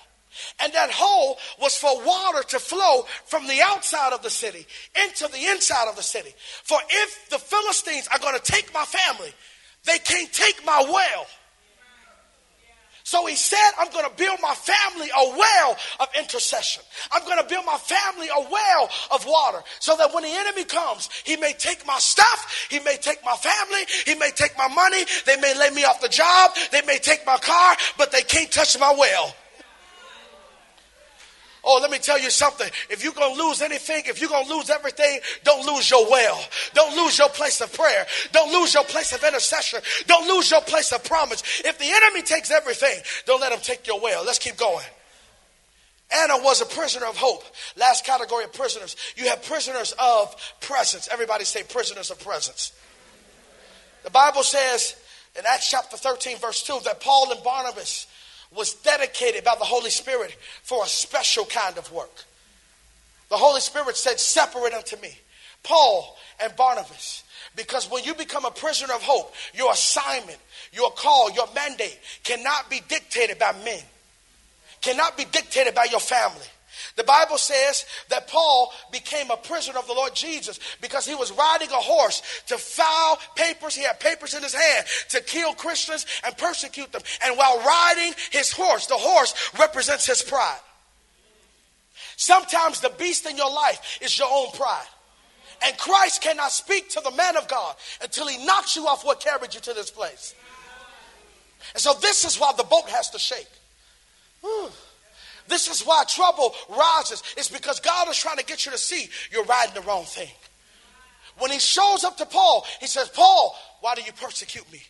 And 0.59 0.71
that 0.73 0.91
hole 0.91 1.37
was 1.59 1.77
for 1.77 2.03
water 2.05 2.43
to 2.49 2.59
flow 2.59 3.05
from 3.25 3.47
the 3.47 3.61
outside 3.63 4.13
of 4.13 4.21
the 4.21 4.29
city 4.29 4.67
into 5.03 5.27
the 5.31 5.45
inside 5.47 5.87
of 5.87 5.95
the 5.95 6.03
city. 6.03 6.33
For 6.63 6.77
if 6.89 7.29
the 7.29 7.39
Philistines 7.39 8.07
are 8.11 8.19
going 8.19 8.37
to 8.37 8.51
take 8.51 8.73
my 8.73 8.83
family, 8.83 9.33
they 9.85 9.99
can't 9.99 10.31
take 10.31 10.65
my 10.65 10.83
well. 10.87 11.27
So 13.05 13.27
he 13.27 13.35
said, 13.35 13.71
I'm 13.77 13.91
going 13.91 14.09
to 14.09 14.17
build 14.17 14.39
my 14.41 14.55
family 14.55 15.07
a 15.15 15.37
well 15.37 15.77
of 15.99 16.07
intercession. 16.19 16.81
I'm 17.11 17.23
going 17.25 17.37
to 17.37 17.47
build 17.47 17.63
my 17.63 17.77
family 17.77 18.27
a 18.29 18.49
well 18.49 18.89
of 19.11 19.23
water 19.27 19.59
so 19.79 19.95
that 19.97 20.11
when 20.11 20.23
the 20.23 20.29
enemy 20.29 20.63
comes, 20.63 21.11
he 21.23 21.37
may 21.37 21.53
take 21.53 21.85
my 21.85 21.99
stuff, 21.99 22.67
he 22.67 22.79
may 22.79 22.97
take 22.97 23.23
my 23.23 23.35
family, 23.35 23.85
he 24.07 24.15
may 24.15 24.31
take 24.31 24.57
my 24.57 24.67
money, 24.67 25.05
they 25.27 25.37
may 25.37 25.55
lay 25.55 25.69
me 25.69 25.83
off 25.83 26.01
the 26.01 26.09
job, 26.09 26.51
they 26.71 26.81
may 26.81 26.97
take 26.97 27.23
my 27.27 27.37
car, 27.37 27.75
but 27.95 28.11
they 28.11 28.23
can't 28.23 28.51
touch 28.51 28.77
my 28.79 28.91
well. 28.97 29.35
Oh, 31.67 31.79
let 31.81 31.89
me 31.89 31.97
tell 31.97 32.19
you 32.19 32.29
something. 32.29 32.69
If 32.91 33.03
you're 33.03 33.13
going 33.13 33.35
to 33.35 33.43
lose 33.43 33.63
anything, 33.63 34.03
if 34.05 34.21
you're 34.21 34.29
going 34.29 34.45
to 34.45 34.53
lose 34.55 34.69
everything, 34.69 35.19
don't 35.43 35.65
lose 35.65 35.89
your 35.89 36.07
well. 36.09 36.39
Don't 36.75 36.95
lose 36.95 37.17
your 37.17 37.29
place 37.29 37.59
of 37.59 37.73
prayer. 37.73 38.05
Don't 38.31 38.53
lose 38.53 38.75
your 38.75 38.83
place 38.83 39.13
of 39.13 39.23
intercession. 39.23 39.79
Don't 40.05 40.27
lose 40.27 40.51
your 40.51 40.61
place 40.61 40.91
of 40.91 41.03
promise. 41.03 41.41
If 41.65 41.79
the 41.79 41.87
enemy 41.87 42.21
takes 42.21 42.51
everything, 42.51 42.99
don't 43.25 43.41
let 43.41 43.51
him 43.51 43.59
take 43.61 43.87
your 43.87 43.99
well. 43.99 44.23
Let's 44.23 44.37
keep 44.37 44.57
going. 44.57 44.85
Anna 46.11 46.37
was 46.37 46.61
a 46.61 46.65
prisoner 46.67 47.07
of 47.07 47.17
hope. 47.17 47.43
Last 47.75 48.05
category 48.05 48.43
of 48.43 48.53
prisoners. 48.53 48.95
You 49.15 49.27
have 49.29 49.43
prisoners 49.43 49.95
of 49.97 50.35
presence. 50.61 51.09
Everybody 51.11 51.45
say 51.45 51.63
prisoners 51.63 52.11
of 52.11 52.19
presence. 52.19 52.73
The 54.03 54.11
Bible 54.11 54.43
says 54.43 54.95
in 55.37 55.43
Acts 55.49 55.71
chapter 55.71 55.97
13, 55.97 56.37
verse 56.37 56.61
2, 56.61 56.79
that 56.85 57.01
Paul 57.01 57.31
and 57.31 57.43
Barnabas 57.43 58.05
was 58.53 58.73
dedicated 58.73 59.43
by 59.43 59.55
the 59.57 59.65
Holy 59.65 59.89
Spirit 59.89 60.35
for 60.63 60.83
a 60.83 60.87
special 60.87 61.45
kind 61.45 61.77
of 61.77 61.91
work. 61.91 62.23
The 63.29 63.37
Holy 63.37 63.61
Spirit 63.61 63.95
said, 63.97 64.19
Separate 64.19 64.73
unto 64.73 64.97
me 64.97 65.17
Paul 65.63 66.17
and 66.41 66.55
Barnabas. 66.55 67.23
Because 67.55 67.89
when 67.89 68.03
you 68.03 68.13
become 68.13 68.45
a 68.45 68.51
prisoner 68.51 68.93
of 68.93 69.01
hope, 69.01 69.33
your 69.53 69.71
assignment, 69.71 70.37
your 70.73 70.91
call, 70.91 71.31
your 71.31 71.47
mandate 71.55 71.97
cannot 72.23 72.69
be 72.69 72.81
dictated 72.87 73.39
by 73.39 73.53
men, 73.63 73.81
cannot 74.81 75.15
be 75.17 75.25
dictated 75.25 75.73
by 75.73 75.87
your 75.89 75.99
family. 75.99 76.45
The 76.95 77.03
Bible 77.03 77.37
says 77.37 77.85
that 78.09 78.27
Paul 78.27 78.71
became 78.91 79.29
a 79.29 79.35
prisoner 79.35 79.77
of 79.77 79.87
the 79.87 79.93
Lord 79.93 80.15
Jesus 80.15 80.59
because 80.81 81.05
he 81.05 81.13
was 81.13 81.31
riding 81.31 81.69
a 81.69 81.73
horse 81.73 82.21
to 82.47 82.57
file 82.57 83.19
papers. 83.35 83.75
He 83.75 83.83
had 83.83 83.99
papers 83.99 84.33
in 84.33 84.41
his 84.41 84.53
hand 84.53 84.85
to 85.09 85.21
kill 85.21 85.53
Christians 85.53 86.05
and 86.25 86.37
persecute 86.37 86.91
them. 86.93 87.01
And 87.23 87.37
while 87.37 87.59
riding 87.59 88.13
his 88.31 88.51
horse, 88.51 88.87
the 88.87 88.95
horse 88.95 89.51
represents 89.59 90.05
his 90.05 90.21
pride. 90.21 90.59
Sometimes 92.15 92.79
the 92.79 92.91
beast 92.97 93.25
in 93.25 93.35
your 93.35 93.51
life 93.51 93.99
is 94.01 94.17
your 94.17 94.29
own 94.31 94.51
pride. 94.51 94.87
And 95.65 95.77
Christ 95.77 96.21
cannot 96.21 96.51
speak 96.51 96.89
to 96.91 97.01
the 97.01 97.11
man 97.11 97.35
of 97.35 97.47
God 97.49 97.75
until 98.01 98.27
he 98.27 98.45
knocks 98.45 98.75
you 98.77 98.87
off 98.87 99.03
what 99.03 99.19
carried 99.19 99.53
you 99.53 99.59
to 99.61 99.73
this 99.73 99.91
place. 99.91 100.33
And 101.73 101.81
so 101.81 101.93
this 101.95 102.23
is 102.23 102.39
why 102.39 102.53
the 102.55 102.63
boat 102.63 102.87
has 102.89 103.09
to 103.09 103.19
shake. 103.19 103.49
This 105.47 105.67
is 105.69 105.81
why 105.81 106.03
trouble 106.07 106.53
rises. 106.69 107.21
It's 107.37 107.49
because 107.49 107.79
God 107.79 108.09
is 108.09 108.17
trying 108.17 108.37
to 108.37 108.45
get 108.45 108.65
you 108.65 108.71
to 108.71 108.77
see 108.77 109.09
you're 109.31 109.45
riding 109.45 109.75
the 109.75 109.81
wrong 109.81 110.03
thing. 110.03 110.29
When 111.37 111.51
he 111.51 111.59
shows 111.59 112.03
up 112.03 112.17
to 112.17 112.25
Paul, 112.25 112.65
he 112.79 112.87
says, 112.87 113.09
Paul, 113.09 113.55
why 113.81 113.95
do 113.95 114.01
you 114.01 114.13
persecute 114.13 114.71
me? 114.71 114.81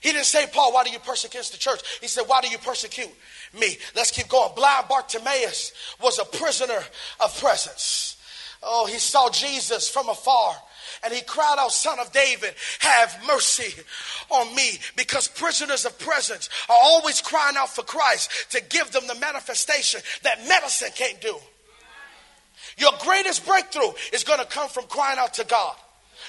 He 0.00 0.12
didn't 0.12 0.26
say, 0.26 0.46
Paul, 0.52 0.72
why 0.72 0.84
do 0.84 0.90
you 0.90 0.98
persecute 0.98 1.44
the 1.44 1.56
church? 1.56 1.80
He 2.00 2.08
said, 2.08 2.24
why 2.26 2.40
do 2.40 2.48
you 2.48 2.58
persecute 2.58 3.10
me? 3.58 3.78
Let's 3.94 4.10
keep 4.10 4.28
going. 4.28 4.54
Blind 4.54 4.86
Bartimaeus 4.88 5.72
was 6.02 6.18
a 6.18 6.24
prisoner 6.24 6.82
of 7.20 7.40
presence. 7.40 8.16
Oh, 8.62 8.86
he 8.86 8.98
saw 8.98 9.30
Jesus 9.30 9.88
from 9.88 10.08
afar 10.08 10.56
and 11.04 11.12
he 11.12 11.20
cried 11.22 11.56
out, 11.58 11.72
Son 11.72 11.98
of 11.98 12.10
David, 12.12 12.54
have 12.80 13.16
mercy 13.26 13.74
on 14.30 14.54
me. 14.54 14.78
Because 14.96 15.28
prisoners 15.28 15.84
of 15.84 15.98
presence 15.98 16.48
are 16.68 16.78
always 16.80 17.20
crying 17.20 17.56
out 17.56 17.68
for 17.68 17.82
Christ 17.82 18.50
to 18.50 18.62
give 18.68 18.90
them 18.92 19.06
the 19.06 19.14
manifestation 19.16 20.00
that 20.22 20.46
medicine 20.48 20.90
can't 20.94 21.20
do. 21.20 21.36
Your 22.78 22.92
greatest 23.00 23.46
breakthrough 23.46 23.92
is 24.12 24.24
going 24.24 24.40
to 24.40 24.46
come 24.46 24.68
from 24.68 24.84
crying 24.86 25.18
out 25.18 25.34
to 25.34 25.44
God. 25.44 25.76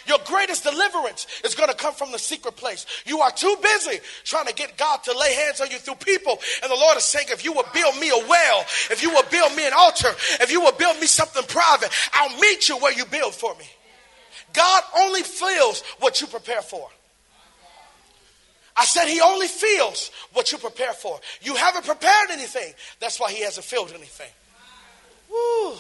Your 0.08 0.20
greatest 0.26 0.64
deliverance 0.64 1.26
is 1.44 1.56
going 1.56 1.70
to 1.70 1.76
come 1.76 1.94
from 1.94 2.12
the 2.12 2.20
secret 2.20 2.56
place. 2.56 2.86
You 3.06 3.22
are 3.22 3.32
too 3.32 3.56
busy 3.62 4.00
trying 4.24 4.46
to 4.46 4.54
get 4.54 4.78
God 4.78 5.04
to 5.06 5.18
lay 5.18 5.34
hands 5.34 5.62
on 5.62 5.72
you 5.72 5.78
through 5.78 5.96
people. 5.96 6.38
And 6.62 6.72
the 6.72 6.76
Lord 6.76 6.98
is 6.98 7.06
saying, 7.06 7.28
if 7.32 7.44
you 7.44 7.54
will 7.54 7.66
build 7.74 7.98
me 7.98 8.10
a 8.10 8.28
well, 8.28 8.62
if 8.92 9.02
you 9.02 9.10
will 9.10 9.24
build 9.32 9.56
me 9.56 9.66
an 9.66 9.74
altar, 9.76 10.10
if 10.42 10.52
you 10.52 10.62
will 10.62 10.74
build 10.74 11.00
me 11.00 11.08
something 11.08 11.44
private, 11.48 11.90
I'll 12.14 12.38
meet 12.40 12.70
you 12.70 12.78
where 12.78 12.94
you 12.94 13.06
build 13.06 13.34
for 13.34 13.56
me. 13.56 13.66
God 14.54 14.84
only 14.98 15.22
feels 15.22 15.82
what 16.00 16.22
you 16.22 16.28
prepare 16.28 16.62
for. 16.62 16.90
I 18.78 18.84
said 18.84 19.08
he 19.08 19.22
only 19.22 19.48
feels 19.48 20.12
what 20.34 20.52
you 20.52 20.58
prepare 20.58 20.94
for. 20.94 21.20
You 21.42 21.56
haven't 21.56 21.86
prepared 21.86 22.30
anything. 22.32 22.74
That's 23.00 23.20
why 23.20 23.32
he 23.32 23.44
hasn't 23.44 23.66
filled 23.66 23.92
anything. 23.92 24.32
Woo. 25.30 25.76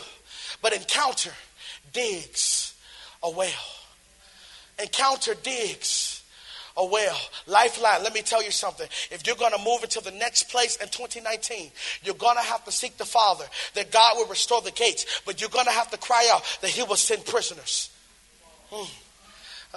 But 0.61 0.73
encounter 0.73 1.31
digs 1.91 2.73
a 3.21 3.29
well. 3.29 3.49
Encounter 4.81 5.33
digs 5.33 6.23
a 6.77 6.85
well. 6.85 7.17
Lifeline, 7.47 8.03
let 8.03 8.13
me 8.13 8.21
tell 8.21 8.43
you 8.43 8.51
something. 8.51 8.87
If 9.11 9.27
you're 9.27 9.35
going 9.35 9.53
to 9.53 9.63
move 9.63 9.83
into 9.83 10.01
the 10.01 10.11
next 10.11 10.49
place 10.49 10.77
in 10.77 10.87
2019, 10.87 11.71
you're 12.03 12.15
going 12.15 12.37
to 12.37 12.43
have 12.43 12.63
to 12.65 12.71
seek 12.71 12.97
the 12.97 13.05
Father 13.05 13.45
that 13.73 13.91
God 13.91 14.17
will 14.17 14.27
restore 14.27 14.61
the 14.61 14.71
gates. 14.71 15.21
But 15.25 15.41
you're 15.41 15.49
going 15.49 15.65
to 15.65 15.71
have 15.71 15.91
to 15.91 15.97
cry 15.97 16.29
out 16.31 16.43
that 16.61 16.69
he 16.69 16.83
will 16.83 16.95
send 16.95 17.25
prisoners. 17.25 17.89
Hmm. 18.75 18.91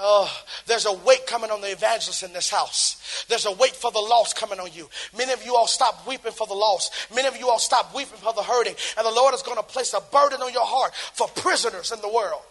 Oh, 0.00 0.42
there's 0.66 0.86
a 0.86 0.92
weight 0.92 1.26
coming 1.26 1.50
on 1.50 1.60
the 1.60 1.72
evangelists 1.72 2.22
in 2.22 2.32
this 2.32 2.50
house. 2.50 3.24
There's 3.28 3.46
a 3.46 3.52
weight 3.52 3.74
for 3.74 3.90
the 3.90 3.98
lost 3.98 4.36
coming 4.36 4.60
on 4.60 4.70
you. 4.72 4.88
Many 5.16 5.32
of 5.32 5.44
you 5.44 5.56
all 5.56 5.66
stop 5.66 6.06
weeping 6.06 6.32
for 6.32 6.46
the 6.46 6.54
lost. 6.54 6.92
Many 7.14 7.26
of 7.26 7.36
you 7.36 7.48
all 7.48 7.58
stop 7.58 7.94
weeping 7.94 8.18
for 8.18 8.32
the 8.32 8.42
hurting. 8.42 8.74
And 8.96 9.04
the 9.06 9.10
Lord 9.10 9.34
is 9.34 9.42
going 9.42 9.56
to 9.56 9.62
place 9.62 9.94
a 9.94 10.00
burden 10.12 10.40
on 10.40 10.52
your 10.52 10.64
heart 10.64 10.94
for 10.94 11.26
prisoners 11.28 11.90
in 11.90 12.00
the 12.00 12.08
world. 12.08 12.42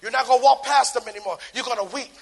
You're 0.00 0.10
not 0.10 0.26
going 0.26 0.40
to 0.40 0.44
walk 0.44 0.64
past 0.64 0.94
them 0.94 1.06
anymore. 1.08 1.36
You're 1.54 1.64
going 1.64 1.76
to 1.88 1.94
weep. 1.94 2.12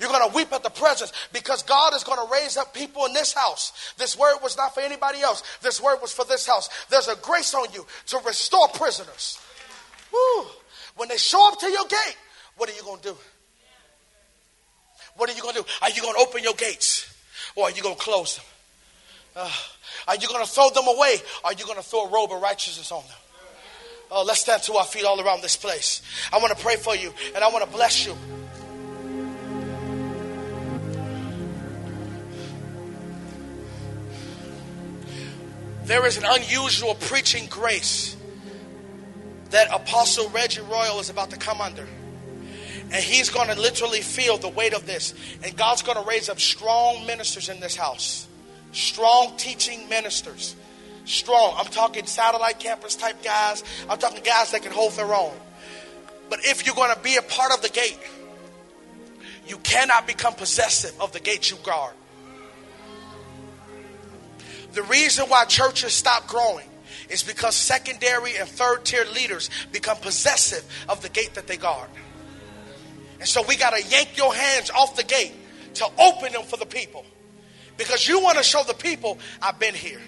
You're 0.00 0.10
going 0.10 0.28
to 0.28 0.34
weep 0.34 0.52
at 0.52 0.62
the 0.62 0.70
presence 0.70 1.12
because 1.32 1.62
God 1.62 1.94
is 1.94 2.04
going 2.04 2.18
to 2.18 2.32
raise 2.32 2.56
up 2.56 2.74
people 2.74 3.04
in 3.06 3.12
this 3.12 3.32
house. 3.32 3.94
This 3.98 4.18
word 4.18 4.38
was 4.42 4.56
not 4.56 4.74
for 4.74 4.80
anybody 4.80 5.20
else. 5.20 5.42
This 5.62 5.82
word 5.82 5.98
was 6.00 6.12
for 6.12 6.24
this 6.24 6.46
house. 6.46 6.68
There's 6.90 7.08
a 7.08 7.16
grace 7.16 7.54
on 7.54 7.66
you 7.72 7.86
to 8.06 8.18
restore 8.26 8.68
prisoners. 8.68 9.38
Woo. 10.12 10.46
When 10.96 11.08
they 11.08 11.16
show 11.18 11.48
up 11.52 11.58
to 11.60 11.70
your 11.70 11.84
gate, 11.84 12.16
what 12.56 12.70
are 12.70 12.74
you 12.74 12.82
going 12.82 13.00
to 13.00 13.08
do? 13.10 13.16
What 15.16 15.30
are 15.30 15.34
you 15.34 15.42
going 15.42 15.54
to 15.54 15.62
do? 15.62 15.68
Are 15.82 15.90
you 15.90 16.02
going 16.02 16.14
to 16.14 16.20
open 16.20 16.42
your 16.42 16.54
gates 16.54 17.12
or 17.54 17.64
are 17.64 17.70
you 17.70 17.82
going 17.82 17.96
to 17.96 18.00
close 18.00 18.36
them? 18.36 18.44
Uh, 19.36 19.52
are 20.08 20.16
you 20.16 20.28
going 20.28 20.44
to 20.44 20.50
throw 20.50 20.70
them 20.70 20.86
away? 20.86 21.16
Or 21.44 21.50
are 21.50 21.52
you 21.52 21.64
going 21.64 21.76
to 21.76 21.82
throw 21.82 22.06
a 22.06 22.10
robe 22.10 22.32
of 22.32 22.40
righteousness 22.40 22.90
on 22.92 23.02
them? 23.02 23.16
Oh, 24.10 24.24
let's 24.24 24.40
stand 24.40 24.62
to 24.64 24.74
our 24.74 24.84
feet 24.84 25.04
all 25.04 25.20
around 25.20 25.42
this 25.42 25.56
place. 25.56 26.00
I 26.32 26.38
want 26.38 26.56
to 26.56 26.62
pray 26.62 26.76
for 26.76 26.94
you 26.94 27.12
and 27.34 27.42
I 27.42 27.48
want 27.48 27.64
to 27.64 27.70
bless 27.70 28.06
you. 28.06 28.16
There 35.84 36.04
is 36.06 36.18
an 36.18 36.24
unusual 36.26 36.94
preaching 36.94 37.46
grace 37.48 38.16
that 39.50 39.68
Apostle 39.72 40.28
Reggie 40.30 40.60
Royal 40.62 40.98
is 40.98 41.10
about 41.10 41.30
to 41.30 41.36
come 41.36 41.60
under. 41.60 41.86
And 42.92 43.02
he's 43.02 43.30
going 43.30 43.48
to 43.48 43.60
literally 43.60 44.00
feel 44.00 44.38
the 44.38 44.48
weight 44.48 44.72
of 44.72 44.86
this. 44.86 45.14
And 45.42 45.56
God's 45.56 45.82
going 45.82 46.00
to 46.00 46.08
raise 46.08 46.28
up 46.28 46.38
strong 46.38 47.06
ministers 47.06 47.48
in 47.48 47.60
this 47.60 47.74
house, 47.74 48.28
strong 48.72 49.36
teaching 49.36 49.88
ministers. 49.88 50.56
Strong. 51.04 51.54
I'm 51.56 51.66
talking 51.66 52.04
satellite 52.06 52.58
campus 52.58 52.96
type 52.96 53.22
guys. 53.22 53.62
I'm 53.88 53.96
talking 53.96 54.24
guys 54.24 54.50
that 54.50 54.62
can 54.62 54.72
hold 54.72 54.92
their 54.94 55.14
own. 55.14 55.32
But 56.28 56.40
if 56.44 56.66
you're 56.66 56.74
going 56.74 56.92
to 56.92 57.00
be 57.00 57.16
a 57.16 57.22
part 57.22 57.52
of 57.52 57.62
the 57.62 57.68
gate, 57.68 57.98
you 59.46 59.58
cannot 59.58 60.08
become 60.08 60.34
possessive 60.34 61.00
of 61.00 61.12
the 61.12 61.20
gate 61.20 61.48
you 61.50 61.56
guard. 61.62 61.94
The 64.72 64.82
reason 64.82 65.26
why 65.26 65.44
churches 65.44 65.92
stop 65.92 66.26
growing 66.26 66.66
is 67.08 67.22
because 67.22 67.54
secondary 67.54 68.36
and 68.36 68.48
third 68.48 68.84
tier 68.84 69.04
leaders 69.14 69.48
become 69.70 69.96
possessive 69.98 70.64
of 70.88 71.02
the 71.02 71.08
gate 71.08 71.34
that 71.34 71.46
they 71.46 71.56
guard. 71.56 71.88
And 73.26 73.28
so 73.28 73.42
we 73.42 73.56
got 73.56 73.70
to 73.70 73.82
yank 73.82 74.16
your 74.16 74.32
hands 74.32 74.70
off 74.70 74.94
the 74.94 75.02
gate 75.02 75.32
to 75.74 75.86
open 75.98 76.32
them 76.32 76.44
for 76.44 76.56
the 76.56 76.64
people. 76.64 77.04
Because 77.76 78.06
you 78.06 78.22
want 78.22 78.38
to 78.38 78.44
show 78.44 78.62
the 78.62 78.72
people, 78.72 79.18
I've 79.42 79.58
been 79.58 79.74
here. 79.74 80.00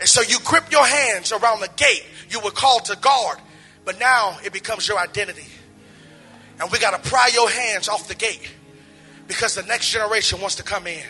And 0.00 0.08
so 0.08 0.22
you 0.22 0.38
grip 0.46 0.72
your 0.72 0.86
hands 0.86 1.30
around 1.30 1.60
the 1.60 1.68
gate 1.76 2.04
you 2.30 2.40
were 2.40 2.52
called 2.52 2.86
to 2.86 2.96
guard, 2.96 3.36
but 3.84 4.00
now 4.00 4.38
it 4.42 4.54
becomes 4.54 4.88
your 4.88 4.98
identity. 4.98 5.44
And 6.58 6.72
we 6.72 6.78
got 6.78 7.02
to 7.02 7.10
pry 7.10 7.28
your 7.34 7.50
hands 7.50 7.86
off 7.86 8.08
the 8.08 8.14
gate 8.14 8.50
because 9.28 9.54
the 9.54 9.62
next 9.64 9.90
generation 9.90 10.40
wants 10.40 10.56
to 10.56 10.62
come 10.62 10.86
in. 10.86 11.04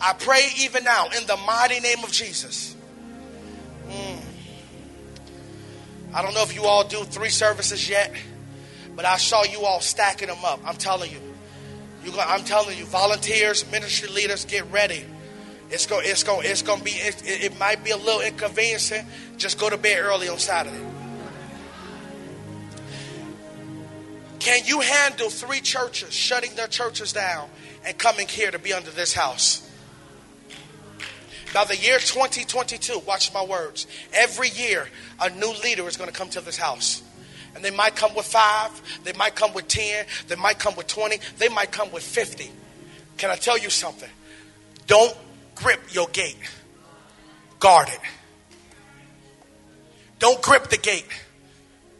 I 0.00 0.12
pray 0.16 0.46
even 0.60 0.84
now 0.84 1.08
in 1.08 1.26
the 1.26 1.36
mighty 1.38 1.80
name 1.80 2.04
of 2.04 2.12
Jesus. 2.12 2.75
I 6.16 6.22
don't 6.22 6.32
know 6.32 6.42
if 6.42 6.54
you 6.54 6.64
all 6.64 6.82
do 6.82 7.04
three 7.04 7.28
services 7.28 7.90
yet, 7.90 8.10
but 8.94 9.04
I 9.04 9.18
saw 9.18 9.44
you 9.44 9.66
all 9.66 9.82
stacking 9.82 10.28
them 10.28 10.42
up. 10.46 10.60
I'm 10.64 10.76
telling 10.76 11.12
you. 11.12 11.20
you 12.02 12.18
I'm 12.18 12.42
telling 12.42 12.78
you, 12.78 12.86
volunteers, 12.86 13.70
ministry 13.70 14.08
leaders, 14.08 14.46
get 14.46 14.64
ready. 14.72 15.04
It's 15.68 15.84
going, 15.84 16.06
it's 16.08 16.22
going, 16.22 16.46
it's 16.48 16.62
going 16.62 16.78
to 16.78 16.84
be, 16.86 16.92
it, 16.92 17.22
it 17.22 17.58
might 17.58 17.84
be 17.84 17.90
a 17.90 17.98
little 17.98 18.22
inconveniencing. 18.22 19.04
Just 19.36 19.60
go 19.60 19.68
to 19.68 19.76
bed 19.76 19.98
early 20.02 20.26
on 20.30 20.38
Saturday. 20.38 20.82
Can 24.38 24.64
you 24.64 24.80
handle 24.80 25.28
three 25.28 25.60
churches 25.60 26.14
shutting 26.14 26.54
their 26.54 26.68
churches 26.68 27.12
down 27.12 27.50
and 27.84 27.98
coming 27.98 28.26
here 28.26 28.50
to 28.50 28.58
be 28.58 28.72
under 28.72 28.90
this 28.90 29.12
house? 29.12 29.65
Now, 31.56 31.64
the 31.64 31.74
year 31.74 31.98
2022, 31.98 32.98
watch 33.06 33.32
my 33.32 33.42
words. 33.42 33.86
Every 34.12 34.50
year, 34.50 34.86
a 35.18 35.30
new 35.30 35.54
leader 35.64 35.88
is 35.88 35.96
going 35.96 36.10
to 36.10 36.14
come 36.14 36.28
to 36.28 36.42
this 36.42 36.58
house. 36.58 37.02
And 37.54 37.64
they 37.64 37.70
might 37.70 37.96
come 37.96 38.14
with 38.14 38.26
five, 38.26 38.70
they 39.04 39.14
might 39.14 39.34
come 39.34 39.54
with 39.54 39.66
10, 39.66 40.04
they 40.28 40.36
might 40.36 40.58
come 40.58 40.76
with 40.76 40.86
20, 40.86 41.18
they 41.38 41.48
might 41.48 41.72
come 41.72 41.90
with 41.92 42.02
50. 42.02 42.50
Can 43.16 43.30
I 43.30 43.36
tell 43.36 43.56
you 43.56 43.70
something? 43.70 44.10
Don't 44.86 45.16
grip 45.54 45.80
your 45.94 46.08
gate, 46.08 46.36
guard 47.58 47.88
it. 47.88 48.00
Don't 50.18 50.42
grip 50.42 50.68
the 50.68 50.76
gate, 50.76 51.08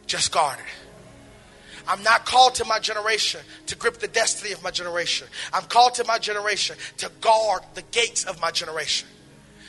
just 0.06 0.32
guard 0.32 0.58
it. 0.58 1.88
I'm 1.88 2.02
not 2.02 2.26
called 2.26 2.56
to 2.56 2.66
my 2.66 2.78
generation 2.78 3.40
to 3.68 3.76
grip 3.76 4.00
the 4.00 4.08
destiny 4.08 4.52
of 4.52 4.62
my 4.62 4.70
generation. 4.70 5.28
I'm 5.50 5.64
called 5.64 5.94
to 5.94 6.04
my 6.04 6.18
generation 6.18 6.76
to 6.98 7.10
guard 7.22 7.62
the 7.72 7.82
gates 7.90 8.24
of 8.24 8.38
my 8.38 8.50
generation 8.50 9.08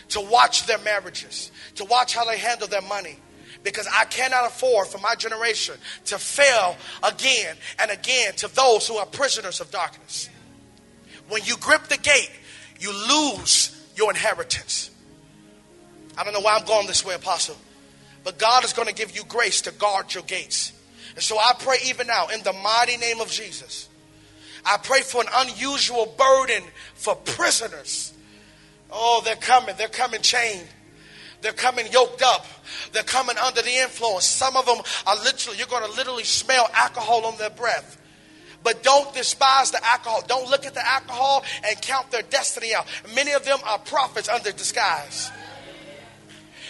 to 0.10 0.22
watch 0.22 0.66
their 0.66 0.78
marriages, 0.80 1.52
to 1.76 1.86
watch 1.86 2.14
how 2.14 2.26
they 2.26 2.38
handle 2.38 2.68
their 2.68 2.82
money. 2.82 3.18
Because 3.64 3.88
I 3.92 4.06
cannot 4.06 4.46
afford 4.46 4.88
for 4.88 5.00
my 5.00 5.16
generation 5.16 5.76
to 6.06 6.18
fail 6.18 6.78
again 7.04 7.56
and 7.80 7.92
again 7.92 8.34
to 8.36 8.48
those 8.54 8.88
who 8.88 8.96
are 8.98 9.06
prisoners 9.06 9.60
of 9.60 9.72
darkness. 9.72 10.30
When 11.28 11.44
you 11.44 11.58
grip 11.58 11.84
the 11.84 11.98
gate, 11.98 12.32
you 12.80 12.92
lose 12.92 13.76
your 13.96 14.10
inheritance. 14.12 14.92
I 16.18 16.24
don't 16.24 16.34
know 16.34 16.40
why 16.40 16.56
I'm 16.56 16.66
going 16.66 16.88
this 16.88 17.04
way, 17.04 17.16
Apostle, 17.16 17.58
but 18.24 18.38
God 18.38 18.64
is 18.64 18.74
going 18.74 18.88
to 18.88 18.94
give 18.94 19.16
you 19.16 19.24
grace 19.26 19.62
to 19.62 19.72
guard 19.72 20.14
your 20.14 20.24
gates. 20.24 20.72
And 21.16 21.24
so 21.24 21.38
I 21.38 21.54
pray 21.58 21.78
even 21.86 22.08
now 22.08 22.28
in 22.28 22.44
the 22.44 22.54
mighty 22.54 22.98
name 22.98 23.20
of 23.20 23.30
Jesus. 23.30 23.90
I 24.64 24.78
pray 24.78 25.02
for 25.02 25.22
an 25.22 25.28
unusual 25.34 26.06
burden 26.18 26.64
for 26.94 27.16
prisoners 27.16 28.14
Oh, 29.00 29.22
they're 29.24 29.36
coming. 29.36 29.76
They're 29.78 29.88
coming 29.88 30.22
chained. 30.22 30.68
They're 31.42 31.54
coming 31.54 31.86
yoked 31.92 32.24
up. 32.24 32.48
They're 32.94 33.04
coming 33.04 33.38
under 33.38 33.62
the 33.62 33.76
influence. 33.76 34.26
Some 34.26 34.58
of 34.58 34.66
them 34.66 34.80
are 35.06 35.16
literally, 35.18 35.60
you're 35.60 35.68
going 35.68 35.86
to 35.86 35.96
literally 35.96 36.24
smell 36.24 36.68
alcohol 36.74 37.26
on 37.26 37.38
their 37.38 37.52
breath. 37.52 38.02
But 38.64 38.82
don't 38.82 39.14
despise 39.14 39.70
the 39.70 39.86
alcohol. 39.86 40.24
Don't 40.28 40.50
look 40.50 40.66
at 40.66 40.74
the 40.74 40.86
alcohol 40.86 41.46
and 41.64 41.80
count 41.80 42.10
their 42.10 42.24
destiny 42.24 42.74
out. 42.74 42.88
Many 43.14 43.34
of 43.34 43.46
them 43.46 43.60
are 43.66 43.78
prophets 43.78 44.30
under 44.30 44.52
disguise. 44.52 45.32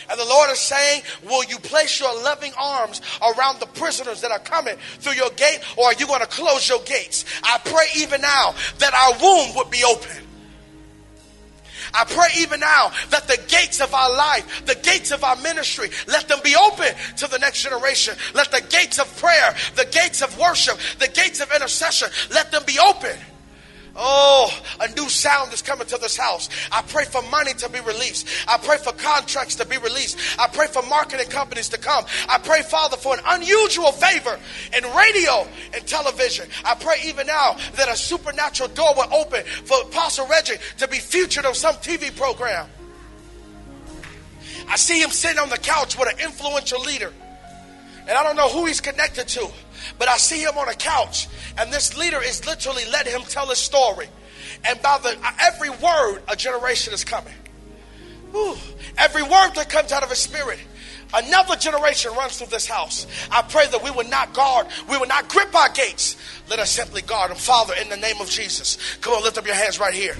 And 0.10 0.20
the 0.20 0.26
Lord 0.26 0.50
is 0.52 0.60
saying, 0.60 1.04
Will 1.24 1.46
you 1.46 1.58
place 1.60 2.00
your 2.00 2.14
loving 2.24 2.52
arms 2.58 3.02
around 3.22 3.62
the 3.62 3.68
prisoners 3.68 4.20
that 4.22 4.32
are 4.32 4.40
coming 4.40 4.76
through 5.00 5.14
your 5.14 5.30
gate, 5.32 5.60
or 5.78 5.86
are 5.86 5.94
you 5.94 6.08
going 6.08 6.22
to 6.22 6.28
close 6.28 6.68
your 6.68 6.82
gates? 6.82 7.24
I 7.42 7.58
pray 7.64 7.88
even 7.98 8.22
now 8.22 8.54
that 8.80 8.94
our 8.94 9.14
womb 9.22 9.56
would 9.56 9.72
be 9.72 9.84
open. 9.86 10.28
I 11.98 12.06
pray 12.06 12.28
even 12.38 12.60
now 12.60 12.92
that 13.10 13.28
the 13.28 13.40
gates 13.48 13.82
of 13.82 13.94
our 13.94 14.16
life, 14.16 14.66
the 14.66 14.76
gates 14.76 15.12
of 15.12 15.24
our 15.24 15.36
ministry, 15.38 15.90
let 16.08 16.28
them 16.28 16.40
be 16.44 16.56
open 16.56 16.94
to 17.18 17.28
the 17.28 17.40
next 17.40 17.64
generation. 17.64 18.16
Let 18.36 18.52
the 18.52 18.62
gates 18.62 19.00
of 19.00 19.18
prayer, 19.18 19.56
the 19.76 19.86
gates 19.86 20.22
of 20.22 20.38
worship, 20.38 20.78
the 21.00 21.08
gates 21.08 21.40
of 21.40 21.52
intercession, 21.52 22.10
let 22.30 22.52
them 22.52 22.64
be 22.68 22.78
open. 22.78 23.18
Oh, 23.98 24.52
a 24.80 24.88
new 24.90 25.10
sound 25.10 25.52
is 25.54 25.64
coming 25.64 25.88
to 25.88 25.98
this 25.98 26.16
house. 26.16 26.50
I 26.72 26.84
pray 26.84 27.06
for 27.06 27.24
money 27.24 27.54
to 27.56 27.70
be 27.70 27.80
released. 27.80 28.28
I 28.48 28.58
pray 28.58 28.78
for 28.78 28.94
contracts 28.94 29.56
to 29.56 29.66
be 29.66 29.78
released. 29.78 30.20
I 30.40 30.48
pray 30.48 30.68
for 30.68 30.84
marketing 30.84 31.30
companies 31.30 31.70
to 31.70 31.80
come. 31.80 32.06
I 32.30 32.38
pray, 32.38 32.62
Father, 32.62 32.96
for 32.96 33.16
an 33.16 33.22
unusual 33.26 33.92
favor 33.92 34.40
in 34.78 34.84
radio 34.94 35.48
and 35.74 35.86
television. 35.88 36.48
I 36.64 36.76
pray 36.76 36.98
even 37.06 37.26
now 37.26 37.58
that 37.76 37.90
a 37.90 37.96
supernatural 37.96 38.70
door 38.70 38.94
will 38.96 39.12
open 39.12 39.44
for 39.66 39.82
Apostle 39.82 40.28
Reggie 40.28 40.58
to 40.78 40.88
be 40.88 40.98
featured 40.98 41.46
on 41.46 41.56
some 41.56 41.76
TV 41.76 42.16
program. 42.16 42.68
I 44.70 44.76
see 44.76 45.02
him 45.02 45.10
sitting 45.10 45.40
on 45.40 45.50
the 45.50 45.58
couch 45.58 45.98
with 45.98 46.10
an 46.14 46.20
influential 46.20 46.82
leader. 46.82 47.12
And 48.08 48.18
I 48.18 48.24
don't 48.24 48.36
know 48.36 48.50
who 48.50 48.66
he's 48.66 48.82
connected 48.82 49.28
to. 49.30 49.48
But 50.00 50.08
I 50.08 50.18
see 50.18 50.42
him 50.42 50.58
on 50.58 50.70
a 50.70 50.74
couch, 50.74 51.28
and 51.58 51.72
this 51.72 51.98
leader 51.98 52.22
is 52.22 52.46
literally 52.46 52.84
letting 52.92 53.14
him 53.14 53.22
tell 53.22 53.48
his 53.48 53.60
story. 53.60 54.08
And 54.66 54.82
by 54.82 54.98
the 54.98 55.18
every 55.40 55.70
word, 55.70 56.22
a 56.28 56.36
generation 56.36 56.94
is 56.94 57.04
coming. 57.04 57.34
Whew. 58.32 58.56
Every 58.98 59.24
word 59.24 59.52
that 59.56 59.70
comes 59.70 59.92
out 59.92 60.04
of 60.04 60.10
his 60.10 60.20
spirit, 60.20 60.60
another 61.14 61.56
generation 61.56 62.12
runs 62.14 62.38
through 62.38 62.48
this 62.48 62.66
house. 62.66 63.08
I 63.32 63.44
pray 63.44 63.68
that 63.68 63.84
we 63.84 63.92
will 63.92 64.08
not 64.10 64.34
guard, 64.34 64.68
we 64.90 64.98
will 64.98 65.08
not 65.08 65.30
grip 65.30 65.54
our 65.56 65.70
gates. 65.70 66.18
Let 66.50 66.60
us 66.60 66.72
simply 66.72 67.02
guard 67.02 67.32
them. 67.32 67.38
Father, 67.38 67.76
in 67.80 67.90
the 67.90 67.98
name 67.98 68.20
of 68.20 68.30
Jesus, 68.30 68.78
come 69.02 69.14
on, 69.14 69.24
lift 69.24 69.38
up 69.38 69.46
your 69.46 69.56
hands 69.56 69.80
right 69.80 69.94
here 69.94 70.16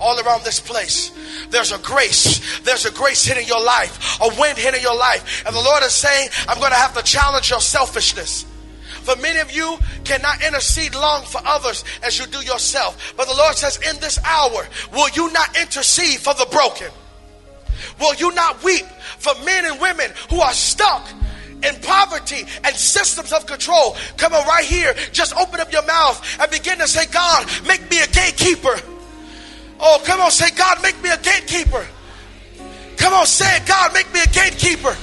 all 0.00 0.18
around 0.20 0.44
this 0.44 0.60
place. 0.60 1.12
There's 1.50 1.72
a 1.72 1.78
grace. 1.78 2.60
There's 2.60 2.86
a 2.86 2.90
grace 2.90 3.24
hitting 3.24 3.46
your 3.46 3.62
life, 3.62 4.20
a 4.20 4.28
wind 4.40 4.58
hitting 4.58 4.82
your 4.82 4.96
life. 4.96 5.44
And 5.46 5.54
the 5.54 5.60
Lord 5.60 5.82
is 5.82 5.92
saying, 5.92 6.28
I'm 6.48 6.58
going 6.58 6.72
to 6.72 6.76
have 6.76 6.94
to 6.94 7.02
challenge 7.02 7.50
your 7.50 7.60
selfishness. 7.60 8.46
For 9.02 9.16
many 9.16 9.40
of 9.40 9.50
you 9.50 9.78
cannot 10.04 10.44
intercede 10.44 10.94
long 10.94 11.24
for 11.24 11.40
others 11.44 11.84
as 12.02 12.18
you 12.18 12.26
do 12.26 12.38
yourself. 12.44 13.14
But 13.16 13.28
the 13.28 13.34
Lord 13.34 13.56
says, 13.56 13.78
in 13.78 13.98
this 14.00 14.18
hour, 14.24 14.66
will 14.92 15.08
you 15.10 15.32
not 15.32 15.58
intercede 15.58 16.20
for 16.20 16.34
the 16.34 16.46
broken? 16.50 16.88
Will 17.98 18.14
you 18.14 18.32
not 18.34 18.62
weep 18.62 18.84
for 19.18 19.32
men 19.44 19.64
and 19.64 19.80
women 19.80 20.12
who 20.28 20.40
are 20.40 20.52
stuck 20.52 21.08
in 21.62 21.74
poverty 21.82 22.44
and 22.62 22.76
systems 22.76 23.32
of 23.32 23.46
control? 23.46 23.96
Come 24.16 24.34
on, 24.34 24.46
right 24.46 24.64
here. 24.64 24.94
Just 25.12 25.34
open 25.36 25.60
up 25.60 25.72
your 25.72 25.86
mouth 25.86 26.38
and 26.40 26.50
begin 26.50 26.78
to 26.78 26.88
say, 26.88 27.06
God, 27.06 27.48
make 27.66 27.90
me 27.90 28.02
a 28.02 28.06
gatekeeper. 28.06 28.78
Oh, 29.80 30.00
come 30.04 30.20
on, 30.20 30.30
say, 30.30 30.50
God, 30.56 30.82
make 30.82 31.00
me 31.02 31.10
a 31.10 31.16
gatekeeper. 31.16 31.86
Come 32.96 33.14
on, 33.14 33.26
say 33.26 33.56
it, 33.56 33.66
God, 33.66 33.94
make 33.94 34.12
me 34.12 34.20
a 34.20 34.28
gatekeeper. 34.28 34.94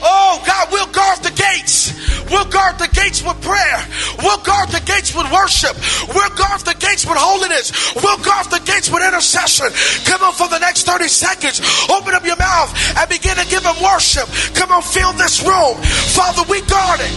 Oh, 0.00 0.42
God, 0.46 0.68
we'll 0.70 0.90
guard 0.92 1.18
the 1.22 1.34
gates. 1.34 1.92
We'll 2.30 2.48
guard 2.48 2.78
the 2.78 2.88
gates 2.88 3.22
with 3.22 3.40
prayer. 3.42 3.80
We'll 4.22 4.40
guard 4.40 4.70
the 4.70 4.80
gates 4.80 5.14
with 5.14 5.26
worship. 5.32 5.76
We'll 6.14 6.32
guard 6.36 6.60
the 6.62 6.76
gates 6.78 7.04
with 7.04 7.18
holiness. 7.18 7.72
We'll 7.96 8.18
guard 8.22 8.46
the 8.48 8.60
gates 8.64 8.88
with 8.90 9.02
intercession. 9.02 9.68
Come 10.04 10.22
on 10.22 10.32
for 10.32 10.48
the 10.48 10.58
next 10.58 10.84
30 10.84 11.08
seconds. 11.08 11.60
Open 11.90 12.14
up 12.14 12.24
your 12.24 12.36
mouth 12.36 12.72
and 12.96 13.08
begin 13.08 13.36
to 13.36 13.46
give 13.48 13.64
him 13.64 13.76
worship. 13.82 14.28
Come 14.54 14.70
on, 14.72 14.82
fill 14.82 15.12
this 15.14 15.42
room. 15.42 15.76
Father, 16.14 16.48
we 16.48 16.62
guard 16.62 17.00
it. 17.02 17.14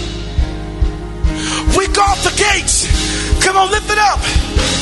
We 1.77 1.87
guard 1.93 2.17
the 2.25 2.33
gates. 2.35 2.87
Come 3.45 3.57
on, 3.57 3.69
lift 3.69 3.89
it 3.91 3.99
up. 3.99 4.80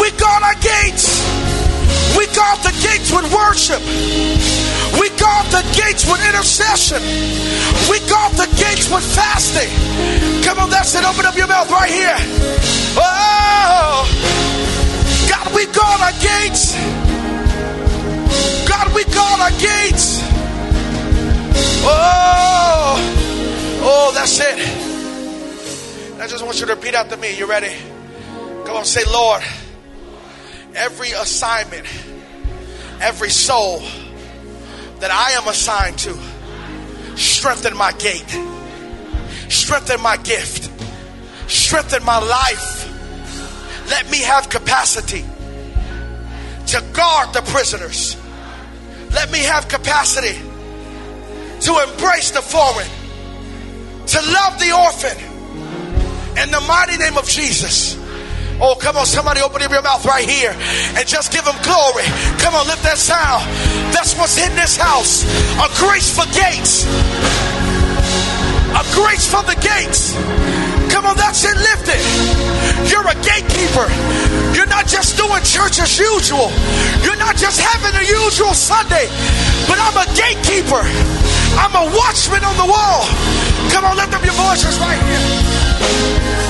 We 0.00 0.10
guard 0.18 0.42
our 0.42 0.58
gates. 0.60 1.22
We 2.16 2.26
guard 2.34 2.58
the 2.62 2.74
gates 2.82 3.10
with 3.10 3.26
worship. 3.32 3.82
We 5.00 5.10
guard 5.18 5.46
the 5.50 5.64
gates 5.74 6.06
with 6.06 6.22
intercession. 6.26 7.02
We 7.90 7.98
guard 8.08 8.32
the 8.34 8.46
gates 8.56 8.90
with 8.90 9.04
fasting. 9.14 9.70
Come 10.44 10.58
on, 10.58 10.70
that's 10.70 10.94
it. 10.94 11.04
Open 11.04 11.26
up 11.26 11.36
your 11.36 11.48
mouth 11.48 11.70
right 11.70 11.90
here. 11.90 12.16
Oh, 12.96 14.06
God, 15.28 15.54
we 15.54 15.66
guard 15.66 16.00
our 16.00 16.16
gates. 16.22 16.74
God, 18.68 18.94
we 18.94 19.04
guard 19.04 19.40
our 19.40 19.50
gates. 19.58 20.20
Oh, 21.86 22.96
oh, 23.82 24.12
that's 24.14 24.38
it. 24.40 24.58
I 26.20 26.26
just 26.26 26.44
want 26.44 26.60
you 26.60 26.66
to 26.66 26.74
repeat 26.74 26.94
after 26.94 27.16
me. 27.16 27.36
You 27.36 27.46
ready? 27.46 27.74
Come 28.64 28.76
on, 28.76 28.84
say, 28.84 29.04
Lord, 29.10 29.42
every 30.74 31.12
assignment, 31.12 31.86
every 33.00 33.30
soul 33.30 33.80
that 35.00 35.10
I 35.10 35.32
am 35.32 35.48
assigned 35.48 35.98
to. 35.98 36.16
Strengthen 37.16 37.76
my 37.76 37.92
gate. 37.92 38.28
Strengthen 39.48 40.00
my 40.02 40.16
gift. 40.18 40.70
Strengthen 41.48 42.04
my 42.04 42.18
life. 42.18 42.90
Let 43.88 44.10
me 44.10 44.18
have 44.22 44.48
capacity 44.48 45.24
to 46.66 46.82
guard 46.92 47.32
the 47.34 47.42
prisoners. 47.52 48.16
Let 49.12 49.30
me 49.30 49.40
have 49.40 49.68
capacity 49.68 50.38
to 51.60 51.88
embrace 51.88 52.30
the 52.30 52.42
foreign, 52.42 52.88
to 54.06 54.20
love 54.32 54.58
the 54.58 54.72
orphan. 54.72 55.18
In 56.42 56.50
the 56.50 56.60
mighty 56.66 56.96
name 56.96 57.16
of 57.16 57.28
Jesus. 57.28 58.03
Oh, 58.60 58.76
come 58.78 58.96
on, 58.96 59.06
somebody 59.06 59.40
open 59.40 59.62
up 59.62 59.70
your 59.70 59.82
mouth 59.82 60.04
right 60.06 60.28
here 60.28 60.54
and 60.94 61.04
just 61.06 61.32
give 61.32 61.44
him 61.44 61.58
glory. 61.66 62.06
Come 62.38 62.54
on, 62.54 62.66
lift 62.66 62.82
that 62.86 62.98
sound. 62.98 63.42
That's 63.90 64.14
what's 64.14 64.38
in 64.38 64.54
this 64.54 64.76
house. 64.76 65.26
A 65.58 65.66
grace 65.74 66.10
for 66.14 66.26
gates. 66.30 66.86
A 68.74 68.82
grace 68.94 69.26
for 69.26 69.42
the 69.42 69.58
gates. 69.58 70.14
Come 70.94 71.06
on, 71.06 71.16
that's 71.18 71.42
it. 71.42 71.56
Lift 71.58 71.90
it. 71.90 72.02
You're 72.86 73.06
a 73.06 73.18
gatekeeper. 73.26 73.90
You're 74.54 74.70
not 74.70 74.86
just 74.86 75.18
doing 75.18 75.42
church 75.42 75.82
as 75.82 75.98
usual. 75.98 76.54
You're 77.02 77.18
not 77.18 77.34
just 77.34 77.58
having 77.58 77.94
a 77.98 78.04
usual 78.06 78.54
Sunday, 78.54 79.10
but 79.66 79.82
I'm 79.82 79.98
a 79.98 80.06
gatekeeper. 80.14 80.82
I'm 81.58 81.74
a 81.74 81.86
watchman 81.90 82.46
on 82.46 82.54
the 82.54 82.70
wall. 82.70 83.02
Come 83.74 83.84
on, 83.84 83.96
lift 83.96 84.14
up 84.14 84.22
your 84.22 84.38
voices 84.38 84.78
right 84.78 85.02
here. 85.02 86.43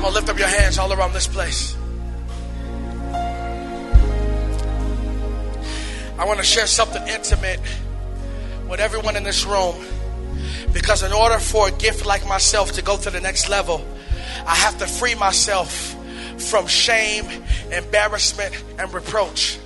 Come 0.00 0.06
on, 0.06 0.14
lift 0.14 0.30
up 0.30 0.38
your 0.38 0.48
hands 0.48 0.78
all 0.78 0.90
around 0.94 1.12
this 1.12 1.26
place. 1.26 1.76
I 6.18 6.24
want 6.24 6.38
to 6.38 6.42
share 6.42 6.66
something 6.66 7.06
intimate 7.06 7.60
with 8.66 8.80
everyone 8.80 9.16
in 9.16 9.24
this 9.24 9.44
room. 9.44 9.74
Because 10.72 11.02
in 11.02 11.12
order 11.12 11.38
for 11.38 11.68
a 11.68 11.70
gift 11.70 12.06
like 12.06 12.26
myself 12.26 12.72
to 12.72 12.82
go 12.82 12.96
to 12.96 13.10
the 13.10 13.20
next 13.20 13.50
level, 13.50 13.86
I 14.46 14.54
have 14.54 14.78
to 14.78 14.86
free 14.86 15.14
myself 15.16 15.94
from 16.38 16.66
shame, 16.66 17.26
embarrassment, 17.70 18.54
and 18.78 18.90
reproach. 18.94 19.58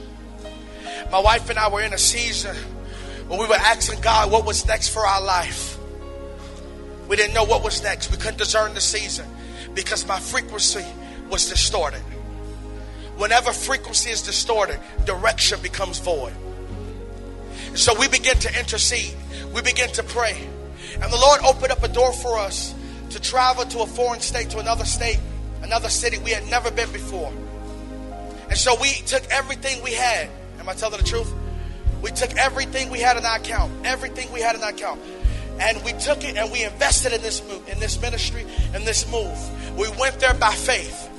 My 1.13 1.21
wife 1.21 1.49
and 1.49 1.61
I 1.61 1.69
were 1.69 1.83
in 1.83 1.93
a 1.93 1.99
season 1.99 2.57
where 3.29 3.39
we 3.39 3.47
were 3.47 3.55
asking 3.55 4.01
God 4.01 4.33
what 4.33 4.45
was 4.45 4.67
next 4.67 4.89
for 4.89 5.07
our 5.07 5.23
life. 5.23 5.79
We 7.07 7.15
didn't 7.15 7.35
know 7.35 7.45
what 7.45 7.63
was 7.63 7.85
next. 7.85 8.11
We 8.11 8.17
couldn't 8.17 8.39
discern 8.39 8.75
the 8.75 8.81
season 8.81 9.27
because 9.75 10.07
my 10.07 10.19
frequency 10.19 10.85
was 11.31 11.49
distorted. 11.49 12.03
Whenever 13.17 13.53
frequency 13.53 14.11
is 14.11 14.23
distorted, 14.23 14.79
direction 15.05 15.61
becomes 15.61 15.99
void. 15.99 16.33
So 17.75 17.99
we 17.99 18.09
begin 18.09 18.39
to 18.39 18.59
intercede, 18.59 19.15
we 19.53 19.63
begin 19.63 19.91
to 19.93 20.03
pray. 20.03 20.49
And 21.01 21.13
the 21.13 21.17
Lord 21.17 21.41
opened 21.43 21.73
up 21.73 21.83
a 21.83 21.89
door 21.89 22.13
for 22.13 22.39
us 22.39 22.75
to 23.11 23.21
travel 23.21 23.65
to 23.65 23.81
a 23.81 23.87
foreign 23.87 24.21
state, 24.21 24.51
to 24.51 24.59
another 24.59 24.85
state, 24.85 25.19
another 25.63 25.89
city 25.89 26.19
we 26.19 26.31
had 26.31 26.47
never 26.49 26.71
been 26.71 26.91
before. 26.93 27.33
And 28.49 28.59
so 28.59 28.77
we 28.81 28.91
took 29.07 29.25
everything 29.31 29.83
we 29.83 29.93
had. 29.93 30.29
Am 30.59 30.69
I 30.69 30.75
telling 30.75 30.99
the 30.99 31.07
truth? 31.07 31.33
We 32.03 32.11
took 32.11 32.37
everything 32.37 32.91
we 32.91 33.01
had 33.01 33.17
in 33.17 33.25
our 33.25 33.37
account, 33.37 33.73
everything 33.87 34.31
we 34.33 34.41
had 34.41 34.55
in 34.55 34.63
our 34.63 34.71
account, 34.71 35.01
and 35.61 35.83
we 35.85 35.93
took 35.93 36.25
it 36.25 36.37
and 36.37 36.51
we 36.51 36.65
invested 36.65 37.13
in 37.13 37.23
this 37.23 37.47
move, 37.47 37.69
in 37.69 37.79
this 37.79 38.01
ministry, 38.01 38.45
in 38.75 38.85
this 38.85 39.11
move. 39.11 39.37
We 39.77 39.89
went 39.99 40.21
there 40.21 40.35
by 40.35 40.53
faith. 40.53 41.11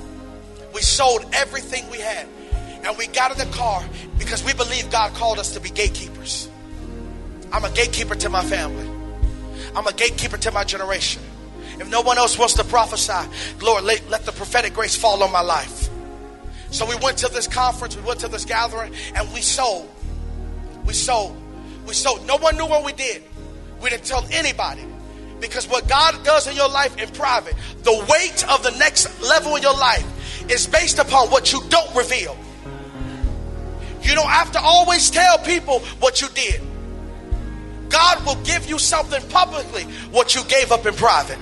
We 0.74 0.80
sold 0.82 1.24
everything 1.32 1.88
we 1.90 1.98
had. 1.98 2.26
And 2.84 2.96
we 2.96 3.06
got 3.08 3.32
in 3.32 3.38
the 3.38 3.56
car 3.56 3.82
because 4.18 4.44
we 4.44 4.52
believe 4.52 4.90
God 4.90 5.14
called 5.14 5.38
us 5.38 5.52
to 5.54 5.60
be 5.60 5.70
gatekeepers. 5.70 6.48
I'm 7.52 7.64
a 7.64 7.70
gatekeeper 7.70 8.14
to 8.16 8.28
my 8.28 8.44
family. 8.44 8.88
I'm 9.74 9.86
a 9.86 9.92
gatekeeper 9.92 10.36
to 10.38 10.52
my 10.52 10.64
generation. 10.64 11.22
If 11.78 11.90
no 11.90 12.00
one 12.00 12.16
else 12.16 12.38
wants 12.38 12.54
to 12.54 12.64
prophesy, 12.64 13.28
Lord, 13.60 13.84
let, 13.84 14.08
let 14.08 14.24
the 14.24 14.32
prophetic 14.32 14.74
grace 14.74 14.96
fall 14.96 15.22
on 15.22 15.32
my 15.32 15.42
life. 15.42 15.88
So 16.70 16.86
we 16.86 16.96
went 16.96 17.18
to 17.18 17.28
this 17.28 17.46
conference, 17.46 17.96
we 17.96 18.02
went 18.02 18.20
to 18.20 18.28
this 18.28 18.44
gathering, 18.44 18.92
and 19.14 19.32
we 19.32 19.40
sold. 19.40 19.90
We 20.84 20.92
sold. 20.92 21.36
We 21.86 21.94
sold. 21.94 22.26
No 22.26 22.36
one 22.36 22.56
knew 22.56 22.66
what 22.66 22.84
we 22.84 22.92
did. 22.92 23.22
We 23.80 23.90
didn't 23.90 24.04
tell 24.04 24.26
anybody. 24.30 24.84
Because 25.40 25.68
what 25.68 25.86
God 25.86 26.24
does 26.24 26.46
in 26.46 26.56
your 26.56 26.68
life 26.68 26.96
in 26.96 27.08
private, 27.10 27.54
the 27.82 27.92
weight 28.10 28.48
of 28.48 28.62
the 28.62 28.70
next 28.78 29.22
level 29.22 29.56
in 29.56 29.62
your 29.62 29.76
life 29.76 30.50
is 30.50 30.66
based 30.66 30.98
upon 30.98 31.28
what 31.28 31.52
you 31.52 31.60
don't 31.68 31.94
reveal. 31.94 32.36
You 34.02 34.14
don't 34.14 34.28
have 34.28 34.52
to 34.52 34.60
always 34.60 35.10
tell 35.10 35.38
people 35.38 35.80
what 36.00 36.22
you 36.22 36.28
did. 36.30 36.60
God 37.88 38.24
will 38.24 38.42
give 38.44 38.68
you 38.68 38.78
something 38.78 39.22
publicly 39.28 39.82
what 40.10 40.34
you 40.34 40.42
gave 40.44 40.72
up 40.72 40.86
in 40.86 40.94
private. 40.94 41.38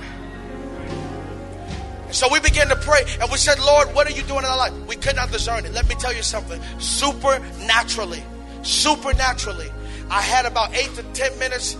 So 2.11 2.27
we 2.31 2.39
began 2.39 2.67
to 2.69 2.75
pray 2.75 3.01
and 3.19 3.31
we 3.31 3.37
said, 3.37 3.59
Lord, 3.59 3.93
what 3.93 4.07
are 4.07 4.11
you 4.15 4.23
doing 4.23 4.39
in 4.39 4.45
our 4.45 4.57
life? 4.57 4.73
We 4.87 4.95
could 4.95 5.15
not 5.15 5.31
discern 5.31 5.65
it. 5.65 5.73
Let 5.73 5.87
me 5.89 5.95
tell 5.95 6.13
you 6.13 6.23
something. 6.23 6.61
Supernaturally, 6.79 8.23
supernaturally, 8.63 9.69
I 10.09 10.21
had 10.21 10.45
about 10.45 10.73
eight 10.75 10.93
to 10.95 11.03
ten 11.13 11.37
minutes 11.39 11.75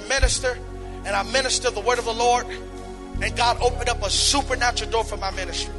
to 0.00 0.08
minister, 0.08 0.58
and 1.04 1.16
I 1.16 1.22
ministered 1.22 1.74
the 1.74 1.80
word 1.80 1.98
of 1.98 2.04
the 2.04 2.12
Lord, 2.12 2.46
and 3.20 3.36
God 3.36 3.58
opened 3.62 3.88
up 3.88 4.02
a 4.02 4.10
supernatural 4.10 4.90
door 4.90 5.04
for 5.04 5.16
my 5.16 5.30
ministry. 5.30 5.74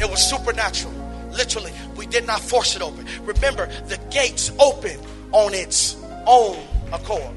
It 0.00 0.10
was 0.10 0.28
supernatural. 0.28 0.92
Literally, 1.30 1.72
we 1.96 2.06
did 2.06 2.26
not 2.26 2.40
force 2.40 2.74
it 2.74 2.82
open. 2.82 3.06
Remember, 3.22 3.66
the 3.86 3.98
gates 4.10 4.50
open 4.58 4.98
on 5.32 5.54
its 5.54 5.96
own 6.26 6.58
accord. 6.92 7.34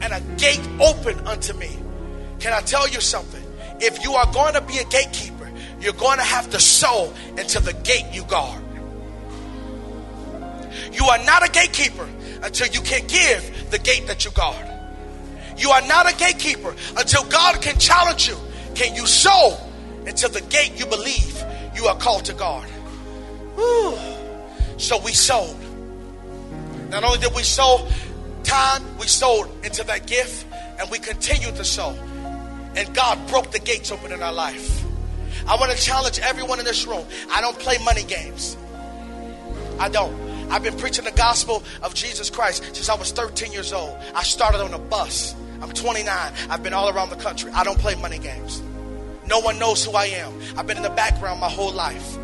And 0.00 0.12
a 0.12 0.20
gate 0.36 0.66
opened 0.80 1.26
unto 1.26 1.52
me. 1.54 1.76
Can 2.40 2.52
I 2.52 2.60
tell 2.60 2.88
you 2.88 3.00
something? 3.00 3.42
If 3.80 4.02
you 4.02 4.14
are 4.14 4.32
going 4.32 4.54
to 4.54 4.60
be 4.60 4.78
a 4.78 4.84
gatekeeper, 4.84 5.50
you're 5.80 5.92
going 5.92 6.18
to 6.18 6.24
have 6.24 6.50
to 6.50 6.60
sow 6.60 7.12
into 7.36 7.60
the 7.60 7.72
gate 7.72 8.06
you 8.12 8.24
guard. 8.24 8.62
You 10.92 11.04
are 11.06 11.18
not 11.24 11.46
a 11.46 11.50
gatekeeper 11.50 12.08
until 12.42 12.68
you 12.68 12.80
can 12.80 13.06
give 13.06 13.70
the 13.70 13.78
gate 13.78 14.06
that 14.06 14.24
you 14.24 14.30
guard. 14.32 14.66
You 15.56 15.70
are 15.70 15.82
not 15.82 16.10
a 16.10 16.16
gatekeeper 16.16 16.74
until 16.96 17.24
God 17.24 17.60
can 17.60 17.78
challenge 17.78 18.28
you. 18.28 18.36
Can 18.74 18.94
you 18.94 19.06
sow 19.06 19.58
until 20.06 20.30
the 20.30 20.40
gate 20.42 20.78
you 20.78 20.86
believe 20.86 21.42
you 21.74 21.86
are 21.86 21.96
called 21.96 22.24
to 22.26 22.34
guard? 22.34 22.68
Whew. 23.56 23.98
So 24.78 24.98
we 25.02 25.12
sowed. 25.12 25.56
Not 26.90 27.04
only 27.04 27.18
did 27.18 27.34
we 27.34 27.42
sow 27.42 27.86
time, 28.44 28.82
we 28.98 29.06
sowed 29.06 29.48
into 29.64 29.84
that 29.84 30.06
gift 30.06 30.46
and 30.78 30.88
we 30.90 30.98
continued 30.98 31.56
to 31.56 31.64
sow. 31.64 31.90
And 32.76 32.94
God 32.94 33.18
broke 33.28 33.50
the 33.50 33.58
gates 33.58 33.90
open 33.90 34.12
in 34.12 34.22
our 34.22 34.32
life. 34.32 34.84
I 35.46 35.56
want 35.56 35.72
to 35.72 35.78
challenge 35.78 36.20
everyone 36.20 36.58
in 36.58 36.64
this 36.64 36.86
room. 36.86 37.04
I 37.30 37.40
don't 37.40 37.58
play 37.58 37.78
money 37.84 38.04
games. 38.04 38.56
I 39.78 39.88
don't. 39.88 40.16
I've 40.50 40.62
been 40.62 40.76
preaching 40.76 41.04
the 41.04 41.12
gospel 41.12 41.62
of 41.82 41.94
Jesus 41.94 42.30
Christ 42.30 42.64
since 42.74 42.88
I 42.88 42.94
was 42.94 43.12
13 43.12 43.52
years 43.52 43.72
old. 43.72 43.96
I 44.14 44.22
started 44.22 44.60
on 44.60 44.72
a 44.72 44.78
bus. 44.78 45.34
I'm 45.60 45.72
29. 45.72 46.32
I've 46.50 46.62
been 46.62 46.72
all 46.72 46.88
around 46.88 47.10
the 47.10 47.16
country. 47.16 47.50
I 47.52 47.64
don't 47.64 47.78
play 47.78 47.94
money 47.96 48.18
games. 48.18 48.62
No 49.26 49.40
one 49.40 49.58
knows 49.58 49.84
who 49.84 49.92
I 49.92 50.06
am. 50.06 50.32
I've 50.56 50.66
been 50.66 50.78
in 50.78 50.82
the 50.82 50.90
background 50.90 51.40
my 51.40 51.50
whole 51.50 51.72
life. 51.72 52.16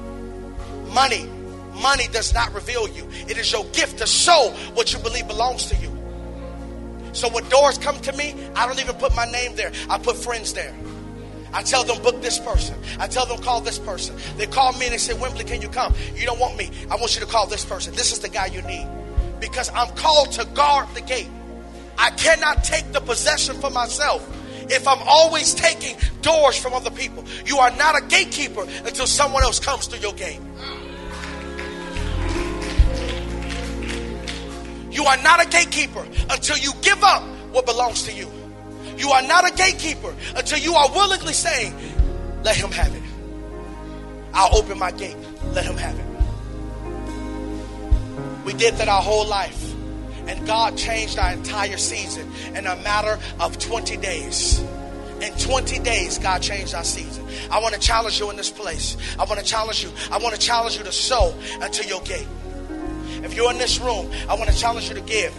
Money, 0.92 1.28
money 1.74 2.06
does 2.08 2.32
not 2.32 2.54
reveal 2.54 2.88
you. 2.88 3.06
It 3.28 3.36
is 3.36 3.52
your 3.52 3.64
gift 3.66 3.98
to 3.98 4.06
show 4.06 4.54
what 4.74 4.92
you 4.92 4.98
believe 5.00 5.28
belongs 5.28 5.66
to 5.66 5.76
you. 5.76 5.90
So 7.12 7.28
when 7.28 7.48
doors 7.48 7.78
come 7.78 8.00
to 8.00 8.12
me, 8.12 8.34
I 8.56 8.66
don't 8.66 8.80
even 8.80 8.96
put 8.96 9.14
my 9.14 9.26
name 9.26 9.54
there. 9.54 9.72
I 9.90 9.98
put 9.98 10.16
friends 10.16 10.52
there. 10.54 10.74
I 11.54 11.62
tell 11.62 11.84
them, 11.84 12.02
book 12.02 12.20
this 12.20 12.40
person. 12.40 12.76
I 12.98 13.06
tell 13.06 13.26
them, 13.26 13.38
call 13.38 13.60
this 13.60 13.78
person. 13.78 14.16
They 14.36 14.46
call 14.46 14.72
me 14.72 14.86
and 14.86 14.94
they 14.94 14.98
say, 14.98 15.14
Wembley, 15.14 15.44
can 15.44 15.62
you 15.62 15.68
come? 15.68 15.94
You 16.16 16.26
don't 16.26 16.40
want 16.40 16.56
me. 16.56 16.68
I 16.90 16.96
want 16.96 17.14
you 17.14 17.20
to 17.20 17.26
call 17.26 17.46
this 17.46 17.64
person. 17.64 17.94
This 17.94 18.12
is 18.12 18.18
the 18.18 18.28
guy 18.28 18.46
you 18.46 18.60
need. 18.62 18.88
Because 19.40 19.70
I'm 19.72 19.94
called 19.94 20.32
to 20.32 20.44
guard 20.46 20.88
the 20.94 21.00
gate. 21.00 21.28
I 21.96 22.10
cannot 22.10 22.64
take 22.64 22.90
the 22.90 23.00
possession 23.00 23.54
for 23.60 23.70
myself 23.70 24.28
if 24.68 24.88
I'm 24.88 24.98
always 25.06 25.54
taking 25.54 25.96
doors 26.22 26.58
from 26.58 26.72
other 26.72 26.90
people. 26.90 27.24
You 27.46 27.58
are 27.58 27.70
not 27.76 27.96
a 27.96 28.04
gatekeeper 28.04 28.66
until 28.84 29.06
someone 29.06 29.44
else 29.44 29.60
comes 29.60 29.86
to 29.88 29.98
your 29.98 30.12
gate. 30.14 30.40
You 34.90 35.04
are 35.04 35.16
not 35.18 35.44
a 35.44 35.48
gatekeeper 35.48 36.04
until 36.30 36.56
you 36.56 36.72
give 36.82 37.02
up 37.04 37.22
what 37.52 37.64
belongs 37.64 38.02
to 38.04 38.12
you. 38.12 38.28
You 38.96 39.10
are 39.10 39.22
not 39.22 39.48
a 39.50 39.54
gatekeeper 39.54 40.14
until 40.36 40.58
you 40.58 40.74
are 40.74 40.90
willingly 40.90 41.32
saying, 41.32 41.74
Let 42.42 42.56
him 42.56 42.70
have 42.70 42.94
it. 42.94 43.02
I'll 44.32 44.56
open 44.56 44.78
my 44.78 44.90
gate. 44.90 45.16
Let 45.52 45.64
him 45.64 45.76
have 45.76 45.98
it. 45.98 46.04
We 48.44 48.52
did 48.52 48.74
that 48.74 48.88
our 48.88 49.02
whole 49.02 49.26
life. 49.26 49.72
And 50.26 50.46
God 50.46 50.76
changed 50.76 51.18
our 51.18 51.32
entire 51.32 51.76
season 51.76 52.30
in 52.54 52.66
a 52.66 52.76
matter 52.76 53.18
of 53.40 53.58
20 53.58 53.96
days. 53.98 54.60
In 55.20 55.32
20 55.34 55.78
days, 55.80 56.18
God 56.18 56.42
changed 56.42 56.74
our 56.74 56.84
season. 56.84 57.26
I 57.50 57.60
want 57.60 57.74
to 57.74 57.80
challenge 57.80 58.18
you 58.20 58.30
in 58.30 58.36
this 58.36 58.50
place. 58.50 58.96
I 59.18 59.24
want 59.24 59.38
to 59.38 59.44
challenge 59.44 59.82
you. 59.82 59.90
I 60.10 60.18
want 60.18 60.34
to 60.34 60.40
challenge 60.40 60.76
you 60.76 60.84
to 60.84 60.92
sow 60.92 61.34
unto 61.60 61.86
your 61.86 62.00
gate. 62.02 62.26
If 63.22 63.34
you're 63.34 63.50
in 63.50 63.58
this 63.58 63.78
room, 63.80 64.10
I 64.28 64.34
want 64.34 64.50
to 64.50 64.56
challenge 64.56 64.88
you 64.88 64.94
to 64.94 65.00
give. 65.02 65.34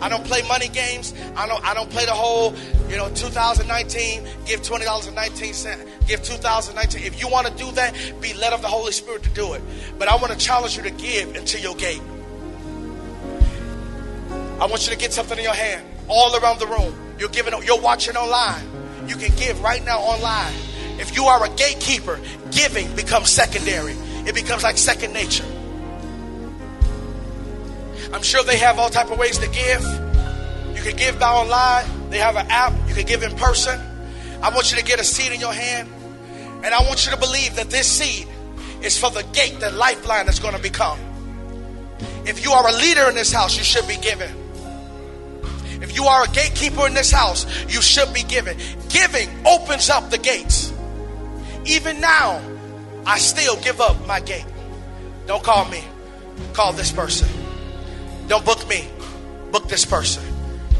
I 0.00 0.08
don't 0.08 0.24
play 0.24 0.42
money 0.42 0.68
games. 0.68 1.14
I 1.36 1.46
don't 1.46 1.64
I 1.64 1.74
don't 1.74 1.90
play 1.90 2.04
the 2.04 2.12
whole, 2.12 2.54
you 2.88 2.96
know, 2.96 3.08
2019, 3.14 4.24
give 4.46 4.62
$20.19, 4.62 6.06
give 6.06 6.22
2019. 6.22 7.02
If 7.02 7.20
you 7.20 7.28
want 7.28 7.46
to 7.46 7.52
do 7.54 7.70
that, 7.72 7.94
be 8.20 8.34
led 8.34 8.52
of 8.52 8.62
the 8.62 8.68
Holy 8.68 8.92
Spirit 8.92 9.22
to 9.24 9.30
do 9.30 9.54
it. 9.54 9.62
But 9.98 10.08
I 10.08 10.16
want 10.16 10.32
to 10.32 10.38
challenge 10.38 10.76
you 10.76 10.82
to 10.82 10.90
give 10.90 11.34
into 11.36 11.60
your 11.60 11.74
gate. 11.76 12.02
I 14.58 14.66
want 14.66 14.86
you 14.86 14.92
to 14.92 14.98
get 14.98 15.12
something 15.12 15.36
in 15.36 15.44
your 15.44 15.54
hand 15.54 15.86
all 16.08 16.34
around 16.36 16.60
the 16.60 16.66
room. 16.66 16.94
You're 17.18 17.28
giving 17.28 17.54
you're 17.64 17.80
watching 17.80 18.16
online. 18.16 18.64
You 19.08 19.16
can 19.16 19.34
give 19.36 19.62
right 19.62 19.84
now 19.84 19.98
online. 20.00 20.54
If 20.98 21.14
you 21.14 21.24
are 21.24 21.44
a 21.44 21.48
gatekeeper, 21.50 22.18
giving 22.50 22.94
becomes 22.96 23.30
secondary. 23.30 23.94
It 24.26 24.34
becomes 24.34 24.62
like 24.62 24.76
second 24.76 25.12
nature. 25.12 25.44
I'm 28.12 28.22
sure 28.22 28.42
they 28.42 28.58
have 28.58 28.78
all 28.78 28.90
type 28.90 29.10
of 29.10 29.18
ways 29.18 29.38
to 29.38 29.48
give. 29.48 29.82
You 30.74 30.82
can 30.82 30.96
give 30.96 31.18
by 31.18 31.28
online. 31.28 32.10
They 32.10 32.18
have 32.18 32.36
an 32.36 32.46
app. 32.50 32.72
You 32.88 32.94
can 32.94 33.06
give 33.06 33.22
in 33.22 33.36
person. 33.36 33.80
I 34.42 34.50
want 34.50 34.70
you 34.70 34.78
to 34.78 34.84
get 34.84 35.00
a 35.00 35.04
seed 35.04 35.32
in 35.32 35.40
your 35.40 35.52
hand. 35.52 35.88
And 36.64 36.74
I 36.74 36.82
want 36.82 37.04
you 37.04 37.12
to 37.12 37.18
believe 37.18 37.56
that 37.56 37.70
this 37.70 37.86
seed 37.86 38.26
is 38.82 38.98
for 38.98 39.10
the 39.10 39.22
gate 39.32 39.60
that 39.60 39.74
Lifeline 39.74 40.28
is 40.28 40.38
going 40.38 40.54
to 40.54 40.62
become. 40.62 40.98
If 42.24 42.44
you 42.44 42.52
are 42.52 42.66
a 42.68 42.72
leader 42.72 43.08
in 43.08 43.14
this 43.14 43.32
house, 43.32 43.56
you 43.56 43.64
should 43.64 43.86
be 43.86 43.96
giving. 43.96 44.30
If 45.82 45.94
you 45.94 46.04
are 46.04 46.24
a 46.24 46.28
gatekeeper 46.28 46.86
in 46.86 46.94
this 46.94 47.10
house, 47.10 47.46
you 47.68 47.82
should 47.82 48.12
be 48.14 48.22
giving. 48.22 48.58
Giving 48.88 49.28
opens 49.46 49.90
up 49.90 50.10
the 50.10 50.18
gates. 50.18 50.72
Even 51.64 52.00
now, 52.00 52.40
I 53.04 53.18
still 53.18 53.56
give 53.60 53.80
up 53.80 54.06
my 54.06 54.20
gate. 54.20 54.46
Don't 55.26 55.42
call 55.42 55.64
me, 55.66 55.82
call 56.52 56.72
this 56.72 56.92
person. 56.92 57.28
Don't 58.28 58.44
book 58.44 58.66
me, 58.68 58.88
book 59.52 59.68
this 59.68 59.84
person. 59.84 60.22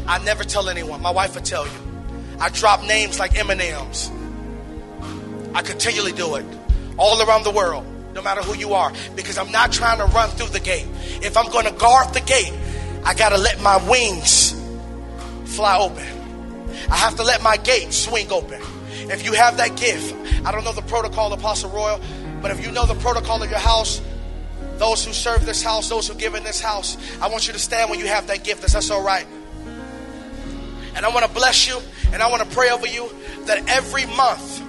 I 0.05 0.19
never 0.19 0.43
tell 0.43 0.69
anyone. 0.69 1.01
My 1.01 1.11
wife 1.11 1.35
will 1.35 1.41
tell 1.41 1.65
you. 1.65 1.73
I 2.39 2.49
drop 2.49 2.83
names 2.83 3.19
like 3.19 3.37
M&M's. 3.37 4.11
I 5.53 5.61
continually 5.61 6.11
do 6.11 6.35
it 6.35 6.45
all 6.97 7.21
around 7.21 7.43
the 7.43 7.51
world, 7.51 7.85
no 8.13 8.21
matter 8.21 8.41
who 8.41 8.55
you 8.55 8.73
are, 8.73 8.91
because 9.15 9.37
I'm 9.37 9.51
not 9.51 9.71
trying 9.71 9.97
to 9.99 10.05
run 10.05 10.29
through 10.31 10.49
the 10.49 10.59
gate. 10.59 10.87
If 11.21 11.37
I'm 11.37 11.49
going 11.51 11.65
to 11.65 11.71
guard 11.71 12.13
the 12.13 12.21
gate, 12.21 12.53
I 13.03 13.13
got 13.13 13.29
to 13.29 13.37
let 13.37 13.61
my 13.61 13.77
wings 13.89 14.53
fly 15.45 15.77
open. 15.79 16.05
I 16.89 16.95
have 16.95 17.15
to 17.15 17.23
let 17.23 17.41
my 17.41 17.57
gate 17.57 17.93
swing 17.93 18.31
open. 18.31 18.61
If 19.09 19.23
you 19.23 19.33
have 19.33 19.57
that 19.57 19.77
gift, 19.77 20.13
I 20.45 20.51
don't 20.51 20.63
know 20.63 20.73
the 20.73 20.81
protocol, 20.81 21.31
Apostle 21.33 21.69
Royal, 21.69 21.99
but 22.41 22.51
if 22.51 22.65
you 22.65 22.71
know 22.71 22.85
the 22.85 22.95
protocol 22.95 23.41
of 23.41 23.49
your 23.49 23.59
house, 23.59 24.01
those 24.79 25.05
who 25.05 25.13
serve 25.13 25.45
this 25.45 25.61
house, 25.61 25.89
those 25.89 26.07
who 26.07 26.13
give 26.15 26.35
in 26.35 26.43
this 26.43 26.61
house, 26.61 26.97
I 27.21 27.27
want 27.29 27.47
you 27.47 27.53
to 27.53 27.59
stand 27.59 27.89
when 27.89 27.99
you 27.99 28.07
have 28.07 28.27
that 28.27 28.43
gift. 28.43 28.61
That's, 28.61 28.73
that 28.73 28.91
all 28.91 29.03
right? 29.03 29.25
And 30.95 31.05
I 31.05 31.09
want 31.09 31.25
to 31.25 31.31
bless 31.31 31.67
you 31.67 31.79
and 32.11 32.21
I 32.21 32.29
want 32.29 32.47
to 32.47 32.55
pray 32.55 32.69
over 32.69 32.87
you 32.87 33.09
that 33.45 33.67
every 33.69 34.05
month, 34.05 34.59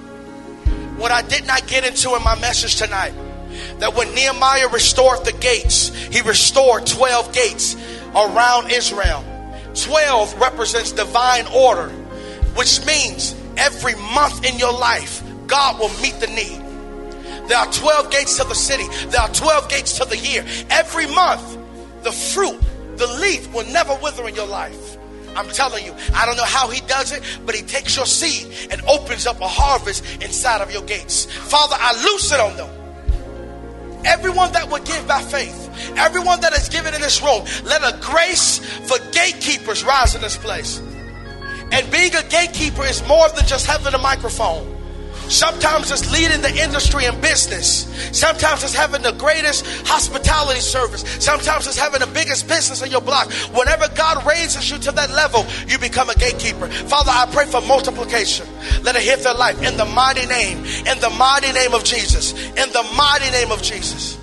what 0.98 1.10
I 1.10 1.22
did 1.22 1.46
not 1.46 1.66
get 1.66 1.86
into 1.86 2.14
in 2.14 2.22
my 2.22 2.38
message 2.38 2.76
tonight, 2.76 3.14
that 3.78 3.94
when 3.94 4.14
Nehemiah 4.14 4.68
restored 4.68 5.24
the 5.24 5.32
gates, 5.32 5.88
he 5.88 6.20
restored 6.20 6.86
12 6.86 7.32
gates 7.32 7.76
around 8.14 8.70
Israel. 8.70 9.24
12 9.74 10.40
represents 10.40 10.92
divine 10.92 11.46
order, 11.54 11.88
which 12.56 12.84
means 12.84 13.34
every 13.56 13.94
month 13.94 14.44
in 14.44 14.58
your 14.58 14.72
life, 14.72 15.22
God 15.46 15.78
will 15.78 15.90
meet 16.00 16.18
the 16.20 16.26
need. 16.26 16.67
There 17.48 17.58
are 17.58 17.70
12 17.72 18.10
gates 18.10 18.36
to 18.36 18.44
the 18.44 18.54
city. 18.54 18.84
There 19.08 19.20
are 19.20 19.32
12 19.32 19.68
gates 19.68 19.98
to 19.98 20.04
the 20.04 20.16
year. 20.16 20.44
Every 20.70 21.06
month, 21.06 21.58
the 22.02 22.12
fruit, 22.12 22.60
the 22.96 23.06
leaf 23.06 23.52
will 23.52 23.66
never 23.66 23.94
wither 24.02 24.28
in 24.28 24.34
your 24.34 24.46
life. 24.46 24.98
I'm 25.34 25.48
telling 25.48 25.84
you, 25.84 25.94
I 26.14 26.26
don't 26.26 26.36
know 26.36 26.44
how 26.44 26.68
he 26.68 26.80
does 26.82 27.12
it, 27.12 27.22
but 27.46 27.54
he 27.54 27.62
takes 27.62 27.96
your 27.96 28.06
seed 28.06 28.52
and 28.70 28.82
opens 28.82 29.26
up 29.26 29.40
a 29.40 29.48
harvest 29.48 30.04
inside 30.22 30.60
of 30.60 30.72
your 30.72 30.82
gates. 30.82 31.26
Father, 31.26 31.76
I 31.78 31.92
loose 32.02 32.32
it 32.32 32.40
on 32.40 32.56
them. 32.56 32.68
Everyone 34.04 34.52
that 34.52 34.68
would 34.70 34.84
give 34.84 35.06
by 35.06 35.20
faith, 35.20 35.70
everyone 35.96 36.40
that 36.40 36.52
is 36.52 36.68
given 36.68 36.94
in 36.94 37.00
this 37.00 37.22
room, 37.22 37.44
let 37.64 37.82
a 37.82 37.96
grace 38.00 38.58
for 38.58 38.98
gatekeepers 39.12 39.84
rise 39.84 40.14
in 40.14 40.20
this 40.20 40.36
place. 40.36 40.80
And 41.70 41.90
being 41.90 42.14
a 42.14 42.22
gatekeeper 42.24 42.84
is 42.84 43.06
more 43.06 43.28
than 43.30 43.46
just 43.46 43.66
having 43.66 43.94
a 43.94 43.98
microphone. 43.98 44.77
Sometimes 45.28 45.90
it's 45.90 46.10
leading 46.12 46.40
the 46.40 46.54
industry 46.56 47.04
and 47.06 47.20
business. 47.20 47.86
Sometimes 48.16 48.64
it's 48.64 48.74
having 48.74 49.02
the 49.02 49.12
greatest 49.12 49.64
hospitality 49.86 50.60
service. 50.60 51.02
Sometimes 51.22 51.66
it's 51.66 51.78
having 51.78 52.00
the 52.00 52.06
biggest 52.06 52.48
business 52.48 52.82
in 52.82 52.90
your 52.90 53.00
block. 53.00 53.30
Whenever 53.52 53.88
God 53.94 54.26
raises 54.26 54.70
you 54.70 54.78
to 54.78 54.92
that 54.92 55.10
level, 55.10 55.46
you 55.66 55.78
become 55.78 56.10
a 56.10 56.14
gatekeeper. 56.14 56.68
Father, 56.68 57.10
I 57.12 57.26
pray 57.32 57.46
for 57.46 57.60
multiplication. 57.60 58.46
Let 58.82 58.96
it 58.96 59.02
hit 59.02 59.20
their 59.20 59.34
life 59.34 59.62
in 59.62 59.76
the 59.76 59.84
mighty 59.84 60.26
name, 60.26 60.58
in 60.58 60.98
the 61.00 61.10
mighty 61.18 61.52
name 61.52 61.74
of 61.74 61.84
Jesus, 61.84 62.32
in 62.32 62.72
the 62.72 62.84
mighty 62.96 63.30
name 63.30 63.52
of 63.52 63.62
Jesus. 63.62 64.17